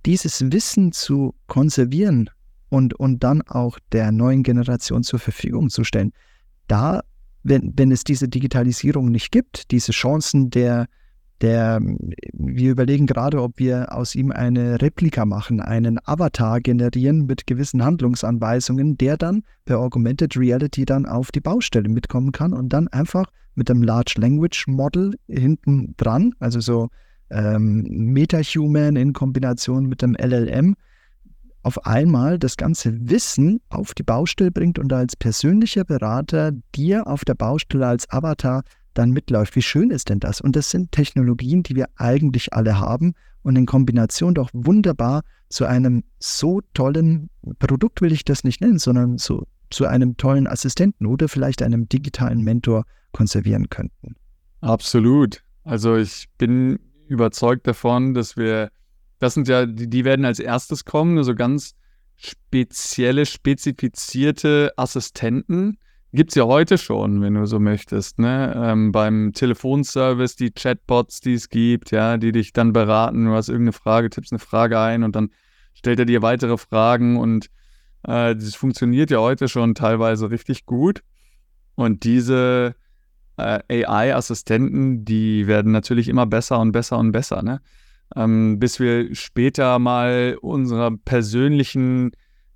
dieses 0.05 0.51
Wissen 0.51 0.91
zu 0.91 1.35
konservieren 1.47 2.29
und, 2.69 2.93
und 2.95 3.23
dann 3.23 3.41
auch 3.43 3.77
der 3.91 4.11
neuen 4.11 4.43
Generation 4.43 5.03
zur 5.03 5.19
Verfügung 5.19 5.69
zu 5.69 5.83
stellen. 5.83 6.13
Da, 6.67 7.01
wenn, 7.43 7.73
wenn 7.75 7.91
es 7.91 8.03
diese 8.03 8.27
Digitalisierung 8.27 9.11
nicht 9.11 9.31
gibt, 9.31 9.71
diese 9.71 9.91
Chancen 9.91 10.49
der, 10.49 10.87
der, 11.41 11.79
wir 12.33 12.71
überlegen 12.71 13.07
gerade, 13.07 13.41
ob 13.41 13.59
wir 13.59 13.93
aus 13.95 14.15
ihm 14.15 14.31
eine 14.31 14.81
Replika 14.81 15.25
machen, 15.25 15.61
einen 15.61 15.99
Avatar 16.03 16.59
generieren 16.59 17.25
mit 17.25 17.47
gewissen 17.47 17.83
Handlungsanweisungen, 17.83 18.97
der 18.97 19.17
dann 19.17 19.43
per 19.65 19.79
Augmented 19.79 20.35
Reality 20.35 20.85
dann 20.85 21.05
auf 21.05 21.31
die 21.31 21.41
Baustelle 21.41 21.89
mitkommen 21.89 22.31
kann 22.31 22.53
und 22.53 22.69
dann 22.69 22.87
einfach 22.89 23.25
mit 23.55 23.69
einem 23.69 23.83
Large 23.83 24.15
Language 24.17 24.67
Model 24.67 25.15
hinten 25.27 25.93
dran, 25.97 26.33
also 26.39 26.59
so 26.59 26.89
ähm, 27.29 27.83
MetaHuman 27.89 28.95
in 28.95 29.13
Kombination 29.13 29.85
mit 29.85 30.01
dem 30.01 30.15
LLM, 30.15 30.75
auf 31.63 31.85
einmal 31.85 32.39
das 32.39 32.57
ganze 32.57 33.09
Wissen 33.09 33.59
auf 33.69 33.93
die 33.93 34.03
Baustelle 34.03 34.51
bringt 34.51 34.79
und 34.79 34.93
als 34.93 35.15
persönlicher 35.15 35.83
Berater 35.83 36.51
dir 36.73 37.05
auf 37.07 37.25
der 37.25 37.35
Baustelle 37.35 37.85
als 37.85 38.09
Avatar 38.09 38.63
dann 38.93 39.11
mitläuft. 39.11 39.55
Wie 39.55 39.61
schön 39.61 39.91
ist 39.91 40.09
denn 40.09 40.19
das? 40.19 40.41
Und 40.41 40.55
das 40.55 40.69
sind 40.69 40.91
Technologien, 40.91 41.63
die 41.63 41.75
wir 41.75 41.87
eigentlich 41.95 42.53
alle 42.53 42.79
haben 42.79 43.13
und 43.43 43.55
in 43.55 43.65
Kombination 43.65 44.33
doch 44.33 44.49
wunderbar 44.53 45.23
zu 45.49 45.65
einem 45.65 46.03
so 46.19 46.61
tollen 46.73 47.29
Produkt 47.59 48.01
will 48.01 48.11
ich 48.11 48.23
das 48.23 48.43
nicht 48.43 48.61
nennen, 48.61 48.79
sondern 48.79 49.17
so, 49.17 49.45
zu 49.69 49.85
einem 49.85 50.17
tollen 50.17 50.47
Assistenten 50.47 51.05
oder 51.05 51.27
vielleicht 51.27 51.61
einem 51.61 51.87
digitalen 51.87 52.41
Mentor 52.43 52.85
konservieren 53.11 53.69
könnten. 53.69 54.15
Absolut. 54.61 55.43
Also 55.63 55.95
ich 55.95 56.27
bin 56.37 56.79
überzeugt 57.07 57.67
davon, 57.67 58.13
dass 58.13 58.37
wir, 58.37 58.71
das 59.19 59.33
sind 59.33 59.47
ja, 59.47 59.65
die, 59.65 59.89
die 59.89 60.05
werden 60.05 60.25
als 60.25 60.39
erstes 60.39 60.85
kommen, 60.85 61.17
also 61.17 61.35
ganz 61.35 61.75
spezielle, 62.15 63.25
spezifizierte 63.25 64.73
Assistenten, 64.75 65.77
Gibt 66.11 66.31
es 66.31 66.35
ja 66.35 66.45
heute 66.45 66.79
schon, 66.79 67.21
wenn 67.21 67.35
du 67.35 67.45
so 67.45 67.59
möchtest, 67.59 68.17
ne? 68.17 68.53
Ähm, 68.57 68.91
beim 68.91 69.31
Telefonservice, 69.31 70.35
die 70.35 70.49
Chatbots, 70.49 71.19
die 71.19 71.35
es 71.35 71.49
gibt, 71.49 71.91
ja, 71.91 72.17
die 72.17 72.31
dich 72.31 72.51
dann 72.51 72.73
beraten, 72.73 73.25
du 73.25 73.33
hast 73.33 73.49
irgendeine 73.49 73.73
Frage, 73.73 74.09
tippst 74.09 74.31
eine 74.31 74.39
Frage 74.39 74.79
ein 74.79 75.03
und 75.03 75.15
dann 75.15 75.29
stellt 75.75 75.99
er 75.99 76.05
dir 76.05 76.23
weitere 76.23 76.57
Fragen 76.57 77.17
und 77.17 77.51
äh, 78.03 78.35
das 78.35 78.55
funktioniert 78.55 79.11
ja 79.11 79.19
heute 79.19 79.47
schon 79.47 79.75
teilweise 79.75 80.31
richtig 80.31 80.65
gut. 80.65 81.03
Und 81.75 82.03
diese 82.03 82.73
äh, 83.37 83.85
AI-Assistenten, 83.85 85.05
die 85.05 85.45
werden 85.45 85.71
natürlich 85.71 86.07
immer 86.09 86.25
besser 86.25 86.59
und 86.59 86.71
besser 86.71 86.97
und 86.97 87.11
besser, 87.11 87.43
ne? 87.43 87.61
Ähm, 88.15 88.57
bis 88.57 88.79
wir 88.79 89.13
später 89.13 89.77
mal 89.77 90.39
unserer 90.41 90.89
persönlichen 91.05 92.13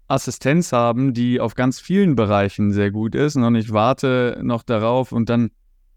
Assistenz 0.07 0.71
haben, 0.71 1.13
die 1.13 1.39
auf 1.39 1.55
ganz 1.55 1.79
vielen 1.79 2.15
Bereichen 2.15 2.71
sehr 2.71 2.91
gut 2.91 3.15
ist. 3.15 3.35
Und 3.35 3.55
ich 3.55 3.71
warte 3.71 4.39
noch 4.43 4.63
darauf. 4.63 5.11
Und 5.11 5.29
dann 5.29 5.51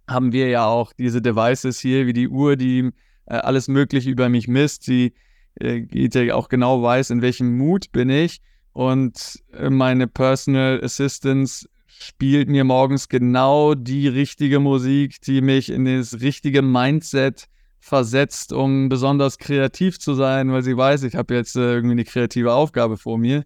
haben 0.09 0.33
wir 0.33 0.49
ja 0.49 0.67
auch 0.67 0.93
diese 0.93 1.21
Devices 1.21 1.81
hier, 1.81 2.07
wie 2.07 2.13
die 2.13 2.29
Uhr, 2.29 2.57
die 2.57 2.91
äh, 3.27 3.35
alles 3.35 3.69
Mögliche 3.69 4.11
über 4.11 4.29
mich 4.29 4.49
misst. 4.49 4.87
Die 4.87 5.15
äh, 5.61 5.87
ja 5.93 6.35
auch 6.35 6.49
genau 6.49 6.83
weiß, 6.83 7.11
in 7.11 7.23
welchem 7.23 7.57
Mut 7.57 7.93
bin 7.93 8.11
ich. 8.11 8.41
Und 8.73 9.43
äh, 9.53 9.71
meine 9.71 10.07
Personal 10.07 10.83
Assistance 10.83 11.69
spielt 11.87 12.49
mir 12.49 12.65
morgens 12.65 13.09
genau 13.09 13.75
die 13.75 14.07
richtige 14.07 14.61
Musik, 14.61 15.21
die 15.23 15.41
mich 15.41 15.71
in 15.71 15.87
das 15.87 16.21
richtige 16.21 16.63
Mindset 16.63 17.49
versetzt, 17.81 18.53
um 18.53 18.89
besonders 18.89 19.39
kreativ 19.39 19.99
zu 19.99 20.15
sein, 20.15 20.53
weil 20.53 20.63
sie 20.63 20.77
weiß, 20.77 21.05
ich 21.05 21.15
habe 21.15 21.35
jetzt 21.35 21.57
äh, 21.57 21.75
irgendwie 21.75 21.93
eine 21.93 22.05
kreative 22.05 22.53
Aufgabe 22.53 22.97
vor 22.97 23.17
mir. 23.17 23.45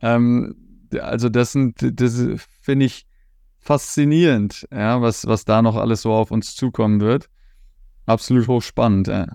Ähm, 0.00 0.54
also 1.00 1.28
das 1.28 1.52
sind, 1.52 1.76
das 1.80 2.24
finde 2.60 2.86
ich 2.86 3.06
faszinierend, 3.58 4.66
ja, 4.72 5.00
was, 5.00 5.26
was 5.26 5.44
da 5.44 5.62
noch 5.62 5.76
alles 5.76 6.02
so 6.02 6.12
auf 6.12 6.30
uns 6.30 6.54
zukommen 6.54 7.00
wird. 7.00 7.28
Absolut 8.06 8.48
hochspannend. 8.48 9.06
Ja. 9.08 9.26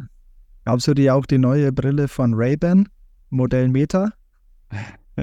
Glaubst 0.66 0.88
du 0.88 0.94
dir 0.94 1.16
auch 1.16 1.26
die 1.26 1.38
neue 1.38 1.72
Brille 1.72 2.08
von 2.10 2.34
Ray-Ban, 2.34 2.90
Modell 3.30 3.70
Meta? 3.70 4.12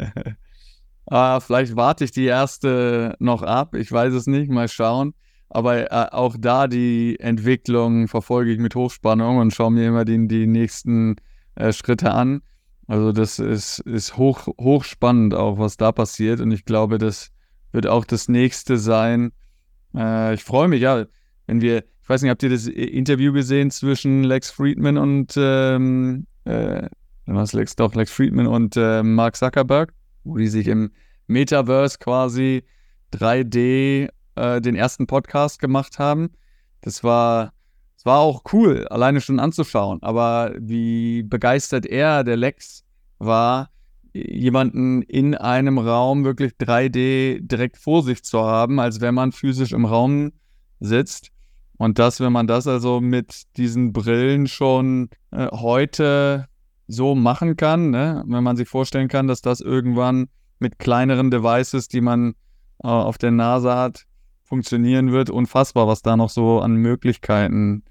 ah, 1.06 1.40
vielleicht 1.40 1.76
warte 1.76 2.04
ich 2.04 2.12
die 2.12 2.24
erste 2.24 3.14
noch 3.18 3.42
ab. 3.42 3.74
Ich 3.74 3.92
weiß 3.92 4.14
es 4.14 4.26
nicht. 4.26 4.50
Mal 4.50 4.68
schauen. 4.68 5.12
Aber 5.50 5.92
äh, 5.92 6.08
auch 6.10 6.36
da 6.38 6.66
die 6.66 7.20
Entwicklung 7.20 8.08
verfolge 8.08 8.52
ich 8.52 8.58
mit 8.58 8.74
Hochspannung 8.74 9.36
und 9.36 9.54
schaue 9.54 9.70
mir 9.70 9.86
immer 9.86 10.04
die, 10.04 10.26
die 10.26 10.46
nächsten 10.46 11.16
äh, 11.56 11.72
Schritte 11.72 12.12
an. 12.12 12.40
Also 12.86 13.12
das 13.12 13.38
ist, 13.38 13.80
ist 13.80 14.16
hoch, 14.16 14.46
hochspannend 14.60 15.34
auch, 15.34 15.58
was 15.58 15.76
da 15.76 15.92
passiert. 15.92 16.40
Und 16.40 16.50
ich 16.50 16.64
glaube, 16.64 16.98
das 16.98 17.30
wird 17.72 17.86
auch 17.86 18.04
das 18.04 18.28
nächste 18.28 18.76
sein. 18.76 19.32
Äh, 19.94 20.34
ich 20.34 20.44
freue 20.44 20.68
mich, 20.68 20.82
ja, 20.82 21.06
wenn 21.46 21.60
wir, 21.60 21.84
ich 22.02 22.08
weiß 22.08 22.22
nicht, 22.22 22.30
habt 22.30 22.42
ihr 22.42 22.50
das 22.50 22.66
Interview 22.66 23.32
gesehen 23.32 23.70
zwischen 23.70 24.24
Lex 24.24 24.50
Friedman 24.50 24.98
und 24.98 25.34
ähm, 25.36 26.26
äh, 26.44 26.88
was 27.26 27.54
Lex, 27.54 27.74
doch, 27.76 27.94
Lex 27.94 28.12
Friedman 28.12 28.46
und 28.46 28.76
äh, 28.76 29.02
Mark 29.02 29.36
Zuckerberg, 29.36 29.94
wo 30.24 30.36
die 30.36 30.48
sich 30.48 30.66
im 30.68 30.90
Metaverse 31.26 31.98
quasi 31.98 32.64
3D 33.14 34.08
äh, 34.34 34.60
den 34.60 34.74
ersten 34.74 35.06
Podcast 35.06 35.58
gemacht 35.58 35.98
haben. 35.98 36.30
Das 36.82 37.02
war 37.02 37.53
war 38.04 38.20
auch 38.20 38.42
cool, 38.52 38.86
alleine 38.88 39.20
schon 39.20 39.40
anzuschauen. 39.40 40.02
Aber 40.02 40.52
wie 40.58 41.22
begeistert 41.22 41.86
er, 41.86 42.22
der 42.22 42.36
Lex, 42.36 42.84
war, 43.18 43.70
jemanden 44.12 45.02
in 45.02 45.34
einem 45.34 45.78
Raum 45.78 46.24
wirklich 46.24 46.52
3D 46.52 47.40
direkt 47.40 47.78
vor 47.78 48.02
sich 48.02 48.22
zu 48.22 48.40
haben, 48.40 48.78
als 48.78 49.00
wenn 49.00 49.14
man 49.14 49.32
physisch 49.32 49.72
im 49.72 49.84
Raum 49.84 50.32
sitzt. 50.80 51.30
Und 51.76 51.98
das, 51.98 52.20
wenn 52.20 52.32
man 52.32 52.46
das 52.46 52.68
also 52.68 53.00
mit 53.00 53.56
diesen 53.56 53.92
Brillen 53.92 54.46
schon 54.46 55.08
äh, 55.32 55.48
heute 55.50 56.46
so 56.86 57.14
machen 57.14 57.56
kann, 57.56 57.90
ne? 57.90 58.22
wenn 58.26 58.44
man 58.44 58.56
sich 58.56 58.68
vorstellen 58.68 59.08
kann, 59.08 59.26
dass 59.26 59.40
das 59.40 59.60
irgendwann 59.60 60.28
mit 60.60 60.78
kleineren 60.78 61.30
Devices, 61.30 61.88
die 61.88 62.00
man 62.00 62.34
äh, 62.84 62.88
auf 62.88 63.18
der 63.18 63.32
Nase 63.32 63.74
hat, 63.74 64.04
funktionieren 64.44 65.10
wird. 65.10 65.30
Unfassbar, 65.30 65.88
was 65.88 66.02
da 66.02 66.16
noch 66.16 66.30
so 66.30 66.60
an 66.60 66.76
Möglichkeiten 66.76 67.82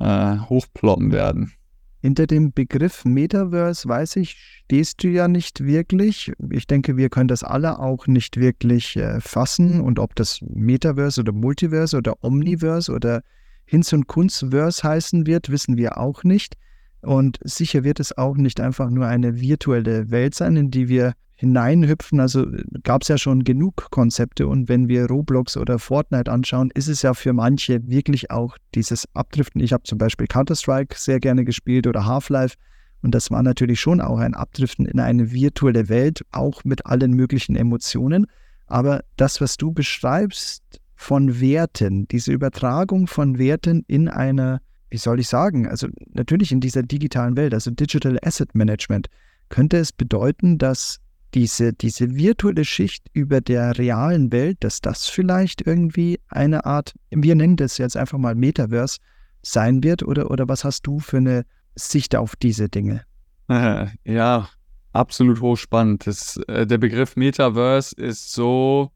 äh, 0.00 0.38
hochploppen 0.38 1.12
werden. 1.12 1.52
Hinter 2.00 2.28
dem 2.28 2.52
Begriff 2.52 3.04
Metaverse, 3.04 3.88
weiß 3.88 4.16
ich, 4.16 4.36
stehst 4.64 5.02
du 5.02 5.08
ja 5.08 5.26
nicht 5.26 5.64
wirklich. 5.64 6.32
Ich 6.50 6.68
denke, 6.68 6.96
wir 6.96 7.08
können 7.08 7.26
das 7.26 7.42
alle 7.42 7.80
auch 7.80 8.06
nicht 8.06 8.36
wirklich 8.36 8.96
äh, 8.96 9.20
fassen. 9.20 9.80
Und 9.80 9.98
ob 9.98 10.14
das 10.14 10.40
Metaverse 10.42 11.20
oder 11.20 11.32
Multiverse 11.32 11.96
oder 11.96 12.14
Omniverse 12.22 12.92
oder 12.92 13.22
Hinz- 13.64 13.92
und 13.92 14.06
Kunstverse 14.06 14.82
heißen 14.82 15.26
wird, 15.26 15.50
wissen 15.50 15.76
wir 15.76 15.98
auch 15.98 16.22
nicht. 16.22 16.56
Und 17.02 17.38
sicher 17.42 17.82
wird 17.82 17.98
es 17.98 18.16
auch 18.16 18.36
nicht 18.36 18.60
einfach 18.60 18.90
nur 18.90 19.06
eine 19.06 19.40
virtuelle 19.40 20.10
Welt 20.10 20.34
sein, 20.34 20.56
in 20.56 20.70
die 20.70 20.88
wir 20.88 21.14
hineinhüpfen. 21.38 22.18
Also 22.18 22.46
gab 22.82 23.02
es 23.02 23.08
ja 23.08 23.16
schon 23.16 23.44
genug 23.44 23.90
Konzepte 23.90 24.48
und 24.48 24.68
wenn 24.68 24.88
wir 24.88 25.06
Roblox 25.06 25.56
oder 25.56 25.78
Fortnite 25.78 26.30
anschauen, 26.30 26.70
ist 26.74 26.88
es 26.88 27.02
ja 27.02 27.14
für 27.14 27.32
manche 27.32 27.86
wirklich 27.88 28.30
auch 28.30 28.58
dieses 28.74 29.06
Abdriften. 29.14 29.60
Ich 29.62 29.72
habe 29.72 29.84
zum 29.84 29.98
Beispiel 29.98 30.26
Counter-Strike 30.26 30.96
sehr 30.98 31.20
gerne 31.20 31.44
gespielt 31.44 31.86
oder 31.86 32.04
Half-Life 32.04 32.56
Und 33.02 33.14
das 33.14 33.30
war 33.30 33.42
natürlich 33.44 33.80
schon 33.80 34.00
auch 34.00 34.18
ein 34.18 34.34
Abdriften 34.34 34.84
in 34.84 34.98
eine 34.98 35.30
virtuelle 35.30 35.88
Welt, 35.88 36.22
auch 36.32 36.64
mit 36.64 36.86
allen 36.86 37.12
möglichen 37.12 37.54
Emotionen. 37.54 38.26
Aber 38.66 39.04
das, 39.16 39.40
was 39.40 39.56
du 39.56 39.72
beschreibst 39.72 40.80
von 40.96 41.40
Werten, 41.40 42.08
diese 42.08 42.32
Übertragung 42.32 43.06
von 43.06 43.38
Werten 43.38 43.84
in 43.86 44.08
einer, 44.08 44.60
wie 44.90 44.98
soll 44.98 45.20
ich 45.20 45.28
sagen, 45.28 45.68
also 45.68 45.86
natürlich 46.12 46.50
in 46.50 46.60
dieser 46.60 46.82
digitalen 46.82 47.36
Welt, 47.36 47.54
also 47.54 47.70
Digital 47.70 48.18
Asset 48.22 48.56
Management, 48.56 49.06
könnte 49.48 49.76
es 49.78 49.92
bedeuten, 49.92 50.58
dass 50.58 50.98
diese, 51.34 51.72
diese 51.72 52.16
virtuelle 52.16 52.64
Schicht 52.64 53.06
über 53.12 53.40
der 53.40 53.78
realen 53.78 54.32
Welt, 54.32 54.58
dass 54.60 54.80
das 54.80 55.06
vielleicht 55.06 55.66
irgendwie 55.66 56.20
eine 56.28 56.64
Art, 56.64 56.94
wir 57.10 57.34
nennen 57.34 57.56
das 57.56 57.78
jetzt 57.78 57.96
einfach 57.96 58.18
mal 58.18 58.34
Metaverse, 58.34 58.98
sein 59.42 59.82
wird? 59.82 60.02
Oder, 60.02 60.30
oder 60.30 60.48
was 60.48 60.64
hast 60.64 60.86
du 60.86 60.98
für 60.98 61.18
eine 61.18 61.44
Sicht 61.74 62.16
auf 62.16 62.36
diese 62.36 62.68
Dinge? 62.68 63.04
Ja, 64.04 64.48
absolut 64.92 65.40
hochspannend. 65.40 66.06
Das, 66.06 66.36
äh, 66.48 66.66
der 66.66 66.76
Begriff 66.76 67.16
Metaverse 67.16 67.94
ist 67.96 68.32
so, 68.32 68.90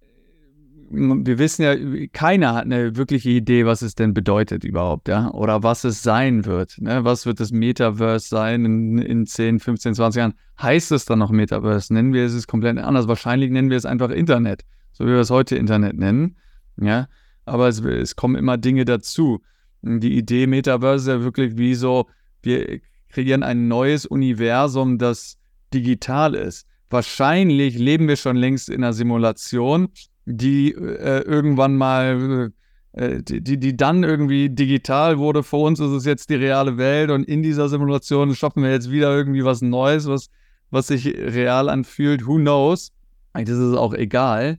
wir 0.94 1.38
wissen 1.38 1.62
ja, 1.62 2.06
keiner 2.12 2.54
hat 2.54 2.64
eine 2.64 2.96
wirkliche 2.96 3.30
Idee, 3.30 3.64
was 3.64 3.80
es 3.80 3.94
denn 3.94 4.12
bedeutet 4.12 4.62
überhaupt, 4.62 5.08
ja, 5.08 5.30
oder 5.30 5.62
was 5.62 5.84
es 5.84 6.02
sein 6.02 6.44
wird. 6.44 6.76
Ne? 6.80 7.02
Was 7.04 7.24
wird 7.24 7.40
das 7.40 7.50
Metaverse 7.50 8.28
sein 8.28 8.64
in, 8.64 8.98
in 8.98 9.26
10, 9.26 9.60
15, 9.60 9.94
20 9.94 10.18
Jahren? 10.18 10.34
Heißt 10.60 10.92
es 10.92 11.06
dann 11.06 11.18
noch 11.18 11.30
Metaverse? 11.30 11.94
Nennen 11.94 12.12
wir 12.12 12.24
es 12.24 12.34
es 12.34 12.46
komplett 12.46 12.76
anders? 12.78 13.08
Wahrscheinlich 13.08 13.50
nennen 13.50 13.70
wir 13.70 13.78
es 13.78 13.86
einfach 13.86 14.10
Internet, 14.10 14.64
so 14.92 15.04
wie 15.04 15.10
wir 15.10 15.20
es 15.20 15.30
heute 15.30 15.56
Internet 15.56 15.96
nennen, 15.96 16.36
ja. 16.80 17.08
Aber 17.44 17.68
es, 17.68 17.80
es 17.80 18.14
kommen 18.14 18.36
immer 18.36 18.56
Dinge 18.56 18.84
dazu. 18.84 19.40
Die 19.82 20.16
Idee 20.16 20.46
Metaverse 20.46 21.10
ist 21.10 21.16
ja 21.16 21.24
wirklich 21.24 21.56
wie 21.56 21.74
so, 21.74 22.06
wir 22.42 22.80
kreieren 23.08 23.42
ein 23.42 23.66
neues 23.66 24.06
Universum, 24.06 24.98
das 24.98 25.38
digital 25.72 26.34
ist. 26.34 26.66
Wahrscheinlich 26.90 27.78
leben 27.78 28.06
wir 28.06 28.16
schon 28.16 28.36
längst 28.36 28.68
in 28.68 28.84
einer 28.84 28.92
Simulation, 28.92 29.88
die 30.24 30.72
äh, 30.72 31.22
irgendwann 31.22 31.76
mal, 31.76 32.52
äh, 32.92 33.22
die, 33.22 33.58
die 33.58 33.76
dann 33.76 34.04
irgendwie 34.04 34.50
digital 34.50 35.18
wurde. 35.18 35.42
Für 35.42 35.56
uns 35.56 35.80
ist 35.80 35.90
es 35.90 36.04
jetzt 36.04 36.30
die 36.30 36.36
reale 36.36 36.76
Welt 36.76 37.10
und 37.10 37.24
in 37.24 37.42
dieser 37.42 37.68
Simulation 37.68 38.34
schaffen 38.34 38.62
wir 38.62 38.70
jetzt 38.70 38.90
wieder 38.90 39.14
irgendwie 39.14 39.44
was 39.44 39.62
Neues, 39.62 40.06
was, 40.06 40.28
was 40.70 40.88
sich 40.88 41.06
real 41.06 41.68
anfühlt. 41.68 42.26
Who 42.26 42.36
knows? 42.36 42.92
Eigentlich 43.32 43.56
ist 43.56 43.64
es 43.64 43.76
auch 43.76 43.94
egal. 43.94 44.58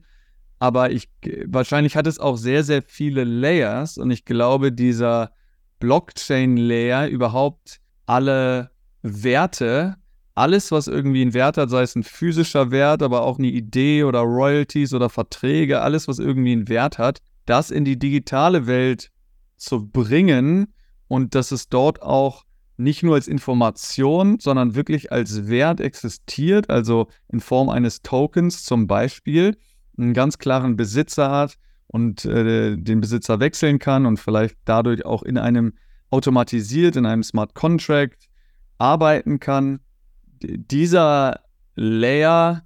Aber 0.59 0.91
ich, 0.91 1.09
wahrscheinlich 1.45 1.95
hat 1.95 2.07
es 2.07 2.19
auch 2.19 2.37
sehr, 2.37 2.63
sehr 2.63 2.81
viele 2.81 3.23
Layers 3.25 3.97
und 3.97 4.11
ich 4.11 4.23
glaube, 4.23 4.71
dieser 4.71 5.31
Blockchain-Layer 5.79 7.07
überhaupt 7.07 7.81
alle 8.05 8.71
Werte, 9.01 9.97
alles, 10.35 10.71
was 10.71 10.87
irgendwie 10.87 11.21
einen 11.21 11.33
Wert 11.33 11.57
hat, 11.57 11.69
sei 11.69 11.83
es 11.83 11.95
ein 11.95 12.03
physischer 12.03 12.71
Wert, 12.71 13.03
aber 13.03 13.23
auch 13.23 13.37
eine 13.37 13.47
Idee 13.47 14.03
oder 14.03 14.21
Royalties 14.21 14.93
oder 14.93 15.09
Verträge, 15.09 15.81
alles, 15.81 16.07
was 16.07 16.19
irgendwie 16.19 16.53
einen 16.53 16.69
Wert 16.69 16.97
hat, 16.97 17.19
das 17.45 17.71
in 17.71 17.85
die 17.85 17.99
digitale 17.99 18.65
Welt 18.67 19.11
zu 19.57 19.85
bringen 19.85 20.73
und 21.07 21.35
dass 21.35 21.51
es 21.51 21.69
dort 21.69 22.01
auch 22.01 22.43
nicht 22.77 23.03
nur 23.03 23.15
als 23.15 23.27
Information, 23.27 24.39
sondern 24.39 24.75
wirklich 24.75 25.11
als 25.11 25.47
Wert 25.47 25.79
existiert, 25.79 26.69
also 26.69 27.07
in 27.31 27.39
Form 27.39 27.69
eines 27.69 28.01
Tokens 28.01 28.63
zum 28.63 28.87
Beispiel, 28.87 29.57
einen 29.97 30.13
ganz 30.13 30.39
klaren 30.39 30.75
Besitzer 30.75 31.29
hat 31.29 31.57
und 31.87 32.25
äh, 32.25 32.75
den 32.75 33.01
Besitzer 33.01 33.39
wechseln 33.39 33.77
kann 33.77 34.07
und 34.07 34.19
vielleicht 34.19 34.57
dadurch 34.65 35.05
auch 35.05 35.21
in 35.21 35.37
einem 35.37 35.73
automatisiert, 36.09 36.95
in 36.95 37.05
einem 37.05 37.23
Smart 37.23 37.53
Contract 37.53 38.27
arbeiten 38.79 39.39
kann. 39.39 39.79
Dieser 40.43 41.41
Layer 41.75 42.65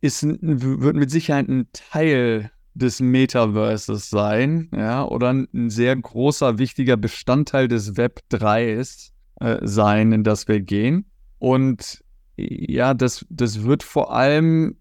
ist, 0.00 0.24
wird 0.24 0.96
mit 0.96 1.10
Sicherheit 1.10 1.48
ein 1.48 1.68
Teil 1.72 2.50
des 2.74 3.00
Metaverses 3.00 4.10
sein, 4.10 4.68
ja, 4.76 5.04
oder 5.04 5.30
ein 5.30 5.70
sehr 5.70 5.94
großer, 5.94 6.58
wichtiger 6.58 6.96
Bestandteil 6.96 7.68
des 7.68 7.96
Web 7.96 8.20
3 8.30 8.72
ist, 8.72 9.12
äh, 9.40 9.58
sein, 9.62 10.12
in 10.12 10.24
das 10.24 10.48
wir 10.48 10.60
gehen. 10.60 11.06
Und 11.38 12.04
ja, 12.36 12.94
das, 12.94 13.24
das 13.30 13.62
wird 13.62 13.84
vor 13.84 14.12
allem 14.12 14.76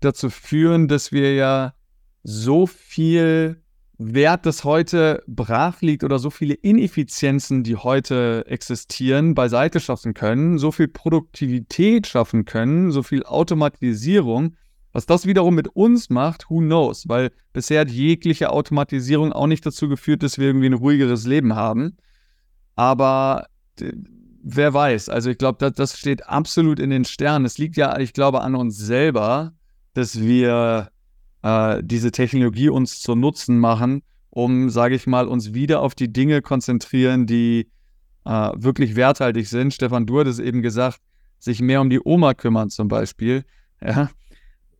dazu 0.00 0.28
führen, 0.28 0.88
dass 0.88 1.10
wir 1.10 1.34
ja 1.34 1.74
so 2.22 2.66
viel 2.66 3.62
Wert, 3.98 4.44
das 4.44 4.64
heute 4.64 5.22
brach 5.26 5.80
liegt 5.80 6.04
oder 6.04 6.18
so 6.18 6.28
viele 6.28 6.54
Ineffizienzen, 6.54 7.62
die 7.62 7.76
heute 7.76 8.44
existieren, 8.46 9.34
beiseite 9.34 9.80
schaffen 9.80 10.12
können, 10.12 10.58
so 10.58 10.70
viel 10.70 10.88
Produktivität 10.88 12.06
schaffen 12.06 12.44
können, 12.44 12.92
so 12.92 13.02
viel 13.02 13.24
Automatisierung. 13.24 14.56
Was 14.92 15.06
das 15.06 15.26
wiederum 15.26 15.54
mit 15.54 15.68
uns 15.68 16.10
macht, 16.10 16.50
who 16.50 16.58
knows? 16.58 17.08
Weil 17.08 17.30
bisher 17.52 17.82
hat 17.82 17.90
jegliche 17.90 18.50
Automatisierung 18.50 19.32
auch 19.32 19.46
nicht 19.46 19.64
dazu 19.64 19.88
geführt, 19.88 20.22
dass 20.22 20.38
wir 20.38 20.46
irgendwie 20.46 20.66
ein 20.66 20.74
ruhigeres 20.74 21.26
Leben 21.26 21.54
haben. 21.54 21.96
Aber 22.74 23.46
wer 24.42 24.74
weiß? 24.74 25.08
Also 25.08 25.30
ich 25.30 25.38
glaube, 25.38 25.58
das, 25.58 25.72
das 25.72 25.98
steht 25.98 26.28
absolut 26.28 26.80
in 26.80 26.90
den 26.90 27.04
Sternen. 27.04 27.44
Es 27.44 27.58
liegt 27.58 27.76
ja, 27.76 27.98
ich 27.98 28.12
glaube, 28.12 28.42
an 28.42 28.54
uns 28.54 28.76
selber, 28.76 29.54
dass 29.94 30.20
wir 30.20 30.90
äh, 31.42 31.82
diese 31.82 32.10
Technologie 32.10 32.68
uns 32.68 33.00
zu 33.00 33.14
Nutzen 33.14 33.58
machen, 33.58 34.02
um, 34.30 34.70
sage 34.70 34.94
ich 34.94 35.06
mal, 35.06 35.28
uns 35.28 35.54
wieder 35.54 35.80
auf 35.80 35.94
die 35.94 36.12
Dinge 36.12 36.42
konzentrieren, 36.42 37.26
die 37.26 37.68
äh, 38.24 38.50
wirklich 38.54 38.96
werthaltig 38.96 39.48
sind. 39.48 39.72
Stefan, 39.72 40.06
du 40.06 40.20
hattest 40.20 40.40
eben 40.40 40.62
gesagt, 40.62 41.00
sich 41.38 41.60
mehr 41.60 41.80
um 41.80 41.90
die 41.90 42.00
Oma 42.04 42.34
kümmern 42.34 42.70
zum 42.70 42.88
Beispiel. 42.88 43.44
Ja? 43.80 44.10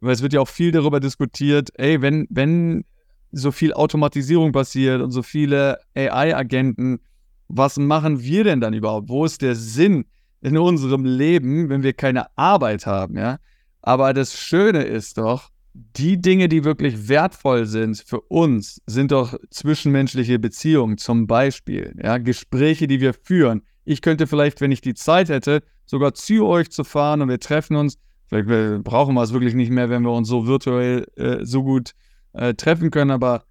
Weil 0.01 0.12
es 0.12 0.23
wird 0.23 0.33
ja 0.33 0.41
auch 0.41 0.49
viel 0.49 0.73
darüber 0.73 1.01
diskutiert, 1.01 1.70
ey, 1.74 2.03
wenn, 2.03 2.27
wenn 2.28 2.85
so 3.33 3.53
viel 3.53 3.73
Automatisierung 3.73 4.53
passiert 4.53 5.01
und 5.01 5.11
so 5.11 5.23
viele 5.23 5.78
AI-Agenten, 5.95 7.01
was 7.49 7.78
machen 7.78 8.20
wir 8.23 8.45
denn 8.45 8.61
dann 8.61 8.74
überhaupt? 8.74 9.09
Wo 9.09 9.24
ist 9.24 9.43
der 9.43 9.55
Sinn 9.55 10.05
in 10.41 10.59
unserem 10.59 11.05
Leben, 11.05 11.69
wenn 11.69 11.83
wir 11.83 11.93
keine 11.93 12.27
Arbeit 12.37 12.87
haben, 12.87 13.16
ja? 13.16 13.39
Aber 13.83 14.12
das 14.12 14.37
Schöne 14.39 14.83
ist 14.83 15.19
doch, 15.19 15.51
die 15.77 16.20
Dinge, 16.20 16.48
die 16.48 16.65
wirklich 16.65 17.09
wertvoll 17.09 17.66
sind 17.66 17.98
für 17.98 18.20
uns, 18.20 18.81
sind 18.86 19.12
doch 19.12 19.35
zwischenmenschliche 19.51 20.39
Beziehungen 20.39 20.97
zum 20.97 21.27
Beispiel. 21.27 21.94
Ja, 22.03 22.19
Gespräche, 22.19 22.86
die 22.86 23.01
wir 23.01 23.12
führen. 23.12 23.62
Ich 23.85 24.01
könnte 24.01 24.27
vielleicht, 24.27 24.61
wenn 24.61 24.73
ich 24.73 24.81
die 24.81 24.94
Zeit 24.94 25.28
hätte, 25.28 25.62
sogar 25.85 26.15
zu 26.15 26.47
euch 26.47 26.70
zu 26.70 26.82
fahren 26.82 27.20
und 27.20 27.28
wir 27.28 27.40
treffen 27.40 27.77
uns. 27.77 27.98
Vielleicht 28.27 28.48
brauchen 28.82 29.15
wir 29.15 29.23
es 29.23 29.32
wirklich 29.32 29.55
nicht 29.55 29.70
mehr, 29.70 29.90
wenn 29.90 30.03
wir 30.03 30.12
uns 30.12 30.28
so 30.28 30.47
virtuell 30.47 31.07
äh, 31.16 31.44
so 31.44 31.62
gut 31.62 31.93
äh, 32.32 32.55
treffen 32.55 32.90
können, 32.90 33.11
aber 33.11 33.44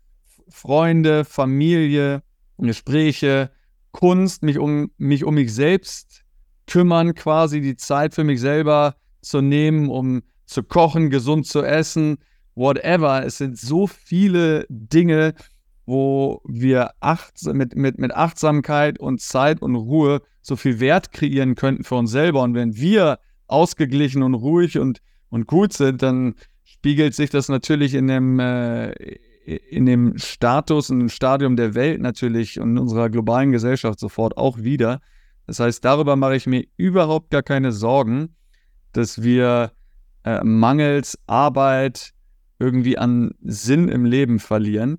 Freunde, 0.49 1.26
Familie, 1.26 2.23
Gespräche, 2.57 3.52
Kunst, 3.91 4.43
mich 4.43 4.60
um 4.60 4.91
mich 4.97 5.23
um 5.23 5.35
mich 5.35 5.53
selbst 5.53 6.23
kümmern, 6.68 7.14
quasi 7.14 7.61
die 7.61 7.77
Zeit 7.77 8.14
für 8.14 8.23
mich 8.23 8.41
selber 8.41 8.95
zu 9.22 9.41
nehmen, 9.41 9.89
um 9.89 10.23
zu 10.45 10.63
kochen, 10.63 11.09
gesund 11.09 11.47
zu 11.47 11.63
essen, 11.63 12.17
whatever. 12.55 13.26
Es 13.26 13.38
sind 13.38 13.57
so 13.57 13.88
viele 13.88 14.65
Dinge, 14.69 15.34
wo 15.85 16.41
wir 16.45 16.91
acht, 16.99 17.43
mit, 17.45 17.76
mit, 17.76 17.99
mit 17.99 18.13
Achtsamkeit 18.13 18.99
und 18.99 19.22
Zeit 19.22 19.61
und 19.61 19.76
Ruhe 19.76 20.22
so 20.41 20.55
viel 20.55 20.80
Wert 20.80 21.11
kreieren 21.11 21.55
könnten 21.55 21.84
für 21.84 21.95
uns 21.95 22.11
selber. 22.11 22.41
Und 22.41 22.55
wenn 22.55 22.76
wir 22.76 23.19
ausgeglichen 23.47 24.23
und 24.23 24.34
ruhig 24.34 24.80
und, 24.80 24.99
und 25.30 25.47
gut 25.47 25.73
sind, 25.73 26.01
dann 26.01 26.35
spiegelt 26.63 27.13
sich 27.13 27.30
das 27.30 27.49
natürlich 27.49 27.93
in 27.93 28.07
dem, 28.07 28.39
äh, 28.39 28.91
in 29.45 29.85
dem 29.85 30.17
Status 30.17 30.89
und 30.89 31.09
Stadium 31.09 31.55
der 31.55 31.76
Welt 31.76 32.01
natürlich 32.01 32.59
und 32.59 32.72
in 32.72 32.77
unserer 32.80 33.09
globalen 33.09 33.51
Gesellschaft 33.51 33.99
sofort 33.99 34.38
auch 34.38 34.57
wieder. 34.57 35.01
Das 35.45 35.59
heißt, 35.59 35.85
darüber 35.85 36.15
mache 36.15 36.35
ich 36.35 36.47
mir 36.47 36.65
überhaupt 36.77 37.30
gar 37.30 37.43
keine 37.43 37.72
Sorgen, 37.72 38.35
dass 38.93 39.22
wir 39.22 39.72
äh, 40.26 40.43
mangels 40.43 41.18
Arbeit 41.27 42.11
irgendwie 42.60 42.97
an 42.97 43.31
Sinn 43.41 43.88
im 43.88 44.06
Leben 44.06 44.39
verlieren. 44.39 44.97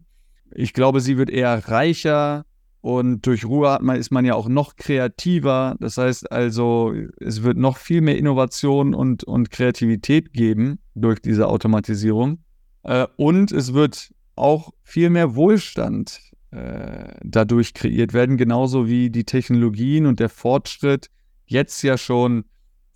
Ich 0.54 0.72
glaube, 0.72 1.00
sie 1.00 1.18
wird 1.18 1.30
eher 1.30 1.68
reicher 1.68 2.44
und 2.80 3.26
durch 3.26 3.44
Ruhe 3.44 3.78
man, 3.82 3.96
ist 3.96 4.12
man 4.12 4.24
ja 4.24 4.34
auch 4.34 4.48
noch 4.48 4.76
kreativer. 4.76 5.76
Das 5.80 5.98
heißt 5.98 6.30
also, 6.30 6.94
es 7.18 7.42
wird 7.42 7.58
noch 7.58 7.76
viel 7.76 8.00
mehr 8.00 8.16
Innovation 8.16 8.94
und, 8.94 9.24
und 9.24 9.50
Kreativität 9.50 10.32
geben 10.32 10.78
durch 10.94 11.20
diese 11.20 11.48
Automatisierung. 11.48 12.38
Äh, 12.84 13.06
und 13.16 13.50
es 13.50 13.74
wird 13.74 14.10
auch 14.36 14.72
viel 14.84 15.10
mehr 15.10 15.34
Wohlstand 15.34 16.20
äh, 16.52 17.14
dadurch 17.24 17.74
kreiert 17.74 18.12
werden, 18.12 18.36
genauso 18.36 18.86
wie 18.86 19.10
die 19.10 19.24
Technologien 19.24 20.06
und 20.06 20.20
der 20.20 20.28
Fortschritt 20.28 21.10
jetzt 21.46 21.82
ja 21.82 21.98
schon 21.98 22.44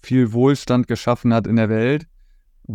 viel 0.02 0.32
Wohlstand 0.32 0.86
geschaffen 0.86 1.35
hat 1.35 1.47
in 1.47 1.57
der 1.57 1.69
Welt, 1.69 2.07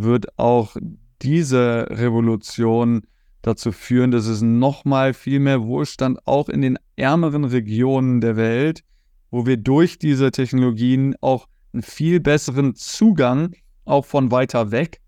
wird 0.03 0.37
auch 0.37 0.75
diese 1.21 1.87
Revolution 1.89 3.03
dazu 3.41 3.71
führen, 3.71 4.11
dass 4.11 4.25
es 4.25 4.41
nochmal 4.41 5.13
viel 5.13 5.39
mehr 5.39 5.63
Wohlstand 5.63 6.19
auch 6.25 6.49
in 6.49 6.61
den 6.61 6.79
ärmeren 6.95 7.45
Regionen 7.45 8.21
der 8.21 8.37
Welt, 8.37 8.83
wo 9.29 9.45
wir 9.45 9.57
durch 9.57 9.99
diese 9.99 10.31
Technologien 10.31 11.15
auch 11.21 11.47
einen 11.73 11.83
viel 11.83 12.19
besseren 12.19 12.75
Zugang 12.75 13.53
auch 13.85 14.05
von 14.05 14.31
weiter 14.31 14.71
weg 14.71 14.99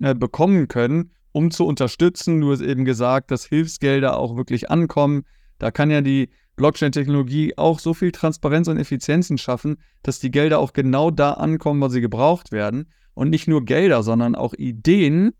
äh, 0.00 0.14
bekommen 0.14 0.68
können, 0.68 1.10
um 1.32 1.50
zu 1.50 1.66
unterstützen. 1.66 2.40
Du 2.40 2.52
hast 2.52 2.60
eben 2.60 2.84
gesagt, 2.84 3.30
dass 3.30 3.46
Hilfsgelder 3.46 4.16
auch 4.16 4.36
wirklich 4.36 4.70
ankommen. 4.70 5.24
Da 5.58 5.70
kann 5.70 5.90
ja 5.90 6.02
die 6.02 6.30
Blockchain-Technologie 6.56 7.54
auch 7.56 7.78
so 7.78 7.94
viel 7.94 8.12
Transparenz 8.12 8.68
und 8.68 8.76
Effizienzen 8.76 9.38
schaffen, 9.38 9.78
dass 10.02 10.20
die 10.20 10.30
Gelder 10.30 10.58
auch 10.58 10.72
genau 10.72 11.10
da 11.10 11.32
ankommen, 11.32 11.80
wo 11.80 11.88
sie 11.88 12.00
gebraucht 12.00 12.52
werden. 12.52 12.92
Und 13.14 13.30
nicht 13.30 13.48
nur 13.48 13.64
Gelder, 13.64 14.02
sondern 14.02 14.34
auch 14.34 14.54
Ideen 14.54 15.32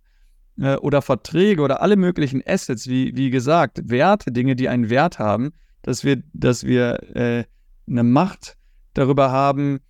äh, 0.59 0.77
oder 0.77 1.03
Verträge 1.03 1.63
oder 1.63 1.81
alle 1.83 1.97
möglichen 1.97 2.43
Assets, 2.47 2.89
wie, 2.89 3.17
wie 3.17 3.31
gesagt, 3.31 3.81
Werte, 3.89 4.33
Dinge, 4.33 4.57
die 4.57 4.69
einen 4.69 4.91
Wert 4.91 5.19
haben, 5.19 5.53
dass 5.83 6.05
wir, 6.05 6.23
dass 6.33 6.65
wir 6.65 7.17
äh, 7.17 7.45
eine 7.89 8.03
Macht 8.03 8.57
darüber 8.95 9.31
haben, 9.31 9.81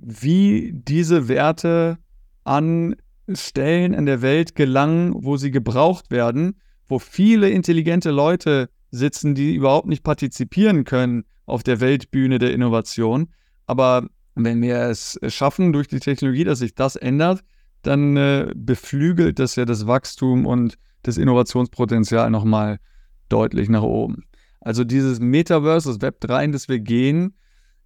wie 0.00 0.72
diese 0.74 1.28
Werte 1.28 1.98
an 2.44 2.96
Stellen 3.32 3.92
in 3.92 4.06
der 4.06 4.22
Welt 4.22 4.54
gelangen, 4.54 5.12
wo 5.14 5.36
sie 5.36 5.50
gebraucht 5.50 6.10
werden, 6.10 6.60
wo 6.86 6.98
viele 6.98 7.50
intelligente 7.50 8.10
Leute 8.10 8.70
sitzen, 8.90 9.34
die 9.34 9.54
überhaupt 9.54 9.86
nicht 9.86 10.02
partizipieren 10.02 10.84
können 10.84 11.24
auf 11.44 11.62
der 11.62 11.80
Weltbühne 11.80 12.38
der 12.38 12.52
Innovation. 12.52 13.28
Aber 13.66 14.08
wenn 14.44 14.62
wir 14.62 14.82
es 14.82 15.18
schaffen 15.28 15.72
durch 15.72 15.88
die 15.88 16.00
Technologie, 16.00 16.44
dass 16.44 16.60
sich 16.60 16.74
das 16.74 16.96
ändert, 16.96 17.42
dann 17.82 18.16
äh, 18.16 18.52
beflügelt 18.54 19.38
das 19.38 19.56
ja 19.56 19.64
das 19.64 19.86
Wachstum 19.86 20.46
und 20.46 20.76
das 21.02 21.16
Innovationspotenzial 21.16 22.30
nochmal 22.30 22.78
deutlich 23.28 23.68
nach 23.68 23.82
oben. 23.82 24.24
Also 24.60 24.84
dieses 24.84 25.20
Metaverse, 25.20 25.88
das 25.88 26.00
Web 26.00 26.20
3, 26.20 26.44
in 26.44 26.52
das 26.52 26.68
wir 26.68 26.80
gehen, 26.80 27.34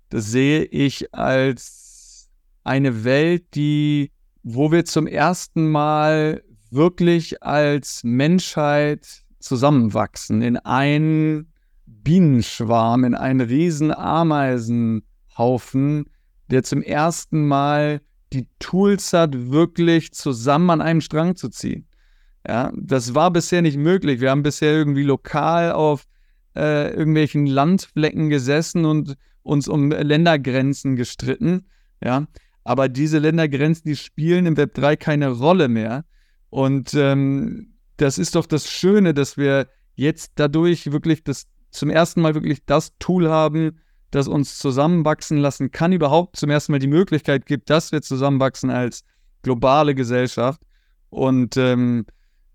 das 0.09 0.27
sehe 0.27 0.65
ich 0.65 1.15
als 1.15 2.31
eine 2.65 3.05
Welt, 3.05 3.55
die, 3.55 4.13
wo 4.43 4.73
wir 4.73 4.85
zum 4.85 5.07
ersten 5.07 5.71
Mal 5.71 6.43
wirklich 6.71 7.43
als 7.43 8.03
Menschheit 8.05 9.25
zusammenwachsen 9.39 10.43
in 10.43 10.57
einen 10.57 11.53
Bienenschwarm, 11.87 13.05
in 13.05 13.15
einen 13.15 13.41
riesen 13.41 13.93
Ameisenhaufen, 13.93 16.07
der 16.53 16.63
zum 16.63 16.83
ersten 16.83 17.47
Mal 17.47 18.01
die 18.33 18.47
Tools 18.59 19.13
hat, 19.13 19.51
wirklich 19.51 20.13
zusammen 20.13 20.71
an 20.71 20.81
einem 20.81 21.01
Strang 21.01 21.37
zu 21.37 21.49
ziehen. 21.49 21.87
Ja, 22.47 22.73
das 22.75 23.15
war 23.15 23.31
bisher 23.31 23.63
nicht 23.63 23.77
möglich. 23.77 24.21
Wir 24.21 24.31
haben 24.31 24.43
bisher 24.43 24.73
irgendwie 24.73 25.05
lokal 25.05 25.73
auf 25.73 26.05
äh, 26.57 26.91
irgendwelchen 26.91 27.47
Landflecken 27.47 28.29
gesessen 28.31 28.85
und 28.85 29.17
uns 29.43 29.69
um 29.69 29.91
Ländergrenzen 29.91 30.97
gestritten. 30.97 31.67
Ja, 32.03 32.27
aber 32.65 32.89
diese 32.89 33.19
Ländergrenzen, 33.19 33.85
die 33.87 33.97
spielen 33.97 34.47
im 34.47 34.57
Web 34.57 34.75
3 34.75 34.97
keine 34.97 35.31
Rolle 35.31 35.69
mehr. 35.69 36.05
Und 36.51 36.95
ähm, 36.95 37.75
das 37.97 38.19
ist 38.19 38.35
doch 38.35 38.47
das 38.47 38.69
Schöne, 38.69 39.15
dass 39.15 39.37
wir 39.37 39.69
jetzt 39.95 40.33
dadurch 40.35 40.91
wirklich 40.91 41.23
das 41.23 41.47
zum 41.71 41.91
ersten 41.91 42.21
Mal 42.21 42.35
wirklich 42.35 42.65
das 42.67 42.97
Tool 42.99 43.31
haben, 43.31 43.79
das 44.13 44.29
uns 44.29 44.59
zusammenwachsen 44.59 45.39
lassen 45.39 45.73
kann, 45.73 45.93
überhaupt 45.93 46.37
zum 46.37 46.51
ersten 46.51 46.73
Mal 46.73 46.79
die 46.79 46.87
Möglichkeit 46.87 47.47
gibt, 47.47 47.71
dass 47.71 47.93
wir 47.93 48.03
zusammenwachsen 48.03 48.71
als 48.71 49.05
globale 49.43 49.95
Gesellschaft. 49.95 50.61
Und, 51.11 51.57
ähm, 51.57 52.07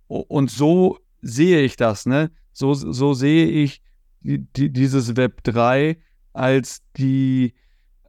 und 0.07 0.49
so 0.49 0.99
sehe 1.21 1.61
ich 1.61 1.75
das, 1.75 2.05
ne? 2.05 2.31
So, 2.53 2.73
so 2.73 3.13
sehe 3.13 3.47
ich 3.47 3.81
die, 4.21 4.39
die, 4.39 4.71
dieses 4.71 5.15
Web 5.17 5.43
3 5.43 5.97
als 6.33 6.81
die 6.95 7.53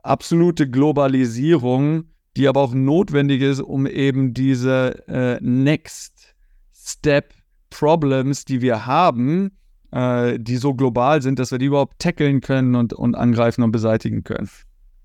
absolute 0.02 0.68
Globalisierung, 0.68 2.04
die 2.36 2.48
aber 2.48 2.60
auch 2.60 2.74
notwendig 2.74 3.42
ist, 3.42 3.60
um 3.60 3.86
eben 3.86 4.34
diese 4.34 5.06
äh, 5.08 5.38
Next 5.40 6.34
Step 6.72 7.34
Problems, 7.70 8.44
die 8.44 8.62
wir 8.62 8.86
haben, 8.86 9.58
äh, 9.92 10.38
die 10.38 10.56
so 10.56 10.74
global 10.74 11.22
sind, 11.22 11.38
dass 11.38 11.50
wir 11.50 11.58
die 11.58 11.66
überhaupt 11.66 11.98
tackeln 11.98 12.40
können 12.40 12.74
und, 12.74 12.92
und 12.92 13.14
angreifen 13.14 13.62
und 13.62 13.72
beseitigen 13.72 14.24
können. 14.24 14.48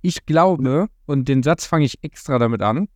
Ich 0.02 0.26
glaube, 0.26 0.88
und 1.06 1.28
den 1.28 1.44
Satz 1.44 1.66
fange 1.66 1.86
ich 1.86 2.04
extra 2.04 2.38
damit 2.38 2.62
an, 2.62 2.90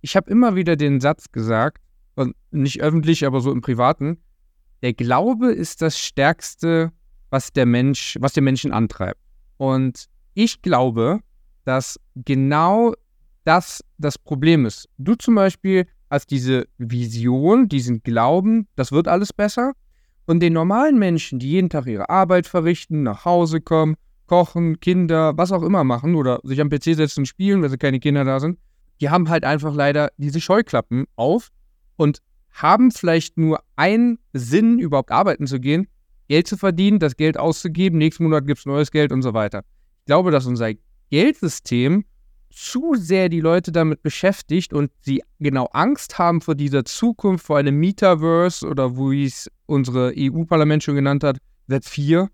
ich 0.00 0.16
habe 0.16 0.30
immer 0.30 0.54
wieder 0.54 0.76
den 0.76 1.00
Satz 1.00 1.32
gesagt, 1.32 1.82
und 2.14 2.34
nicht 2.50 2.80
öffentlich, 2.80 3.26
aber 3.26 3.40
so 3.40 3.52
im 3.52 3.60
Privaten, 3.60 4.18
der 4.82 4.94
Glaube 4.94 5.52
ist 5.52 5.82
das 5.82 5.98
Stärkste, 5.98 6.92
was 7.30 7.52
der 7.52 7.66
Mensch, 7.66 8.16
was 8.20 8.32
den 8.32 8.44
Menschen 8.44 8.72
antreibt. 8.72 9.20
Und 9.58 10.06
ich 10.34 10.62
glaube, 10.62 11.20
dass 11.64 12.00
genau 12.14 12.94
das 13.44 13.84
das 13.98 14.18
Problem 14.18 14.66
ist. 14.66 14.88
Du 14.98 15.14
zum 15.14 15.34
Beispiel 15.34 15.86
als 16.08 16.26
diese 16.26 16.66
Vision, 16.78 17.68
diesen 17.68 18.02
Glauben, 18.02 18.68
das 18.76 18.92
wird 18.92 19.08
alles 19.08 19.32
besser. 19.32 19.72
Und 20.26 20.40
den 20.40 20.52
normalen 20.52 20.98
Menschen, 20.98 21.38
die 21.38 21.50
jeden 21.50 21.70
Tag 21.70 21.86
ihre 21.86 22.10
Arbeit 22.10 22.46
verrichten, 22.46 23.04
nach 23.04 23.24
Hause 23.24 23.60
kommen, 23.60 23.94
kochen, 24.26 24.80
Kinder, 24.80 25.36
was 25.36 25.52
auch 25.52 25.62
immer 25.62 25.84
machen 25.84 26.16
oder 26.16 26.40
sich 26.42 26.60
am 26.60 26.68
PC 26.68 26.96
setzen 26.96 27.20
und 27.20 27.26
spielen, 27.26 27.62
weil 27.62 27.70
sie 27.70 27.78
keine 27.78 28.00
Kinder 28.00 28.24
da 28.24 28.40
sind, 28.40 28.58
die 29.00 29.08
haben 29.08 29.28
halt 29.28 29.44
einfach 29.44 29.74
leider 29.74 30.10
diese 30.16 30.40
Scheuklappen 30.40 31.06
auf 31.14 31.50
und 31.96 32.22
haben 32.50 32.90
vielleicht 32.90 33.38
nur 33.38 33.60
einen 33.76 34.18
Sinn, 34.32 34.78
überhaupt 34.78 35.12
arbeiten 35.12 35.46
zu 35.46 35.60
gehen, 35.60 35.86
Geld 36.28 36.48
zu 36.48 36.56
verdienen, 36.56 36.98
das 36.98 37.16
Geld 37.16 37.38
auszugeben, 37.38 37.98
nächsten 37.98 38.24
Monat 38.24 38.46
gibt 38.46 38.58
es 38.58 38.66
neues 38.66 38.90
Geld 38.90 39.12
und 39.12 39.22
so 39.22 39.32
weiter. 39.32 39.62
Ich 40.00 40.06
glaube, 40.06 40.30
dass 40.30 40.46
unser 40.46 40.72
Geldsystem 41.10 42.04
zu 42.50 42.94
sehr 42.94 43.28
die 43.28 43.40
Leute 43.40 43.70
damit 43.70 44.02
beschäftigt 44.02 44.72
und 44.72 44.90
sie 45.00 45.22
genau 45.38 45.66
Angst 45.72 46.18
haben 46.18 46.40
vor 46.40 46.54
dieser 46.54 46.84
Zukunft, 46.84 47.46
vor 47.46 47.58
einem 47.58 47.78
Metaverse 47.78 48.66
oder 48.66 48.96
wie 48.96 49.26
es 49.26 49.50
unsere 49.66 50.12
EU-Parlament 50.16 50.82
schon 50.82 50.94
genannt 50.94 51.24
hat, 51.24 51.38
Web 51.66 51.84
4. 51.84 52.28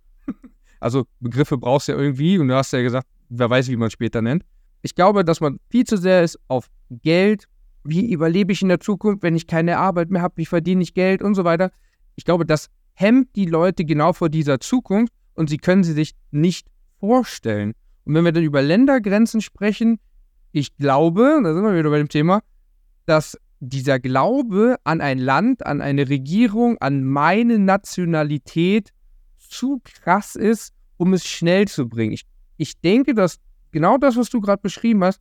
Also 0.80 1.06
Begriffe 1.20 1.58
brauchst 1.58 1.88
du 1.88 1.92
ja 1.92 1.98
irgendwie 1.98 2.38
und 2.38 2.48
du 2.48 2.56
hast 2.56 2.72
ja 2.72 2.82
gesagt, 2.82 3.06
wer 3.28 3.48
weiß, 3.48 3.68
wie 3.68 3.76
man 3.76 3.86
es 3.86 3.92
später 3.92 4.20
nennt. 4.20 4.44
Ich 4.82 4.94
glaube, 4.94 5.24
dass 5.24 5.40
man 5.40 5.60
viel 5.70 5.84
zu 5.84 5.96
sehr 5.96 6.22
ist 6.22 6.38
auf 6.48 6.68
Geld. 6.90 7.46
Wie 7.84 8.12
überlebe 8.12 8.52
ich 8.52 8.62
in 8.62 8.68
der 8.68 8.80
Zukunft, 8.80 9.22
wenn 9.22 9.36
ich 9.36 9.46
keine 9.46 9.78
Arbeit 9.78 10.10
mehr 10.10 10.22
habe? 10.22 10.36
Wie 10.36 10.46
verdiene 10.46 10.82
ich 10.82 10.94
Geld 10.94 11.22
und 11.22 11.34
so 11.34 11.44
weiter? 11.44 11.70
Ich 12.16 12.24
glaube, 12.24 12.44
das 12.44 12.68
hemmt 12.94 13.34
die 13.36 13.46
Leute 13.46 13.84
genau 13.84 14.12
vor 14.12 14.28
dieser 14.28 14.60
Zukunft 14.60 15.12
und 15.34 15.48
sie 15.48 15.58
können 15.58 15.84
sie 15.84 15.92
sich 15.92 16.14
nicht 16.30 16.66
vorstellen. 16.98 17.74
Und 18.04 18.14
wenn 18.14 18.24
wir 18.24 18.32
dann 18.32 18.42
über 18.42 18.60
Ländergrenzen 18.60 19.40
sprechen, 19.40 20.00
ich 20.50 20.76
glaube, 20.76 21.40
da 21.42 21.54
sind 21.54 21.62
wir 21.62 21.76
wieder 21.76 21.90
bei 21.90 21.98
dem 21.98 22.08
Thema, 22.08 22.42
dass 23.06 23.38
dieser 23.64 24.00
Glaube 24.00 24.76
an 24.82 25.00
ein 25.00 25.18
Land, 25.18 25.64
an 25.64 25.80
eine 25.80 26.08
Regierung, 26.08 26.78
an 26.78 27.04
meine 27.04 27.60
Nationalität 27.60 28.90
zu 29.38 29.80
krass 29.84 30.34
ist, 30.34 30.72
um 30.96 31.14
es 31.14 31.24
schnell 31.24 31.68
zu 31.68 31.88
bringen. 31.88 32.12
Ich, 32.12 32.24
ich 32.56 32.80
denke, 32.80 33.14
dass 33.14 33.38
genau 33.70 33.98
das, 33.98 34.16
was 34.16 34.30
du 34.30 34.40
gerade 34.40 34.60
beschrieben 34.60 35.04
hast, 35.04 35.20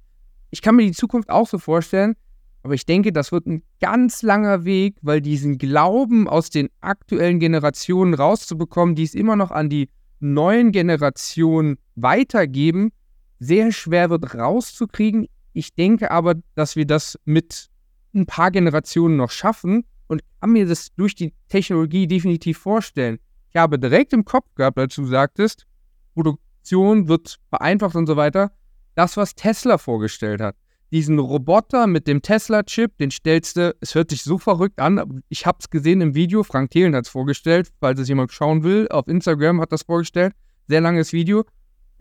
ich 0.49 0.63
kann 0.63 0.75
mir 0.75 0.87
die 0.87 0.91
Zukunft 0.91 1.29
auch 1.29 1.47
so 1.47 1.59
vorstellen, 1.59 2.15
aber 2.63 2.73
ich 2.73 2.85
denke, 2.85 3.13
das 3.13 3.31
wird 3.31 3.45
ein 3.45 3.61
ganz 3.79 4.23
langer 4.23 4.65
Weg, 4.65 4.97
weil 5.03 5.21
diesen 5.21 5.59
Glauben 5.59 6.27
aus 6.27 6.49
den 6.49 6.69
aktuellen 6.81 7.39
Generationen 7.39 8.15
rauszubekommen, 8.15 8.95
die 8.95 9.03
es 9.03 9.13
immer 9.13 9.35
noch 9.35 9.51
an 9.51 9.69
die 9.69 9.89
neuen 10.19 10.71
Generationen 10.71 11.77
weitergeben, 11.95 12.91
sehr 13.39 13.71
schwer 13.71 14.09
wird 14.09 14.33
rauszukriegen. 14.33 15.27
Ich 15.53 15.75
denke 15.75 16.09
aber, 16.11 16.35
dass 16.55 16.75
wir 16.75 16.85
das 16.85 17.19
mit 17.25 17.70
ein 18.13 18.25
paar 18.25 18.51
Generationen 18.51 19.17
noch 19.17 19.31
schaffen 19.31 19.85
und 20.07 20.21
kann 20.39 20.51
mir 20.51 20.65
das 20.65 20.93
durch 20.95 21.15
die 21.15 21.33
Technologie 21.47 22.07
definitiv 22.07 22.57
vorstellen. 22.57 23.19
Ich 23.49 23.55
habe 23.55 23.79
direkt 23.79 24.13
im 24.13 24.25
Kopf 24.25 24.53
gehabt, 24.55 24.77
als 24.77 24.95
du 24.95 25.05
sagtest, 25.05 25.65
Produktion 26.13 27.07
wird 27.07 27.39
vereinfacht 27.49 27.95
und 27.95 28.07
so 28.07 28.15
weiter, 28.15 28.51
das, 28.95 29.17
was 29.17 29.35
Tesla 29.35 29.77
vorgestellt 29.77 30.41
hat. 30.41 30.55
Diesen 30.91 31.19
Roboter 31.19 31.87
mit 31.87 32.07
dem 32.07 32.21
Tesla-Chip, 32.21 32.97
den 32.97 33.11
stellst 33.11 33.55
du, 33.55 33.73
es 33.79 33.95
hört 33.95 34.09
sich 34.09 34.23
so 34.23 34.37
verrückt 34.37 34.79
an, 34.79 35.23
ich 35.29 35.45
habe 35.45 35.59
es 35.61 35.69
gesehen 35.69 36.01
im 36.01 36.15
Video, 36.15 36.43
Frank 36.43 36.71
Thelen 36.71 36.95
hat 36.95 37.05
es 37.05 37.11
vorgestellt, 37.11 37.71
falls 37.79 37.99
es 37.99 38.09
jemand 38.09 38.33
schauen 38.33 38.63
will, 38.63 38.89
auf 38.89 39.07
Instagram 39.07 39.61
hat 39.61 39.71
das 39.71 39.83
vorgestellt, 39.83 40.33
sehr 40.67 40.81
langes 40.81 41.13
Video 41.13 41.45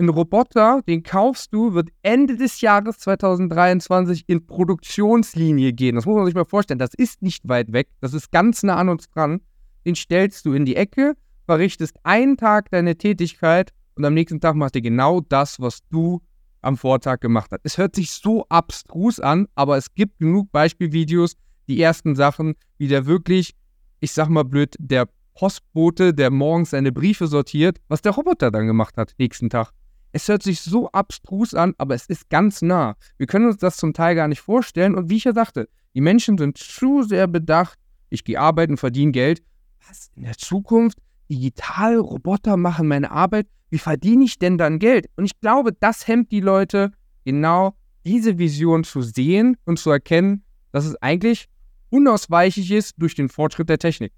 ein 0.00 0.08
Roboter, 0.08 0.82
den 0.88 1.02
kaufst 1.02 1.52
du, 1.52 1.74
wird 1.74 1.90
Ende 2.02 2.36
des 2.36 2.60
Jahres 2.60 2.98
2023 2.98 4.24
in 4.26 4.46
Produktionslinie 4.46 5.72
gehen. 5.72 5.94
Das 5.94 6.06
muss 6.06 6.16
man 6.16 6.26
sich 6.26 6.34
mal 6.34 6.44
vorstellen. 6.44 6.78
Das 6.78 6.94
ist 6.94 7.22
nicht 7.22 7.48
weit 7.48 7.72
weg. 7.72 7.88
Das 8.00 8.14
ist 8.14 8.32
ganz 8.32 8.62
nah 8.62 8.76
an 8.76 8.88
uns 8.88 9.08
dran. 9.10 9.40
Den 9.84 9.94
stellst 9.94 10.44
du 10.46 10.52
in 10.52 10.64
die 10.64 10.76
Ecke, 10.76 11.14
verrichtest 11.46 11.96
einen 12.02 12.36
Tag 12.36 12.70
deine 12.70 12.96
Tätigkeit 12.96 13.72
und 13.94 14.04
am 14.04 14.14
nächsten 14.14 14.40
Tag 14.40 14.56
macht 14.56 14.74
er 14.74 14.82
genau 14.82 15.20
das, 15.20 15.60
was 15.60 15.80
du 15.90 16.20
am 16.62 16.76
Vortag 16.76 17.20
gemacht 17.20 17.50
hast. 17.52 17.60
Es 17.64 17.78
hört 17.78 17.94
sich 17.94 18.10
so 18.10 18.44
abstrus 18.48 19.20
an, 19.20 19.46
aber 19.54 19.76
es 19.76 19.94
gibt 19.94 20.18
genug 20.18 20.50
Beispielvideos, 20.52 21.36
die 21.68 21.80
ersten 21.80 22.14
Sachen, 22.16 22.54
wie 22.78 22.88
der 22.88 23.06
wirklich, 23.06 23.54
ich 24.00 24.12
sag 24.12 24.28
mal 24.28 24.44
blöd, 24.44 24.74
der 24.78 25.08
Postbote, 25.34 26.12
der 26.12 26.30
morgens 26.30 26.70
seine 26.70 26.92
Briefe 26.92 27.26
sortiert, 27.26 27.78
was 27.88 28.02
der 28.02 28.12
Roboter 28.12 28.50
dann 28.50 28.66
gemacht 28.66 28.96
hat 28.96 29.14
nächsten 29.18 29.48
Tag 29.48 29.72
Es 30.12 30.28
hört 30.28 30.42
sich 30.42 30.60
so 30.60 30.90
abstrus 30.90 31.54
an, 31.54 31.74
aber 31.78 31.94
es 31.94 32.06
ist 32.06 32.30
ganz 32.30 32.62
nah. 32.62 32.96
Wir 33.16 33.26
können 33.26 33.46
uns 33.46 33.58
das 33.58 33.76
zum 33.76 33.92
Teil 33.92 34.14
gar 34.14 34.28
nicht 34.28 34.40
vorstellen. 34.40 34.94
Und 34.94 35.10
wie 35.10 35.16
ich 35.16 35.24
ja 35.24 35.32
sagte, 35.32 35.68
die 35.94 36.00
Menschen 36.00 36.38
sind 36.38 36.58
zu 36.58 37.02
sehr 37.02 37.26
bedacht, 37.26 37.78
ich 38.08 38.24
gehe 38.24 38.40
arbeiten, 38.40 38.76
verdiene 38.76 39.12
Geld. 39.12 39.42
Was 39.88 40.10
in 40.16 40.24
der 40.24 40.36
Zukunft? 40.36 40.98
Digital, 41.30 41.96
Roboter 41.96 42.56
machen 42.56 42.88
meine 42.88 43.10
Arbeit. 43.10 43.46
Wie 43.70 43.78
verdiene 43.78 44.24
ich 44.24 44.38
denn 44.38 44.58
dann 44.58 44.80
Geld? 44.80 45.08
Und 45.16 45.24
ich 45.26 45.38
glaube, 45.40 45.72
das 45.72 46.08
hemmt 46.08 46.32
die 46.32 46.40
Leute, 46.40 46.90
genau 47.24 47.76
diese 48.04 48.38
Vision 48.38 48.82
zu 48.82 49.02
sehen 49.02 49.56
und 49.64 49.78
zu 49.78 49.90
erkennen, 49.90 50.42
dass 50.72 50.86
es 50.86 50.96
eigentlich 50.96 51.48
unausweichlich 51.90 52.70
ist 52.72 52.94
durch 52.98 53.14
den 53.14 53.28
Fortschritt 53.28 53.68
der 53.68 53.78
Technik. 53.78 54.12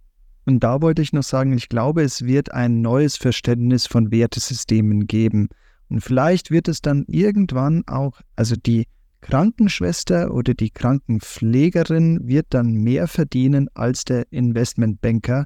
Und 0.45 0.61
da 0.61 0.83
wollte 0.83 1.03
ich 1.03 1.13
noch 1.13 1.23
sagen, 1.23 1.53
ich 1.57 1.69
glaube, 1.69 2.03
es 2.03 2.25
wird 2.25 2.53
ein 2.53 2.81
neues 2.81 3.17
Verständnis 3.17 3.87
von 3.87 4.11
Wertesystemen 4.11 5.07
geben. 5.07 5.49
Und 5.93 6.01
vielleicht 6.01 6.51
wird 6.51 6.69
es 6.69 6.81
dann 6.81 7.05
irgendwann 7.07 7.83
auch, 7.87 8.23
also 8.35 8.57
die 8.57 8.87
Krankenschwester 9.21 10.33
oder 10.33 10.55
die 10.55 10.71
Krankenpflegerin 10.71 12.27
wird 12.27 12.47
dann 12.49 12.73
mehr 12.73 13.07
verdienen 13.09 13.69
als 13.75 14.07
der 14.07 14.25
Investmentbanker, 14.33 15.45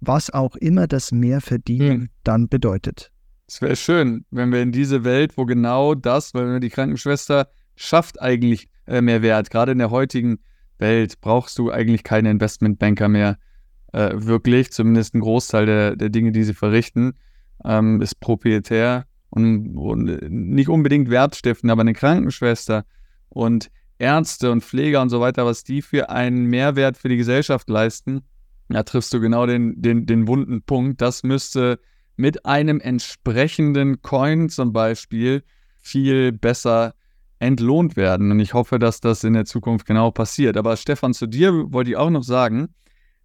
was 0.00 0.30
auch 0.30 0.56
immer 0.56 0.86
das 0.86 1.12
Mehrverdienen 1.12 2.00
hm. 2.00 2.08
dann 2.22 2.48
bedeutet. 2.48 3.12
Es 3.46 3.60
wäre 3.60 3.76
schön, 3.76 4.24
wenn 4.30 4.50
wir 4.52 4.62
in 4.62 4.72
diese 4.72 5.04
Welt, 5.04 5.36
wo 5.36 5.44
genau 5.44 5.94
das, 5.94 6.32
weil 6.32 6.60
die 6.60 6.70
Krankenschwester 6.70 7.50
schafft 7.76 8.22
eigentlich 8.22 8.70
äh, 8.86 9.02
mehr 9.02 9.20
Wert. 9.20 9.50
Gerade 9.50 9.72
in 9.72 9.78
der 9.78 9.90
heutigen 9.90 10.38
Welt 10.78 11.20
brauchst 11.20 11.58
du 11.58 11.70
eigentlich 11.70 12.04
keine 12.04 12.30
Investmentbanker 12.30 13.10
mehr 13.10 13.36
äh, 13.92 14.12
wirklich. 14.14 14.72
Zumindest 14.72 15.14
ein 15.14 15.20
Großteil 15.20 15.66
der, 15.66 15.96
der 15.96 16.08
Dinge, 16.08 16.32
die 16.32 16.44
sie 16.44 16.54
verrichten, 16.54 17.18
ähm, 17.66 18.00
ist 18.00 18.18
proprietär 18.20 19.04
und, 19.34 19.76
und 19.76 20.30
nicht 20.30 20.68
unbedingt 20.68 21.10
wertstiftend, 21.10 21.70
aber 21.70 21.80
eine 21.80 21.92
Krankenschwester 21.92 22.84
und 23.28 23.70
Ärzte 23.98 24.52
und 24.52 24.62
Pfleger 24.62 25.02
und 25.02 25.10
so 25.10 25.20
weiter, 25.20 25.44
was 25.44 25.64
die 25.64 25.82
für 25.82 26.08
einen 26.10 26.46
Mehrwert 26.46 26.96
für 26.96 27.08
die 27.08 27.16
Gesellschaft 27.16 27.68
leisten, 27.68 28.22
da 28.68 28.82
triffst 28.84 29.12
du 29.12 29.20
genau 29.20 29.46
den, 29.46 29.80
den, 29.82 30.06
den 30.06 30.26
wunden 30.28 30.62
Punkt. 30.62 31.00
Das 31.00 31.22
müsste 31.22 31.80
mit 32.16 32.46
einem 32.46 32.80
entsprechenden 32.80 34.02
Coin 34.02 34.48
zum 34.48 34.72
Beispiel 34.72 35.42
viel 35.80 36.32
besser 36.32 36.94
entlohnt 37.40 37.96
werden. 37.96 38.30
Und 38.30 38.40
ich 38.40 38.54
hoffe, 38.54 38.78
dass 38.78 39.00
das 39.00 39.24
in 39.24 39.34
der 39.34 39.44
Zukunft 39.44 39.84
genau 39.84 40.12
passiert. 40.12 40.56
Aber 40.56 40.76
Stefan, 40.76 41.12
zu 41.12 41.26
dir 41.26 41.52
wollte 41.72 41.90
ich 41.90 41.96
auch 41.96 42.10
noch 42.10 42.22
sagen, 42.22 42.68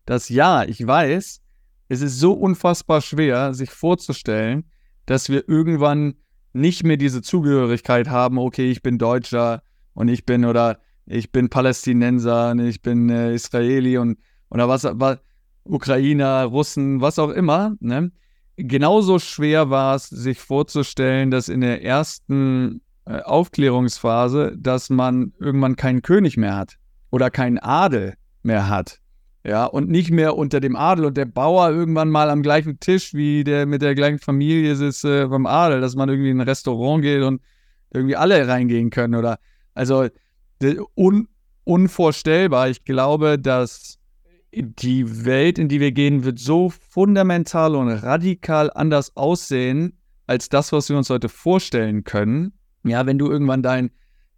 dass 0.06 0.30
ja, 0.30 0.64
ich 0.64 0.86
weiß, 0.86 1.41
es 1.88 2.02
ist 2.02 2.19
so 2.19 2.34
unfassbar 2.34 3.02
schwer, 3.02 3.53
sich 3.53 3.69
vorzustellen, 3.69 4.65
dass 5.10 5.30
wir 5.30 5.48
irgendwann 5.48 6.15
nicht 6.53 6.84
mehr 6.84 6.98
diese 6.98 7.22
Zugehörigkeit 7.22 8.10
haben, 8.10 8.38
okay, 8.38 8.69
ich 8.72 8.81
bin 8.81 8.98
Deutscher, 8.98 9.61
und 9.99 10.07
ich 10.07 10.26
bin 10.26 10.45
oder 10.45 10.80
ich 11.06 11.34
bin 11.34 11.49
Palästinenser 11.49 12.52
und 12.52 12.60
ich 12.60 12.81
bin 12.81 13.10
äh, 13.10 13.34
Israeli 13.34 13.98
und 13.98 14.18
oder 14.49 14.69
was, 14.69 14.86
was 14.86 15.19
Ukrainer, 15.65 16.45
Russen, 16.45 17.02
was 17.02 17.19
auch 17.19 17.31
immer. 17.31 17.76
Ne? 17.81 18.11
Genauso 18.56 19.19
schwer 19.19 19.69
war 19.69 19.95
es, 19.95 20.07
sich 20.07 20.40
vorzustellen, 20.40 21.31
dass 21.31 21.49
in 21.49 21.60
der 21.60 21.84
ersten 21.84 22.81
äh, 23.06 23.19
Aufklärungsphase, 23.19 24.56
dass 24.57 24.90
man 24.90 25.34
irgendwann 25.38 25.76
keinen 25.76 26.02
König 26.02 26.38
mehr 26.38 26.56
hat 26.56 26.77
oder 27.11 27.30
keinen 27.30 27.60
Adel 27.60 28.15
mehr 28.41 28.69
hat. 28.69 29.02
Ja, 29.44 29.66
und 29.66 29.90
nicht 29.90 30.11
mehr 30.11 30.36
unter 30.36 30.60
dem 30.60 30.76
Adel 30.76 31.06
und 31.06 31.16
der 31.16 31.26
Bauer 31.26 31.70
irgendwann 31.70 32.10
mal 32.10 32.30
am 32.30 32.41
gleichen 32.41 32.80
Tisch 32.80 33.14
wie 33.14 33.45
der 33.45 33.66
mit 33.66 33.82
der 33.82 33.95
gleichen 33.95 34.20
Familie 34.20 34.76
sitzt 34.76 35.06
äh, 35.06 35.28
beim 35.28 35.45
Adel, 35.45 35.80
dass 35.80 35.95
man 35.95 36.10
irgendwie 36.10 36.32
in 36.32 36.41
ein 36.41 36.48
Restaurant 36.48 37.02
geht 37.02 37.24
und 37.24 37.41
irgendwie 37.91 38.18
alle 38.18 38.48
reingehen 38.48 38.90
können 38.90 39.16
oder 39.16 39.40
also 39.74 40.07
un, 40.95 41.30
unvorstellbar. 41.64 42.70
Ich 42.70 42.84
glaube, 42.84 43.40
dass 43.40 43.98
die 44.52 45.26
Welt, 45.26 45.57
in 45.57 45.70
die 45.70 45.80
wir 45.80 45.91
gehen, 45.91 46.24
wird 46.24 46.40
so 46.40 46.70
fundamental 46.70 47.76
und 47.76 47.90
radikal 47.90 48.72
anders 48.74 49.16
aussehen 49.16 49.99
als 50.28 50.49
das, 50.49 50.72
was 50.72 50.90
wir 50.90 50.98
uns 50.98 51.10
heute 51.10 51.30
vorstellen 51.30 52.03
können. 52.03 52.53
Ja, 52.84 53.06
wenn 53.06 53.18
du 53.18 53.30
irgendwann 53.30 53.64
dein 53.64 53.91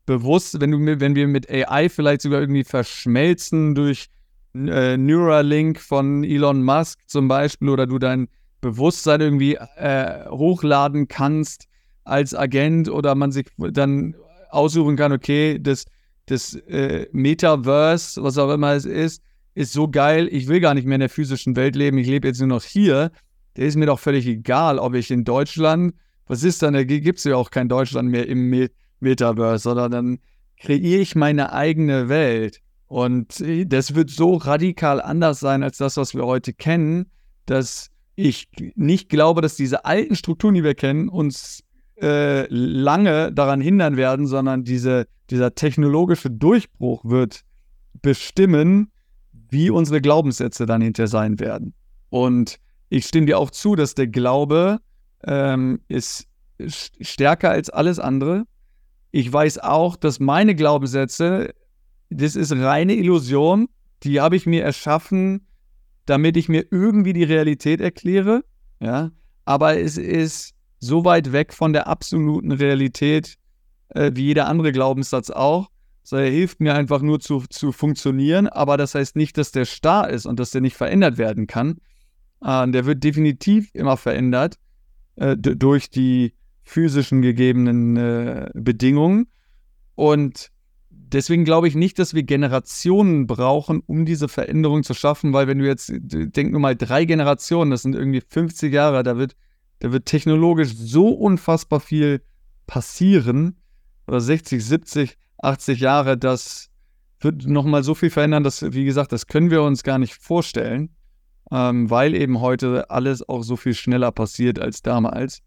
Bewusst, 0.06 0.60
wenn 0.60 0.72
du, 0.72 1.00
wenn 1.00 1.16
wir 1.16 1.28
mit 1.28 1.50
AI 1.50 1.88
vielleicht 1.88 2.22
sogar 2.22 2.42
irgendwie 2.42 2.64
verschmelzen 2.64 3.76
durch 3.76 4.10
äh, 4.56 4.98
Neuralink 4.98 5.80
von 5.80 6.24
Elon 6.24 6.64
Musk 6.64 7.00
zum 7.08 7.28
Beispiel 7.28 7.70
oder 7.70 7.88
du 7.88 8.00
dein 8.00 8.28
Bewusstsein 8.62 9.22
irgendwie 9.22 9.56
äh, 9.56 10.26
hochladen 10.30 11.08
kannst 11.08 11.68
als 12.04 12.36
Agent 12.36 12.90
oder 12.90 13.16
man 13.16 13.32
sich 13.32 13.48
dann 13.58 14.16
aussuchen 14.50 14.96
kann, 14.96 15.12
okay, 15.12 15.58
das, 15.60 15.86
das 16.26 16.56
äh, 16.68 17.08
Metaverse, 17.12 18.22
was 18.24 18.38
auch 18.38 18.54
immer 18.54 18.74
es 18.74 18.86
ist, 18.86 19.22
ist 19.54 19.74
so 19.74 19.90
geil, 19.90 20.28
ich 20.32 20.48
will 20.48 20.60
gar 20.60 20.74
nicht 20.74 20.86
mehr 20.86 20.96
in 20.96 21.02
der 21.02 21.10
physischen 21.10 21.56
Welt 21.56 21.76
leben, 21.76 21.98
ich 21.98 22.08
lebe 22.08 22.28
jetzt 22.28 22.40
nur 22.40 22.48
noch 22.48 22.64
hier. 22.64 23.12
Der 23.58 23.66
ist 23.66 23.76
mir 23.76 23.86
doch 23.86 24.00
völlig 24.00 24.26
egal, 24.28 24.80
ob 24.80 24.94
ich 24.94 25.12
in 25.12 25.26
Deutschland, 25.26 25.94
was 26.28 26.44
ist 26.44 26.62
dann, 26.62 26.74
da 26.74 26.84
gibt 26.84 27.20
es 27.20 27.26
ja 27.26 27.36
auch 27.36 27.52
kein 27.52 27.68
Deutschland 27.68 28.10
mehr 28.10 28.28
im 28.28 28.50
Me 28.50 28.70
Metaverse, 29.02 29.64
sondern 29.64 29.92
dann 29.92 30.20
kreiere 30.60 31.02
ich 31.02 31.16
meine 31.16 31.52
eigene 31.54 32.08
Welt. 32.08 32.62
Und 32.92 33.40
äh, 33.40 33.66
das 33.66 33.96
wird 33.96 34.10
so 34.10 34.36
radikal 34.36 35.02
anders 35.02 35.40
sein 35.40 35.64
als 35.64 35.78
das, 35.78 35.96
was 35.96 36.14
wir 36.14 36.26
heute 36.26 36.52
kennen, 36.52 37.10
dass 37.46 37.90
ich 38.16 38.50
nicht 38.76 39.08
glaube, 39.08 39.40
dass 39.40 39.56
diese 39.56 39.86
alten 39.86 40.18
Strukturen, 40.18 40.56
die 40.56 40.64
wir 40.66 40.76
kennen, 40.76 41.08
uns 41.08 41.64
äh, 42.02 42.48
lange 42.50 43.32
daran 43.32 43.62
hindern 43.62 43.96
werden, 43.96 44.28
sondern 44.28 44.66
diese, 44.66 45.08
dieser 45.30 45.56
technologische 45.56 46.30
Durchbruch 46.30 47.06
wird 47.06 47.44
bestimmen, 48.02 48.92
wie 49.32 49.70
unsere 49.70 50.02
Glaubenssätze 50.02 50.66
dann 50.66 50.82
hinterher 50.82 51.08
sein 51.08 51.40
werden. 51.40 51.74
Und 52.10 52.60
ich 52.90 53.06
stimme 53.06 53.28
dir 53.28 53.40
auch 53.40 53.52
zu, 53.52 53.78
dass 53.78 53.96
der 53.96 54.08
Glaube 54.08 54.80
ähm, 55.24 55.80
ist 55.88 56.28
stärker 56.68 57.52
als 57.52 57.70
alles 57.70 58.00
andere. 58.00 58.44
Ich 59.12 59.32
weiß 59.32 59.60
auch, 59.60 59.96
dass 59.96 60.20
meine 60.20 60.56
Glaubenssätze, 60.56 61.54
das 62.12 62.36
ist 62.36 62.52
reine 62.52 62.96
Illusion, 62.96 63.70
die 64.04 64.20
habe 64.20 64.36
ich 64.36 64.46
mir 64.46 64.64
erschaffen, 64.64 65.48
damit 66.06 66.38
ich 66.38 66.50
mir 66.50 66.66
irgendwie 66.72 67.14
die 67.14 67.24
Realität 67.24 67.80
erkläre. 67.80 68.44
Ja, 68.80 69.12
aber 69.46 69.80
es 69.80 69.98
ist 69.98 70.54
so 70.80 71.06
weit 71.06 71.32
weg 71.32 71.54
von 71.54 71.74
der 71.74 71.88
absoluten 71.88 72.52
Realität 72.52 73.38
äh, 73.90 74.12
wie 74.14 74.26
jeder 74.26 74.48
andere 74.48 74.72
Glaubenssatz 74.72 75.30
auch. 75.30 75.70
So, 76.04 76.18
er 76.18 76.30
hilft 76.30 76.60
mir 76.60 76.74
einfach 76.74 77.02
nur 77.02 77.20
zu, 77.20 77.44
zu 77.50 77.72
funktionieren, 77.72 78.48
aber 78.48 78.76
das 78.76 78.96
heißt 78.96 79.16
nicht, 79.16 79.38
dass 79.38 79.52
der 79.52 79.66
starr 79.66 80.10
ist 80.10 80.26
und 80.26 80.40
dass 80.40 80.52
der 80.52 80.62
nicht 80.62 80.76
verändert 80.76 81.18
werden 81.18 81.48
kann. 81.48 81.78
Äh, 82.44 82.68
der 82.70 82.86
wird 82.86 83.04
definitiv 83.04 83.70
immer 83.74 83.98
verändert 83.98 84.56
äh, 85.16 85.38
durch 85.38 85.90
die 85.90 86.34
physischen 86.64 87.22
gegebenen 87.22 87.98
äh, 87.98 88.50
Bedingungen. 88.54 89.28
Und 89.96 90.52
deswegen 91.14 91.46
glaube 91.46 91.68
ich 91.68 91.76
nicht, 91.76 92.00
dass 92.00 92.14
wir 92.14 92.24
Generationen 92.24 93.28
brauchen, 93.28 93.82
um 93.86 94.06
diese 94.06 94.28
Veränderung 94.28 94.84
zu 94.84 94.94
schaffen, 94.94 95.34
weil 95.34 95.48
wenn 95.48 95.60
du 95.60 95.66
jetzt, 95.66 95.92
denk 95.94 96.52
nur 96.52 96.62
mal 96.62 96.76
drei 96.76 97.06
Generationen, 97.06 97.72
das 97.72 97.82
sind 97.84 97.96
irgendwie 97.96 98.22
50 98.22 98.74
Jahre, 98.74 99.04
da 99.04 99.18
wird 99.18 99.36
da 99.82 99.92
wird 99.92 100.06
technologisch 100.06 100.76
so 100.76 101.10
unfassbar 101.10 101.80
viel 101.80 102.22
passieren, 102.68 103.58
oder 104.08 104.22
60, 104.22 104.64
70, 104.64 105.18
80 105.40 105.80
Jahre, 105.80 106.18
das 106.18 106.70
wird 107.20 107.48
nochmal 107.48 107.84
so 107.84 107.96
viel 107.96 108.10
verändern, 108.10 108.44
dass, 108.44 108.62
wie 108.74 108.86
gesagt, 108.86 109.12
das 109.12 109.28
können 109.28 109.50
wir 109.50 109.64
uns 109.64 109.84
gar 109.84 109.98
nicht 109.98 110.14
vorstellen, 110.14 110.96
ähm, 111.52 111.90
weil 111.90 112.14
eben 112.14 112.42
heute 112.42 112.90
alles 112.92 113.28
auch 113.28 113.42
so 113.42 113.56
viel 113.56 113.74
schneller 113.74 114.12
passiert 114.12 114.60
als 114.60 114.82
damals. 114.82 115.42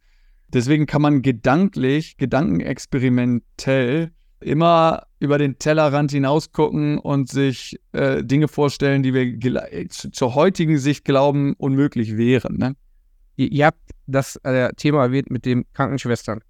Deswegen 0.48 0.86
kann 0.86 1.02
man 1.02 1.22
gedanklich, 1.22 2.16
gedankenexperimentell 2.16 4.12
immer 4.44 5.06
über 5.20 5.38
den 5.38 5.58
Tellerrand 5.58 6.10
hinausgucken 6.10 6.98
und 6.98 7.28
sich 7.28 7.80
äh, 7.92 8.22
Dinge 8.22 8.48
vorstellen, 8.48 9.02
die 9.02 9.14
wir 9.14 9.88
zur 9.88 10.34
heutigen 10.34 10.78
Sicht 10.78 11.04
glauben, 11.04 11.54
unmöglich 11.54 12.16
wären. 12.16 12.58
Ne? 12.58 12.76
Ihr, 13.36 13.50
ihr 13.50 13.66
habt 13.66 13.90
das 14.06 14.36
äh, 14.44 14.72
Thema 14.74 15.04
erwähnt 15.04 15.30
mit 15.30 15.44
den 15.46 15.64
Krankenschwestern. 15.72 16.40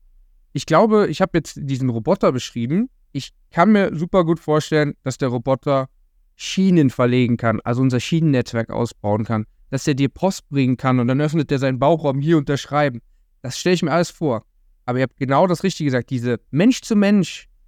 Ich 0.53 0.67
glaube, 0.67 1.07
ich 1.09 1.21
habe 1.21 1.39
jetzt 1.39 1.59
diesen 1.61 1.89
Roboter 1.89 2.33
beschrieben. 2.33 2.91
Ich 3.13 3.33
kann 3.51 3.73
mir 3.73 3.95
super 3.95 4.25
gut 4.25 4.41
vorstellen, 4.41 4.95
dass 5.03 5.19
der 5.19 5.29
Roboter 5.29 5.89
Schienen 6.37 6.91
verlegen 6.91 7.37
kann, 7.37 7.61
also 7.63 7.81
unser 7.81 8.01
Schienennetzwerk 8.01 8.71
ausbauen 8.71 9.25
kann, 9.25 9.47
dass 9.71 9.87
er 9.87 9.95
dir 9.95 10.09
Post 10.09 10.49
bringen 10.49 10.77
kann 10.77 10.99
und 10.99 11.07
dann 11.07 11.21
öffnet 11.21 11.51
er 11.53 11.61
seinen 11.61 11.79
Bauchraum 11.79 12.21
hier 12.21 12.39
unterschreiben. 12.39 13.01
Das 13.43 13.59
stelle 13.59 13.75
ich 13.75 13.83
mir 13.83 13.93
alles 13.93 14.11
vor. 14.11 14.45
Aber 14.85 14.99
ihr 14.99 15.05
habt 15.05 15.17
genau 15.17 15.47
das 15.47 15.63
Richtige 15.63 15.87
gesagt, 15.89 16.11
diese 16.11 16.41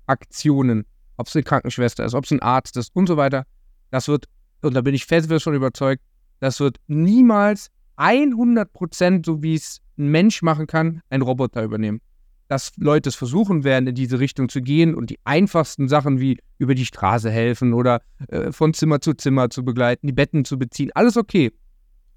Mensch-zu-Mensch-Aktionen, 0.07 0.85
ob 1.17 1.27
es 1.27 1.37
eine 1.37 1.43
Krankenschwester 1.43 2.05
ist, 2.05 2.15
ob 2.15 2.25
es 2.25 2.31
ein 2.31 2.43
Arzt 2.43 2.77
ist 2.77 2.95
und 2.95 3.07
so 3.07 3.17
weiter, 3.17 3.45
das 3.91 4.09
wird, 4.09 4.27
und 4.63 4.75
da 4.75 4.83
bin 4.83 4.95
ich 4.95 5.07
fest 5.07 5.31
schon 5.43 5.55
überzeugt, 5.55 6.03
das 6.41 6.61
wird 6.61 6.79
niemals 6.87 7.71
100% 7.97 9.25
so 9.25 9.43
wie 9.43 9.55
es 9.55 9.81
ein 9.99 10.09
Mensch 10.09 10.43
machen 10.43 10.67
kann, 10.67 11.01
ein 11.09 11.23
Roboter 11.23 11.63
übernehmen. 11.63 12.01
dass 12.49 12.71
Leute 12.77 13.09
es 13.09 13.17
versuchen 13.17 13.65
werden, 13.65 13.89
in 13.89 13.97
diese 13.97 14.21
Richtung 14.21 14.49
zu 14.49 14.63
gehen 14.63 14.95
und 14.95 15.11
die 15.11 15.19
einfachsten 15.25 15.89
Sachen 15.89 16.21
wie 16.21 16.39
über 16.59 16.77
die 16.77 16.87
Straße 16.87 17.29
helfen 17.29 17.73
oder 17.73 18.03
äh, 18.29 18.53
von 18.53 18.73
Zimmer 18.73 19.01
zu 19.01 19.15
Zimmer 19.15 19.51
zu 19.51 19.65
begleiten, 19.65 20.07
die 20.07 20.13
Betten 20.13 20.45
zu 20.45 20.57
beziehen, 20.57 20.93
alles 20.95 21.17
okay. 21.17 21.51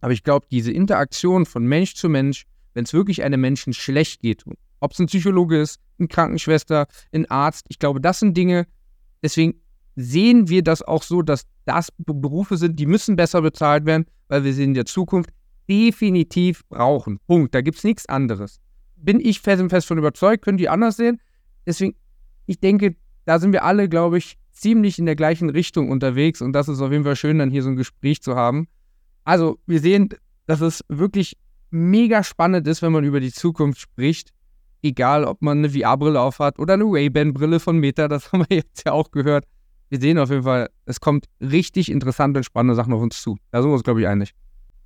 Aber 0.02 0.14
ich 0.14 0.24
glaube, 0.24 0.45
diese 0.52 0.72
Interaktion 0.72 1.48
von 1.48 1.66
Mensch 1.66 1.95
zu 1.95 2.10
Mensch, 2.10 2.45
wenn 2.76 2.84
es 2.84 2.94
wirklich 2.94 3.24
einem 3.24 3.41
Menschen 3.41 3.74
schlecht 3.74 4.22
geht, 4.22 4.45
ob 4.80 4.92
es 4.94 5.00
ein 5.00 5.08
Psychologe 5.08 5.60
ist, 5.60 5.80
eine 5.98 6.08
Krankenschwester, 6.08 6.88
ein 7.14 7.30
Arzt, 7.30 7.66
ich 7.70 7.80
glaube, 7.80 8.02
das 8.02 8.20
sind 8.20 8.36
Dinge, 8.36 8.68
deswegen 9.22 9.56
sehen 9.96 10.48
wir 10.48 10.64
das 10.64 10.82
auch 10.82 11.04
so, 11.04 11.22
dass 11.22 11.46
das 11.66 11.90
Berufe 11.98 12.58
sind, 12.58 12.80
die 12.80 12.86
müssen 12.86 13.16
besser 13.16 13.42
bezahlt 13.42 13.86
werden, 13.86 14.06
weil 14.28 14.44
wir 14.44 14.54
sie 14.54 14.64
in 14.64 14.74
der 14.74 14.86
Zukunft 14.86 15.32
definitiv 15.70 16.68
brauchen. 16.68 17.20
Punkt. 17.28 17.54
Da 17.54 17.62
gibt 17.62 17.78
es 17.78 17.84
nichts 17.84 18.08
anderes. 18.08 18.60
Bin 18.96 19.20
ich 19.20 19.40
fest 19.40 19.62
und 19.62 19.70
fest 19.70 19.88
von 19.88 19.98
überzeugt, 19.98 20.44
können 20.44 20.58
die 20.58 20.70
anders 20.70 20.98
sehen. 20.98 21.22
Deswegen, 21.66 21.96
ich 22.48 22.60
denke, 22.60 22.96
da 23.26 23.40
sind 23.40 23.54
wir 23.54 23.64
alle, 23.64 23.88
glaube 23.88 24.18
ich, 24.18 24.38
ziemlich 24.52 25.00
in 25.00 25.06
der 25.06 25.16
gleichen 25.16 25.50
Richtung 25.50 25.90
unterwegs 25.90 26.42
und 26.42 26.54
das 26.54 26.68
ist 26.68 26.82
auf 26.82 26.92
jeden 26.92 27.04
Fall 27.04 27.16
schön, 27.16 27.38
dann 27.38 27.52
hier 27.52 27.64
so 27.64 27.70
ein 27.70 27.76
Gespräch 27.76 28.22
zu 28.22 28.36
haben. 28.36 28.68
Also, 29.24 29.60
wir 29.68 29.80
sehen, 29.80 30.10
dass 30.48 30.62
es 30.62 30.84
wirklich 30.88 31.38
mega 31.70 32.24
spannend 32.24 32.68
ist, 32.68 32.82
wenn 32.82 32.92
man 32.92 33.04
über 33.04 33.20
die 33.20 33.32
Zukunft 33.32 33.80
spricht. 33.80 34.32
Egal, 34.82 35.26
ob 35.26 35.42
man 35.42 35.60
eine 35.60 35.70
VR-Brille 35.70 36.20
aufhat 36.20 36.58
oder 36.60 36.76
eine 36.76 36.86
Ray-Ban-Brille 36.86 37.60
von 37.60 37.78
Meta, 37.78 38.08
das 38.08 38.32
haben 38.34 38.46
wir 38.48 38.58
jetzt 38.58 38.86
ja 38.86 38.94
auch 38.94 39.12
gehört. 39.12 39.46
Wir 39.90 40.00
sehen 40.00 40.20
auf 40.20 40.30
jeden 40.30 40.44
Fall, 40.44 40.70
es 40.86 41.00
kommt 41.00 41.26
richtig 41.42 41.92
interessante 41.92 42.40
und 42.40 42.44
spannende 42.44 42.76
Sachen 42.76 42.94
auf 42.94 43.02
uns 43.02 43.22
zu. 43.22 43.38
Da 43.52 43.62
sind 43.62 43.72
wir 43.72 43.74
uns, 43.74 43.84
glaube 43.84 44.02
ich, 44.02 44.08
einig. 44.08 44.34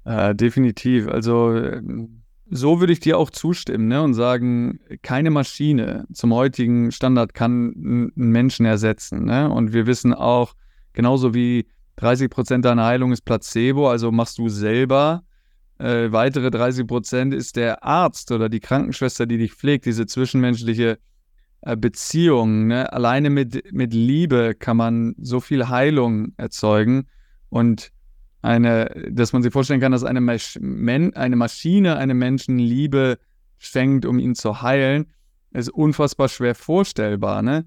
Äh, 0.06 0.34
definitiv. 0.34 1.07
Also, 1.07 1.56
ähm, 1.56 2.24
so 2.49 2.80
würde 2.80 2.94
ich 2.94 2.99
dir 2.99 3.18
auch 3.18 3.30
zustimmen 3.30 3.88
ne? 3.88 4.02
und 4.02 4.14
sagen, 4.14 4.80
keine 5.02 5.32
Maschine 5.32 6.06
zum 6.14 6.34
heutigen 6.34 6.91
Standard 6.91 7.34
kann 7.34 7.74
einen 7.76 8.11
Menschen 8.15 8.65
ersetzen. 8.65 9.26
Ne? 9.26 9.49
Und 9.49 9.74
wir 9.74 9.88
wissen 9.88 10.14
auch, 10.14 10.53
genauso 10.94 11.34
wie 11.34 11.65
30 11.98 12.30
Prozent 12.30 12.65
deiner 12.65 12.86
Heilung 12.86 13.11
ist 13.11 13.26
Placebo, 13.26 13.90
also 13.90 14.11
machst 14.11 14.38
du 14.38 14.49
selber. 14.49 15.24
Äh, 15.79 16.11
weitere 16.11 16.51
30 16.51 16.87
Prozent 16.87 17.33
ist 17.33 17.55
der 17.55 17.83
Arzt 17.83 18.31
oder 18.31 18.49
die 18.49 18.59
Krankenschwester, 18.59 19.25
die 19.25 19.37
dich 19.37 19.53
pflegt, 19.53 19.85
diese 19.85 20.05
zwischenmenschliche 20.05 20.99
äh, 21.61 21.75
Beziehung. 21.75 22.67
Ne? 22.67 22.91
Alleine 22.91 23.29
mit, 23.29 23.71
mit 23.73 23.93
Liebe 23.93 24.53
kann 24.57 24.77
man 24.77 25.15
so 25.17 25.39
viel 25.39 25.69
Heilung 25.69 26.33
erzeugen 26.37 27.07
und 27.49 27.91
eine, 28.41 29.09
dass 29.09 29.31
man 29.31 29.41
sich 29.41 29.53
vorstellen 29.53 29.79
kann, 29.79 29.93
dass 29.93 30.03
eine, 30.03 30.19
Masch 30.19 30.57
eine 30.57 31.35
Maschine 31.35 31.95
einem 31.95 32.17
Menschen 32.17 32.59
Liebe 32.59 33.17
schenkt, 33.57 34.05
um 34.05 34.19
ihn 34.19 34.35
zu 34.35 34.61
heilen, 34.61 35.07
ist 35.51 35.69
unfassbar 35.69 36.27
schwer 36.27 36.53
vorstellbar. 36.53 37.41
Ne? 37.41 37.65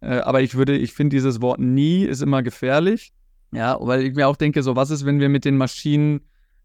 Äh, 0.00 0.18
aber 0.18 0.42
ich 0.42 0.54
würde, 0.54 0.76
ich 0.76 0.92
finde 0.92 1.16
dieses 1.16 1.40
Wort 1.40 1.60
nie 1.60 2.04
ist 2.04 2.22
immer 2.22 2.42
gefährlich. 2.42 3.12
Ja, 3.52 3.78
weil 3.80 4.02
ich 4.02 4.14
mir 4.14 4.28
auch 4.28 4.36
denke, 4.36 4.62
so 4.62 4.76
was 4.76 4.90
ist, 4.90 5.06
wenn 5.06 5.20
wir 5.20 5.30
mit 5.30 5.46
den 5.46 5.56
Maschinen 5.56 6.20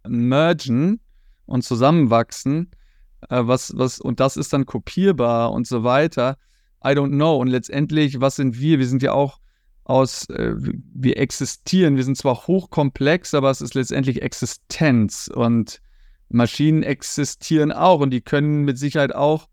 mergen 0.07 0.99
und 1.45 1.63
zusammenwachsen, 1.63 2.71
äh, 3.30 3.41
was, 3.41 3.73
was, 3.77 3.99
und 3.99 4.19
das 4.19 4.38
ist 4.38 4.53
dann 4.53 4.65
kopierbar 4.65 5.51
und 5.51 5.67
so 5.67 5.84
weiter. 5.84 6.38
I 6.85 6.89
don't 6.89 7.11
know. 7.11 7.38
Und 7.38 7.47
letztendlich, 7.47 8.19
was 8.19 8.35
sind 8.35 8.59
wir? 8.59 8.80
Wir 8.80 8.88
sind 8.88 9.01
ja 9.01 9.13
auch 9.13 9.39
aus, 9.85 10.30
äh, 10.30 10.53
wir 10.57 11.17
existieren. 11.17 11.95
Wir 11.95 12.03
sind 12.03 12.17
zwar 12.17 12.47
hochkomplex, 12.47 13.34
aber 13.34 13.49
es 13.49 13.61
ist 13.61 13.73
letztendlich 13.73 14.21
Existenz. 14.21 15.30
Und 15.34 15.81
Maschinen 16.30 16.84
existieren 16.84 17.71
auch 17.71 17.99
und 17.99 18.09
die 18.09 18.21
können 18.21 18.63
mit 18.63 18.77
Sicherheit 18.77 19.13
auch 19.13 19.47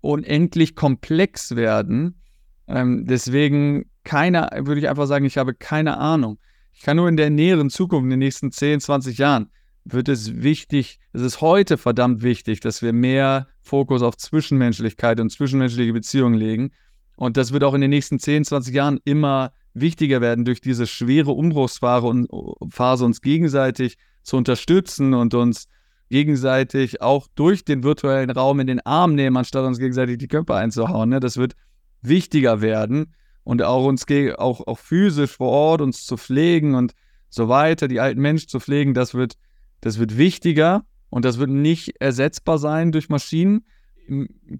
unendlich 0.00 0.76
komplex 0.76 1.56
werden. 1.56 2.22
Ähm, 2.68 3.04
deswegen 3.06 3.90
keine, 4.04 4.48
würde 4.62 4.80
ich 4.80 4.88
einfach 4.88 5.06
sagen, 5.06 5.24
ich 5.24 5.38
habe 5.38 5.54
keine 5.54 5.98
Ahnung. 5.98 6.38
Ich 6.72 6.82
kann 6.82 6.96
nur 6.96 7.08
in 7.08 7.16
der 7.16 7.30
näheren 7.30 7.68
Zukunft, 7.68 8.04
in 8.04 8.10
den 8.10 8.20
nächsten 8.20 8.52
10, 8.52 8.80
20 8.80 9.18
Jahren, 9.18 9.50
wird 9.84 10.08
es 10.08 10.42
wichtig, 10.42 10.98
es 11.12 11.22
ist 11.22 11.40
heute 11.40 11.78
verdammt 11.78 12.22
wichtig, 12.22 12.60
dass 12.60 12.82
wir 12.82 12.92
mehr 12.92 13.48
Fokus 13.62 14.02
auf 14.02 14.16
Zwischenmenschlichkeit 14.16 15.20
und 15.20 15.30
zwischenmenschliche 15.30 15.92
Beziehungen 15.92 16.34
legen. 16.34 16.70
Und 17.16 17.36
das 17.36 17.52
wird 17.52 17.64
auch 17.64 17.74
in 17.74 17.80
den 17.80 17.90
nächsten 17.90 18.18
10, 18.18 18.44
20 18.44 18.74
Jahren 18.74 19.00
immer 19.04 19.52
wichtiger 19.74 20.20
werden, 20.20 20.44
durch 20.44 20.60
diese 20.60 20.86
schwere 20.86 21.32
Umbruchsphase 21.32 23.04
uns 23.04 23.20
gegenseitig 23.20 23.96
zu 24.22 24.36
unterstützen 24.36 25.14
und 25.14 25.34
uns 25.34 25.68
gegenseitig 26.08 27.00
auch 27.00 27.28
durch 27.34 27.64
den 27.64 27.84
virtuellen 27.84 28.30
Raum 28.30 28.60
in 28.60 28.66
den 28.66 28.80
Arm 28.80 29.14
nehmen, 29.14 29.36
anstatt 29.36 29.64
uns 29.64 29.78
gegenseitig 29.78 30.18
die 30.18 30.28
Köpfe 30.28 30.56
einzuhauen. 30.56 31.08
Ne? 31.08 31.20
Das 31.20 31.36
wird 31.36 31.54
wichtiger 32.02 32.60
werden 32.60 33.14
und 33.44 33.62
auch 33.62 33.84
uns 33.84 34.04
auch, 34.36 34.66
auch 34.66 34.78
physisch 34.78 35.36
vor 35.36 35.50
Ort 35.50 35.80
uns 35.80 36.04
zu 36.04 36.16
pflegen 36.16 36.74
und 36.74 36.94
so 37.28 37.48
weiter, 37.48 37.86
die 37.86 38.00
alten 38.00 38.20
Menschen 38.20 38.48
zu 38.48 38.58
pflegen, 38.58 38.92
das 38.92 39.14
wird, 39.14 39.34
das 39.80 39.98
wird 39.98 40.16
wichtiger 40.16 40.84
und 41.08 41.24
das 41.24 41.38
wird 41.38 41.50
nicht 41.50 42.00
ersetzbar 42.00 42.58
sein 42.58 42.92
durch 42.92 43.08
Maschinen, 43.08 43.64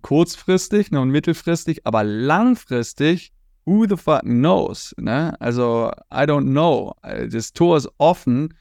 kurzfristig 0.02 0.90
ne, 0.90 1.00
und 1.00 1.10
mittelfristig, 1.10 1.86
aber 1.86 2.04
langfristig, 2.04 3.32
who 3.64 3.86
the 3.88 3.96
fuck 3.96 4.22
knows? 4.22 4.94
Ne? 4.98 5.34
Also, 5.40 5.90
I 6.12 6.24
don't 6.24 6.50
know. 6.50 6.94
Das 7.02 7.52
Tor 7.52 7.76
ist 7.76 7.88
offen. 7.98 8.54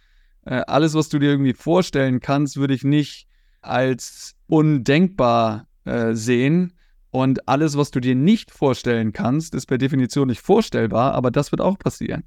Äh, 0.45 0.61
alles, 0.67 0.93
was 0.93 1.09
du 1.09 1.19
dir 1.19 1.29
irgendwie 1.29 1.53
vorstellen 1.53 2.19
kannst, 2.19 2.57
würde 2.57 2.73
ich 2.73 2.83
nicht 2.83 3.27
als 3.61 4.35
undenkbar 4.47 5.67
äh, 5.85 6.13
sehen. 6.13 6.73
Und 7.11 7.47
alles, 7.47 7.75
was 7.75 7.91
du 7.91 7.99
dir 7.99 8.15
nicht 8.15 8.51
vorstellen 8.51 9.13
kannst, 9.13 9.55
ist 9.55 9.65
per 9.65 9.79
Definition 9.79 10.27
nicht 10.27 10.41
vorstellbar, 10.41 11.13
aber 11.13 11.31
das 11.31 11.51
wird 11.51 11.61
auch 11.61 11.79
passieren. 11.79 12.23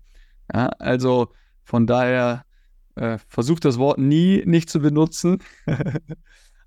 Ja, 0.53 0.67
also 0.79 1.29
von 1.63 1.87
daher 1.87 2.45
äh, 2.97 3.19
versuch 3.29 3.61
das 3.61 3.79
Wort 3.79 3.99
nie 3.99 4.43
nicht 4.47 4.71
zu 4.71 4.81
benutzen. 4.81 5.39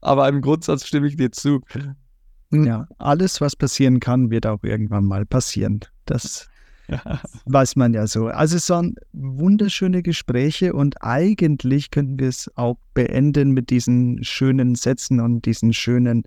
aber 0.01 0.27
im 0.29 0.41
Grundsatz 0.41 0.85
stimme 0.85 1.07
ich 1.07 1.17
dir 1.17 1.31
zu. 1.31 1.61
Ja, 2.51 2.87
alles, 2.99 3.41
was 3.41 3.55
passieren 3.55 3.99
kann, 3.99 4.29
wird 4.29 4.45
auch 4.45 4.63
irgendwann 4.63 5.05
mal 5.05 5.25
passieren. 5.25 5.81
Das 6.05 6.47
ja. 6.87 7.01
weiß 7.45 7.75
man 7.75 7.93
ja 7.93 8.07
so. 8.07 8.27
Also 8.27 8.57
es 8.57 8.69
waren 8.69 8.95
wunderschöne 9.13 10.03
Gespräche 10.03 10.73
und 10.73 11.01
eigentlich 11.01 11.91
könnten 11.91 12.19
wir 12.19 12.29
es 12.29 12.51
auch 12.55 12.77
beenden 12.93 13.51
mit 13.51 13.69
diesen 13.69 14.23
schönen 14.23 14.75
Sätzen 14.75 15.19
und 15.19 15.45
diesen 15.45 15.73
schönen 15.73 16.23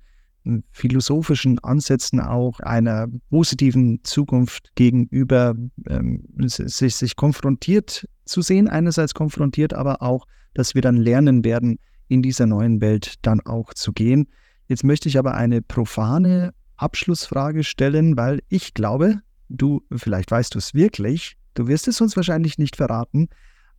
philosophischen 0.70 1.58
Ansätzen 1.60 2.20
auch 2.20 2.60
einer 2.60 3.06
positiven 3.30 4.00
Zukunft 4.04 4.74
gegenüber 4.74 5.54
ähm, 5.88 6.24
sich, 6.38 6.94
sich 6.94 7.16
konfrontiert 7.16 8.08
zu 8.24 8.42
sehen, 8.42 8.68
einerseits 8.68 9.14
konfrontiert, 9.14 9.74
aber 9.74 10.02
auch, 10.02 10.26
dass 10.54 10.74
wir 10.74 10.82
dann 10.82 10.96
lernen 10.96 11.44
werden, 11.44 11.78
in 12.08 12.22
dieser 12.22 12.46
neuen 12.46 12.80
Welt 12.80 13.14
dann 13.22 13.40
auch 13.40 13.74
zu 13.74 13.92
gehen. 13.92 14.28
Jetzt 14.66 14.84
möchte 14.84 15.08
ich 15.08 15.18
aber 15.18 15.34
eine 15.34 15.62
profane 15.62 16.52
Abschlussfrage 16.76 17.64
stellen, 17.64 18.16
weil 18.16 18.40
ich 18.48 18.74
glaube, 18.74 19.20
du, 19.48 19.82
vielleicht 19.94 20.30
weißt 20.30 20.54
du 20.54 20.58
es 20.58 20.74
wirklich, 20.74 21.36
du 21.54 21.66
wirst 21.66 21.88
es 21.88 22.00
uns 22.00 22.16
wahrscheinlich 22.16 22.58
nicht 22.58 22.76
verraten, 22.76 23.28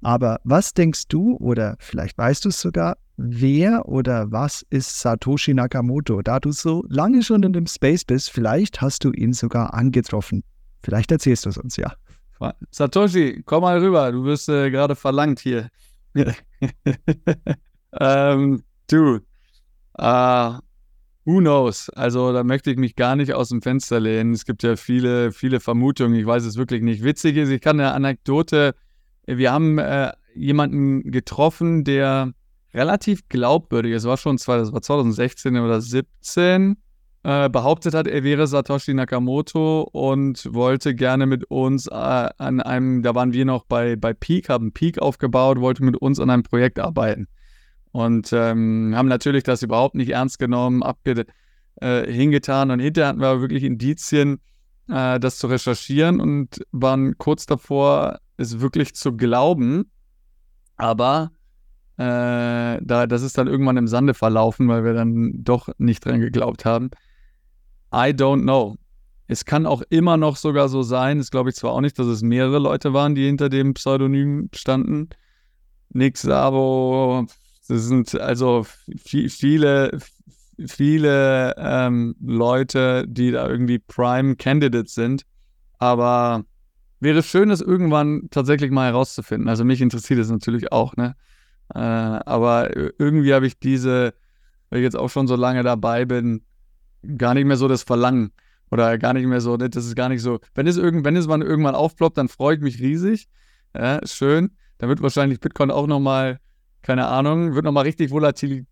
aber 0.01 0.39
was 0.43 0.73
denkst 0.73 1.07
du 1.09 1.35
oder 1.37 1.75
vielleicht 1.79 2.17
weißt 2.17 2.45
du 2.45 2.49
es 2.49 2.61
sogar, 2.61 2.97
wer 3.17 3.87
oder 3.87 4.31
was 4.31 4.65
ist 4.69 4.99
Satoshi 4.99 5.53
Nakamoto? 5.53 6.21
Da 6.21 6.39
du 6.39 6.51
so 6.51 6.83
lange 6.89 7.21
schon 7.21 7.43
in 7.43 7.53
dem 7.53 7.67
Space 7.67 8.05
bist, 8.05 8.31
vielleicht 8.31 8.81
hast 8.81 9.03
du 9.03 9.11
ihn 9.11 9.33
sogar 9.33 9.73
angetroffen. 9.73 10.43
Vielleicht 10.83 11.11
erzählst 11.11 11.45
du 11.45 11.49
es 11.49 11.57
uns 11.57 11.75
ja. 11.75 11.93
Satoshi, 12.71 13.43
komm 13.45 13.63
mal 13.63 13.79
rüber, 13.79 14.11
du 14.11 14.23
wirst 14.23 14.47
äh, 14.47 14.71
gerade 14.71 14.95
verlangt 14.95 15.39
hier. 15.39 15.69
ähm, 17.99 18.63
du, 18.87 19.19
äh, 19.97 20.51
who 21.25 21.39
knows? 21.39 21.89
Also 21.89 22.31
da 22.31 22.43
möchte 22.45 22.71
ich 22.71 22.77
mich 22.77 22.95
gar 22.95 23.17
nicht 23.17 23.33
aus 23.33 23.49
dem 23.49 23.61
Fenster 23.61 23.99
lehnen. 23.99 24.33
Es 24.33 24.45
gibt 24.45 24.63
ja 24.63 24.77
viele, 24.77 25.33
viele 25.33 25.59
Vermutungen. 25.59 26.17
Ich 26.17 26.25
weiß 26.25 26.45
es 26.45 26.55
wirklich 26.55 26.81
nicht. 26.81 27.03
Witzig 27.03 27.35
ist, 27.35 27.49
ich 27.49 27.59
kann 27.59 27.79
eine 27.79 27.93
Anekdote 27.93 28.73
wir 29.37 29.51
haben 29.51 29.77
äh, 29.77 30.11
jemanden 30.35 31.11
getroffen, 31.11 31.83
der 31.83 32.33
relativ 32.73 33.27
glaubwürdig, 33.29 33.93
es 33.93 34.05
war 34.05 34.17
schon 34.17 34.37
zwei, 34.37 34.57
das 34.57 34.71
war 34.71 34.81
2016 34.81 35.57
oder 35.57 35.79
2017, 35.79 36.77
äh, 37.23 37.49
behauptet 37.49 37.93
hat, 37.93 38.07
er 38.07 38.23
wäre 38.23 38.47
Satoshi 38.47 38.93
Nakamoto 38.93 39.81
und 39.91 40.53
wollte 40.53 40.95
gerne 40.95 41.25
mit 41.25 41.43
uns 41.45 41.87
äh, 41.87 41.93
an 41.93 42.61
einem, 42.61 43.03
da 43.03 43.13
waren 43.13 43.33
wir 43.33 43.45
noch 43.45 43.65
bei, 43.65 43.95
bei 43.95 44.13
Peak, 44.13 44.49
haben 44.49 44.71
Peak 44.71 44.99
aufgebaut, 44.99 45.59
wollte 45.59 45.83
mit 45.83 45.97
uns 45.97 46.19
an 46.19 46.29
einem 46.29 46.43
Projekt 46.43 46.79
arbeiten. 46.79 47.27
Und 47.91 48.31
ähm, 48.33 48.93
haben 48.95 49.07
natürlich 49.07 49.43
das 49.43 49.63
überhaupt 49.63 49.95
nicht 49.95 50.11
ernst 50.11 50.39
genommen, 50.39 50.83
abge 50.83 51.25
äh, 51.81 52.11
hingetan 52.11 52.71
und 52.71 52.79
hinterher 52.79 53.09
hatten 53.09 53.19
wir 53.19 53.41
wirklich 53.41 53.63
Indizien, 53.63 54.39
äh, 54.87 55.19
das 55.19 55.39
zu 55.39 55.47
recherchieren 55.47 56.21
und 56.21 56.63
waren 56.71 57.17
kurz 57.17 57.45
davor, 57.45 58.19
es 58.39 58.59
wirklich 58.59 58.95
zu 58.95 59.15
glauben. 59.15 59.91
Aber 60.77 61.31
äh, 61.97 62.79
da, 62.81 63.07
das 63.07 63.21
ist 63.21 63.37
dann 63.37 63.47
irgendwann 63.47 63.77
im 63.77 63.87
Sande 63.87 64.13
verlaufen, 64.13 64.67
weil 64.67 64.83
wir 64.83 64.93
dann 64.93 65.33
doch 65.43 65.69
nicht 65.77 66.05
dran 66.05 66.21
geglaubt 66.21 66.65
haben. 66.65 66.89
I 67.93 68.13
don't 68.13 68.43
know. 68.43 68.77
Es 69.27 69.45
kann 69.45 69.65
auch 69.65 69.83
immer 69.89 70.17
noch 70.17 70.37
sogar 70.37 70.69
so 70.69 70.81
sein, 70.81 71.19
das 71.19 71.29
glaube 71.29 71.49
ich 71.49 71.55
zwar 71.55 71.73
auch 71.73 71.81
nicht, 71.81 71.99
dass 71.99 72.07
es 72.07 72.23
mehrere 72.23 72.57
Leute 72.57 72.93
waren, 72.93 73.13
die 73.13 73.25
hinter 73.25 73.49
dem 73.49 73.73
Pseudonym 73.75 74.49
standen. 74.55 75.09
Nick 75.89 76.17
Sabo, 76.17 77.27
das 77.67 77.83
sind 77.83 78.19
also 78.19 78.65
viele, 78.97 79.99
viele 80.65 81.53
ähm, 81.57 82.15
Leute, 82.21 83.05
die 83.07 83.31
da 83.31 83.47
irgendwie 83.47 83.79
Prime 83.79 84.35
Candidates 84.35 84.95
sind. 84.95 85.23
Aber 85.77 86.43
wäre 86.99 87.23
schön, 87.23 87.49
das 87.49 87.61
irgendwann 87.61 88.29
tatsächlich 88.31 88.71
mal 88.71 88.87
herauszufinden. 88.87 89.49
Also 89.49 89.65
mich 89.65 89.81
interessiert 89.81 90.19
es 90.19 90.29
natürlich 90.29 90.71
auch, 90.71 90.95
ne? 90.95 91.15
Äh, 91.73 91.79
aber 91.79 92.75
irgendwie 92.99 93.33
habe 93.33 93.47
ich 93.47 93.59
diese, 93.59 94.13
weil 94.69 94.79
ich 94.79 94.83
jetzt 94.83 94.97
auch 94.97 95.09
schon 95.09 95.27
so 95.27 95.35
lange 95.35 95.63
dabei 95.63 96.05
bin, 96.05 96.43
gar 97.17 97.33
nicht 97.33 97.45
mehr 97.45 97.57
so 97.57 97.67
das 97.67 97.83
Verlangen. 97.83 98.31
Oder 98.71 98.97
gar 98.99 99.13
nicht 99.13 99.25
mehr 99.25 99.41
so, 99.41 99.57
ne? 99.57 99.69
das 99.69 99.85
ist 99.85 99.95
gar 99.95 100.09
nicht 100.09 100.21
so. 100.21 100.39
Wenn 100.53 100.67
es, 100.67 100.77
irgend, 100.77 101.03
wenn 101.03 101.15
es 101.15 101.27
mal 101.27 101.41
irgendwann 101.41 101.75
aufploppt, 101.75 102.17
dann 102.17 102.27
freue 102.27 102.55
ich 102.55 102.61
mich 102.61 102.79
riesig. 102.79 103.27
Ja, 103.75 103.99
schön. 104.05 104.51
Dann 104.77 104.89
wird 104.89 105.01
wahrscheinlich 105.01 105.39
Bitcoin 105.39 105.71
auch 105.71 105.87
nochmal, 105.87 106.39
keine 106.83 107.07
Ahnung, 107.07 107.55
wird 107.55 107.65
nochmal 107.65 107.85
richtig 107.85 108.11
volatil, 108.11 108.65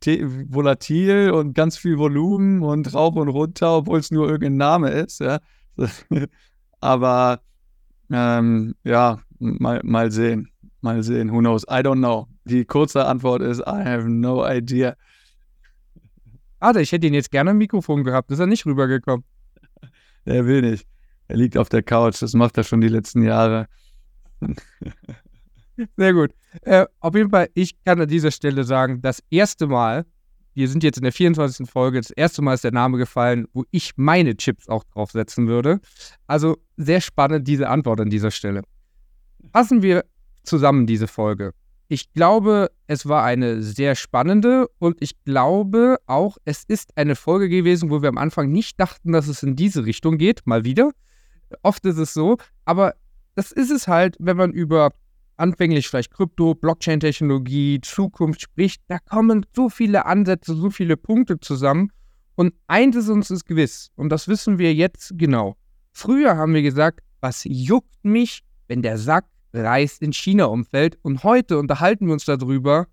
volatil 0.49 1.31
und 1.31 1.53
ganz 1.53 1.77
viel 1.77 1.97
Volumen 1.97 2.61
und 2.61 2.93
rauf 2.93 3.15
und 3.15 3.27
runter, 3.29 3.77
obwohl 3.77 3.99
es 3.99 4.11
nur 4.11 4.27
irgendein 4.29 4.57
Name 4.57 4.89
ist. 4.91 5.19
Ja. 5.19 5.39
Aber 6.79 7.41
ähm, 8.11 8.75
ja, 8.83 9.19
mal, 9.39 9.81
mal 9.83 10.11
sehen. 10.11 10.49
Mal 10.81 11.03
sehen. 11.03 11.31
Who 11.31 11.39
knows? 11.39 11.63
I 11.63 11.81
don't 11.81 11.97
know. 11.97 12.27
Die 12.45 12.65
kurze 12.65 13.05
Antwort 13.05 13.41
ist, 13.41 13.59
I 13.59 13.83
have 13.83 14.07
no 14.07 14.47
idea. 14.47 14.95
Schade, 16.61 16.81
ich 16.81 16.91
hätte 16.91 17.07
ihn 17.07 17.13
jetzt 17.13 17.31
gerne 17.31 17.51
am 17.51 17.57
Mikrofon 17.57 18.03
gehabt. 18.03 18.31
Ist 18.31 18.39
er 18.39 18.47
nicht 18.47 18.65
rübergekommen? 18.65 19.25
Er 20.25 20.45
will 20.45 20.61
nicht. 20.61 20.85
Er 21.29 21.37
liegt 21.37 21.57
auf 21.57 21.69
der 21.69 21.83
Couch. 21.83 22.21
Das 22.21 22.33
macht 22.33 22.57
er 22.57 22.65
schon 22.65 22.81
die 22.81 22.89
letzten 22.89 23.23
Jahre. 23.23 23.67
Sehr 25.95 26.13
gut. 26.13 26.31
Äh, 26.63 26.85
auf 26.99 27.15
jeden 27.15 27.29
Fall, 27.29 27.49
ich 27.53 27.81
kann 27.85 28.01
an 28.01 28.09
dieser 28.09 28.31
Stelle 28.31 28.65
sagen, 28.65 29.01
das 29.01 29.23
erste 29.29 29.67
Mal, 29.67 30.05
wir 30.57 30.67
sind 30.67 30.83
jetzt 30.83 30.97
in 30.97 31.03
der 31.03 31.13
24. 31.13 31.69
Folge, 31.69 32.01
das 32.01 32.09
erste 32.09 32.41
Mal 32.41 32.55
ist 32.55 32.63
der 32.63 32.71
Name 32.71 32.97
gefallen, 32.97 33.45
wo 33.53 33.63
ich 33.69 33.91
meine 33.95 34.35
Chips 34.35 34.67
auch 34.67 34.83
draufsetzen 34.85 35.47
würde. 35.47 35.79
Also 36.25 36.57
sehr 36.77 36.99
spannend 36.99 37.47
diese 37.47 37.69
Antwort 37.69 38.01
an 38.01 38.09
dieser 38.09 38.31
Stelle. 38.31 38.63
Fassen 39.53 39.83
wir 39.83 40.03
zusammen 40.41 40.87
diese 40.87 41.07
Folge. 41.07 41.53
Ich 41.89 42.11
glaube, 42.11 42.71
es 42.87 43.07
war 43.07 43.23
eine 43.23 43.61
sehr 43.61 43.93
spannende 43.93 44.67
und 44.79 44.97
ich 44.99 45.23
glaube 45.25 45.97
auch, 46.07 46.37
es 46.43 46.63
ist 46.63 46.97
eine 46.97 47.15
Folge 47.15 47.49
gewesen, 47.49 47.91
wo 47.91 48.01
wir 48.01 48.09
am 48.09 48.17
Anfang 48.17 48.51
nicht 48.51 48.79
dachten, 48.79 49.11
dass 49.11 49.27
es 49.27 49.43
in 49.43 49.55
diese 49.55 49.85
Richtung 49.85 50.17
geht. 50.17 50.41
Mal 50.45 50.65
wieder. 50.65 50.89
Oft 51.61 51.85
ist 51.85 51.97
es 51.97 52.15
so, 52.15 52.37
aber 52.65 52.95
das 53.35 53.51
ist 53.51 53.69
es 53.69 53.87
halt, 53.87 54.17
wenn 54.19 54.37
man 54.37 54.53
über 54.53 54.89
anfänglich 55.37 55.87
vielleicht 55.87 56.11
Krypto, 56.11 56.55
Blockchain-Technologie, 56.55 57.79
Zukunft 57.81 58.41
spricht, 58.41 58.81
da 58.87 58.99
kommen 58.99 59.45
so 59.55 59.69
viele 59.69 60.05
Ansätze, 60.05 60.55
so 60.55 60.69
viele 60.69 60.97
Punkte 60.97 61.39
zusammen. 61.39 61.91
Und 62.35 62.53
eins 62.67 62.95
ist 62.95 63.09
uns 63.09 63.31
ist 63.31 63.45
gewiss, 63.45 63.89
und 63.95 64.09
das 64.09 64.27
wissen 64.27 64.59
wir 64.59 64.73
jetzt 64.73 65.13
genau. 65.17 65.55
Früher 65.91 66.37
haben 66.37 66.53
wir 66.53 66.61
gesagt, 66.61 66.99
was 67.21 67.43
juckt 67.45 68.03
mich, 68.03 68.41
wenn 68.67 68.81
der 68.81 68.97
Sack 68.97 69.25
Reis 69.53 69.97
in 69.99 70.13
China 70.13 70.45
umfällt. 70.45 70.97
Und 71.01 71.23
heute 71.23 71.57
unterhalten 71.57 72.07
wir 72.07 72.13
uns 72.13 72.25
darüber, 72.25 72.87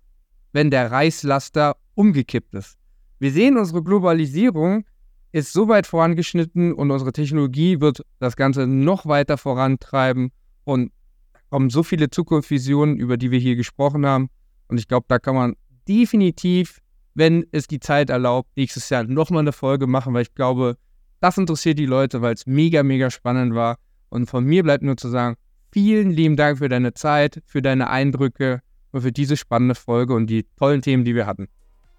wenn 0.53 0.71
der 0.71 0.91
Reislaster 0.91 1.75
umgekippt 1.95 2.53
ist. 2.55 2.77
Wir 3.19 3.31
sehen, 3.31 3.57
unsere 3.57 3.83
Globalisierung 3.83 4.85
ist 5.31 5.51
so 5.51 5.67
weit 5.67 5.87
vorangeschnitten 5.87 6.73
und 6.73 6.91
unsere 6.91 7.11
Technologie 7.11 7.81
wird 7.81 8.01
das 8.19 8.35
Ganze 8.35 8.67
noch 8.67 9.05
weiter 9.05 9.37
vorantreiben. 9.37 10.31
Und 10.63 10.91
kommen 11.55 11.69
so 11.69 11.83
viele 11.83 12.09
Zukunftsvisionen, 12.09 12.97
über 12.97 13.15
die 13.15 13.31
wir 13.31 13.39
hier 13.39 13.55
gesprochen 13.55 14.05
haben. 14.05 14.27
Und 14.67 14.77
ich 14.77 14.89
glaube, 14.89 15.05
da 15.07 15.19
kann 15.19 15.35
man 15.35 15.55
definitiv, 15.87 16.79
wenn 17.13 17.45
es 17.53 17.67
die 17.67 17.79
Zeit 17.79 18.09
erlaubt, 18.09 18.49
nächstes 18.57 18.89
Jahr 18.89 19.05
nochmal 19.05 19.39
eine 19.39 19.53
Folge 19.53 19.87
machen, 19.87 20.13
weil 20.13 20.23
ich 20.23 20.35
glaube, 20.35 20.75
das 21.21 21.37
interessiert 21.37 21.79
die 21.79 21.85
Leute, 21.85 22.21
weil 22.21 22.33
es 22.33 22.45
mega, 22.45 22.83
mega 22.83 23.09
spannend 23.09 23.55
war. 23.55 23.77
Und 24.09 24.29
von 24.29 24.43
mir 24.43 24.63
bleibt 24.63 24.83
nur 24.83 24.97
zu 24.97 25.07
sagen, 25.07 25.37
vielen 25.71 26.11
lieben 26.11 26.35
Dank 26.35 26.57
für 26.57 26.67
deine 26.67 26.93
Zeit, 26.93 27.41
für 27.45 27.61
deine 27.61 27.89
Eindrücke 27.89 28.59
und 28.91 28.99
für 28.99 29.13
diese 29.13 29.37
spannende 29.37 29.75
Folge 29.75 30.13
und 30.13 30.27
die 30.29 30.45
tollen 30.57 30.81
Themen, 30.81 31.05
die 31.05 31.15
wir 31.15 31.25
hatten. 31.25 31.47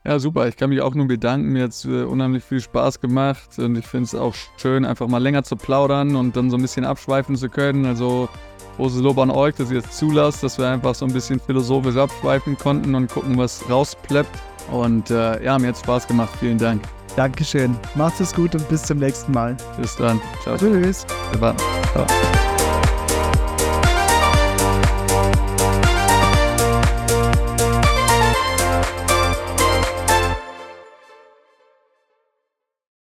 Ja, 0.04 0.18
super. 0.18 0.46
Ich 0.48 0.58
kann 0.58 0.68
mich 0.68 0.82
auch 0.82 0.94
nur 0.94 1.08
bedanken. 1.08 1.54
Mir 1.54 1.62
hat 1.62 1.70
es 1.70 1.86
äh, 1.86 2.02
unheimlich 2.02 2.44
viel 2.44 2.60
Spaß 2.60 3.00
gemacht 3.00 3.58
und 3.58 3.78
ich 3.78 3.86
finde 3.86 4.04
es 4.04 4.14
auch 4.14 4.34
schön, 4.58 4.84
einfach 4.84 5.08
mal 5.08 5.22
länger 5.22 5.44
zu 5.44 5.56
plaudern 5.56 6.14
und 6.14 6.36
dann 6.36 6.50
so 6.50 6.58
ein 6.58 6.62
bisschen 6.62 6.84
abschweifen 6.84 7.36
zu 7.36 7.48
können. 7.48 7.86
Also 7.86 8.28
großes 8.77 9.01
Lob 9.01 9.19
an 9.19 9.31
euch, 9.31 9.55
dass 9.55 9.70
ihr 9.70 9.78
es 9.78 9.90
zulasst, 9.97 10.43
dass 10.43 10.59
wir 10.59 10.69
einfach 10.69 10.94
so 10.94 11.05
ein 11.07 11.12
bisschen 11.12 11.40
philosophisch 11.40 11.97
abschweifen 11.97 12.57
konnten 12.57 12.94
und 12.94 13.11
gucken, 13.11 13.36
was 13.39 13.69
rauspleppt. 13.69 14.31
Und 14.70 15.11
äh, 15.11 15.43
ja, 15.44 15.59
mir 15.59 15.69
hat 15.69 15.78
Spaß 15.78 16.07
gemacht. 16.07 16.31
Vielen 16.40 16.59
Dank. 16.59 16.82
Dankeschön. 17.16 17.77
Macht 17.94 18.20
es 18.20 18.35
gut 18.35 18.55
und 18.55 18.69
bis 18.69 18.82
zum 18.82 18.98
nächsten 18.98 19.32
Mal. 19.32 19.57
Bis 19.81 19.97
dann. 19.97 20.20
Ciao. 20.43 20.57
Tschüss. 20.57 21.07
Ciao. 21.39 21.57